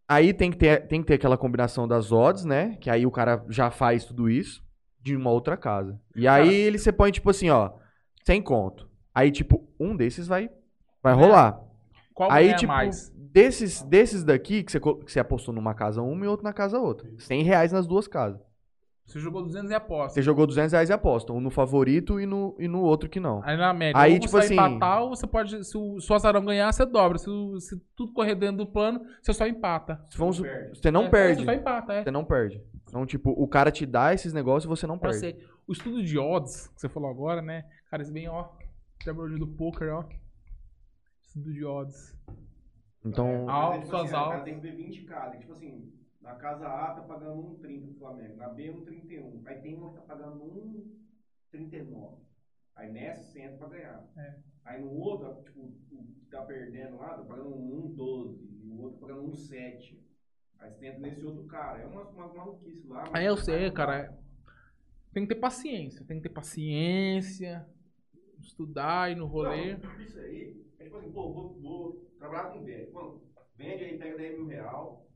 [0.08, 2.76] Aí tem que, ter, tem que ter aquela combinação das odds, né?
[2.80, 4.62] Que aí o cara já faz tudo isso
[5.00, 5.98] de uma outra casa.
[6.14, 7.72] E aí Cara- ele você põe, tipo assim, ó,
[8.24, 8.88] sem conto.
[9.14, 10.48] Aí, tipo, um desses vai,
[11.02, 11.16] vai É.
[11.16, 11.60] rolar.
[12.16, 13.10] Qual aí, ganha tipo, mais?
[13.14, 16.78] desses, desses daqui que você, que você apostou numa casa uma e outro na casa
[16.80, 17.06] outra.
[17.18, 18.40] 100 reais nas duas casas.
[19.04, 20.14] Você jogou 200 e aposta.
[20.14, 21.32] Você jogou 200 reais e aposta.
[21.32, 23.40] Um no favorito e no, e no outro que não.
[23.44, 25.62] Aí na média, Aí, ou tipo você assim- empatar, ou você pode.
[25.64, 27.16] Se o, azarão ganhar, você dobra.
[27.18, 30.00] Se, o- se tudo correr dentro do plano, você só empata.
[30.10, 30.38] Se vamos-
[30.72, 31.40] você não É, perde.
[31.40, 32.02] Você só empata, é.
[32.02, 32.60] Você não perde.
[32.88, 35.18] Então, tipo, o cara te dá esses negócios e você não Eu perde.
[35.18, 35.38] sei.
[35.68, 37.64] O estudo de odds, que você falou agora, né?
[37.90, 38.46] Cara, isso vem, ó.
[38.98, 40.04] Quebra do poker, ó.
[41.36, 42.16] Estudo de odds.
[43.04, 45.36] Então, Ah, Mas, tipo assim, cara tem que ver 20 cada.
[45.36, 45.92] Tipo assim,
[46.22, 49.42] na casa A tá pagando 1,30 pro Flamengo, na B 1,31.
[49.46, 50.42] Aí tem uma que tá pagando
[51.52, 52.18] 1,39.
[52.74, 54.08] Aí nessa você entra pra ganhar.
[54.16, 54.38] É.
[54.64, 58.38] Aí no outro, tipo, o que tá perdendo lá, tá pagando 1,12.
[58.64, 59.98] E o outro tá pagando 1,7.
[60.58, 61.80] Aí você entra nesse outro cara.
[61.82, 63.04] É uma, uma maluquice lá.
[63.12, 64.18] Aí eu vai sei, cara.
[65.12, 66.04] Tem que ter paciência.
[66.06, 67.68] Tem que ter paciência.
[68.40, 69.76] Estudar, ir no rolê.
[69.76, 72.92] Não, isso aí, é tipo assim, pô, vou, vou trabalhar com vende.
[72.92, 75.06] Quando vende aí, pega 10 mil real.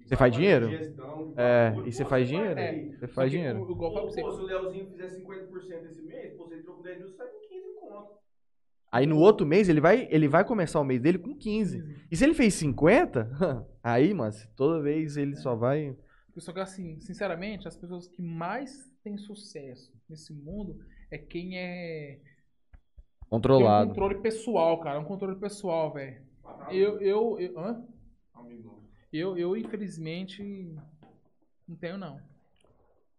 [0.00, 0.70] e Você faz dinheiro?
[0.70, 2.60] gestão É, e você Pô, faz dinheiro?
[2.60, 2.86] aí.
[2.98, 3.58] você faz que dinheiro.
[3.58, 6.82] o- Igual Pô, pô, se o Leozinho fizer 50% esse mês, pô, você entrou com
[6.82, 8.18] 10 mil, você sai com 15 conto.
[8.92, 11.84] Aí no outro mês ele vai, ele vai começar o mês dele com 15.
[12.10, 13.30] E se ele fez 50,
[13.82, 15.96] aí, mano, toda vez ele só vai.
[16.36, 20.78] Só que assim, sinceramente, as pessoas que mais têm sucesso nesse mundo
[21.10, 22.18] é quem é
[23.30, 23.88] Tem um Controlado.
[23.90, 24.96] controle pessoal, cara.
[24.96, 26.16] É um controle pessoal, velho.
[26.68, 27.84] Eu, eu, eu, hã?
[29.12, 30.74] eu, eu, infelizmente,
[31.68, 32.18] não tenho, não.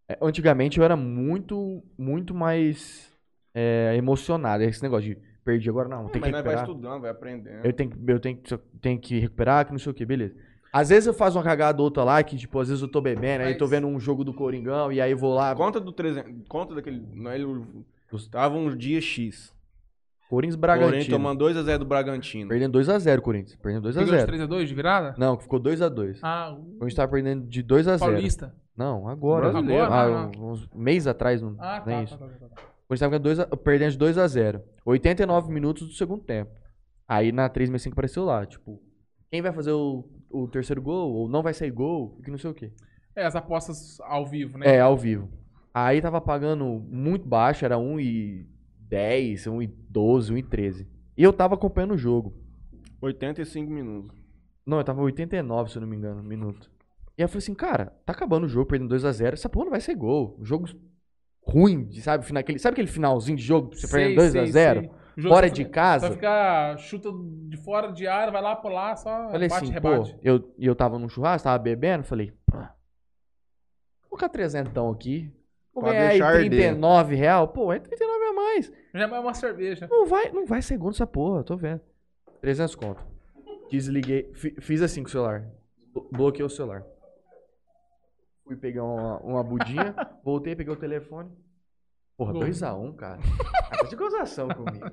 [0.10, 3.10] É, Antigamente eu era muito, muito mais
[3.54, 4.64] é, emocionado.
[4.64, 6.64] Esse negócio de perdi agora não, tem que Mas vai recuperar.
[6.70, 7.66] estudando, vai aprendendo.
[7.66, 10.36] Eu tenho, que- eu tenho, que- tenho que recuperar, que não sei o que, beleza.
[10.74, 13.02] Às vezes eu faço uma cagada ou outra lá, que tipo, às vezes eu tô
[13.02, 15.56] bebendo, aí tô Mas- vendo um jogo do Coringão, e aí eu vou lá.
[15.56, 17.66] Conta do 300, conta daquele, não, ele
[18.14, 19.54] estava um dia X.
[20.32, 21.18] Corinthians Corinthians Bragantino.
[21.18, 22.50] tomando 2x0 do Bragantino.
[22.50, 23.56] Perdendo 2x0, Corinthians.
[23.62, 24.26] Perdendo Pegou de 2x0.
[24.48, 25.16] 3x2 de virada?
[25.18, 26.20] Não, ficou 2x2.
[26.22, 28.00] Ah, O Corinthians tava perdendo de 2x0.
[28.00, 28.56] Paulista.
[28.78, 29.50] Não, agora.
[29.52, 29.84] Brasileiro.
[29.84, 30.32] Ah, Agora?
[30.40, 32.18] uns meses atrás, não, Ah, nem tá, isso.
[32.18, 32.62] tá, tá, tá, tá.
[32.62, 34.62] O Corinthians tava ganhando dois a- perdendo de 2x0.
[34.86, 36.52] 89 minutos do segundo tempo.
[37.08, 38.82] Aí na 365 apareceu lá, tipo,
[39.30, 41.14] quem vai fazer o, o terceiro gol?
[41.14, 42.18] Ou não vai sair gol?
[42.24, 42.72] Que não sei o quê.
[43.16, 44.76] É, as apostas ao vivo, né?
[44.76, 45.28] É, ao vivo.
[45.74, 48.46] Aí tava pagando muito baixo, era 1,10,
[48.96, 50.88] 1,12, 1,13.
[51.18, 52.34] E eu tava acompanhando o jogo.
[53.02, 54.16] 85 minutos.
[54.66, 56.70] Não, eu tava 89, se eu não me engano, minuto.
[57.18, 59.34] E aí eu falei assim, cara, tá acabando o jogo, perdendo 2x0.
[59.34, 60.38] Essa porra não vai ser gol.
[60.40, 60.68] Um jogo
[61.46, 62.26] ruim, sabe?
[62.26, 63.76] Final, aquele, sabe aquele finalzinho de jogo?
[63.76, 64.80] Você Sei, perdendo sei, 2x0?
[64.82, 64.92] sei.
[65.18, 66.08] O jogo Fora de fica- casa.
[66.08, 67.10] Só fica, chuta
[67.50, 70.14] de fora de área, vai lá por lá, só Falei bate, assim, rebate.
[70.14, 72.68] pô, eu, e eu tava num churrasco, tava bebendo, falei, pô, vou
[74.10, 75.30] colocar trezentão aqui,
[75.74, 76.50] Pra ganhar aí deixar arder.
[76.50, 78.72] 39 real, pô, é 39 a mais.
[78.94, 79.88] Já é uma cerveja.
[79.90, 81.82] Não vai, não vai segundo essa porra, tô vendo.
[82.42, 83.06] 300 conto.
[83.70, 85.48] Desliguei, fi- fiz assim com o celular,
[85.94, 86.84] blo- bloqueei o celular.
[88.44, 91.30] Fui pegar uma, uma budinha, voltei, peguei o telefone.
[92.18, 92.42] Porra, Gol.
[92.44, 93.20] 2x1, cara.
[93.72, 94.86] Ah, tá de gozação comigo.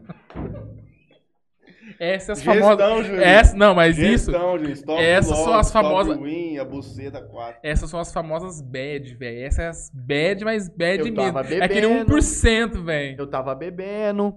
[1.99, 3.11] Essas Gestão, famosas.
[3.21, 4.31] Essa, não, mas isso.
[4.31, 4.57] Gestão.
[4.65, 7.61] Stop essas logo, são as famosas- Win, a buceta 4.
[7.63, 9.45] Essas são as famosas bad, velho.
[9.47, 11.17] Essas é as bad, mas bad Eu mesmo.
[11.17, 12.05] tava É aquele bebendo.
[12.07, 13.17] 1%, velho.
[13.19, 14.35] Eu tava bebendo,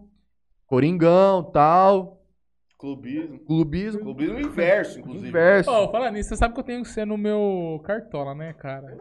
[0.66, 2.22] coringão, tal,
[2.78, 3.40] Clubismo.
[3.46, 5.28] clubismo, Clubismo inverso, inclusive.
[5.30, 5.70] inverso.
[5.70, 8.98] Ó, fala nisso, você sabe que eu tenho C no meu cartola, né, cara?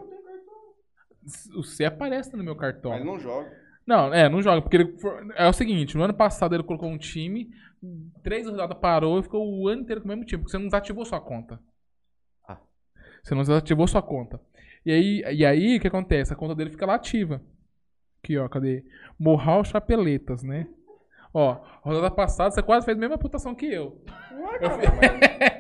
[1.56, 2.96] O C aparece no meu cartola.
[2.96, 3.50] Mas não joga.
[3.86, 6.88] Não, é, não joga, porque ele for- é o seguinte, no ano passado ele colocou
[6.88, 7.48] um time,
[8.22, 10.66] três rodadas parou e ficou o ano inteiro com o mesmo time, porque você não
[10.66, 11.58] desativou sua conta.
[12.46, 12.58] Ah.
[13.22, 14.40] Você não desativou sua conta.
[14.84, 16.32] E aí, e aí, o que acontece?
[16.32, 17.42] A conta dele fica lá ativa.
[18.22, 18.84] Aqui, ó, cadê?
[19.18, 20.66] Morral Chapeletas, né?
[21.32, 24.02] Ó, rodada passada você quase fez a mesma reputação que eu.
[24.32, 24.76] Ué, cara,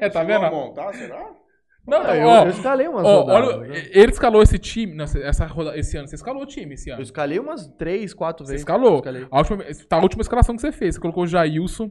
[0.00, 0.50] mas tá vendo?
[0.50, 1.32] montar, será?
[1.86, 3.82] Não, Ah, eu, ó, eu escalei umas ó, rodadas, olha, né?
[3.92, 6.94] ele escalou esse time, não, essa roda, esse ano, você escalou o time esse Eu
[6.94, 7.02] ano.
[7.02, 8.62] escalei umas três, quatro Você vezes.
[8.62, 9.02] escalou.
[9.30, 10.94] A última, tá a última escalação que você fez.
[10.96, 11.90] Você colocou o Jailson.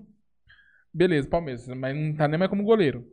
[0.93, 1.67] Beleza, Palmeiras.
[1.67, 3.05] Mas não tá nem mais como goleiro.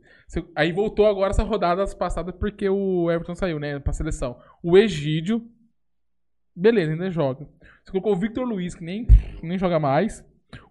[0.55, 3.79] Aí voltou agora essa rodada passada porque o Everton saiu, né?
[3.79, 4.37] Pra seleção.
[4.63, 5.45] O Egídio.
[6.55, 7.47] Beleza, ainda joga.
[7.83, 9.07] Você colocou o Victor Luiz, que nem,
[9.43, 10.25] nem joga mais.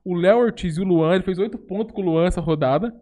[0.04, 1.14] O Léo Ortiz e o Luan.
[1.14, 2.92] Ele fez oito pontos com o Luan essa rodada.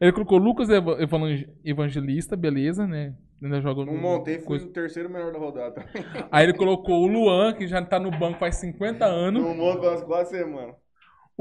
[0.00, 3.14] Ele colocou o Lucas Eva- Evan- Evangelista, beleza, né?
[3.42, 4.66] Ainda joga no- montei, fui coisa.
[4.66, 5.84] o terceiro melhor da rodada.
[6.32, 9.42] Aí ele colocou o Luan, que já tá no banco faz 50 anos.
[9.42, 10.74] Não monto umas quatro semanas.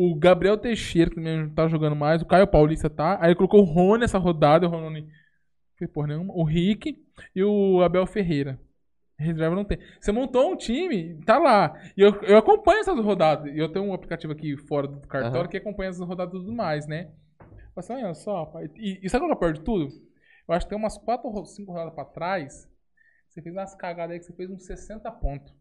[0.01, 2.21] O Gabriel Teixeira, que também não tá jogando mais.
[2.21, 3.17] O Caio Paulista tá.
[3.19, 4.65] Aí ele colocou o Rony essa rodada.
[4.65, 5.05] O Rony.
[5.75, 6.33] Fez porra nenhuma.
[6.33, 6.97] O Rick
[7.35, 8.57] e o Abel Ferreira.
[9.17, 9.77] Reserva não tem.
[9.99, 11.77] Você montou um time, tá lá.
[11.97, 13.53] E eu, eu acompanho essas rodadas.
[13.53, 15.49] E eu tenho um aplicativo aqui fora do cartório Aham.
[15.49, 17.11] que acompanha essas rodadas e tudo mais, né?
[17.75, 18.69] Assim, olha só, pai.
[18.77, 19.89] E, e sabe qual é o pior de tudo?
[20.47, 22.71] Eu acho que tem umas 4 ou 5 rodadas pra trás.
[23.27, 25.53] Você fez umas cagadas aí que você fez uns 60 pontos.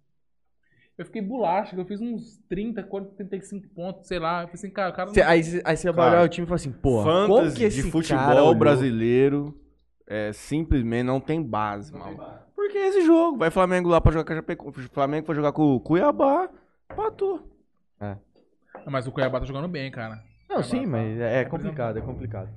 [0.99, 4.43] Eu fiquei bolacha, eu fiz uns 30, 40, 35 pontos, sei lá.
[4.43, 5.15] Eu falei assim, cara, o cara não.
[5.15, 7.63] Cê- aí, aí você vai Cara, olhar o time e fala assim, pô, como que
[7.63, 8.55] esse de futebol olhou?
[8.57, 9.55] brasileiro
[10.09, 12.19] é, simplesmente não tem base, mano.
[12.53, 15.77] Porque esse jogo, vai Flamengo lá pra jogar com a Chapecoense, Flamengo vai jogar com
[15.77, 16.51] o Cuiabá,
[16.89, 17.49] patou.
[18.85, 20.21] Mas o Cuiabá tá jogando bem, cara.
[20.49, 22.49] Não, sim, mas é, é complicado, é complicado.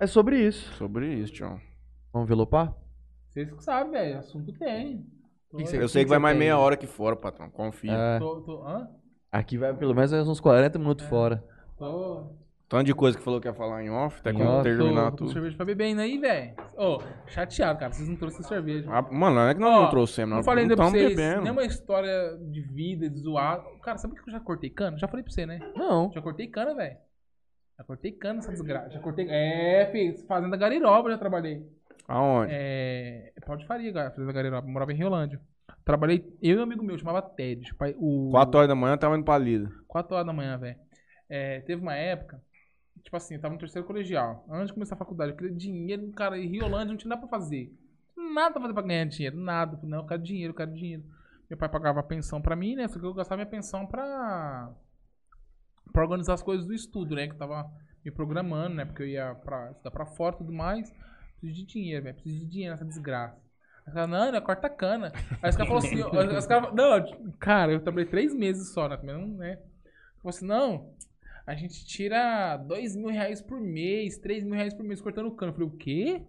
[0.00, 0.72] É sobre isso.
[0.74, 1.60] Sobre isso, Tião.
[2.12, 2.74] Vamos velopar?
[3.28, 4.18] Vocês que sabem, velho.
[4.18, 5.04] Assunto tem.
[5.56, 6.40] Que que Eu sei que que vai mais tem?
[6.40, 7.92] meia hora aqui fora, patrão, confia.
[7.92, 8.88] É, tô, tô, hã?
[9.30, 10.80] aqui vai pelo menos uns 40 É.
[10.80, 11.42] minutos fora.
[11.76, 12.26] Tô,
[12.66, 14.94] Tanto de coisa que falou que ia falar em off, até Em quando off, terminar
[14.94, 15.32] tô, tô com tudo.
[15.32, 16.54] cerveja pra beber ainda aí, velho.
[16.76, 17.92] Ô, chateado, cara.
[17.92, 18.88] Vocês não trouxeram cerveja.
[18.90, 21.14] Ah, mano, não é que nós Ó, não trouxemos, Não nós falei ainda pra vocês,
[21.14, 21.42] bebendo.
[21.42, 23.62] nenhuma história de vida, de zoar.
[23.82, 24.96] Cara, sabe por que eu já cortei cana?
[24.98, 25.60] Já falei pra você, né?
[25.76, 26.10] Não.
[26.12, 26.96] Já cortei cana, velho.
[27.78, 28.90] Já cortei cana essa desgraça.
[28.90, 29.26] Já cortei.
[29.28, 31.62] É, filho, fazenda Gariroba já trabalhei.
[32.06, 32.52] Aonde?
[32.54, 33.32] É.
[33.46, 34.66] Pau de faria, fazenda Gariroba.
[34.66, 35.40] Morava em Riolândia.
[35.84, 37.74] Trabalhei, eu e um amigo meu, chamava Ted.
[37.74, 38.30] Pai- O...
[38.30, 39.70] 4 horas da manhã eu tava indo pra lida.
[39.86, 40.78] 4 horas da manhã, velho.
[41.28, 42.42] É, teve uma época,
[43.02, 44.46] tipo assim, eu tava no terceiro colegial.
[44.50, 47.30] Antes de começar a faculdade, eu queria dinheiro, cara, em Riolândia não tinha nada pra
[47.38, 47.72] fazer.
[48.16, 49.78] Nada pra fazer pra ganhar dinheiro, nada.
[49.82, 51.02] Não, eu quero dinheiro, eu quero dinheiro.
[51.50, 52.88] Meu pai pagava a pensão pra mim, né?
[52.88, 54.70] Só que eu gastava minha pensão pra.
[55.92, 57.26] pra organizar as coisas do estudo, né?
[57.26, 57.70] Que eu tava
[58.04, 58.84] me programando, né?
[58.84, 60.90] Porque eu ia pra, estudar pra fora e tudo mais.
[61.44, 62.14] Preciso de dinheiro, velho.
[62.14, 63.36] Preciso de dinheiro nessa desgraça.
[63.86, 65.12] Aí os caras, não, não, corta a cana.
[65.42, 68.96] Aí os caras falaram assim, os caras, não, cara, eu trabalhei três meses só, né?
[68.96, 69.58] Também não, né?
[70.22, 70.94] Falou assim, não,
[71.46, 75.50] a gente tira dois mil reais por mês, três mil reais por mês cortando cana.
[75.50, 76.22] Eu falei, o quê?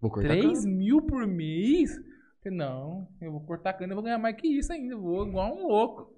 [0.00, 1.94] Vou cortar 3 mil por mês?
[1.94, 2.02] Eu
[2.42, 4.94] falei, não, eu vou cortar cana e vou ganhar mais que isso ainda.
[4.94, 6.14] Eu vou igual um louco.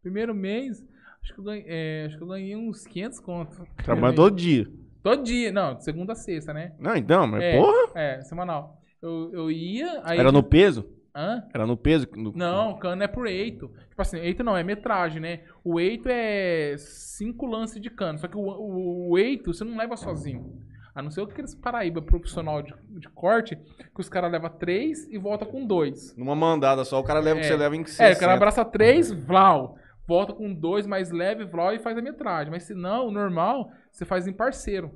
[0.00, 0.84] Primeiro mês,
[1.20, 3.58] acho que eu ganhei, é, acho que eu ganhei uns 500 contos.
[3.84, 4.81] Trabalhando todo dia.
[5.02, 6.72] Todo dia, não, de segunda a sexta, né?
[6.78, 7.90] Não, então, mas É, porra.
[7.94, 8.78] É, semanal.
[9.00, 10.00] Eu, eu ia.
[10.04, 10.88] Aí Era no peso?
[11.14, 11.42] Hã?
[11.52, 12.06] Era no peso?
[12.16, 13.68] No- Não, cano é por eito.
[13.90, 15.40] Tipo assim, eito não, é metragem, né?
[15.64, 18.18] O eito é cinco lances de cano.
[18.18, 20.62] Só que o, o, o eito você não leva sozinho.
[20.94, 25.18] A não ser aqueles Paraíba profissional de, de corte, que os caras levam três e
[25.18, 26.14] volta com dois.
[26.16, 27.50] Numa mandada só, o cara leva o que É.
[27.50, 28.16] você leva em É, 60.
[28.16, 29.76] o cara abraça três, vlau.
[30.06, 32.50] Volta com dois mais leve, vlau, e faz a metragem.
[32.50, 34.90] Mas se não, o normal, você faz em parceiro.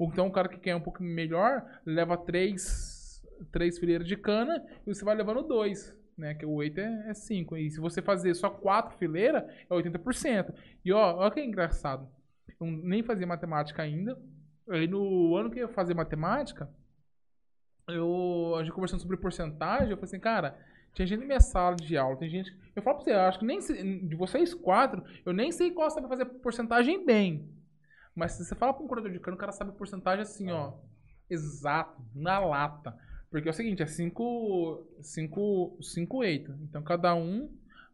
[0.00, 4.94] Então o cara que quer um pouco melhor, leva três, três fileiras de cana e
[4.94, 5.98] você vai levando dois.
[6.18, 7.56] Né, que o 8 é, é 5.
[7.56, 10.52] E se você fazer só quatro fileiras, é 80%.
[10.84, 12.06] E ó, olha que engraçado.
[12.60, 14.20] Eu nem fazia matemática ainda.
[14.68, 16.68] Aí no ano que eu ia fazer matemática,
[17.88, 20.58] eu, a gente conversando sobre porcentagem, eu falei assim, cara,
[20.92, 22.54] tinha gente na minha sala de aula, tem gente.
[22.76, 23.58] Eu falo pra você, acho que nem
[24.06, 27.48] de vocês quatro, eu nem sei qual sabe fazer porcentagem bem.
[28.14, 30.74] Mas se você fala pra um corredor de cano, o cara sabe porcentagem assim, ó.
[31.28, 32.94] Exato, na lata.
[33.30, 36.52] Porque é o seguinte, é 5, 5, 5 8.
[36.62, 37.48] Então cada um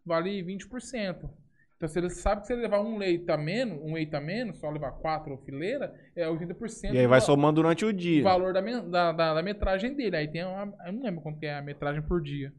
[0.05, 1.29] vale 20%.
[1.77, 4.21] Então se ele sabe que se ele levar um leite a menos, um leite a
[4.21, 6.95] menos, só levar quatro fileiras, é 80%.
[6.95, 8.23] E aí vai do- somando durante o dia.
[8.23, 10.17] o valor da, da, da, da metragem dele.
[10.17, 12.51] Aí tem uma, eu não lembro quanto que é a metragem por dia.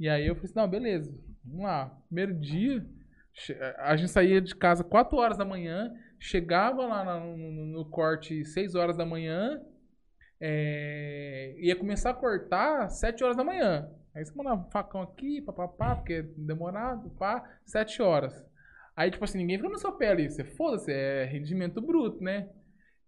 [0.00, 1.12] E aí eu falei assim, não, beleza,
[1.44, 1.86] vamos lá.
[2.06, 2.86] Primeiro dia,
[3.78, 8.44] a gente saía de casa 4 horas da manhã, chegava lá na- no, no- corte
[8.44, 9.60] 6 horas da manhã,
[10.40, 13.90] é, ia começar a cortar 7 horas da manhã.
[14.14, 18.34] Aí você mandava um facão aqui, papapá, porque é demorado, pá, 7 horas.
[18.96, 20.28] Aí, tipo assim, ninguém fica no seu pé ali.
[20.28, 22.48] Você foda-se, é rendimento bruto, né?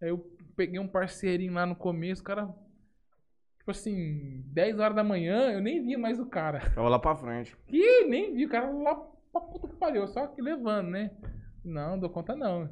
[0.01, 0.19] Aí eu
[0.55, 2.47] peguei um parceirinho lá no começo, o cara.
[3.57, 6.61] Tipo assim, 10 horas da manhã, eu nem via mais o cara.
[6.73, 7.55] Tava lá pra frente.
[7.67, 11.11] Ih, nem vi, o cara lá pra puta que pariu, só que levando, né?
[11.63, 12.69] Não, dou conta não.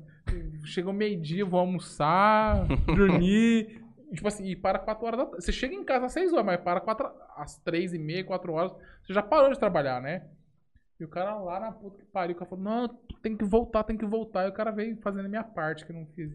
[0.65, 3.83] Chegou meio-dia, vou almoçar, dormir.
[4.13, 5.45] Tipo assim, e para 4 horas da tarde.
[5.45, 8.51] Você chega em casa às 6 horas, mas para 4, às 3 e meia, 4
[8.51, 8.71] horas,
[9.03, 10.27] você já parou de trabalhar, né?
[10.99, 12.87] E o cara lá na puta que pariu, o cara falou, não,
[13.21, 14.45] tem que voltar, tem que voltar.
[14.45, 16.31] E o cara veio fazendo a minha parte, que eu não fiz.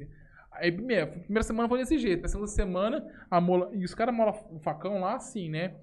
[0.53, 2.23] Aí, primeira, primeira semana foi desse jeito.
[2.23, 3.71] Na segunda semana, a mola.
[3.75, 5.75] E os caras molam o facão lá assim, né?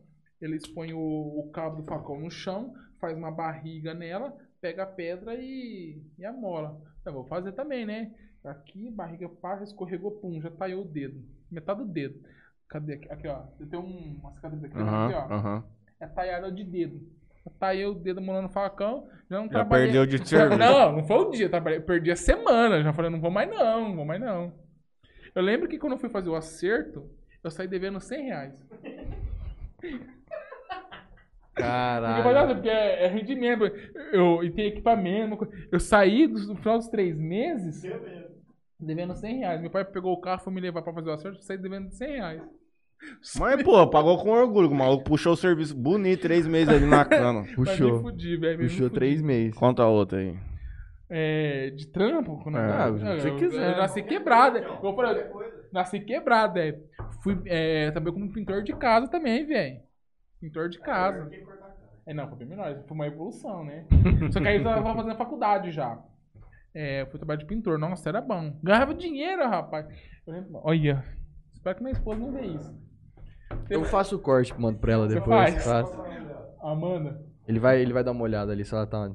[0.41, 4.87] Eles põem o, o cabo do facão no chão, faz uma barriga nela, pega a
[4.87, 6.79] pedra e, e a mola.
[7.03, 8.11] Eu vou fazer também, né?
[8.43, 11.23] Aqui, barriga passa, escorregou, pum, já taiou o dedo.
[11.49, 12.19] Metade do dedo.
[12.69, 12.93] Cadê?
[12.93, 13.43] Aqui, aqui ó.
[13.59, 15.33] Eu tenho um, uma cicatriz aqui, Aham, aqui, ó.
[15.35, 15.63] aham.
[15.99, 17.01] É taiada de dedo.
[17.45, 19.87] Eu taiei o dedo molando no facão, já não Já trabalhei.
[19.87, 20.57] perdeu de serviço.
[20.59, 22.81] Não, não foi o dia, eu trabalhei, eu perdi a semana.
[22.81, 24.53] Já falei, não vou mais não, não vou mais não.
[25.33, 27.09] Eu lembro que quando eu fui fazer o acerto,
[27.43, 28.67] eu saí devendo 100 reais.
[31.61, 32.33] Eu Caralho.
[32.33, 33.65] "Nossa, porque é, é rendimento.
[34.11, 35.47] Eu, e tem equipamento.
[35.71, 37.81] Eu saí do, no final dos três meses
[38.79, 39.61] devendo 100 reais.
[39.61, 41.91] Meu pai pegou o carro, foi me levar pra fazer o acerto, eu saí devendo
[41.91, 42.41] 100 reais.
[43.39, 44.69] Mas, pô, pagou com orgulho.
[44.69, 47.41] O maluco puxou o serviço bonito, três meses ali na cama.
[47.41, 48.01] Mas me Puxou.
[48.01, 48.59] fudi, velho.
[48.59, 48.93] me Puxou fudi.
[48.95, 49.55] três meses.
[49.55, 50.35] Conta a outra aí.
[51.09, 52.39] É, de trampo?
[52.43, 53.71] Quando Ah, eu, se eu- você eu- quiser.
[53.73, 54.57] Eu nasci quebrado.
[54.59, 55.23] Eu falei,
[55.73, 56.79] nasci quebrado, é.
[57.23, 59.77] Fui é, também como pintor de casa também, velho.
[60.41, 61.29] Pintor de casa.
[62.05, 62.83] É, não, foi bem menor.
[62.87, 63.85] Foi uma evolução, né?
[64.31, 65.97] Só que aí eu tava fazendo faculdade já.
[66.73, 67.77] É, fui trabalhar de pintor.
[67.77, 68.57] Nossa, era bom.
[68.63, 69.85] Ganhava dinheiro, rapaz.
[70.25, 71.03] Lembro- Olha,
[71.53, 72.75] espero que minha esposa não vê isso.
[73.69, 75.53] Eu faço o corte, mando pra ela Você depois.
[75.53, 75.63] faz?
[75.65, 76.01] faço.
[76.63, 77.21] Amanda.
[77.47, 79.11] Ele vai, ele vai dar uma olhada ali se ela tá.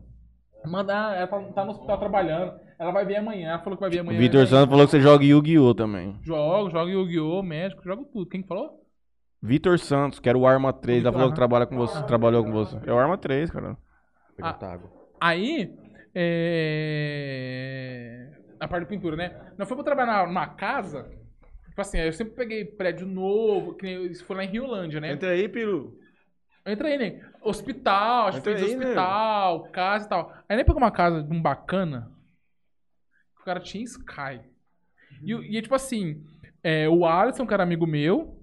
[0.65, 2.53] Amanda, ela tá, tá no hospital trabalhando.
[2.79, 3.51] Ela vai ver amanhã.
[3.51, 4.19] Ela falou que vai ver O amanhã.
[4.19, 5.75] Vitor Santos falou que você joga Yu-Gi-Oh!
[5.75, 6.19] também.
[6.23, 7.43] Jogo, jogo Yu-Gi-Oh!
[7.43, 8.29] Médico, jogo tudo.
[8.29, 8.86] Quem que falou?
[9.43, 12.53] Vitor Santos, que era o Arma 3, ela falou que trabalha com você, trabalhou com
[12.53, 12.79] você.
[12.85, 13.77] É o Arma 3, cara.
[14.41, 14.79] Ah.
[15.21, 15.75] Aí,
[16.15, 17.01] é...
[18.59, 19.53] a parte de pintura, né?
[19.57, 21.09] Nós fomos trabalhar numa casa,
[21.69, 25.13] tipo assim, eu sempre peguei prédio novo, que nem isso foi lá em Riolândia, né?
[25.13, 25.99] Entra aí, Piru.
[26.65, 27.25] Eu entrei, né?
[27.41, 28.87] Hospital, acho que Entra fez aí, né?
[28.87, 30.35] hospital, casa e tal.
[30.49, 32.11] Aí nem pegou uma casa de um bacana,
[33.37, 34.41] que o cara tinha Sky.
[35.23, 36.25] E, e tipo assim,
[36.63, 38.36] é, o Alisson, que era amigo meu.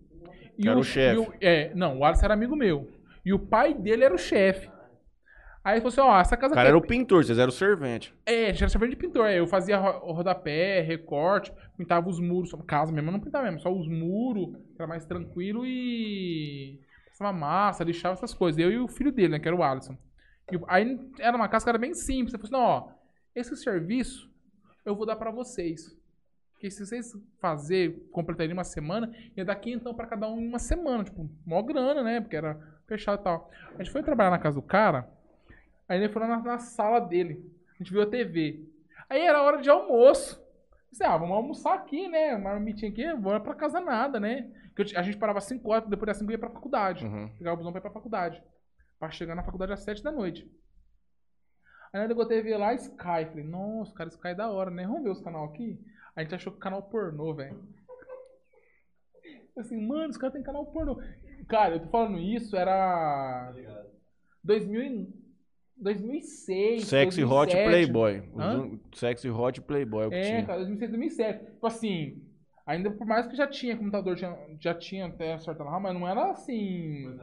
[0.58, 1.18] E Era o chefe.
[1.20, 2.90] o- é, não, o Alisson era amigo meu.
[3.26, 4.70] E o pai dele era o chefe.
[5.64, 7.48] Aí ele falou assim, ó, essa O casa cara aqui era o pintor, vocês eram
[7.50, 8.14] o servente.
[8.26, 9.30] é, a gente era servente de pintor.
[9.30, 12.50] Eu fazia ro- rodapé, recorte, pintava os muros.
[12.50, 16.80] só- Casa mesmo, eu não pintava mesmo, só os muros, que era mais tranquilo e.
[17.10, 18.60] Passava massa, lixava essas coisas.
[18.60, 19.96] Eu e o filho dele, né, que era o Alisson.
[20.52, 22.34] E o- aí era uma casa que era bem simples.
[22.34, 22.90] Eu falei assim: não, ó,
[23.34, 24.30] esse serviço
[24.86, 25.96] eu vou dar pra vocês.
[26.64, 27.12] Porque se vocês
[27.42, 31.04] fazer, completarem uma semana, ia dar então pra cada um em uma semana.
[31.04, 32.22] Tipo, mó grana, né?
[32.22, 33.52] Porque era fechado e tal.
[33.78, 35.12] A gente foi trabalhar na casa do cara.
[35.90, 37.54] Aí ele foi na, na sala dele.
[37.76, 38.66] A gente viu a TV.
[39.10, 40.42] Aí era hora de almoço.
[40.90, 42.34] Disse, ah, vamos almoçar aqui, né?
[42.34, 44.50] Uma marmitinha aqui, vou pra casa nada, né?
[44.74, 47.06] Que eu ti- a gente parava às 5 horas, depois das 5 ia pra faculdade.
[47.06, 47.28] Uhum.
[47.38, 48.42] Pegava o busão pra ir pra faculdade.
[48.98, 50.50] Pra chegar na faculdade às 7 da noite.
[51.92, 53.26] Aí eu TV lá, Sky.
[53.28, 54.88] Falei, nossa, cara, Sky é da hora, né?
[54.88, 55.78] Vamos ver os canal aqui?
[56.16, 57.58] A gente achou que canal pornô, velho.
[59.58, 61.00] Assim, mano, os caras têm canal pornô.
[61.48, 63.54] Cara, eu tô falando isso, era.
[64.44, 65.24] 2000 e-
[65.78, 66.84] 2006.
[66.86, 67.70] Sexy Hot 2007.
[67.70, 68.20] Playboy.
[68.34, 68.80] Os Hã?
[68.94, 70.46] Sexy Hot Playboy é o que É, tinha.
[70.46, 71.46] cara, 2006, 2007.
[71.52, 72.24] Tipo assim,
[72.66, 76.08] ainda por mais que já tinha computador, já, já tinha até certa lá, mas não
[76.08, 77.20] era assim.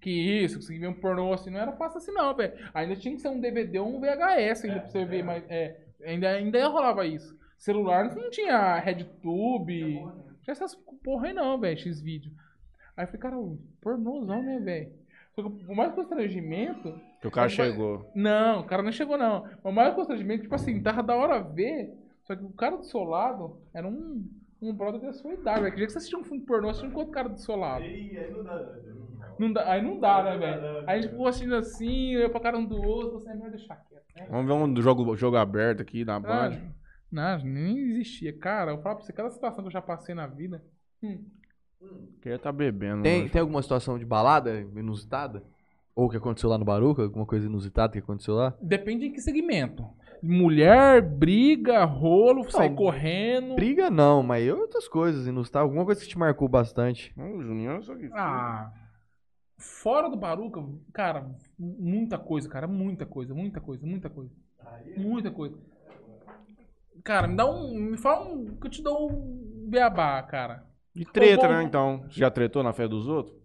[0.00, 2.52] Que isso, conseguir ver um pornô assim, não era fácil assim, não, velho.
[2.72, 5.76] Ainda tinha que ser um DVD ou um VHS ainda pra você ver, mas é,
[6.04, 7.36] ainda, ainda rolava isso.
[7.58, 10.12] Celular não tinha RedTube, não
[10.42, 12.32] tinha essas porra aí não, velho, X-Vídeo.
[12.96, 13.36] Aí eu falei, cara,
[13.80, 14.92] pornôzão, né, velho?
[15.34, 18.10] Só que o mais constrangimento Que o cara vai- chegou.
[18.14, 19.44] não, o cara não chegou, não.
[19.62, 21.92] O maior constrangimento, tipo assim, tava da hora ver,
[22.24, 24.24] só que o cara do seu lado era um,
[24.60, 25.70] um brother da sua idade, velho.
[25.72, 27.84] Que dia que você assistiu um filme pornô, assistiu um outro cara do seu lado.
[29.38, 30.78] Não dá, aí não dá, né, velho?
[30.88, 33.50] Aí a gente ficou assistindo assim, eu pra cara um do outro, você é melhor
[33.50, 34.26] deixar quieto, né?
[34.28, 36.58] Vamos ver um jogo, jogo aberto aqui na Ah, Band.
[37.10, 38.32] Não, nem existia.
[38.32, 40.62] Cara, eu falo pra você, cada situação que eu já passei na vida.
[41.02, 41.24] hum,
[42.20, 43.02] Queria tá bebendo.
[43.02, 43.30] Tem, hoje.
[43.32, 45.44] tem alguma situação de balada inusitada?
[45.94, 47.02] Ou que aconteceu lá no Baruca?
[47.02, 48.54] Alguma coisa inusitada que aconteceu lá?
[48.60, 49.84] depende em que segmento.
[50.20, 53.54] Mulher, briga, rolo, sai correndo.
[53.54, 55.64] Briga não, mas e outras coisas inusitadas.
[55.68, 57.12] Alguma coisa que te marcou bastante.
[57.16, 58.08] Não, o Juninho só que.
[58.12, 58.72] Ah,
[59.56, 60.60] fora do Baruca,
[60.92, 64.32] cara, muita coisa, cara, muita coisa, muita coisa, muita coisa.
[64.96, 65.56] Muita coisa.
[67.04, 67.72] Cara, me dá um.
[67.74, 68.56] Me fala um.
[68.56, 70.66] Que eu te dou um beabá, cara.
[70.94, 71.54] E treta, bom.
[71.54, 71.62] né?
[71.64, 72.02] Então.
[72.08, 73.36] Você já tretou na fé dos outros?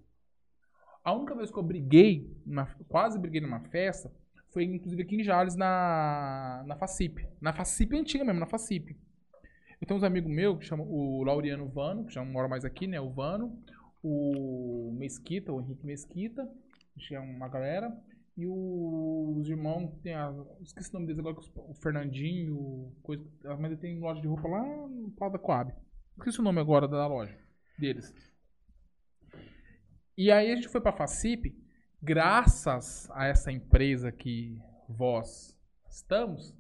[1.04, 4.12] A única vez que eu briguei, na- quase briguei numa festa,
[4.52, 7.28] foi inclusive aqui em Jales, na, na Facip.
[7.42, 8.96] Na Facip antiga mesmo, na Facip.
[9.82, 12.64] Eu tenho uns amigos meus, que chamam o Laureano Vano, que já não mora mais
[12.64, 13.02] aqui, né?
[13.02, 13.60] O Vano.
[14.02, 16.50] O Mesquita, o Henrique Mesquita,
[16.98, 17.92] que é uma galera.
[18.36, 23.24] E os irmãos, tem a, esqueci o nome deles agora, o Fernandinho, coisa,
[23.60, 25.72] mas ele tem loja de roupa lá no lado da Coab.
[26.18, 27.38] Esqueci o nome agora da loja
[27.78, 28.12] deles.
[30.18, 31.56] E aí a gente foi pra Facip,
[32.02, 34.58] graças a essa empresa que
[34.90, 35.56] vós
[35.90, 36.56] estamos,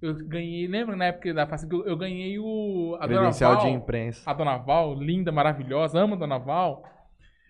[0.00, 3.64] eu ganhei, lembra na época da Facip, eu, eu ganhei o a Dona Credencial Val,
[3.64, 4.30] de imprensa.
[4.30, 6.84] a Dona Val, linda, maravilhosa, amo a Dona Val.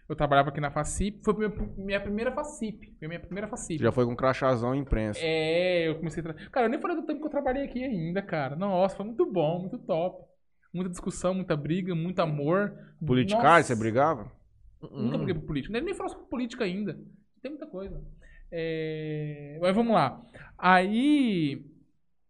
[0.09, 3.83] Eu trabalhava aqui na Facip, foi minha, minha primeira Facip, foi minha primeira Facip.
[3.83, 5.21] Já foi com crachazão em imprensa.
[5.23, 6.35] É, eu comecei a tra...
[6.51, 8.57] Cara, eu nem falei do tempo que eu trabalhei aqui ainda, cara.
[8.57, 10.25] Nossa, foi muito bom, muito top.
[10.73, 12.73] Muita discussão, muita briga, muito amor.
[13.05, 13.75] Politicagem, Nossa.
[13.75, 14.33] você brigava?
[14.81, 15.73] Nunca briguei por política.
[15.75, 16.99] Nem nem falou sobre política ainda.
[17.43, 18.03] Tem muita coisa.
[18.51, 20.23] É, Mas vamos lá.
[20.57, 21.67] Aí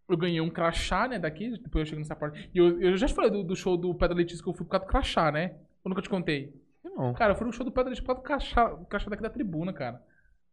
[0.08, 1.50] eu ganhei um crachá, né, daqui.
[1.50, 2.50] Depois eu cheguei nessa parte.
[2.52, 4.64] E eu, eu já te falei do, do show do Pedro Letícia que eu fui
[4.64, 5.54] por causa do crachá, né?
[5.84, 6.52] Eu nunca te contei.
[6.98, 7.14] Não.
[7.14, 9.30] Cara, eu fui no show do Letícia por causa do crachá, do crachá daqui da
[9.30, 10.02] tribuna, cara.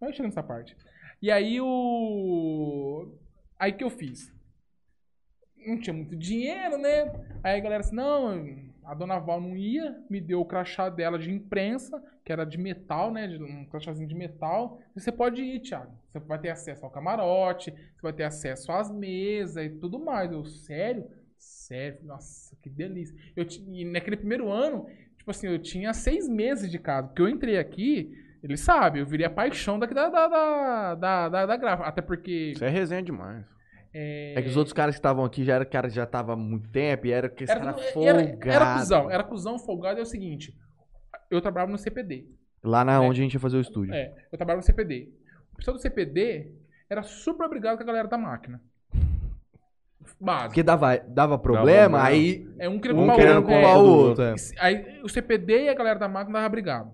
[0.02, 0.76] Eu cheguei nessa parte.
[1.22, 3.12] E aí o.
[3.58, 4.32] Aí que eu fiz?
[5.66, 7.12] Não tinha muito dinheiro, né?
[7.44, 8.36] Aí a galera assim, não,
[8.84, 12.58] a dona Val não ia, me deu o crachá dela de imprensa, que era de
[12.58, 13.28] metal, né?
[13.28, 14.80] de- Um crachazinho de metal.
[14.96, 15.92] Você pode ir, Thiago.
[16.08, 20.32] Você vai ter acesso ao camarote, você vai ter acesso às mesas e tudo mais.
[20.32, 21.10] Eu, sério?
[21.40, 22.00] Sério?
[22.04, 23.16] Nossa, que delícia.
[23.36, 24.86] Eu, e naquele primeiro ano,
[25.26, 27.08] tipo assim, eu tinha seis meses de casa.
[27.08, 28.14] Porque eu entrei aqui,
[28.44, 31.90] ele sabe, eu virei a paixão daqui da, da, da, da, da, da gráfica.
[31.90, 32.52] Até porque.
[32.54, 33.44] Isso é resenha demais.
[33.92, 36.36] É que os outros caras que estavam aqui já era cara que já tava há
[36.36, 38.20] muito tempo e era que esse Era, cara folgado.
[38.20, 40.00] era, era cuzão, era cuzão folgado.
[40.00, 40.54] É o seguinte,
[41.32, 42.28] eu trabalhava no CPD.
[42.62, 43.94] Lá na onde a gente ia fazer o estúdio.
[43.94, 45.10] É, eu trabalhava no CPD.
[45.54, 46.54] O pessoal do CPD
[46.90, 48.62] era super obrigado com a galera da máquina.
[50.20, 50.48] Básico.
[50.50, 52.04] Porque dava, dava problema, problema.
[52.04, 53.52] aí É um querendo um culpar o querendo outro.
[53.54, 53.78] culpar é.
[53.78, 54.24] o outro.
[54.24, 54.36] é.
[54.60, 56.94] Aí o CPD e a galera da máquina dava brigado.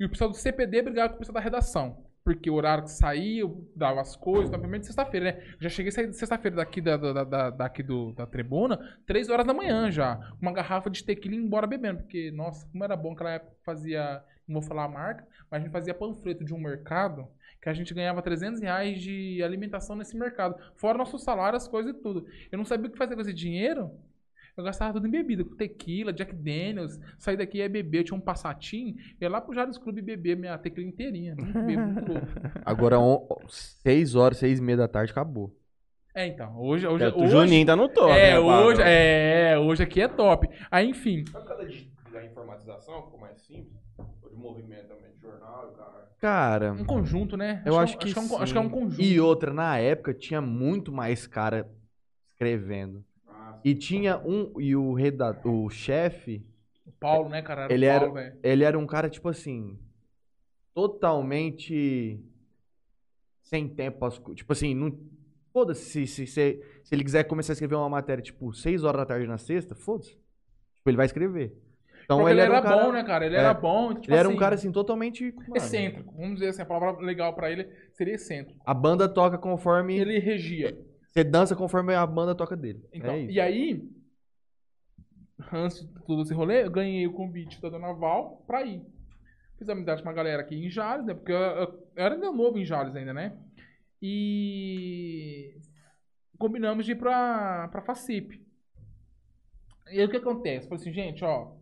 [0.00, 2.04] E o pessoal do CPD brigava com o pessoal da redação.
[2.24, 5.42] Porque o horário que saía, eu dava as coisas, obviamente sexta-feira, né?
[5.54, 8.78] Eu já cheguei a sair de sexta-feira daqui, da, da, da- daqui do, da tribuna,
[9.04, 10.14] três horas da manhã já.
[10.16, 11.98] com Uma garrafa de tequila e ir embora bebendo.
[11.98, 15.64] Porque, nossa, como era bom aquela época fazia, não vou falar a marca, mas a
[15.64, 17.26] gente fazia panfleto de um mercado
[17.62, 20.56] que a gente ganhava 300 reais de alimentação nesse mercado.
[20.74, 22.26] Fora nosso salário, as coisas e tudo.
[22.50, 23.90] Eu não sabia o que fazer com esse dinheiro.
[24.54, 26.98] Eu gastava tudo em bebida, com tequila, Jack Daniels.
[27.18, 28.96] Saí daqui ia beber, eu tinha um passatinho.
[29.20, 31.34] Ia lá pro Jales Clube beber minha tequila inteirinha.
[31.36, 32.26] Muito bebo, muito louco.
[32.66, 32.96] Agora,
[33.48, 35.56] 6 horas, 6 e meia da tarde, acabou.
[36.14, 36.54] É, então.
[36.58, 38.12] Hoje, hoje, É, o hoje, Juninho tá no toque.
[38.12, 38.82] é, né, hoje, Pablo?
[38.92, 40.46] é, hoje aqui é top.
[40.70, 41.24] Aí, enfim.
[41.24, 41.64] Por causa
[42.12, 43.80] da informatização ficou mais simples?
[44.22, 46.12] Ou de movimento também, jornal, cara?
[46.18, 47.62] Cara, Um conjunto, né?
[47.66, 49.00] eu acho é um- que, é um, acho que é um conjunto.
[49.02, 51.68] E outra, na época, tinha muito mais cara
[52.28, 53.04] escrevendo.
[53.28, 54.60] Ah, E tinha um...
[54.60, 56.44] E o, reda, o chefe,
[56.86, 57.62] O Paulo, né, cara?
[57.62, 58.38] Era Ele era- Paulo, velho.
[58.42, 59.78] ele era um cara, tipo assim...
[60.74, 62.18] Totalmente...
[63.42, 64.08] Sem tempo.
[64.34, 64.96] Tipo assim, não...
[65.52, 69.00] Foda-se, se, se, se, se ele quiser começar a escrever uma matéria, tipo, 6 horas
[69.02, 70.12] da tarde na sexta, foda-se.
[70.12, 71.54] Tipo, ele vai escrever.
[72.12, 73.26] Então Porque ele, era, um cara, bom, né, cara?
[73.26, 73.38] Ele é.
[73.38, 73.94] era bom.
[73.94, 75.32] Tipo Ele era um assim, cara, assim, totalmente...
[75.32, 76.12] mano, Excêntrico.
[76.14, 78.60] Vamos dizer assim, a palavra legal pra ele seria excêntrico.
[78.64, 79.98] A banda toca conforme...
[79.98, 80.78] Ele regia.
[81.10, 82.82] Você dança conforme a banda toca dele.
[82.92, 83.32] Então, é isso.
[83.32, 83.88] e aí,
[85.52, 88.82] antes de todo esse rolê, eu ganhei o convite da Dona Val pra ir.
[89.58, 91.14] Fiz amizade com uma galera aqui em Jales, né?
[91.14, 93.36] Porque eu, eu- eu era ainda novo em Jales ainda, né?
[94.00, 95.54] E
[96.38, 98.42] combinamos de ir pra, pra Facip.
[99.90, 100.66] E aí o que acontece?
[100.68, 101.52] Falei assim, gente, ó,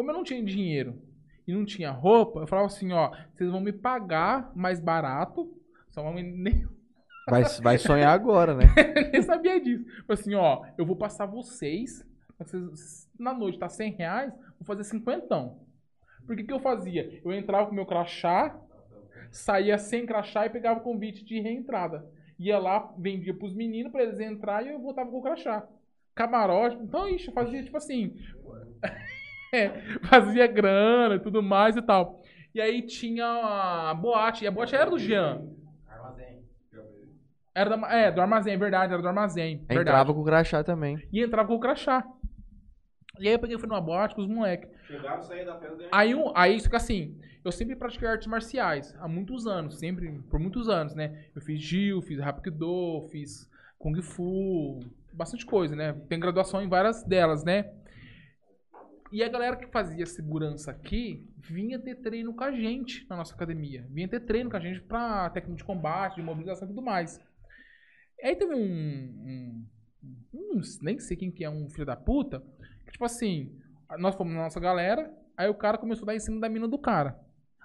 [0.00, 0.98] como eu não tinha dinheiro
[1.46, 5.52] e não tinha roupa, eu falava assim, ó, vocês vão me pagar mais barato,
[5.90, 6.66] só vão me nem
[7.28, 8.64] Vai, vai sonhar agora, né?
[9.12, 9.84] nem sabia disso.
[10.06, 12.04] Falei assim, ó, eu vou passar vocês,
[12.38, 15.60] vocês na noite tá 100 reais, vou fazer cinquentão.
[16.26, 17.20] Por que que eu fazia?
[17.22, 18.58] Eu entrava com o meu crachá,
[19.30, 22.10] saía sem crachá e pegava o convite de reentrada.
[22.38, 25.68] Ia lá, vendia pros meninos pra eles entrar e eu voltava com o crachá.
[26.14, 28.16] Camarote, então, ixi, eu fazia tipo assim,
[29.52, 32.22] é, fazia grana e tudo mais e tal.
[32.54, 33.24] E aí tinha
[33.90, 35.42] a boate, e a boate era do Jean.
[35.88, 36.44] Armazém.
[37.54, 39.58] Era da- é, do armazém, verdade, era do armazém.
[39.58, 39.80] Verdade.
[39.80, 41.02] Entrava com o crachá também.
[41.12, 42.04] E entrava com o crachá.
[43.18, 44.68] E aí eu peguei e fui numa boate com os moleques.
[44.86, 45.88] Chegaram, saíram da ganharam.
[45.92, 50.10] Aí, um, aí isso que assim, eu sempre pratiquei artes marciais há muitos anos, sempre,
[50.30, 51.24] por muitos anos, né?
[51.34, 54.80] Eu fiz Gil, fiz Hapkido, fiz Kung Fu,
[55.12, 55.94] bastante coisa, né?
[56.08, 57.70] Tem graduação em várias delas, né?
[59.12, 63.34] E a galera que fazia segurança aqui vinha ter treino com a gente na nossa
[63.34, 63.84] academia.
[63.90, 67.18] Vinha ter treino com a gente pra técnica de combate, de mobilização e tudo mais.
[68.22, 69.66] Aí teve um, um,
[70.32, 72.40] um- Nem sei quem que é um filho da puta.
[72.86, 73.52] Que, tipo assim,
[73.98, 76.68] nós fomos na nossa galera, aí o cara começou a dar em cima da mina
[76.68, 77.18] do cara.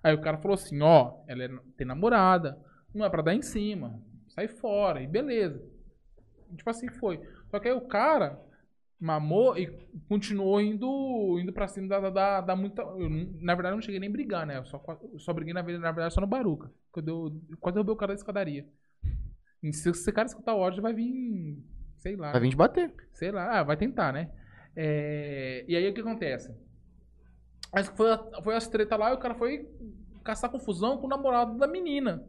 [0.04, 2.58] Aí o cara falou assim, ó, ela é- tem namorada,
[2.94, 5.62] não é pra dar em cima, sai fora, e beleza.
[6.56, 7.20] Tipo assim foi.
[7.52, 8.40] Só que aí o cara
[9.00, 9.68] mamou e
[10.08, 12.82] continuou indo, indo pra cima da, da, da, da muita.
[12.82, 14.58] eu na verdade, eu não cheguei nem a brigar, né?
[14.58, 16.72] Eu só, eu só briguei, na, verdade- na verdade, só no Baruca.
[16.92, 18.66] Quando eu, eu quase derrubei o cara da escadaria.
[19.62, 21.58] E se esse cara escutar o áudio, vai vir.
[21.98, 22.32] Sei lá.
[22.32, 22.94] Vai vir te bater.
[23.14, 24.32] Sei lá, ah, vai tentar, né?
[24.76, 26.54] É, E aí o que acontece?
[27.74, 29.68] Mas foi, a- foi as treta lá e o cara foi
[30.24, 32.24] caçar confusão com o namorado da menina.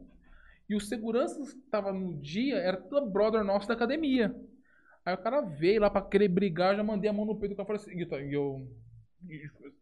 [0.69, 4.35] E o segurança que tava no dia era brother nosso da academia.
[5.07, 7.53] Aí o cara veio lá pra querer brigar, eu já mandei a mão no peito
[7.53, 8.67] do cara e falei assim, e eu-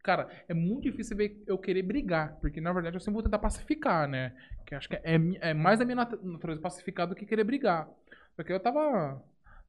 [0.04, 3.40] Cara, é muito difícil ver eu querer brigar, porque na verdade eu sempre vou tentar
[3.40, 4.34] pacificar, né?
[4.68, 7.44] Que acho que é, mi- é mais da minha nat- natureza pacificar do que querer
[7.44, 7.90] brigar.
[8.36, 9.20] Porque eu tava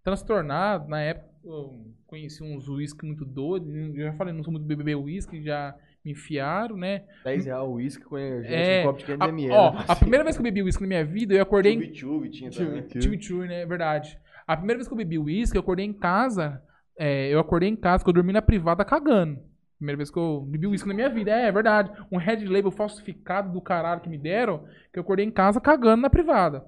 [0.05, 4.67] transtornado, na época eu conheci uns uísque muito doidos, eu já falei, não sou muito
[4.67, 7.05] beber uísque, já me enfiaram, né?
[7.25, 9.55] 10 reais o uísque com energia, É, um copo de 500 A, ml.
[9.55, 12.29] ó, a primeira vez que eu bebi uísque na minha vida, eu acordei em Chubi
[12.29, 12.87] tinha também.
[13.01, 13.63] Chimichurri, né?
[13.63, 14.19] É verdade.
[14.47, 16.63] A primeira vez que eu bebi uísque, eu acordei em casa.
[16.99, 19.41] é, eu acordei em casa, que eu dormi na privada cagando.
[19.77, 21.31] Primeira vez que eu bebi uísque na minha vida.
[21.31, 21.91] É, é verdade.
[22.11, 26.03] Um Red Label falsificado do caralho que me deram, que eu acordei em casa cagando
[26.03, 26.65] na privada.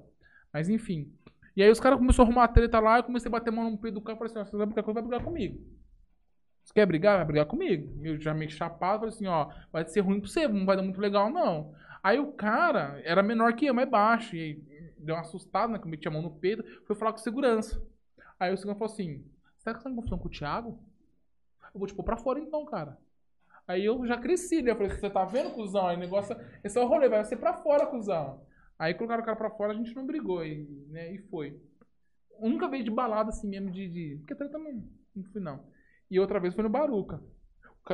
[0.53, 1.11] Mas enfim.
[1.55, 3.77] E aí os caras começaram a arrumar treta lá, eu comecei a bater mão no
[3.77, 5.59] peito do cara e falei assim, ó, você vai brigar comigo, vai brigar comigo.
[6.63, 7.17] Você quer brigar?
[7.17, 7.99] Vai brigar comigo.
[8.03, 10.83] Eu já meio chapado, falei assim, ó, vai ser ruim pra você, não vai dar
[10.83, 11.73] muito legal, não.
[12.03, 14.61] Aí o cara era menor que eu, mais baixo, e
[14.99, 17.81] deu uma assustada, né, que eu meti a mão no peito, foi falar com segurança.
[18.39, 19.25] Aí o segurança falou assim,
[19.59, 20.79] será que você tá em confusão com o Thiago?
[21.73, 22.97] Eu vou te pôr pra fora então, cara.
[23.67, 24.71] Aí eu já cresci, né?
[24.71, 25.87] Eu falei, você tá vendo, cuzão?
[25.87, 28.41] Aí o negócio, esse é o rolê, vai ser pra fora, cuzão.
[28.77, 31.59] Aí colocaram o cara pra fora, a gente não brigou, e, né, e foi.
[32.41, 33.89] Nunca veio de balada assim mesmo, de...
[33.89, 34.17] de...
[34.19, 34.83] Porque treta não,
[35.15, 35.65] não fui não.
[36.09, 37.21] E outra vez foi no Baruca.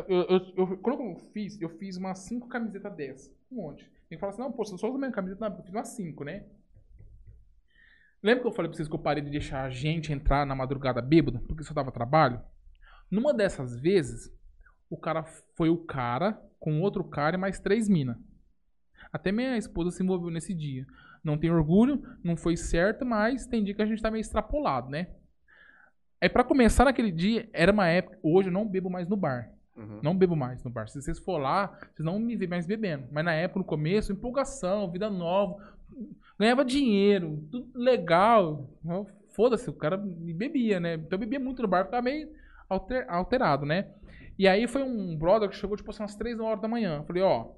[0.08, 3.32] Eu, eu, eu- quando eu fiz, eu fiz umas 5 camisetas dessa.
[3.52, 3.84] Um monte.
[4.10, 5.74] Tem que falar assim, não, pô, você só usa a mesma camiseta, não, eu fiz
[5.74, 6.46] umas 5, né?
[8.26, 10.56] Lembra que eu falei pra vocês que eu parei de deixar a gente entrar na
[10.56, 12.42] madrugada bêbada, porque só dava trabalho?
[13.12, 14.36] Numa dessas vezes,
[14.90, 15.24] o cara
[15.54, 18.18] foi o cara com outro cara e mais três minas.
[19.14, 20.88] Até minha esposa se envolveu nesse dia.
[21.24, 24.90] Não tem orgulho, não foi certo, mas tem dia que a gente tá meio extrapolado,
[24.90, 25.10] né?
[26.20, 28.18] Aí pra começar naquele dia, era uma época.
[28.24, 29.52] Hoje eu não bebo mais no bar.
[29.76, 30.00] Uhum.
[30.02, 30.88] Não bebo mais no bar.
[30.88, 33.08] Se vocês for lá, vocês não me veem mais bebendo.
[33.12, 35.75] Mas na época, no começo, empolgação, vida nova.
[36.38, 38.70] Ganhava dinheiro, tudo legal.
[39.34, 40.96] Foda-se, o cara bebia, né?
[40.96, 42.30] Então eu bebia muito no bar, ficava meio
[42.70, 43.94] alter- alterado, né?
[44.38, 46.98] E aí foi um brother que chegou, tipo assim, umas 3 horas da manhã.
[46.98, 47.54] Eu falei, ó,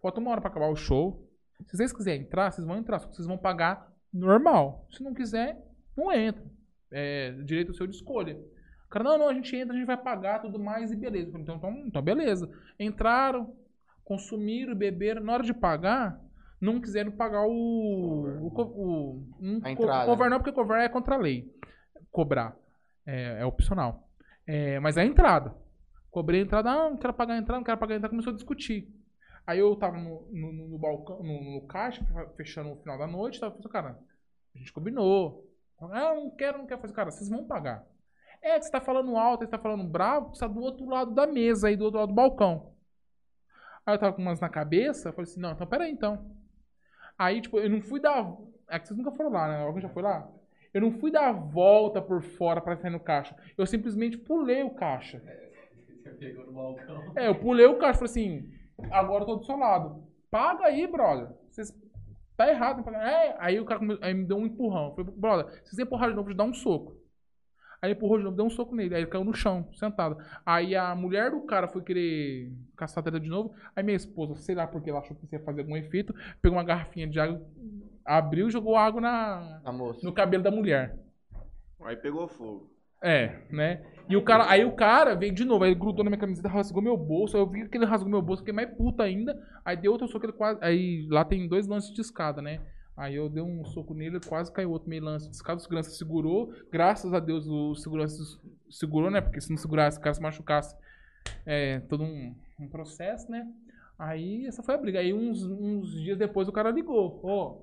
[0.00, 1.26] falta uma hora pra acabar o show.
[1.66, 4.86] Se vocês quiserem entrar, vocês vão entrar, só que vocês vão pagar normal.
[4.90, 5.58] Se não quiser,
[5.96, 6.44] não entra.
[6.90, 8.38] É direito seu de escolha.
[8.86, 11.38] O cara, não, não, a gente entra, a gente vai pagar tudo mais e beleza.
[11.38, 12.50] Então, então, então beleza.
[12.78, 13.56] Entraram,
[14.04, 15.22] consumiram, beberam.
[15.22, 16.21] Na hora de pagar,
[16.62, 18.46] não quiseram pagar o.
[18.46, 20.06] o, co- o não A entrada.
[20.06, 21.52] cover não, porque cover é contra a lei.
[22.10, 22.56] Cobrar.
[23.04, 24.08] É, é opcional.
[24.46, 25.54] É, mas a entrada.
[26.10, 28.32] Cobrei a entrada, ah, não quero pagar a entrada, não quero pagar a entrada, começou
[28.32, 28.94] a discutir.
[29.46, 32.04] Aí eu tava no, no, no- no balcão, no, no caixa,
[32.36, 33.98] fechando o final da noite, tava pensando, cara,
[34.54, 35.48] a gente combinou.
[35.80, 36.92] Ah, não quero, não quero fazer.
[36.94, 37.84] Cara, vocês vão pagar.
[38.40, 41.12] É, que você tá falando alto, você tá falando bravo, você tá do outro lado
[41.14, 42.72] da mesa aí, do outro lado do balcão.
[43.86, 46.24] Aí eu tava com umas na cabeça, eu falei assim, não, então peraí então.
[47.22, 48.36] Aí, tipo, eu não fui dar.
[48.68, 49.62] É que vocês nunca foram lá, né?
[49.62, 50.28] Alguém já foi lá?
[50.74, 53.36] Eu não fui dar a volta por fora pra sair no caixa.
[53.56, 55.22] Eu simplesmente pulei o caixa.
[57.14, 58.50] É, eu pulei o caixa e falei assim,
[58.90, 60.02] agora eu tô do seu lado.
[60.30, 61.28] Paga aí, brother.
[61.48, 61.72] Vocês...
[62.36, 62.82] Tá errado.
[62.90, 64.88] É, aí o cara aí me deu um empurrão.
[64.88, 66.96] Eu falei, brother, se você empurrar de novo, eu te dar um soco.
[67.82, 68.94] Aí ele empurrou de novo, deu um soco nele.
[68.94, 70.16] Aí ele caiu no chão, sentado.
[70.46, 73.52] Aí a mulher do cara foi querer caçar a treta de novo.
[73.74, 76.56] Aí minha esposa, sei lá porque ela achou que isso ia fazer algum efeito, pegou
[76.56, 77.44] uma garrafinha de água,
[78.04, 79.98] abriu e jogou água na, A moça.
[80.04, 80.96] no cabelo da mulher.
[81.80, 82.70] Aí pegou fogo.
[83.02, 83.82] É, né?
[84.08, 86.48] E o cara, aí o cara veio de novo, aí ele grudou na minha camiseta,
[86.48, 87.36] rasgou meu bolso.
[87.36, 89.36] Aí eu vi que ele rasgou meu bolso, fiquei mais puta ainda.
[89.64, 90.60] Aí deu outro soco, ele quase.
[90.62, 92.60] Aí lá tem dois lances de escada, né?
[92.96, 95.58] Aí eu dei um soco nele, ele quase caiu outro meio lance de escada.
[95.58, 96.52] O segurança segurou.
[96.70, 98.22] Graças a Deus o segurança
[98.70, 99.20] segurou, né?
[99.20, 100.76] Porque se não segurasse, o cara se machucasse,
[101.46, 103.50] é todo um, um processo, né?
[103.98, 104.98] Aí essa foi a briga.
[104.98, 107.62] Aí uns, uns dias depois o cara ligou: Ó,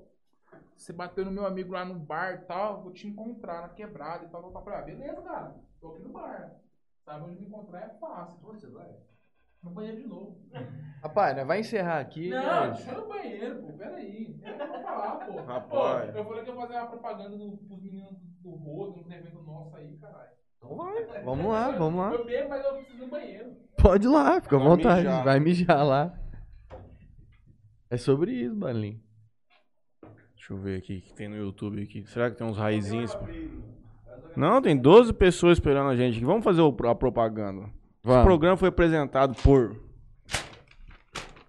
[0.76, 4.24] você bateu no meu amigo lá no bar e tal, vou te encontrar na quebrada
[4.24, 4.74] e tal, tal, tal.
[4.74, 6.56] Ah, beleza, cara, tô aqui no bar.
[7.04, 8.38] Sabe onde me encontrar é fácil.
[8.42, 8.90] Você vai?
[9.62, 10.36] No banheiro de novo.
[11.02, 11.44] Rapaz, né?
[11.44, 12.30] vai encerrar aqui.
[12.30, 12.72] Não, né?
[12.72, 14.40] deixa eu no banheiro, pô, peraí.
[14.42, 15.40] Eu vou falar, pô.
[15.42, 16.10] Rapaz.
[16.12, 19.42] Pô, eu falei que ia fazer uma propaganda do, pros meninos do Rodo, no evento
[19.42, 20.30] nosso aí, caralho.
[20.58, 21.22] Então vai.
[21.22, 22.12] Vamos lá, vamos lá.
[22.12, 23.56] Eu bebo, mas eu preciso ir no banheiro.
[23.78, 25.02] Pode ir lá, fica à vontade.
[25.02, 25.24] mijar.
[25.24, 26.20] Vai mijar lá.
[27.88, 29.00] É sobre isso, Balinho.
[30.36, 32.04] Deixa eu ver aqui o que tem no YouTube aqui.
[32.06, 33.16] Será que tem uns raizinhos?
[34.36, 36.24] Não, tem 12 pessoas esperando a gente aqui.
[36.24, 37.70] Vamos fazer a propaganda.
[38.02, 38.24] Vamos.
[38.24, 39.76] programa foi apresentado por.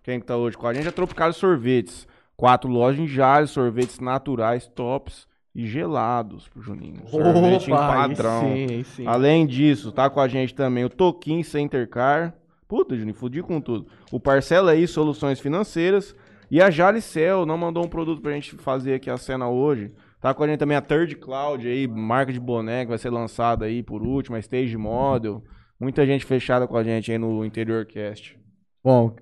[0.03, 0.87] Quem que tá hoje com a gente?
[0.87, 2.07] É Tropical Sorvetes.
[2.35, 7.07] Quatro lojas em Jales, sorvetes naturais, tops e gelados pro Juninho.
[7.07, 8.41] Sorvete em Opa, aí padrão.
[8.41, 9.05] sim, aí sim.
[9.05, 12.33] Além disso, tá com a gente também o Toquim Center Car.
[12.67, 13.85] Puta, Juninho, fudi com tudo.
[14.11, 16.15] O Parcela aí, Soluções Financeiras.
[16.49, 19.93] E a Jalicel não mandou um produto pra gente fazer aqui a cena hoje.
[20.19, 23.09] Tá com a gente também a Third Cloud aí, marca de boné que vai ser
[23.09, 25.43] lançada aí por último, a Stage Model.
[25.81, 28.39] Muita gente fechada com a gente aí no Interior Cast.
[28.83, 29.15] Bom,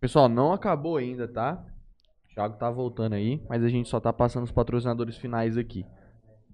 [0.00, 1.62] pessoal, não acabou ainda, tá?
[2.24, 5.84] O Thiago tá voltando aí, mas a gente só tá passando os patrocinadores finais aqui.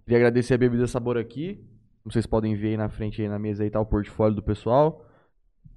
[0.03, 1.65] Queria agradecer a Bebida Sabor aqui.
[2.03, 4.43] Como vocês podem ver aí na frente aí na mesa aí tá o portfólio do
[4.43, 5.07] pessoal.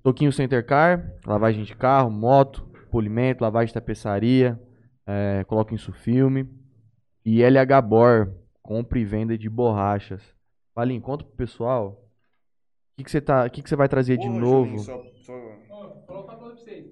[0.01, 4.59] Toquinho Center Car, lavagem de carro, moto, polimento, lavagem de tapeçaria,
[5.05, 6.49] é, coloca em filme.
[7.23, 8.33] E LH Bor,
[8.63, 10.23] compra e venda de borrachas.
[10.73, 12.04] Valim, conta pro pessoal.
[12.95, 14.77] O que que você tá, o que que você vai trazer de novo?
[15.69, 16.85] Ó, vou falar outra coisa pra vocês.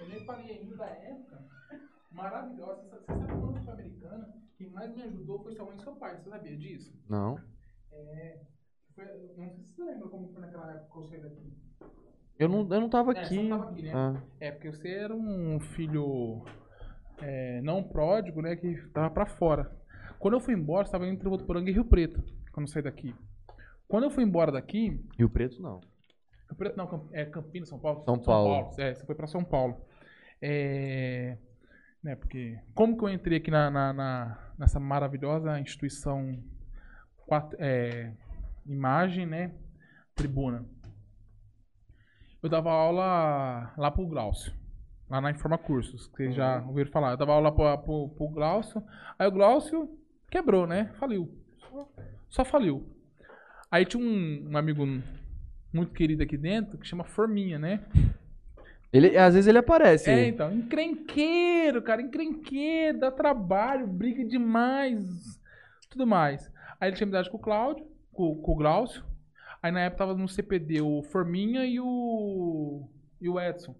[0.00, 1.44] Eu nem falei ainda da época
[2.10, 2.82] maravilhosa.
[2.82, 4.34] Você sabe- você quando eu fui americana?
[4.56, 6.16] Quem mais me ajudou foi sua mãe e seu pai.
[6.16, 6.92] Você sabia disso?
[7.08, 7.36] Não.
[8.94, 9.04] Foi,
[9.36, 11.52] não sei se você lembra como foi naquela época que eu saí daqui.
[12.38, 13.42] Eu não, eu não tava É, você aqui.
[13.48, 13.90] não tava aqui, né?
[13.94, 14.22] Ah.
[14.40, 16.42] É, porque você era um filho
[17.20, 18.56] é, não pródigo, né?
[18.56, 19.70] Que tava pra fora.
[20.18, 22.22] Quando eu fui embora, você tava entre Votuporanga e Rio Preto.
[22.52, 23.14] Quando eu saí daqui.
[23.92, 25.78] Quando eu fui embora daqui, Rio Preto não.
[26.48, 28.02] Rio Preto não, é Campinas, São Paulo?
[28.06, 28.48] São Paulo.
[28.80, 29.84] É, você foi pra São Paulo.
[30.40, 31.36] É,
[32.02, 36.42] né, porque como que eu entrei aqui na, na- na- nessa maravilhosa instituição
[37.26, 38.14] quatro- é,
[38.64, 39.52] imagem, né,
[40.14, 40.64] tribuna?
[42.42, 44.54] Eu dava aula lá pro Glaucio,
[45.10, 47.10] lá na Informa Cursos, que vocês já ouviram falar.
[47.10, 48.82] Eu dava aula pro, pro, pro Glaucio,
[49.18, 49.98] aí o Glaucio
[50.30, 51.30] quebrou, né, faliu.
[51.58, 51.88] Só,
[52.30, 52.90] só faliu.
[53.72, 54.84] Aí tinha um, um amigo
[55.72, 57.80] muito querido aqui dentro, que chama Forminha, né?
[58.92, 60.10] Ele, às vezes ele aparece.
[60.10, 65.40] É, então, encrenqueiro, cara, encrenqueiro, dá trabalho, briga demais,
[65.88, 66.52] tudo mais.
[66.78, 69.02] Aí ele tinha amizade com o Cláudio, com, com o Glaucio.
[69.62, 72.86] Aí na época tava no CPD o Forminha e o.
[73.20, 73.74] e o Edson.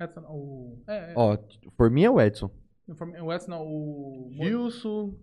[0.00, 0.78] Edson, o.
[0.86, 1.14] É, é.
[1.16, 1.36] Ó,
[1.76, 2.48] por mim é o Edson.
[2.96, 4.30] Forminha- O Edson não, o.
[4.40, 5.14] Gilson.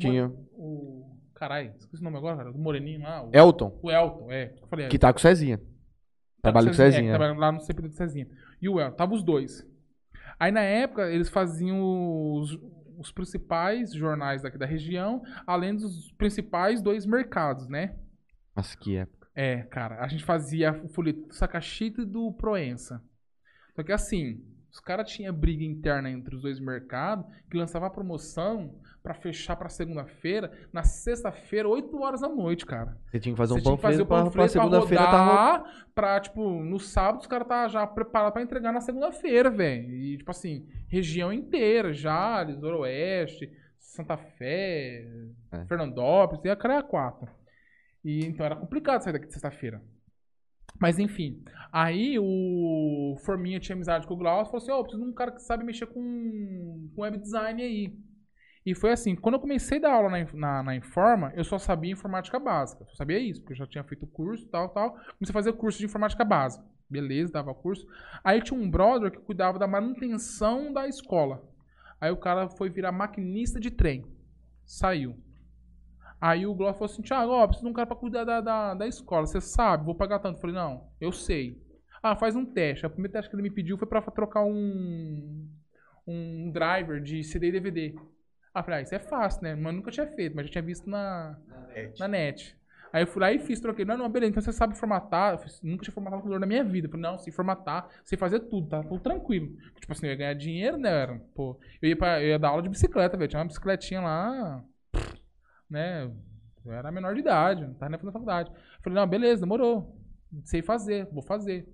[0.00, 0.26] Tinha.
[0.52, 1.16] O.
[1.34, 2.50] Caralho, esqueci o nome agora, cara.
[2.50, 3.22] O Moreninho lá.
[3.24, 4.54] O, Elton, o Elton, é.
[4.60, 5.60] Eu falei, que tá com o Cezinha.
[6.40, 7.10] Trabalha com o Cezinha, Cezinha.
[7.10, 8.28] É, que trabalha lá no CPD do Cezinha.
[8.60, 9.66] E o Elton, tava os dois.
[10.38, 11.80] Aí na época eles faziam
[12.34, 12.58] os,
[12.98, 17.96] os principais jornais daqui da região, além dos principais dois mercados, né?
[18.54, 19.28] Nossa, que época.
[19.34, 23.02] É, cara, a gente fazia o folheto do Sacachita e do Proença.
[23.74, 24.40] Só que assim,
[24.74, 29.54] os caras tinham briga interna entre os dois mercados, que lançava a promoção pra fechar
[29.54, 32.96] pra segunda-feira, na sexta-feira, 8 horas da noite, cara.
[33.06, 36.64] Você tinha que fazer um Você fazer panfleto pra segunda-feira tá ro- rodar, pra, tipo,
[36.64, 39.92] no sábado os caras tá já preparado pra entregar na segunda-feira, velho.
[39.94, 45.06] E, tipo assim, região inteira, Jales, Oeste, Santa Fé,
[45.52, 45.64] É.
[45.66, 47.28] Fernandópolis, e a cara é a quatro.
[48.04, 49.80] E, então era complicado sair daqui de sexta-feira.
[50.78, 55.10] Mas enfim, aí o Forminha tinha amizade com o Glaucio falou assim: Ó, preciso de
[55.10, 57.96] um cara que sabe mexer com, com web design aí.
[58.66, 61.58] E foi assim, quando eu comecei a dar aula na, na, na Informa, eu só
[61.58, 62.84] sabia informática básica.
[62.86, 64.92] Só sabia isso, porque eu já tinha feito curso tal, tal.
[64.92, 66.64] Comecei a fazer curso de informática básica.
[66.88, 67.86] Beleza, dava curso.
[68.22, 71.42] Aí tinha um brother que cuidava da manutenção da escola.
[72.00, 74.06] Aí o cara foi virar maquinista de trem.
[74.64, 75.14] Saiu.
[76.26, 78.74] Aí o Gloss falou assim, Thiago, ó, preciso de um cara pra cuidar da, da,
[78.74, 79.26] da escola.
[79.26, 80.36] Você sabe, vou pagar tanto.
[80.36, 81.60] Eu falei, não, eu sei.
[82.02, 82.86] Ah, faz um teste.
[82.86, 85.46] O primeiro teste que ele me pediu foi pra trocar um,
[86.06, 87.94] um driver de CD e DVD.
[88.54, 89.54] Ah, falei, ah, isso é fácil, né?
[89.54, 91.36] Mas nunca tinha feito, mas já tinha visto na,
[91.98, 92.56] na net.
[92.92, 93.84] Aí eu fui lá e fiz, troquei.
[93.84, 95.32] Não, não, beleza, então você sabe formatar.
[95.34, 96.86] Eu fiz- nunca tinha formatado um computador na minha vida.
[96.86, 99.48] Eu falei, não, sei formatar, sei fazer tudo, tá tudo tranquilo.
[99.80, 100.88] Tipo assim, eu ia ganhar dinheiro, né?
[101.02, 103.28] Era, Pô, eu ia, pra, eu ia dar aula de bicicleta, velho.
[103.28, 104.64] Tinha uma bicicletinha lá,
[105.74, 106.10] né?
[106.64, 108.50] Eu era menor de idade, não tava nem fazendo faculdade.
[108.50, 109.98] Eu falei, não, beleza, demorou.
[110.44, 111.68] Sei fazer, vou fazer.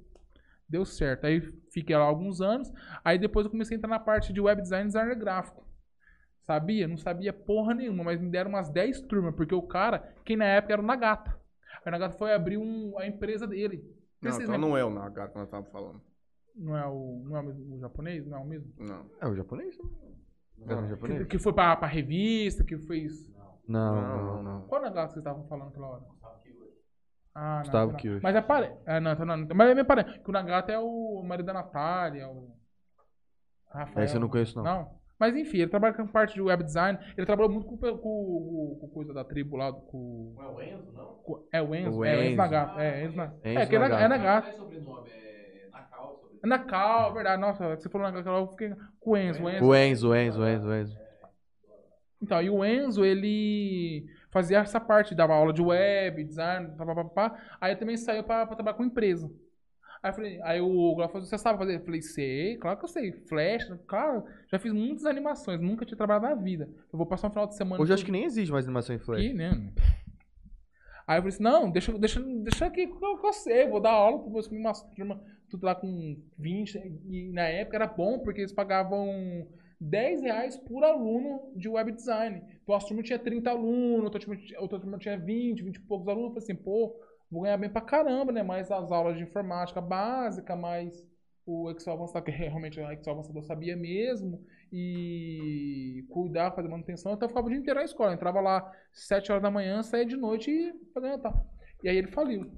[0.68, 1.26] Deu certo.
[1.26, 1.40] Aí
[1.72, 2.72] fiquei lá alguns anos.
[3.04, 5.64] Aí depois eu comecei a entrar na parte de web design e designer gráfico.
[6.42, 6.88] Sabia?
[6.88, 10.44] Não sabia porra nenhuma, mas me deram umas 10 turmas, porque o cara, quem na
[10.46, 11.30] época era o Nagata.
[11.84, 13.84] Aí o Nagata foi abrir um, a empresa dele.
[14.20, 14.58] Não, então lembram?
[14.58, 16.00] não é o Nagata que nós estávamos falando.
[16.56, 18.26] Não é o, não é o, mesmo- o japonês?
[18.26, 18.72] Não é o mesmo?
[18.78, 19.06] Não.
[19.20, 19.78] É o japonês?
[20.66, 21.26] Era o Que, japonês?
[21.28, 23.28] que foi pra, pra revista, que fez.
[23.70, 24.62] Não, Não, não, não.
[24.68, 26.02] Qual Nagata vocês estavam falando aquela hora?
[27.34, 27.98] Ah, não, Gustavo não.
[27.98, 28.22] Kiyoshi.
[28.22, 28.72] Mas é pare...
[28.86, 30.18] é, não, então não, mas é meio parente.
[30.18, 32.50] Que o Nagata é o marido da Natália, o.
[33.72, 34.04] Rafael.
[34.04, 34.64] Esse eu não conheço, não.
[34.64, 35.00] Não.
[35.18, 36.98] Mas enfim, ele trabalha com parte de web design.
[37.16, 39.70] Ele trabalhou muito com, com, com, com coisa da tribo lá.
[39.72, 41.06] Com, Não é o Enzo, não?
[41.22, 41.98] com- é o Enzo.
[42.00, 42.36] O é Enzo Enzo.
[42.36, 42.82] Nagata.
[42.82, 44.02] É, Enzo, Na- Enzo é, que é, Nagata.
[44.02, 44.46] é Nagata.
[44.48, 46.12] Não é sobrenome, é Nakao.
[46.14, 46.40] sobrenome.
[46.42, 47.40] É Nakal, verdade.
[47.40, 49.44] Nossa, você falou Nagata, eu fiquei com o Enzo.
[49.44, 49.64] O Enzo.
[49.66, 50.99] O Enzo, o Enzo, o Enzo, o Enzo.
[52.22, 56.94] Então, e o Enzo, ele fazia essa parte, dava aula de web, design, pá, pá,
[56.94, 57.42] pá, pá.
[57.60, 59.30] Aí eu também saiu pra, pra trabalhar com empresa.
[60.02, 61.76] Aí, eu falei, aí o Glauco falou, você sabe fazer?
[61.76, 63.12] Eu falei, sei, claro que eu sei.
[63.12, 66.68] Flash, claro, já fiz muitas animações, nunca tinha trabalhado na vida.
[66.92, 68.96] Eu vou passar um final de semana Hoje eu acho que nem existe mais animação
[68.96, 69.18] em Flash.
[69.18, 69.72] aqui, né?
[71.06, 73.80] Aí eu falei assim, não, deixa, deixa, deixa aqui que eu, que eu sei, vou
[73.80, 76.76] dar aula para uma turma, tudo lá com 20,
[77.08, 79.46] e na época era bom, porque eles pagavam
[79.80, 82.42] 10 reais por aluno de web design.
[82.62, 85.80] Então a turma tinha 30 alunos, outra turma, tinha- outra turma tinha 20, 20 e
[85.80, 86.28] poucos alunos.
[86.36, 86.94] Eu falei assim, pô,
[87.30, 88.42] vou ganhar bem pra caramba, né?
[88.42, 91.08] Mais as aulas de informática básica, mais
[91.46, 97.12] o Excel avançado, que realmente o Excel avançado eu sabia mesmo, e cuidar, fazer manutenção.
[97.12, 98.10] Então eu ficava o dia inteiro na escola.
[98.10, 101.18] Eu entrava lá 7 horas da manhã, saía de noite e fazia.
[101.82, 102.50] E aí ele faliu.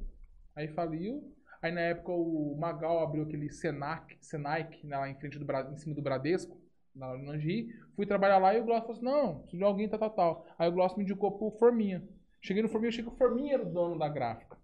[0.55, 1.33] Aí faliu.
[1.62, 5.76] Aí na época o Magal abriu aquele Senac, Senaic né, lá em frente do em
[5.76, 6.60] cima do Bradesco,
[6.94, 7.68] na no Angi.
[7.96, 10.46] Fui trabalhar lá e o Gloss falou assim: não, preciso de alguém, tal, tal, tal.
[10.58, 12.02] Aí o Gloss me indicou pro Forminha.
[12.40, 14.56] Cheguei no Forminha, achei que o Forminha era o dono da gráfica.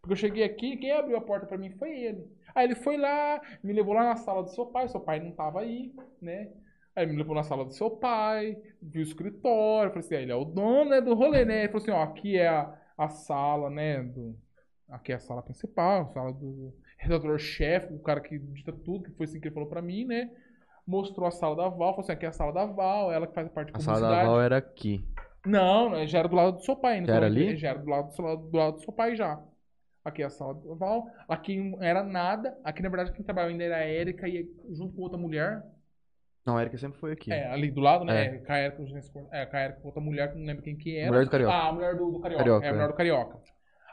[0.00, 2.30] Porque eu cheguei aqui, quem abriu a porta pra mim foi ele.
[2.54, 5.32] Aí ele foi lá, me levou lá na sala do seu pai, seu pai não
[5.32, 6.52] tava aí, né?
[6.94, 10.30] Aí me levou na sala do seu pai, viu o escritório, falei assim, ah, ele
[10.30, 11.60] é o dono né, do rolê, né?
[11.60, 14.38] Ele falou assim, ó, aqui é a, a sala, né, do,
[14.88, 19.16] aqui é a sala principal, a sala do redator-chefe, o cara que dita tudo, que
[19.16, 20.30] foi assim que ele falou pra mim, né?
[20.86, 23.34] Mostrou a sala da Val, falou assim, aqui é a sala da Val, ela que
[23.34, 25.06] faz a parte de A sala da Val era aqui.
[25.46, 27.04] Não, já era do lado do seu pai.
[27.04, 27.56] Já era ali?
[27.56, 28.10] Já era do lado,
[28.50, 29.42] do lado- do seu pai já.
[30.04, 31.06] Aqui é a sala do Val.
[31.28, 32.56] Aqui não era nada.
[32.62, 35.62] Aqui, na verdade, quem trabalhava ainda era a Erika e junto com outra mulher.
[36.46, 37.32] Não, a Erika sempre foi aqui.
[37.32, 38.26] É, ali do lado, né?
[38.26, 38.38] É.
[38.38, 38.86] Com a Erika,
[39.32, 41.10] é, com a Erika com outra mulher, que não lembro quem que era.
[41.10, 41.54] Mulher do Carioca.
[41.54, 42.44] Ah, a mulher do, do Carioca.
[42.44, 42.88] Carioca, é, a mulher é.
[42.88, 43.38] do Carioca.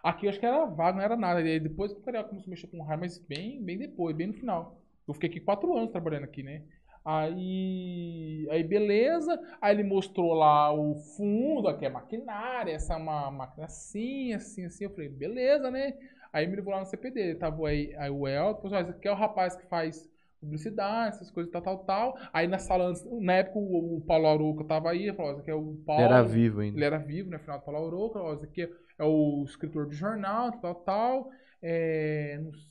[0.03, 1.41] Aqui eu acho que era vago, não era nada.
[1.41, 4.27] E depois que o Carioca começou a mexer com raio, mas bem, bem depois, bem
[4.27, 4.81] no final.
[5.07, 6.63] Eu fiquei aqui quatro anos trabalhando aqui, né?
[7.03, 13.31] Aí, aí beleza, aí ele mostrou lá o fundo, aqui é maquinária, essa é uma
[13.31, 14.83] máquina assim, assim, assim.
[14.85, 15.93] Eu falei, beleza, né?
[16.31, 19.11] Aí me levou lá no CPD, tava aí, aí o Elton, falou, esse aqui é
[19.11, 20.07] o rapaz que faz
[20.39, 22.17] publicidade, essas coisas, tal, tal, tal.
[22.31, 25.55] Aí na sala, na época o, o Paulo Arouca tava aí, falou, esse aqui é
[25.55, 26.03] o Paulo.
[26.03, 26.77] Ele era vivo ainda.
[26.77, 27.39] Ele era vivo, né?
[27.39, 28.61] Final do Paulo Arouca, ó, esse aqui
[28.97, 31.29] é o escritor de jornal, tal, tal.
[31.61, 32.70] É, não, s-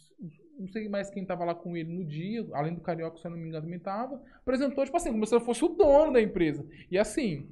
[0.61, 3.31] não sei mais quem tava lá com ele no dia, além do Carioca, se eu
[3.31, 4.23] não me engano, também tava.
[4.41, 6.67] Apresentou, tipo assim, como se ele fosse o dono da empresa.
[6.91, 7.49] E assim,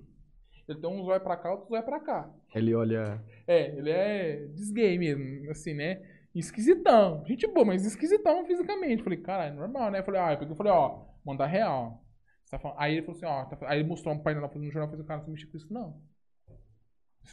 [0.68, 2.30] ele tem um zóio pra cá, outro zóio pra cá.
[2.54, 3.20] Ele olha.
[3.46, 6.02] É, ele é desgay mesmo, assim, né?
[6.34, 7.24] Esquisitão.
[7.26, 9.02] Gente boa, mas esquisitão fisicamente.
[9.02, 10.02] Falei, caralho, normal, né?
[10.02, 12.04] Falei, ah, eu peguei e falei, ó, manda real.
[12.50, 14.90] Tá Aí ele falou assim, ó, tá- aí ele mostrou um painel lá no jornal,
[14.90, 16.00] falei, cara, você mexe com isso, não.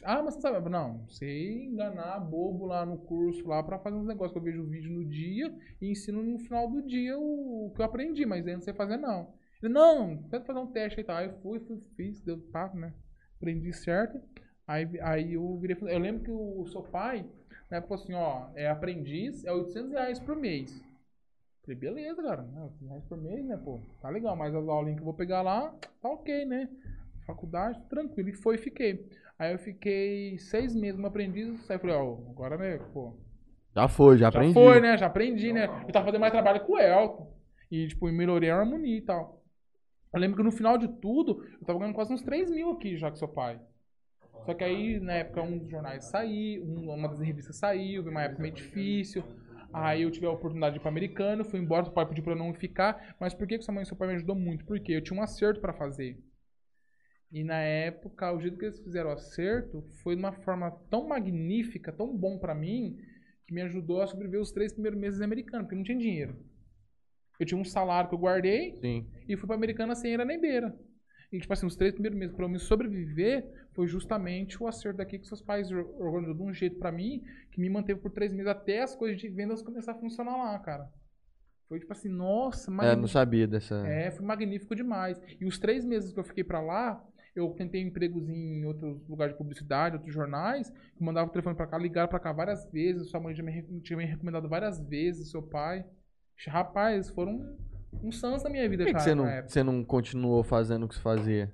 [0.04, 4.06] Ah, mas você sabe, não, você enganar bobo lá no curso lá pra fazer uns
[4.06, 7.68] negócios que eu vejo o vídeo no dia e ensino no final do dia o,
[7.68, 9.34] o que eu aprendi, mas eu não sei fazer não.
[9.64, 11.18] Ele, não, tenta fazer um teste aí tal.
[11.18, 12.94] Aí eu fui, fui, fiz, deu papo, né?
[13.38, 14.22] Aprendi certo.
[14.68, 17.26] Aí, aí eu virei, eu lembro que o seu pai,
[17.72, 20.84] época falou assim, ó, é aprendiz, é 800 reais por mês.
[21.62, 24.98] Falei, beleza, cara, né, 800 reais por mês, né, pô, tá legal, mas as aulinhas
[24.98, 26.70] que eu vou pegar lá, tá ok, né?
[27.26, 29.10] Faculdade, tranquilo, e foi fiquei.
[29.40, 33.14] Aí eu fiquei seis meses como aprendiz, aí eu falei, ó, agora, né, pô,
[33.76, 34.54] Já foi, já já aprendi.
[34.54, 37.34] foi, né, já aprendi, né, eu tava fazendo mais trabalho com o Elton,
[37.72, 39.44] e, tipo, melhorei a harmonia e tal.
[40.14, 42.98] Eu lembro que no final de tudo, eu tava ganhando quase uns 3 mil aqui
[42.98, 43.60] já com seu pai.
[44.46, 48.24] Só que aí, na época, um dos jornais saiu, um- uma das revistas saiu, uma
[48.24, 49.24] época meio difícil.
[49.74, 52.34] Aí eu tive a oportunidade de ir pra americano, fui embora, seu pai pediu pra
[52.34, 53.16] eu não ficar.
[53.20, 54.66] Mas por que, que sua mãe e seu pai me ajudou muito?
[54.66, 56.20] Porque eu tinha um acerto pra fazer.
[57.36, 61.06] E na época, o jeito que eles fizeram o acerto foi de uma forma tão
[61.06, 62.98] magnífica, tão bom pra mim,
[63.46, 66.38] que me ajudou a sobreviver os três primeiros meses americanos, porque eu não tinha dinheiro.
[67.38, 69.06] Eu tinha um salário que eu guardei, Sim.
[69.28, 70.74] e fui pra Americana sem era nem beira.
[71.30, 75.00] E, tipo assim, os três primeiros meses pra eu me sobreviver foi justamente o acerto
[75.00, 78.12] daqui que seus pais or- organizou de um jeito pra mim que me manteve por
[78.12, 80.90] três meses até as coisas de vendas começar a funcionar lá, cara.
[81.68, 83.86] Foi tipo assim, nossa, É, não sabia dessa.
[83.86, 85.20] É, foi magnífico demais.
[85.42, 87.04] E os três meses que eu fiquei pra lá,
[87.36, 91.68] eu tentei empregos em outros lugares de publicidade, outros jornais, que mandava o telefone pra
[91.68, 95.32] cá, ligaram pra cá várias vezes, sua mãe já me, tinha me recomendado várias vezes,
[95.32, 95.86] seu pai.
[96.48, 97.58] Rapaz, foram
[98.02, 100.44] um sans na minha vida, Por que, que cara, você, na não, você não continuou
[100.44, 101.54] fazendo o que você fazia?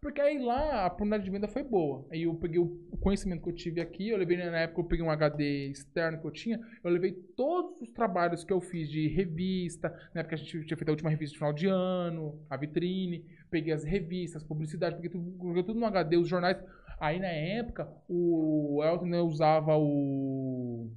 [0.00, 2.04] Porque aí lá a oportunidade de venda foi boa.
[2.10, 4.84] Aí eu peguei o o conhecimento que eu tive aqui, eu levei na época eu
[4.84, 8.88] peguei um HD externo que eu tinha, eu levei todos os trabalhos que eu fiz
[8.88, 12.38] de revista, na época a gente tinha feito a última revista de final de ano,
[12.50, 16.56] a vitrine, peguei as revistas, publicidade, peguei tudo, tudo no HD, os jornais.
[16.98, 20.90] Aí na época o Elton né, usava o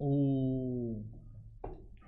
[0.00, 1.02] o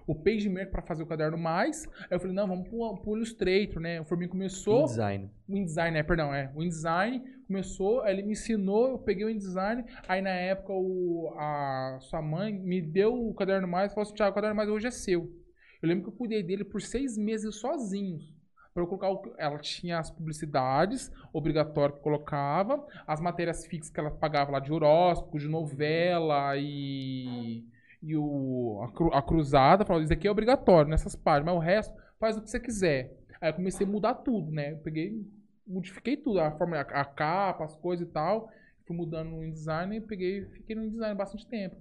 [0.06, 1.86] o PageMaker para fazer o caderno mais.
[2.02, 4.00] Aí eu falei, não, vamos pro, pro Illustrator, né?
[4.00, 4.86] O Forminho começou.
[4.86, 5.30] Design.
[5.48, 6.50] O InDesign, é, perdão, é.
[6.52, 11.32] O InDesign começou, aí ele me ensinou, eu peguei o InDesign, aí na época o,
[11.36, 14.68] a sua mãe me deu o caderno mais e falou assim, Thiago, o caderno mais
[14.68, 15.32] hoje é seu.
[15.80, 18.34] Eu lembro que eu cuidei dele por seis meses sozinhos.
[18.73, 23.99] Pra eu colocar o, ela tinha as publicidades obrigatórias que colocava, as matérias fixas que
[23.99, 27.65] ela pagava lá de horóscopo, de novela e,
[28.02, 29.84] e o, a, cru- a cruzada.
[29.84, 33.16] Falava, isso aqui é obrigatório nessas páginas, mas o resto faz o que você quiser.
[33.40, 34.73] Aí eu comecei a mudar tudo, né?
[34.73, 35.26] Eu peguei,
[35.66, 38.49] modifiquei tudo, a forma, a, a capa, as coisas e tal.
[38.86, 41.76] Fui mudando no InDesign e peguei, fiquei no InDesign bastante tempo.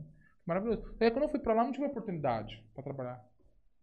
[0.45, 0.83] Maravilhoso.
[0.99, 3.28] Aí quando eu fui pra lá, não tive oportunidade pra trabalhar.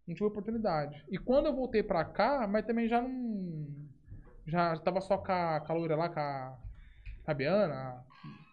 [0.07, 1.03] Não tive oportunidade.
[1.09, 3.67] E quando eu voltei pra cá, mas também já não.
[4.45, 6.57] Já, já tava só com a, com a loira lá, com a
[7.25, 8.01] Fabiana,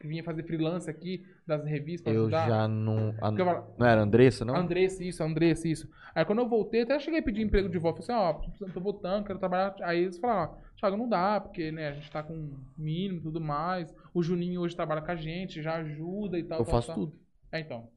[0.00, 2.48] que vinha fazer freelance aqui das revistas Eu ajudar.
[2.48, 3.14] já não.
[3.22, 4.56] a- eu- Não era Andressa, não?
[4.56, 5.88] Andressa, isso, Andressa, isso.
[6.14, 8.02] Aí quando eu voltei, até cheguei a pedir emprego de volta.
[8.02, 9.76] Falei assim, ó, tô- tô voltando, quero trabalhar.
[9.82, 13.22] Aí eles falaram, ó, Thiago, não dá, porque né, a gente tá com mínimo e
[13.22, 13.94] tudo mais.
[14.12, 16.58] O Juninho hoje trabalha com a gente, já ajuda e tal.
[16.58, 16.96] Eu tal, faço tal.
[16.96, 17.18] tudo.
[17.52, 17.88] É, então.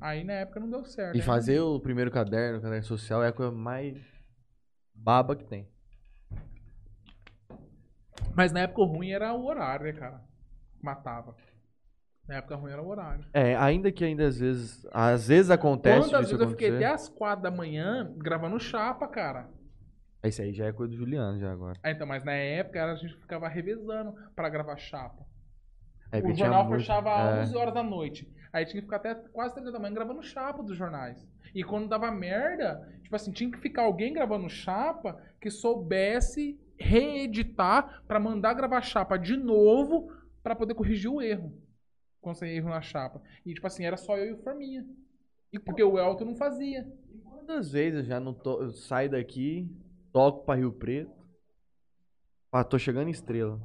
[0.00, 1.14] Aí na época não deu certo.
[1.14, 1.24] E né?
[1.24, 3.96] fazer o primeiro caderno, o caderno social, é a coisa mais
[4.94, 5.68] baba que tem.
[8.34, 10.20] Mas na época o ruim era o horário, né, cara?
[10.82, 11.36] Matava.
[12.26, 13.24] Na época ruim era o horário.
[13.32, 14.86] É, ainda que ainda às vezes.
[14.92, 16.84] Às vezes acontece Quantas vezes eu fiquei acontecer.
[16.84, 19.48] até as quatro da manhã gravando chapa, cara.
[20.22, 21.78] Esse aí já é coisa do Juliano já agora.
[21.82, 25.26] Ah, então, mas na época a gente ficava revezando pra gravar chapa.
[26.12, 27.40] É, o jornal muito- fechava é.
[27.40, 28.28] às 11 horas da noite.
[28.52, 31.26] Aí tinha que ficar até quase 3 da manhã gravando chapa dos jornais.
[31.54, 38.02] E quando dava merda, tipo assim, tinha que ficar alguém gravando chapa que soubesse reeditar
[38.06, 41.52] pra mandar gravar chapa de novo pra poder corrigir o erro.
[42.20, 43.20] quando erro na chapa.
[43.44, 44.86] E, tipo assim, era só eu e o Forminha.
[45.52, 46.86] E porque o Elton não fazia.
[47.24, 48.62] Quantas vezes eu já não to...
[48.62, 49.68] eu saio daqui,
[50.12, 51.10] toco pra Rio Preto.
[52.52, 53.60] Ah, tô chegando em estrela.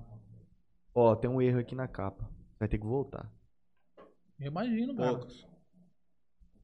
[0.94, 2.28] Ó, tem um erro aqui na capa.
[2.60, 3.30] Vai ter que voltar.
[4.40, 5.10] Eu imagino, cara.
[5.18, 5.48] Poucos.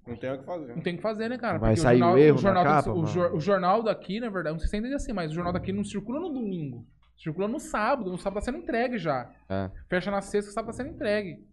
[0.06, 0.76] Não tem o que fazer.
[0.76, 1.58] Não tem o que fazer, né, cara?
[1.58, 4.20] Vai Porque sair o erro na jornal, tem que- capa, o, jor- o jornal daqui,
[4.20, 6.30] na verdade, não sei se ainda é assim, mas o jornal daqui não circula no
[6.30, 6.86] domingo.
[7.18, 8.12] Circula no sábado.
[8.12, 9.32] No sábado tá sendo entregue já.
[9.50, 9.72] É.
[9.88, 11.48] Fecha na sexta, sábado tá sendo entregue.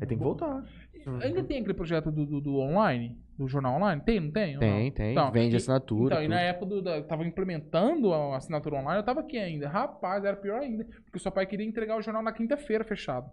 [0.00, 0.64] Aí tem que voltar.
[1.22, 3.20] Ainda tem aquele projeto do, do, do online?
[3.36, 4.00] Do jornal online?
[4.02, 4.48] Tem, não tem?
[4.48, 4.60] Ou não?
[4.60, 5.12] Tem, tem.
[5.12, 6.14] Então, Vende e- assinatura.
[6.14, 6.44] Então, e na tudo.
[6.44, 9.68] época do, da, tava implementando a assinatura online, eu tava aqui ainda.
[9.68, 10.84] Rapaz, era pior ainda.
[10.84, 13.28] Porque o seu pai queria entregar o jornal na quinta-feira fechado.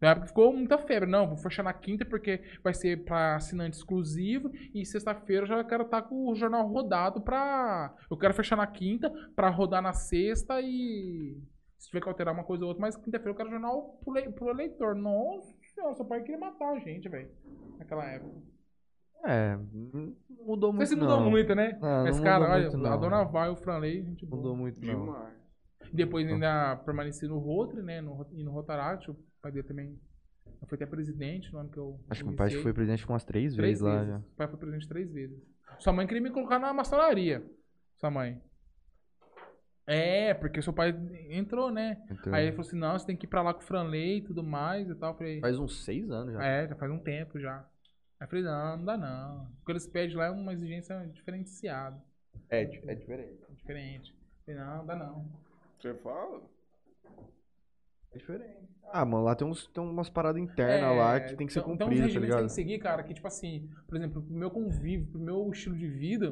[0.00, 1.08] Na época ficou muita febre.
[1.08, 4.50] Não, vou fechar na quinta porque vai ser pra assinante exclusivo.
[4.74, 7.94] E sexta-feira eu já quero estar com o jornal rodado pra.
[8.10, 11.36] Eu quero fechar na quinta pra rodar na sexta e.
[11.78, 14.30] Se tiver que alterar uma coisa ou outra, mas quinta-feira eu quero jornal pro, le-
[14.32, 14.94] pro eleitor.
[14.94, 15.54] Nossa
[15.94, 17.30] seu pai queria matar a gente, velho.
[17.78, 18.34] Naquela época.
[19.24, 20.78] É, mudou Não muito.
[20.78, 21.30] sei se mudou não.
[21.30, 21.78] muito, né?
[21.80, 24.24] Não, Mas, cara, olha, muito, a dona Val e o Franley, gente.
[24.26, 25.04] Mudou muito, não.
[25.04, 25.34] Demais.
[25.92, 28.00] Depois ainda permaneci no Rotary, né?
[28.00, 29.98] No, e no Rotaract, o pai dele também
[30.66, 32.00] foi até presidente no ano que eu.
[32.08, 34.08] Acho que meu pai foi presidente umas três, três vezes lá vezes.
[34.08, 34.18] já.
[34.18, 35.38] O pai foi presidente três vezes.
[35.78, 37.44] Sua mãe queria me colocar na maçonaria.
[37.96, 38.40] Sua mãe.
[39.86, 40.94] É, porque seu pai
[41.30, 42.00] entrou, né?
[42.10, 44.18] Então, Aí ele falou assim: não, você tem que ir pra lá com o Franley
[44.18, 45.16] e tudo mais e tal.
[45.16, 46.44] Falei, Faz uns seis anos já.
[46.44, 47.66] é, já faz um tempo já.
[48.20, 49.44] Aí eu falei, não, não dá não.
[49.62, 52.00] O que eles pedem lá é uma exigência diferenciada.
[52.50, 53.38] É, é diferente.
[53.56, 54.14] Diferente.
[54.46, 55.26] Eu falei, não, não dá não.
[55.80, 56.42] Você fala?
[58.12, 58.68] É diferente.
[58.92, 61.74] Ah, mano, lá tem, uns, tem umas paradas internas lá que tem que ser então-
[61.74, 62.48] então cumpridas, os tá regimentos tem ligado?
[62.48, 65.86] que seguir, cara, que tipo assim, por exemplo, pro meu convívio, pro meu estilo de
[65.88, 66.30] vida,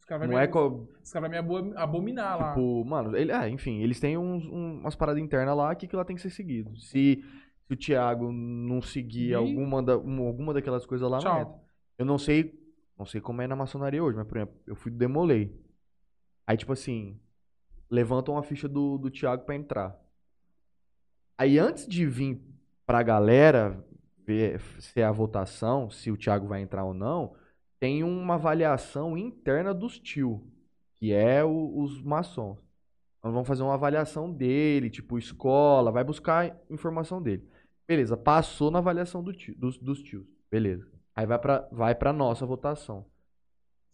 [0.00, 2.48] os caras Não vão é me, co- os caras vai me abo- abominar lá.
[2.50, 5.94] Tipo, mano, ele, é, enfim, eles têm uns, um- umas paradas internas lá que, que
[5.96, 6.76] lá tem que ser seguido.
[6.78, 7.24] Se,
[7.66, 11.22] se o Thiago não seguir E- alguma, da, um- alguma daquelas coisas lá, não.
[11.44, 11.64] Tchau.
[11.98, 12.54] Eu não sei,
[12.98, 15.54] não sei como é na maçonaria hoje, mas, por exemplo, eu fui Demolei.
[16.46, 17.18] Aí, tipo assim,
[17.90, 19.98] levantam a ficha do, do Thiago pra entrar.
[21.38, 22.40] Aí, antes de vir
[22.86, 23.84] pra galera
[24.26, 27.34] ver se é a votação, se o Thiago vai entrar ou não,
[27.78, 30.46] tem uma avaliação interna dos tio,
[30.98, 32.58] que é o- os maçons.
[33.22, 37.46] Nós vamos fazer uma avaliação dele, tipo, escola, vai buscar informação dele.
[37.86, 40.26] Beleza, passou na avaliação do tio- dos, dos tios.
[40.50, 40.86] Beleza.
[41.14, 43.06] Aí vai pra, vai pra nossa votação.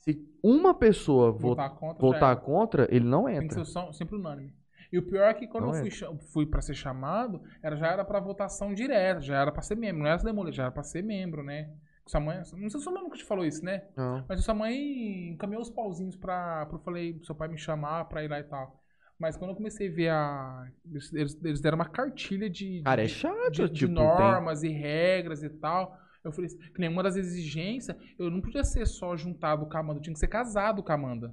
[0.00, 1.94] Se uma pessoa vo- Votar contra.
[1.94, 3.64] já votar contra, ele não Tem que entra.
[3.64, 4.52] ser sempre unânime.
[4.92, 7.76] E o pior é que quando Não eu fui, cha- fui pra ser chamado, era,
[7.76, 10.02] já era pra votação direta, já era pra ser membro.
[10.02, 11.70] Não era demolir, já era pra ser membro, né?
[12.04, 13.84] Sua mãe, não sei se sua mãe nunca te falou isso, né?
[13.96, 14.24] Não.
[14.28, 18.24] Mas sua mãe encaminhou os pauzinhos pra, pra eu falei, seu pai me chamar pra
[18.24, 18.81] ir lá e tal.
[19.22, 20.68] Mas quando eu comecei a ver a.
[20.84, 21.12] Eles,
[21.44, 24.04] eles- deram uma cartilha de, de, Cara, é chato, de, de tipo, tem...
[24.04, 25.96] normas e regras e tal.
[26.24, 29.80] Eu falei, assim, que nenhuma das exigências, eu não podia ser só juntado com a
[29.80, 31.32] Amanda, eu tinha que ser casado com a Amanda.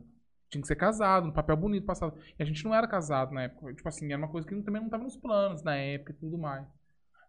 [0.51, 2.15] Tinha que ser casado, no papel bonito passado.
[2.37, 3.73] E a gente não era casado na época.
[3.73, 6.37] Tipo assim, era uma coisa que também não tava nos planos na época e tudo
[6.37, 6.67] mais.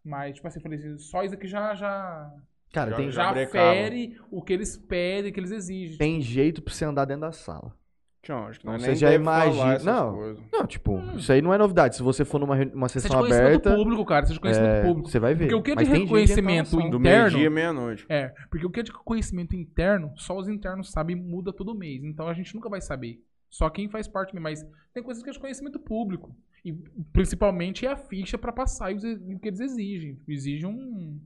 [0.04, 2.30] Mas, tipo assim, eu falei assim, só isso aqui já, já,
[2.70, 3.74] Cara, Já- tem, já brecava.
[3.74, 5.96] fere o que eles pedem, o que eles exigem.
[5.96, 7.74] tem jeito pra você andar dentro da sala.
[8.22, 10.14] Tchau, acho que não é Você já imagina- não.
[10.14, 10.44] coisas.
[10.52, 11.16] Não, tipo, Hum.
[11.16, 11.96] isso aí não é novidade.
[11.96, 14.26] Se você for numa re- uma Você de sessão conhecimento aberta, público, cara.
[14.26, 15.08] Você é de conhecimento é, público.
[15.08, 15.44] você vai ver.
[15.44, 16.82] Porque o que é de gente reconhecimento sala.
[16.90, 17.00] Do interno-
[17.30, 18.04] meio-dia meia-noite.
[18.10, 22.04] É, porque o que é de conhecimento interno, só os internos sabem muda todo mês.
[22.04, 23.22] Então a gente nunca vai saber.
[23.48, 24.42] Só quem faz parte mesmo.
[24.44, 26.36] Mas tem coisas que é de conhecimento público.
[26.62, 26.74] E
[27.14, 28.96] principalmente é a ficha pra passar e
[29.34, 30.18] o que eles exigem.
[30.28, 31.18] Exigem um,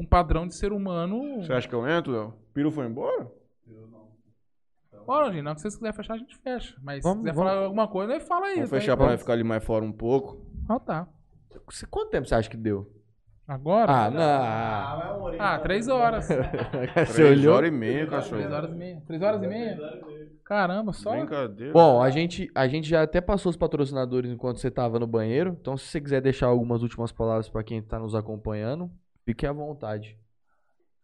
[0.00, 1.42] um padrão de ser humano.
[1.44, 2.28] Você acha que eu entro, Léo?
[2.30, 3.30] O Piru foi embora?
[5.06, 5.42] Bora, gente.
[5.42, 6.76] Na hora que vocês quiserem fechar, a gente fecha.
[6.82, 8.54] Mas Vamos- se quiser vamos- falar alguma coisa, aí fala aí.
[8.56, 8.76] Vamos tá?
[8.76, 10.44] fechar pra nós ficar ali mais fora um pouco.
[10.68, 11.08] Ah, tá.
[11.68, 12.90] Você- Quanto tempo você acha que deu?
[13.48, 13.90] Agora?
[13.92, 15.28] Ah, não.
[15.40, 16.24] Ah, três horas.
[16.94, 17.56] Você Três olhou?
[17.56, 18.36] horas e meia, cachorro.
[18.36, 19.02] Três horas e meia.
[19.08, 19.78] Três horas e meia?
[20.44, 21.10] Caramba, só.
[21.16, 21.72] Brincadeira.
[21.72, 25.56] Bom, a gente, a gente já até passou os patrocinadores enquanto você tava no banheiro.
[25.60, 28.88] Então, se você quiser deixar algumas últimas palavras pra quem tá nos acompanhando,
[29.24, 30.16] fique à vontade.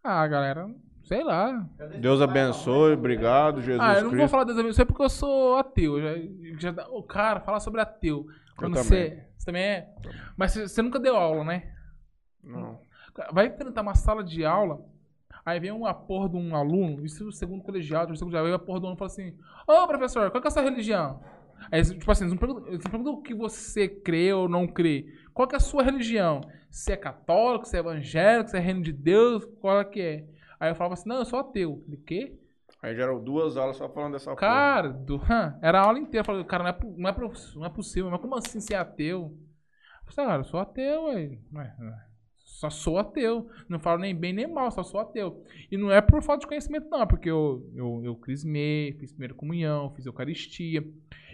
[0.04, 0.68] Ah, galera,
[1.06, 1.66] sei lá.
[2.00, 4.30] Deus abençoe, obrigado, Jesus ah, eu não vou Cristo.
[4.30, 6.00] falar das amigos, porque eu sou ateu.
[6.00, 8.26] Já, já, ô, cara, falar sobre ateu.
[8.56, 8.88] Quando também.
[8.88, 9.26] você.
[9.36, 9.94] Você também é?
[10.36, 11.72] Mas você, você nunca deu aula, né?
[12.42, 12.80] Não.
[13.32, 14.84] Vai tentar uma sala de aula,
[15.44, 18.58] aí vem uma porra de um aluno, isso no segundo colegial, terceiro colegial, aí a
[18.58, 19.34] porra do aluno fala assim:
[19.66, 21.22] Ô professor, qual que é a sua religião?
[21.70, 24.66] Aí, tipo assim, eles não perguntam, eles não perguntam o que você crê ou não
[24.66, 25.06] crê.
[25.32, 26.42] Qual que é a sua religião?
[26.70, 30.26] Se é católico, se é evangélico, se é reino de Deus, qual é que é?
[30.58, 31.84] Aí eu falava assim: Não, eu sou ateu.
[31.86, 32.38] De quê?
[32.82, 34.34] Aí já eram duas aulas só falando dessa.
[34.36, 35.20] Cara, do,
[35.62, 36.20] era a aula inteira.
[36.20, 39.36] Eu falei, cara, não é, não, é, não é possível, mas como assim ser ateu?
[40.06, 41.38] Falei, cara, eu sou ateu, ué,
[42.44, 43.48] Só sou ateu.
[43.68, 45.42] Não falo nem bem nem mal, só sou ateu.
[45.70, 49.10] E não é por falta de conhecimento, não, é porque eu, eu, eu crismei, fiz
[49.10, 50.84] primeira comunhão, fiz Eucaristia.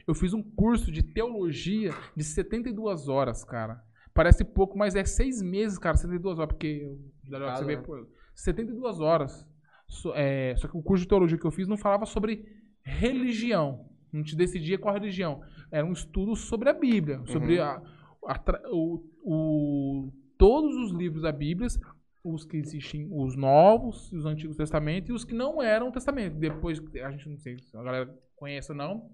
[0.07, 3.83] Eu fiz um curso de teologia de 72 horas, cara.
[4.15, 7.77] Parece pouco, mas é seis meses, cara, 72 horas, porque eu- você Cada, vê,
[8.35, 9.47] 72 horas.
[9.87, 12.45] So- é, só que o curso de teologia que eu fiz não falava sobre
[12.83, 13.87] religião.
[14.13, 15.43] Não te decidia qual religião.
[15.71, 17.65] Era um estudo sobre a Bíblia, sobre Uhum.
[17.65, 17.83] a,
[18.29, 21.69] a o, o- todos os livros da Bíblia,
[22.25, 26.37] os que existem, os novos, os antigos testamentos e os que não eram testamento.
[26.37, 29.11] Depois, a gente não sei se a galera conhece ou não.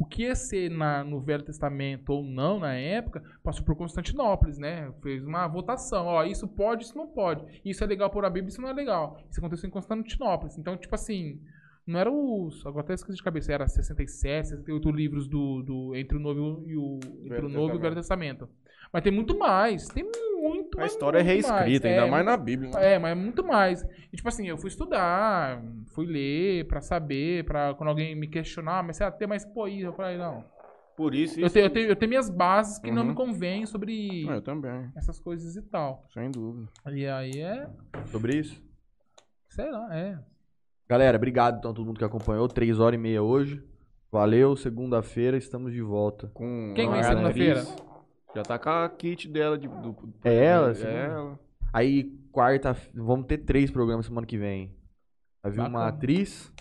[0.00, 4.56] O que ia ser na- no Velho Testamento ou não na época, passou por Constantinópolis,
[4.56, 4.90] né?
[5.02, 7.44] Fez uma votação, ó, isso pode, isso não pode.
[7.62, 9.20] Isso é legal por a Bíblia, isso não é legal.
[9.30, 10.56] Isso aconteceu em Constantinópolis.
[10.56, 11.38] Então, tipo assim,
[11.86, 12.64] não era os.
[12.64, 16.76] Agora até esqueci de cabeça, era 67, 68 livros do, do, entre o Novo e
[16.76, 18.48] o, entre Velho o Novo e o Velho Testamento.
[18.92, 19.86] Mas tem muito mais.
[19.88, 21.84] Tem muito A mas história é reescrita, mais.
[21.84, 22.70] ainda É, mais na Bíblia.
[22.70, 22.94] né?
[22.94, 23.82] é, mas muito mais.
[24.12, 25.62] E, tipo assim, eu fui estudar,
[25.94, 29.68] fui ler pra saber, pra quando alguém me questionar, mas você é ateu, mas pô,
[29.68, 30.44] isso, eu falei, não.
[30.96, 33.08] Por isso, Eu isso- tenho, eu, tenho, eu tenho minhas bases que não Uhum.
[33.10, 36.04] me convêm sobre Ah, Eu também, essas coisas e tal.
[36.12, 36.68] sem dúvida.
[36.92, 37.68] E aí é,
[38.06, 38.62] Sobre isso?
[39.48, 40.18] sei lá, é.
[40.88, 42.48] Galera, obrigado então a todo mundo que acompanhou.
[42.48, 43.62] Três horas e meia hoje.
[44.10, 46.26] Valeu, segunda-feira estamos de volta.
[46.34, 47.62] Com Quem a vem segunda-feira?
[48.34, 50.72] Já tá com a kit dela de, do, É ela?
[50.72, 51.38] É ela.
[51.72, 54.74] Aí, quarta, vamos ter três programas semana que vem.
[55.42, 56.52] Vai vir uma atriz.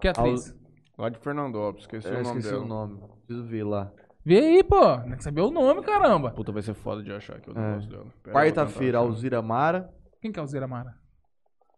[0.00, 0.54] Que atriz?
[0.96, 2.64] Lá de Fernandópolis, esqueci Eu o nome esqueci dela.
[2.64, 3.00] o nome.
[3.26, 3.92] Preciso ver lá.
[4.24, 4.98] Vê aí, pô.
[5.02, 6.30] Tem que saber o nome, caramba.
[6.30, 7.60] Puta, vai ser foda de achar aqui o É.
[7.60, 8.02] negócio dela.
[8.04, 8.98] Eu vou Quarta-feira.
[8.98, 9.92] Alzira Mara.
[10.20, 10.94] Quem que é o Zira Mara?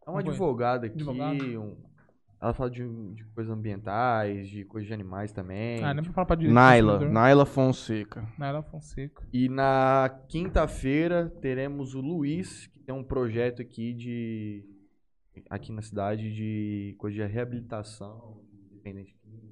[0.07, 0.97] É uma advogada aqui.
[0.97, 1.45] Advogada.
[1.45, 1.77] um-
[2.41, 5.83] Ela fala de, de coisas ambientais, de coisas de animais também.
[5.83, 6.55] Ah, nem pra falar pra direito.
[6.55, 7.01] Naila.
[7.09, 8.29] Naila Fonseca.
[8.39, 9.27] Naila Fonseca.
[9.33, 14.65] E na quinta-feira teremos o Luiz, que tem um projeto aqui de.
[15.51, 19.49] aqui na cidade de coisa de reabilitação, dependente químico.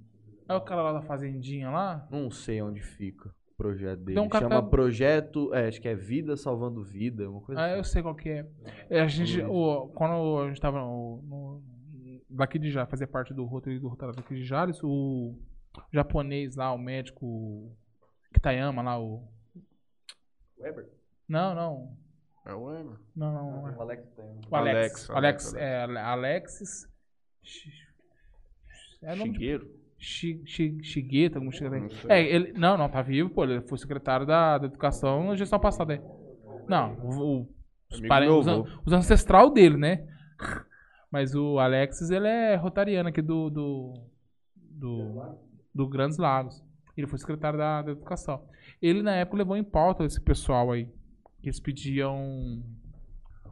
[0.48, 2.06] É o cara lá da fazendinha lá?
[2.08, 4.20] Não sei onde fica o projeto dele.
[4.20, 5.52] Um Chama que tá- Projeto.
[5.52, 7.90] É, acho que é Vida Salvando Vida, uma coisa Ah, eu assim.
[7.94, 8.46] sei qual que é.
[8.88, 11.75] É, a gente, o, quando a gente tava no, no-
[12.28, 15.34] daqui de Jales, fazia parte do roteiro do de Jales, o
[15.92, 17.76] japonês lá, o médico
[18.32, 19.26] Kitayama lá, o...
[20.58, 20.88] Weber?
[21.28, 21.96] Não, não.
[22.46, 22.96] É o Emer.
[23.14, 23.68] Não, não, não.
[23.68, 23.76] é.
[23.76, 24.24] O Alex tem.
[24.48, 24.76] O Alex.
[24.76, 26.88] Alex, Alex, Alex, é, Ale- Alexis...
[29.02, 29.70] É nome de- Shigeru.
[29.98, 31.50] Shi- Shi- Shigeta, algum.
[32.08, 32.52] É, ele.
[32.52, 33.44] Não, não, tá vivo, pô.
[33.44, 36.00] Ele foi secretário da, da educação na gestão passada aí.
[36.68, 37.08] Não, o,
[37.40, 37.48] o-
[37.90, 40.06] os, Amigo pare- do meu os, an- os ancestral dele, né?
[41.10, 43.48] Mas o Alexis, ele é rotariano aqui do.
[43.50, 43.94] do.
[44.56, 45.38] do,
[45.74, 46.62] do Grandes Lagos.
[46.96, 48.42] Ele foi secretário da, da educação.
[48.80, 50.86] Ele, na época, levou em pauta esse pessoal aí.
[51.42, 52.62] Que eles pediam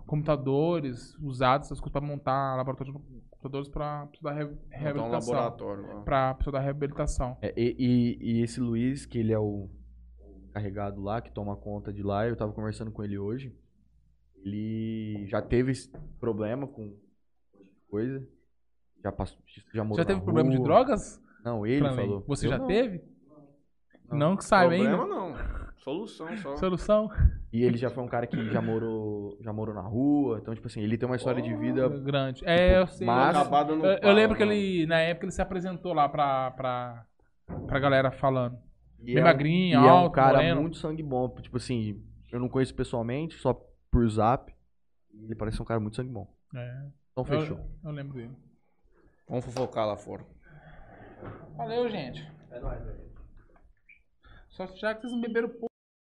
[0.06, 2.98] computadores usados, essas coisas, pra montar laboratório de
[3.30, 5.34] computadores pra estudar re- Montar um reabilitação.
[5.34, 6.00] laboratório lá.
[6.02, 7.36] pra pessoa da reabilitação.
[7.40, 9.68] É, e, e- e esse Luiz, que ele é o
[10.52, 13.54] carregado lá, que toma conta de lá, eu tava conversando com ele hoje.
[14.44, 16.94] Ele já teve esse problema com
[17.94, 18.26] coisa.
[19.02, 19.38] Já passou,
[19.72, 20.64] já morou Já teve na problema de rua.
[20.64, 21.22] drogas?
[21.44, 22.06] Não, ele Franley?
[22.06, 22.24] falou.
[22.26, 22.66] Você Eu já não.
[22.66, 23.02] teve?
[24.10, 24.18] Não.
[24.18, 25.14] Não, que saiba Problema ainda.
[25.14, 25.74] não.
[25.76, 26.56] Solução só.
[26.56, 27.10] Solução?
[27.52, 30.38] E ele já foi um cara que já morou, já morou na rua.
[30.40, 31.86] Então, tipo assim, ele tem uma história de vida.
[31.90, 32.42] Grande.
[32.46, 33.06] É, eu sei.
[33.06, 34.56] mas- eu- Acabar dando eu, eu pau, lembro que né?
[34.56, 37.06] ele, na época, ele se apresentou lá pra, pra,
[37.66, 38.56] pra galera falando.
[39.00, 40.62] E Bem é um- magrinho, e é um alto, cara moreno.
[40.62, 41.28] muito sangue bom.
[41.28, 43.52] Tipo assim, eu não conheço pessoalmente, só
[43.90, 44.50] por zap.
[45.12, 46.26] Ele parece um cara muito sangue bom.
[46.56, 46.82] É,
[47.14, 47.58] Então fechou.
[47.58, 48.36] eu, eu lembro dele.
[49.28, 50.26] Vamos fofocar lá fora.
[51.56, 52.20] Valeu, gente.
[52.50, 53.14] É nóis, velho.
[54.48, 55.48] Só já que vocês não beberam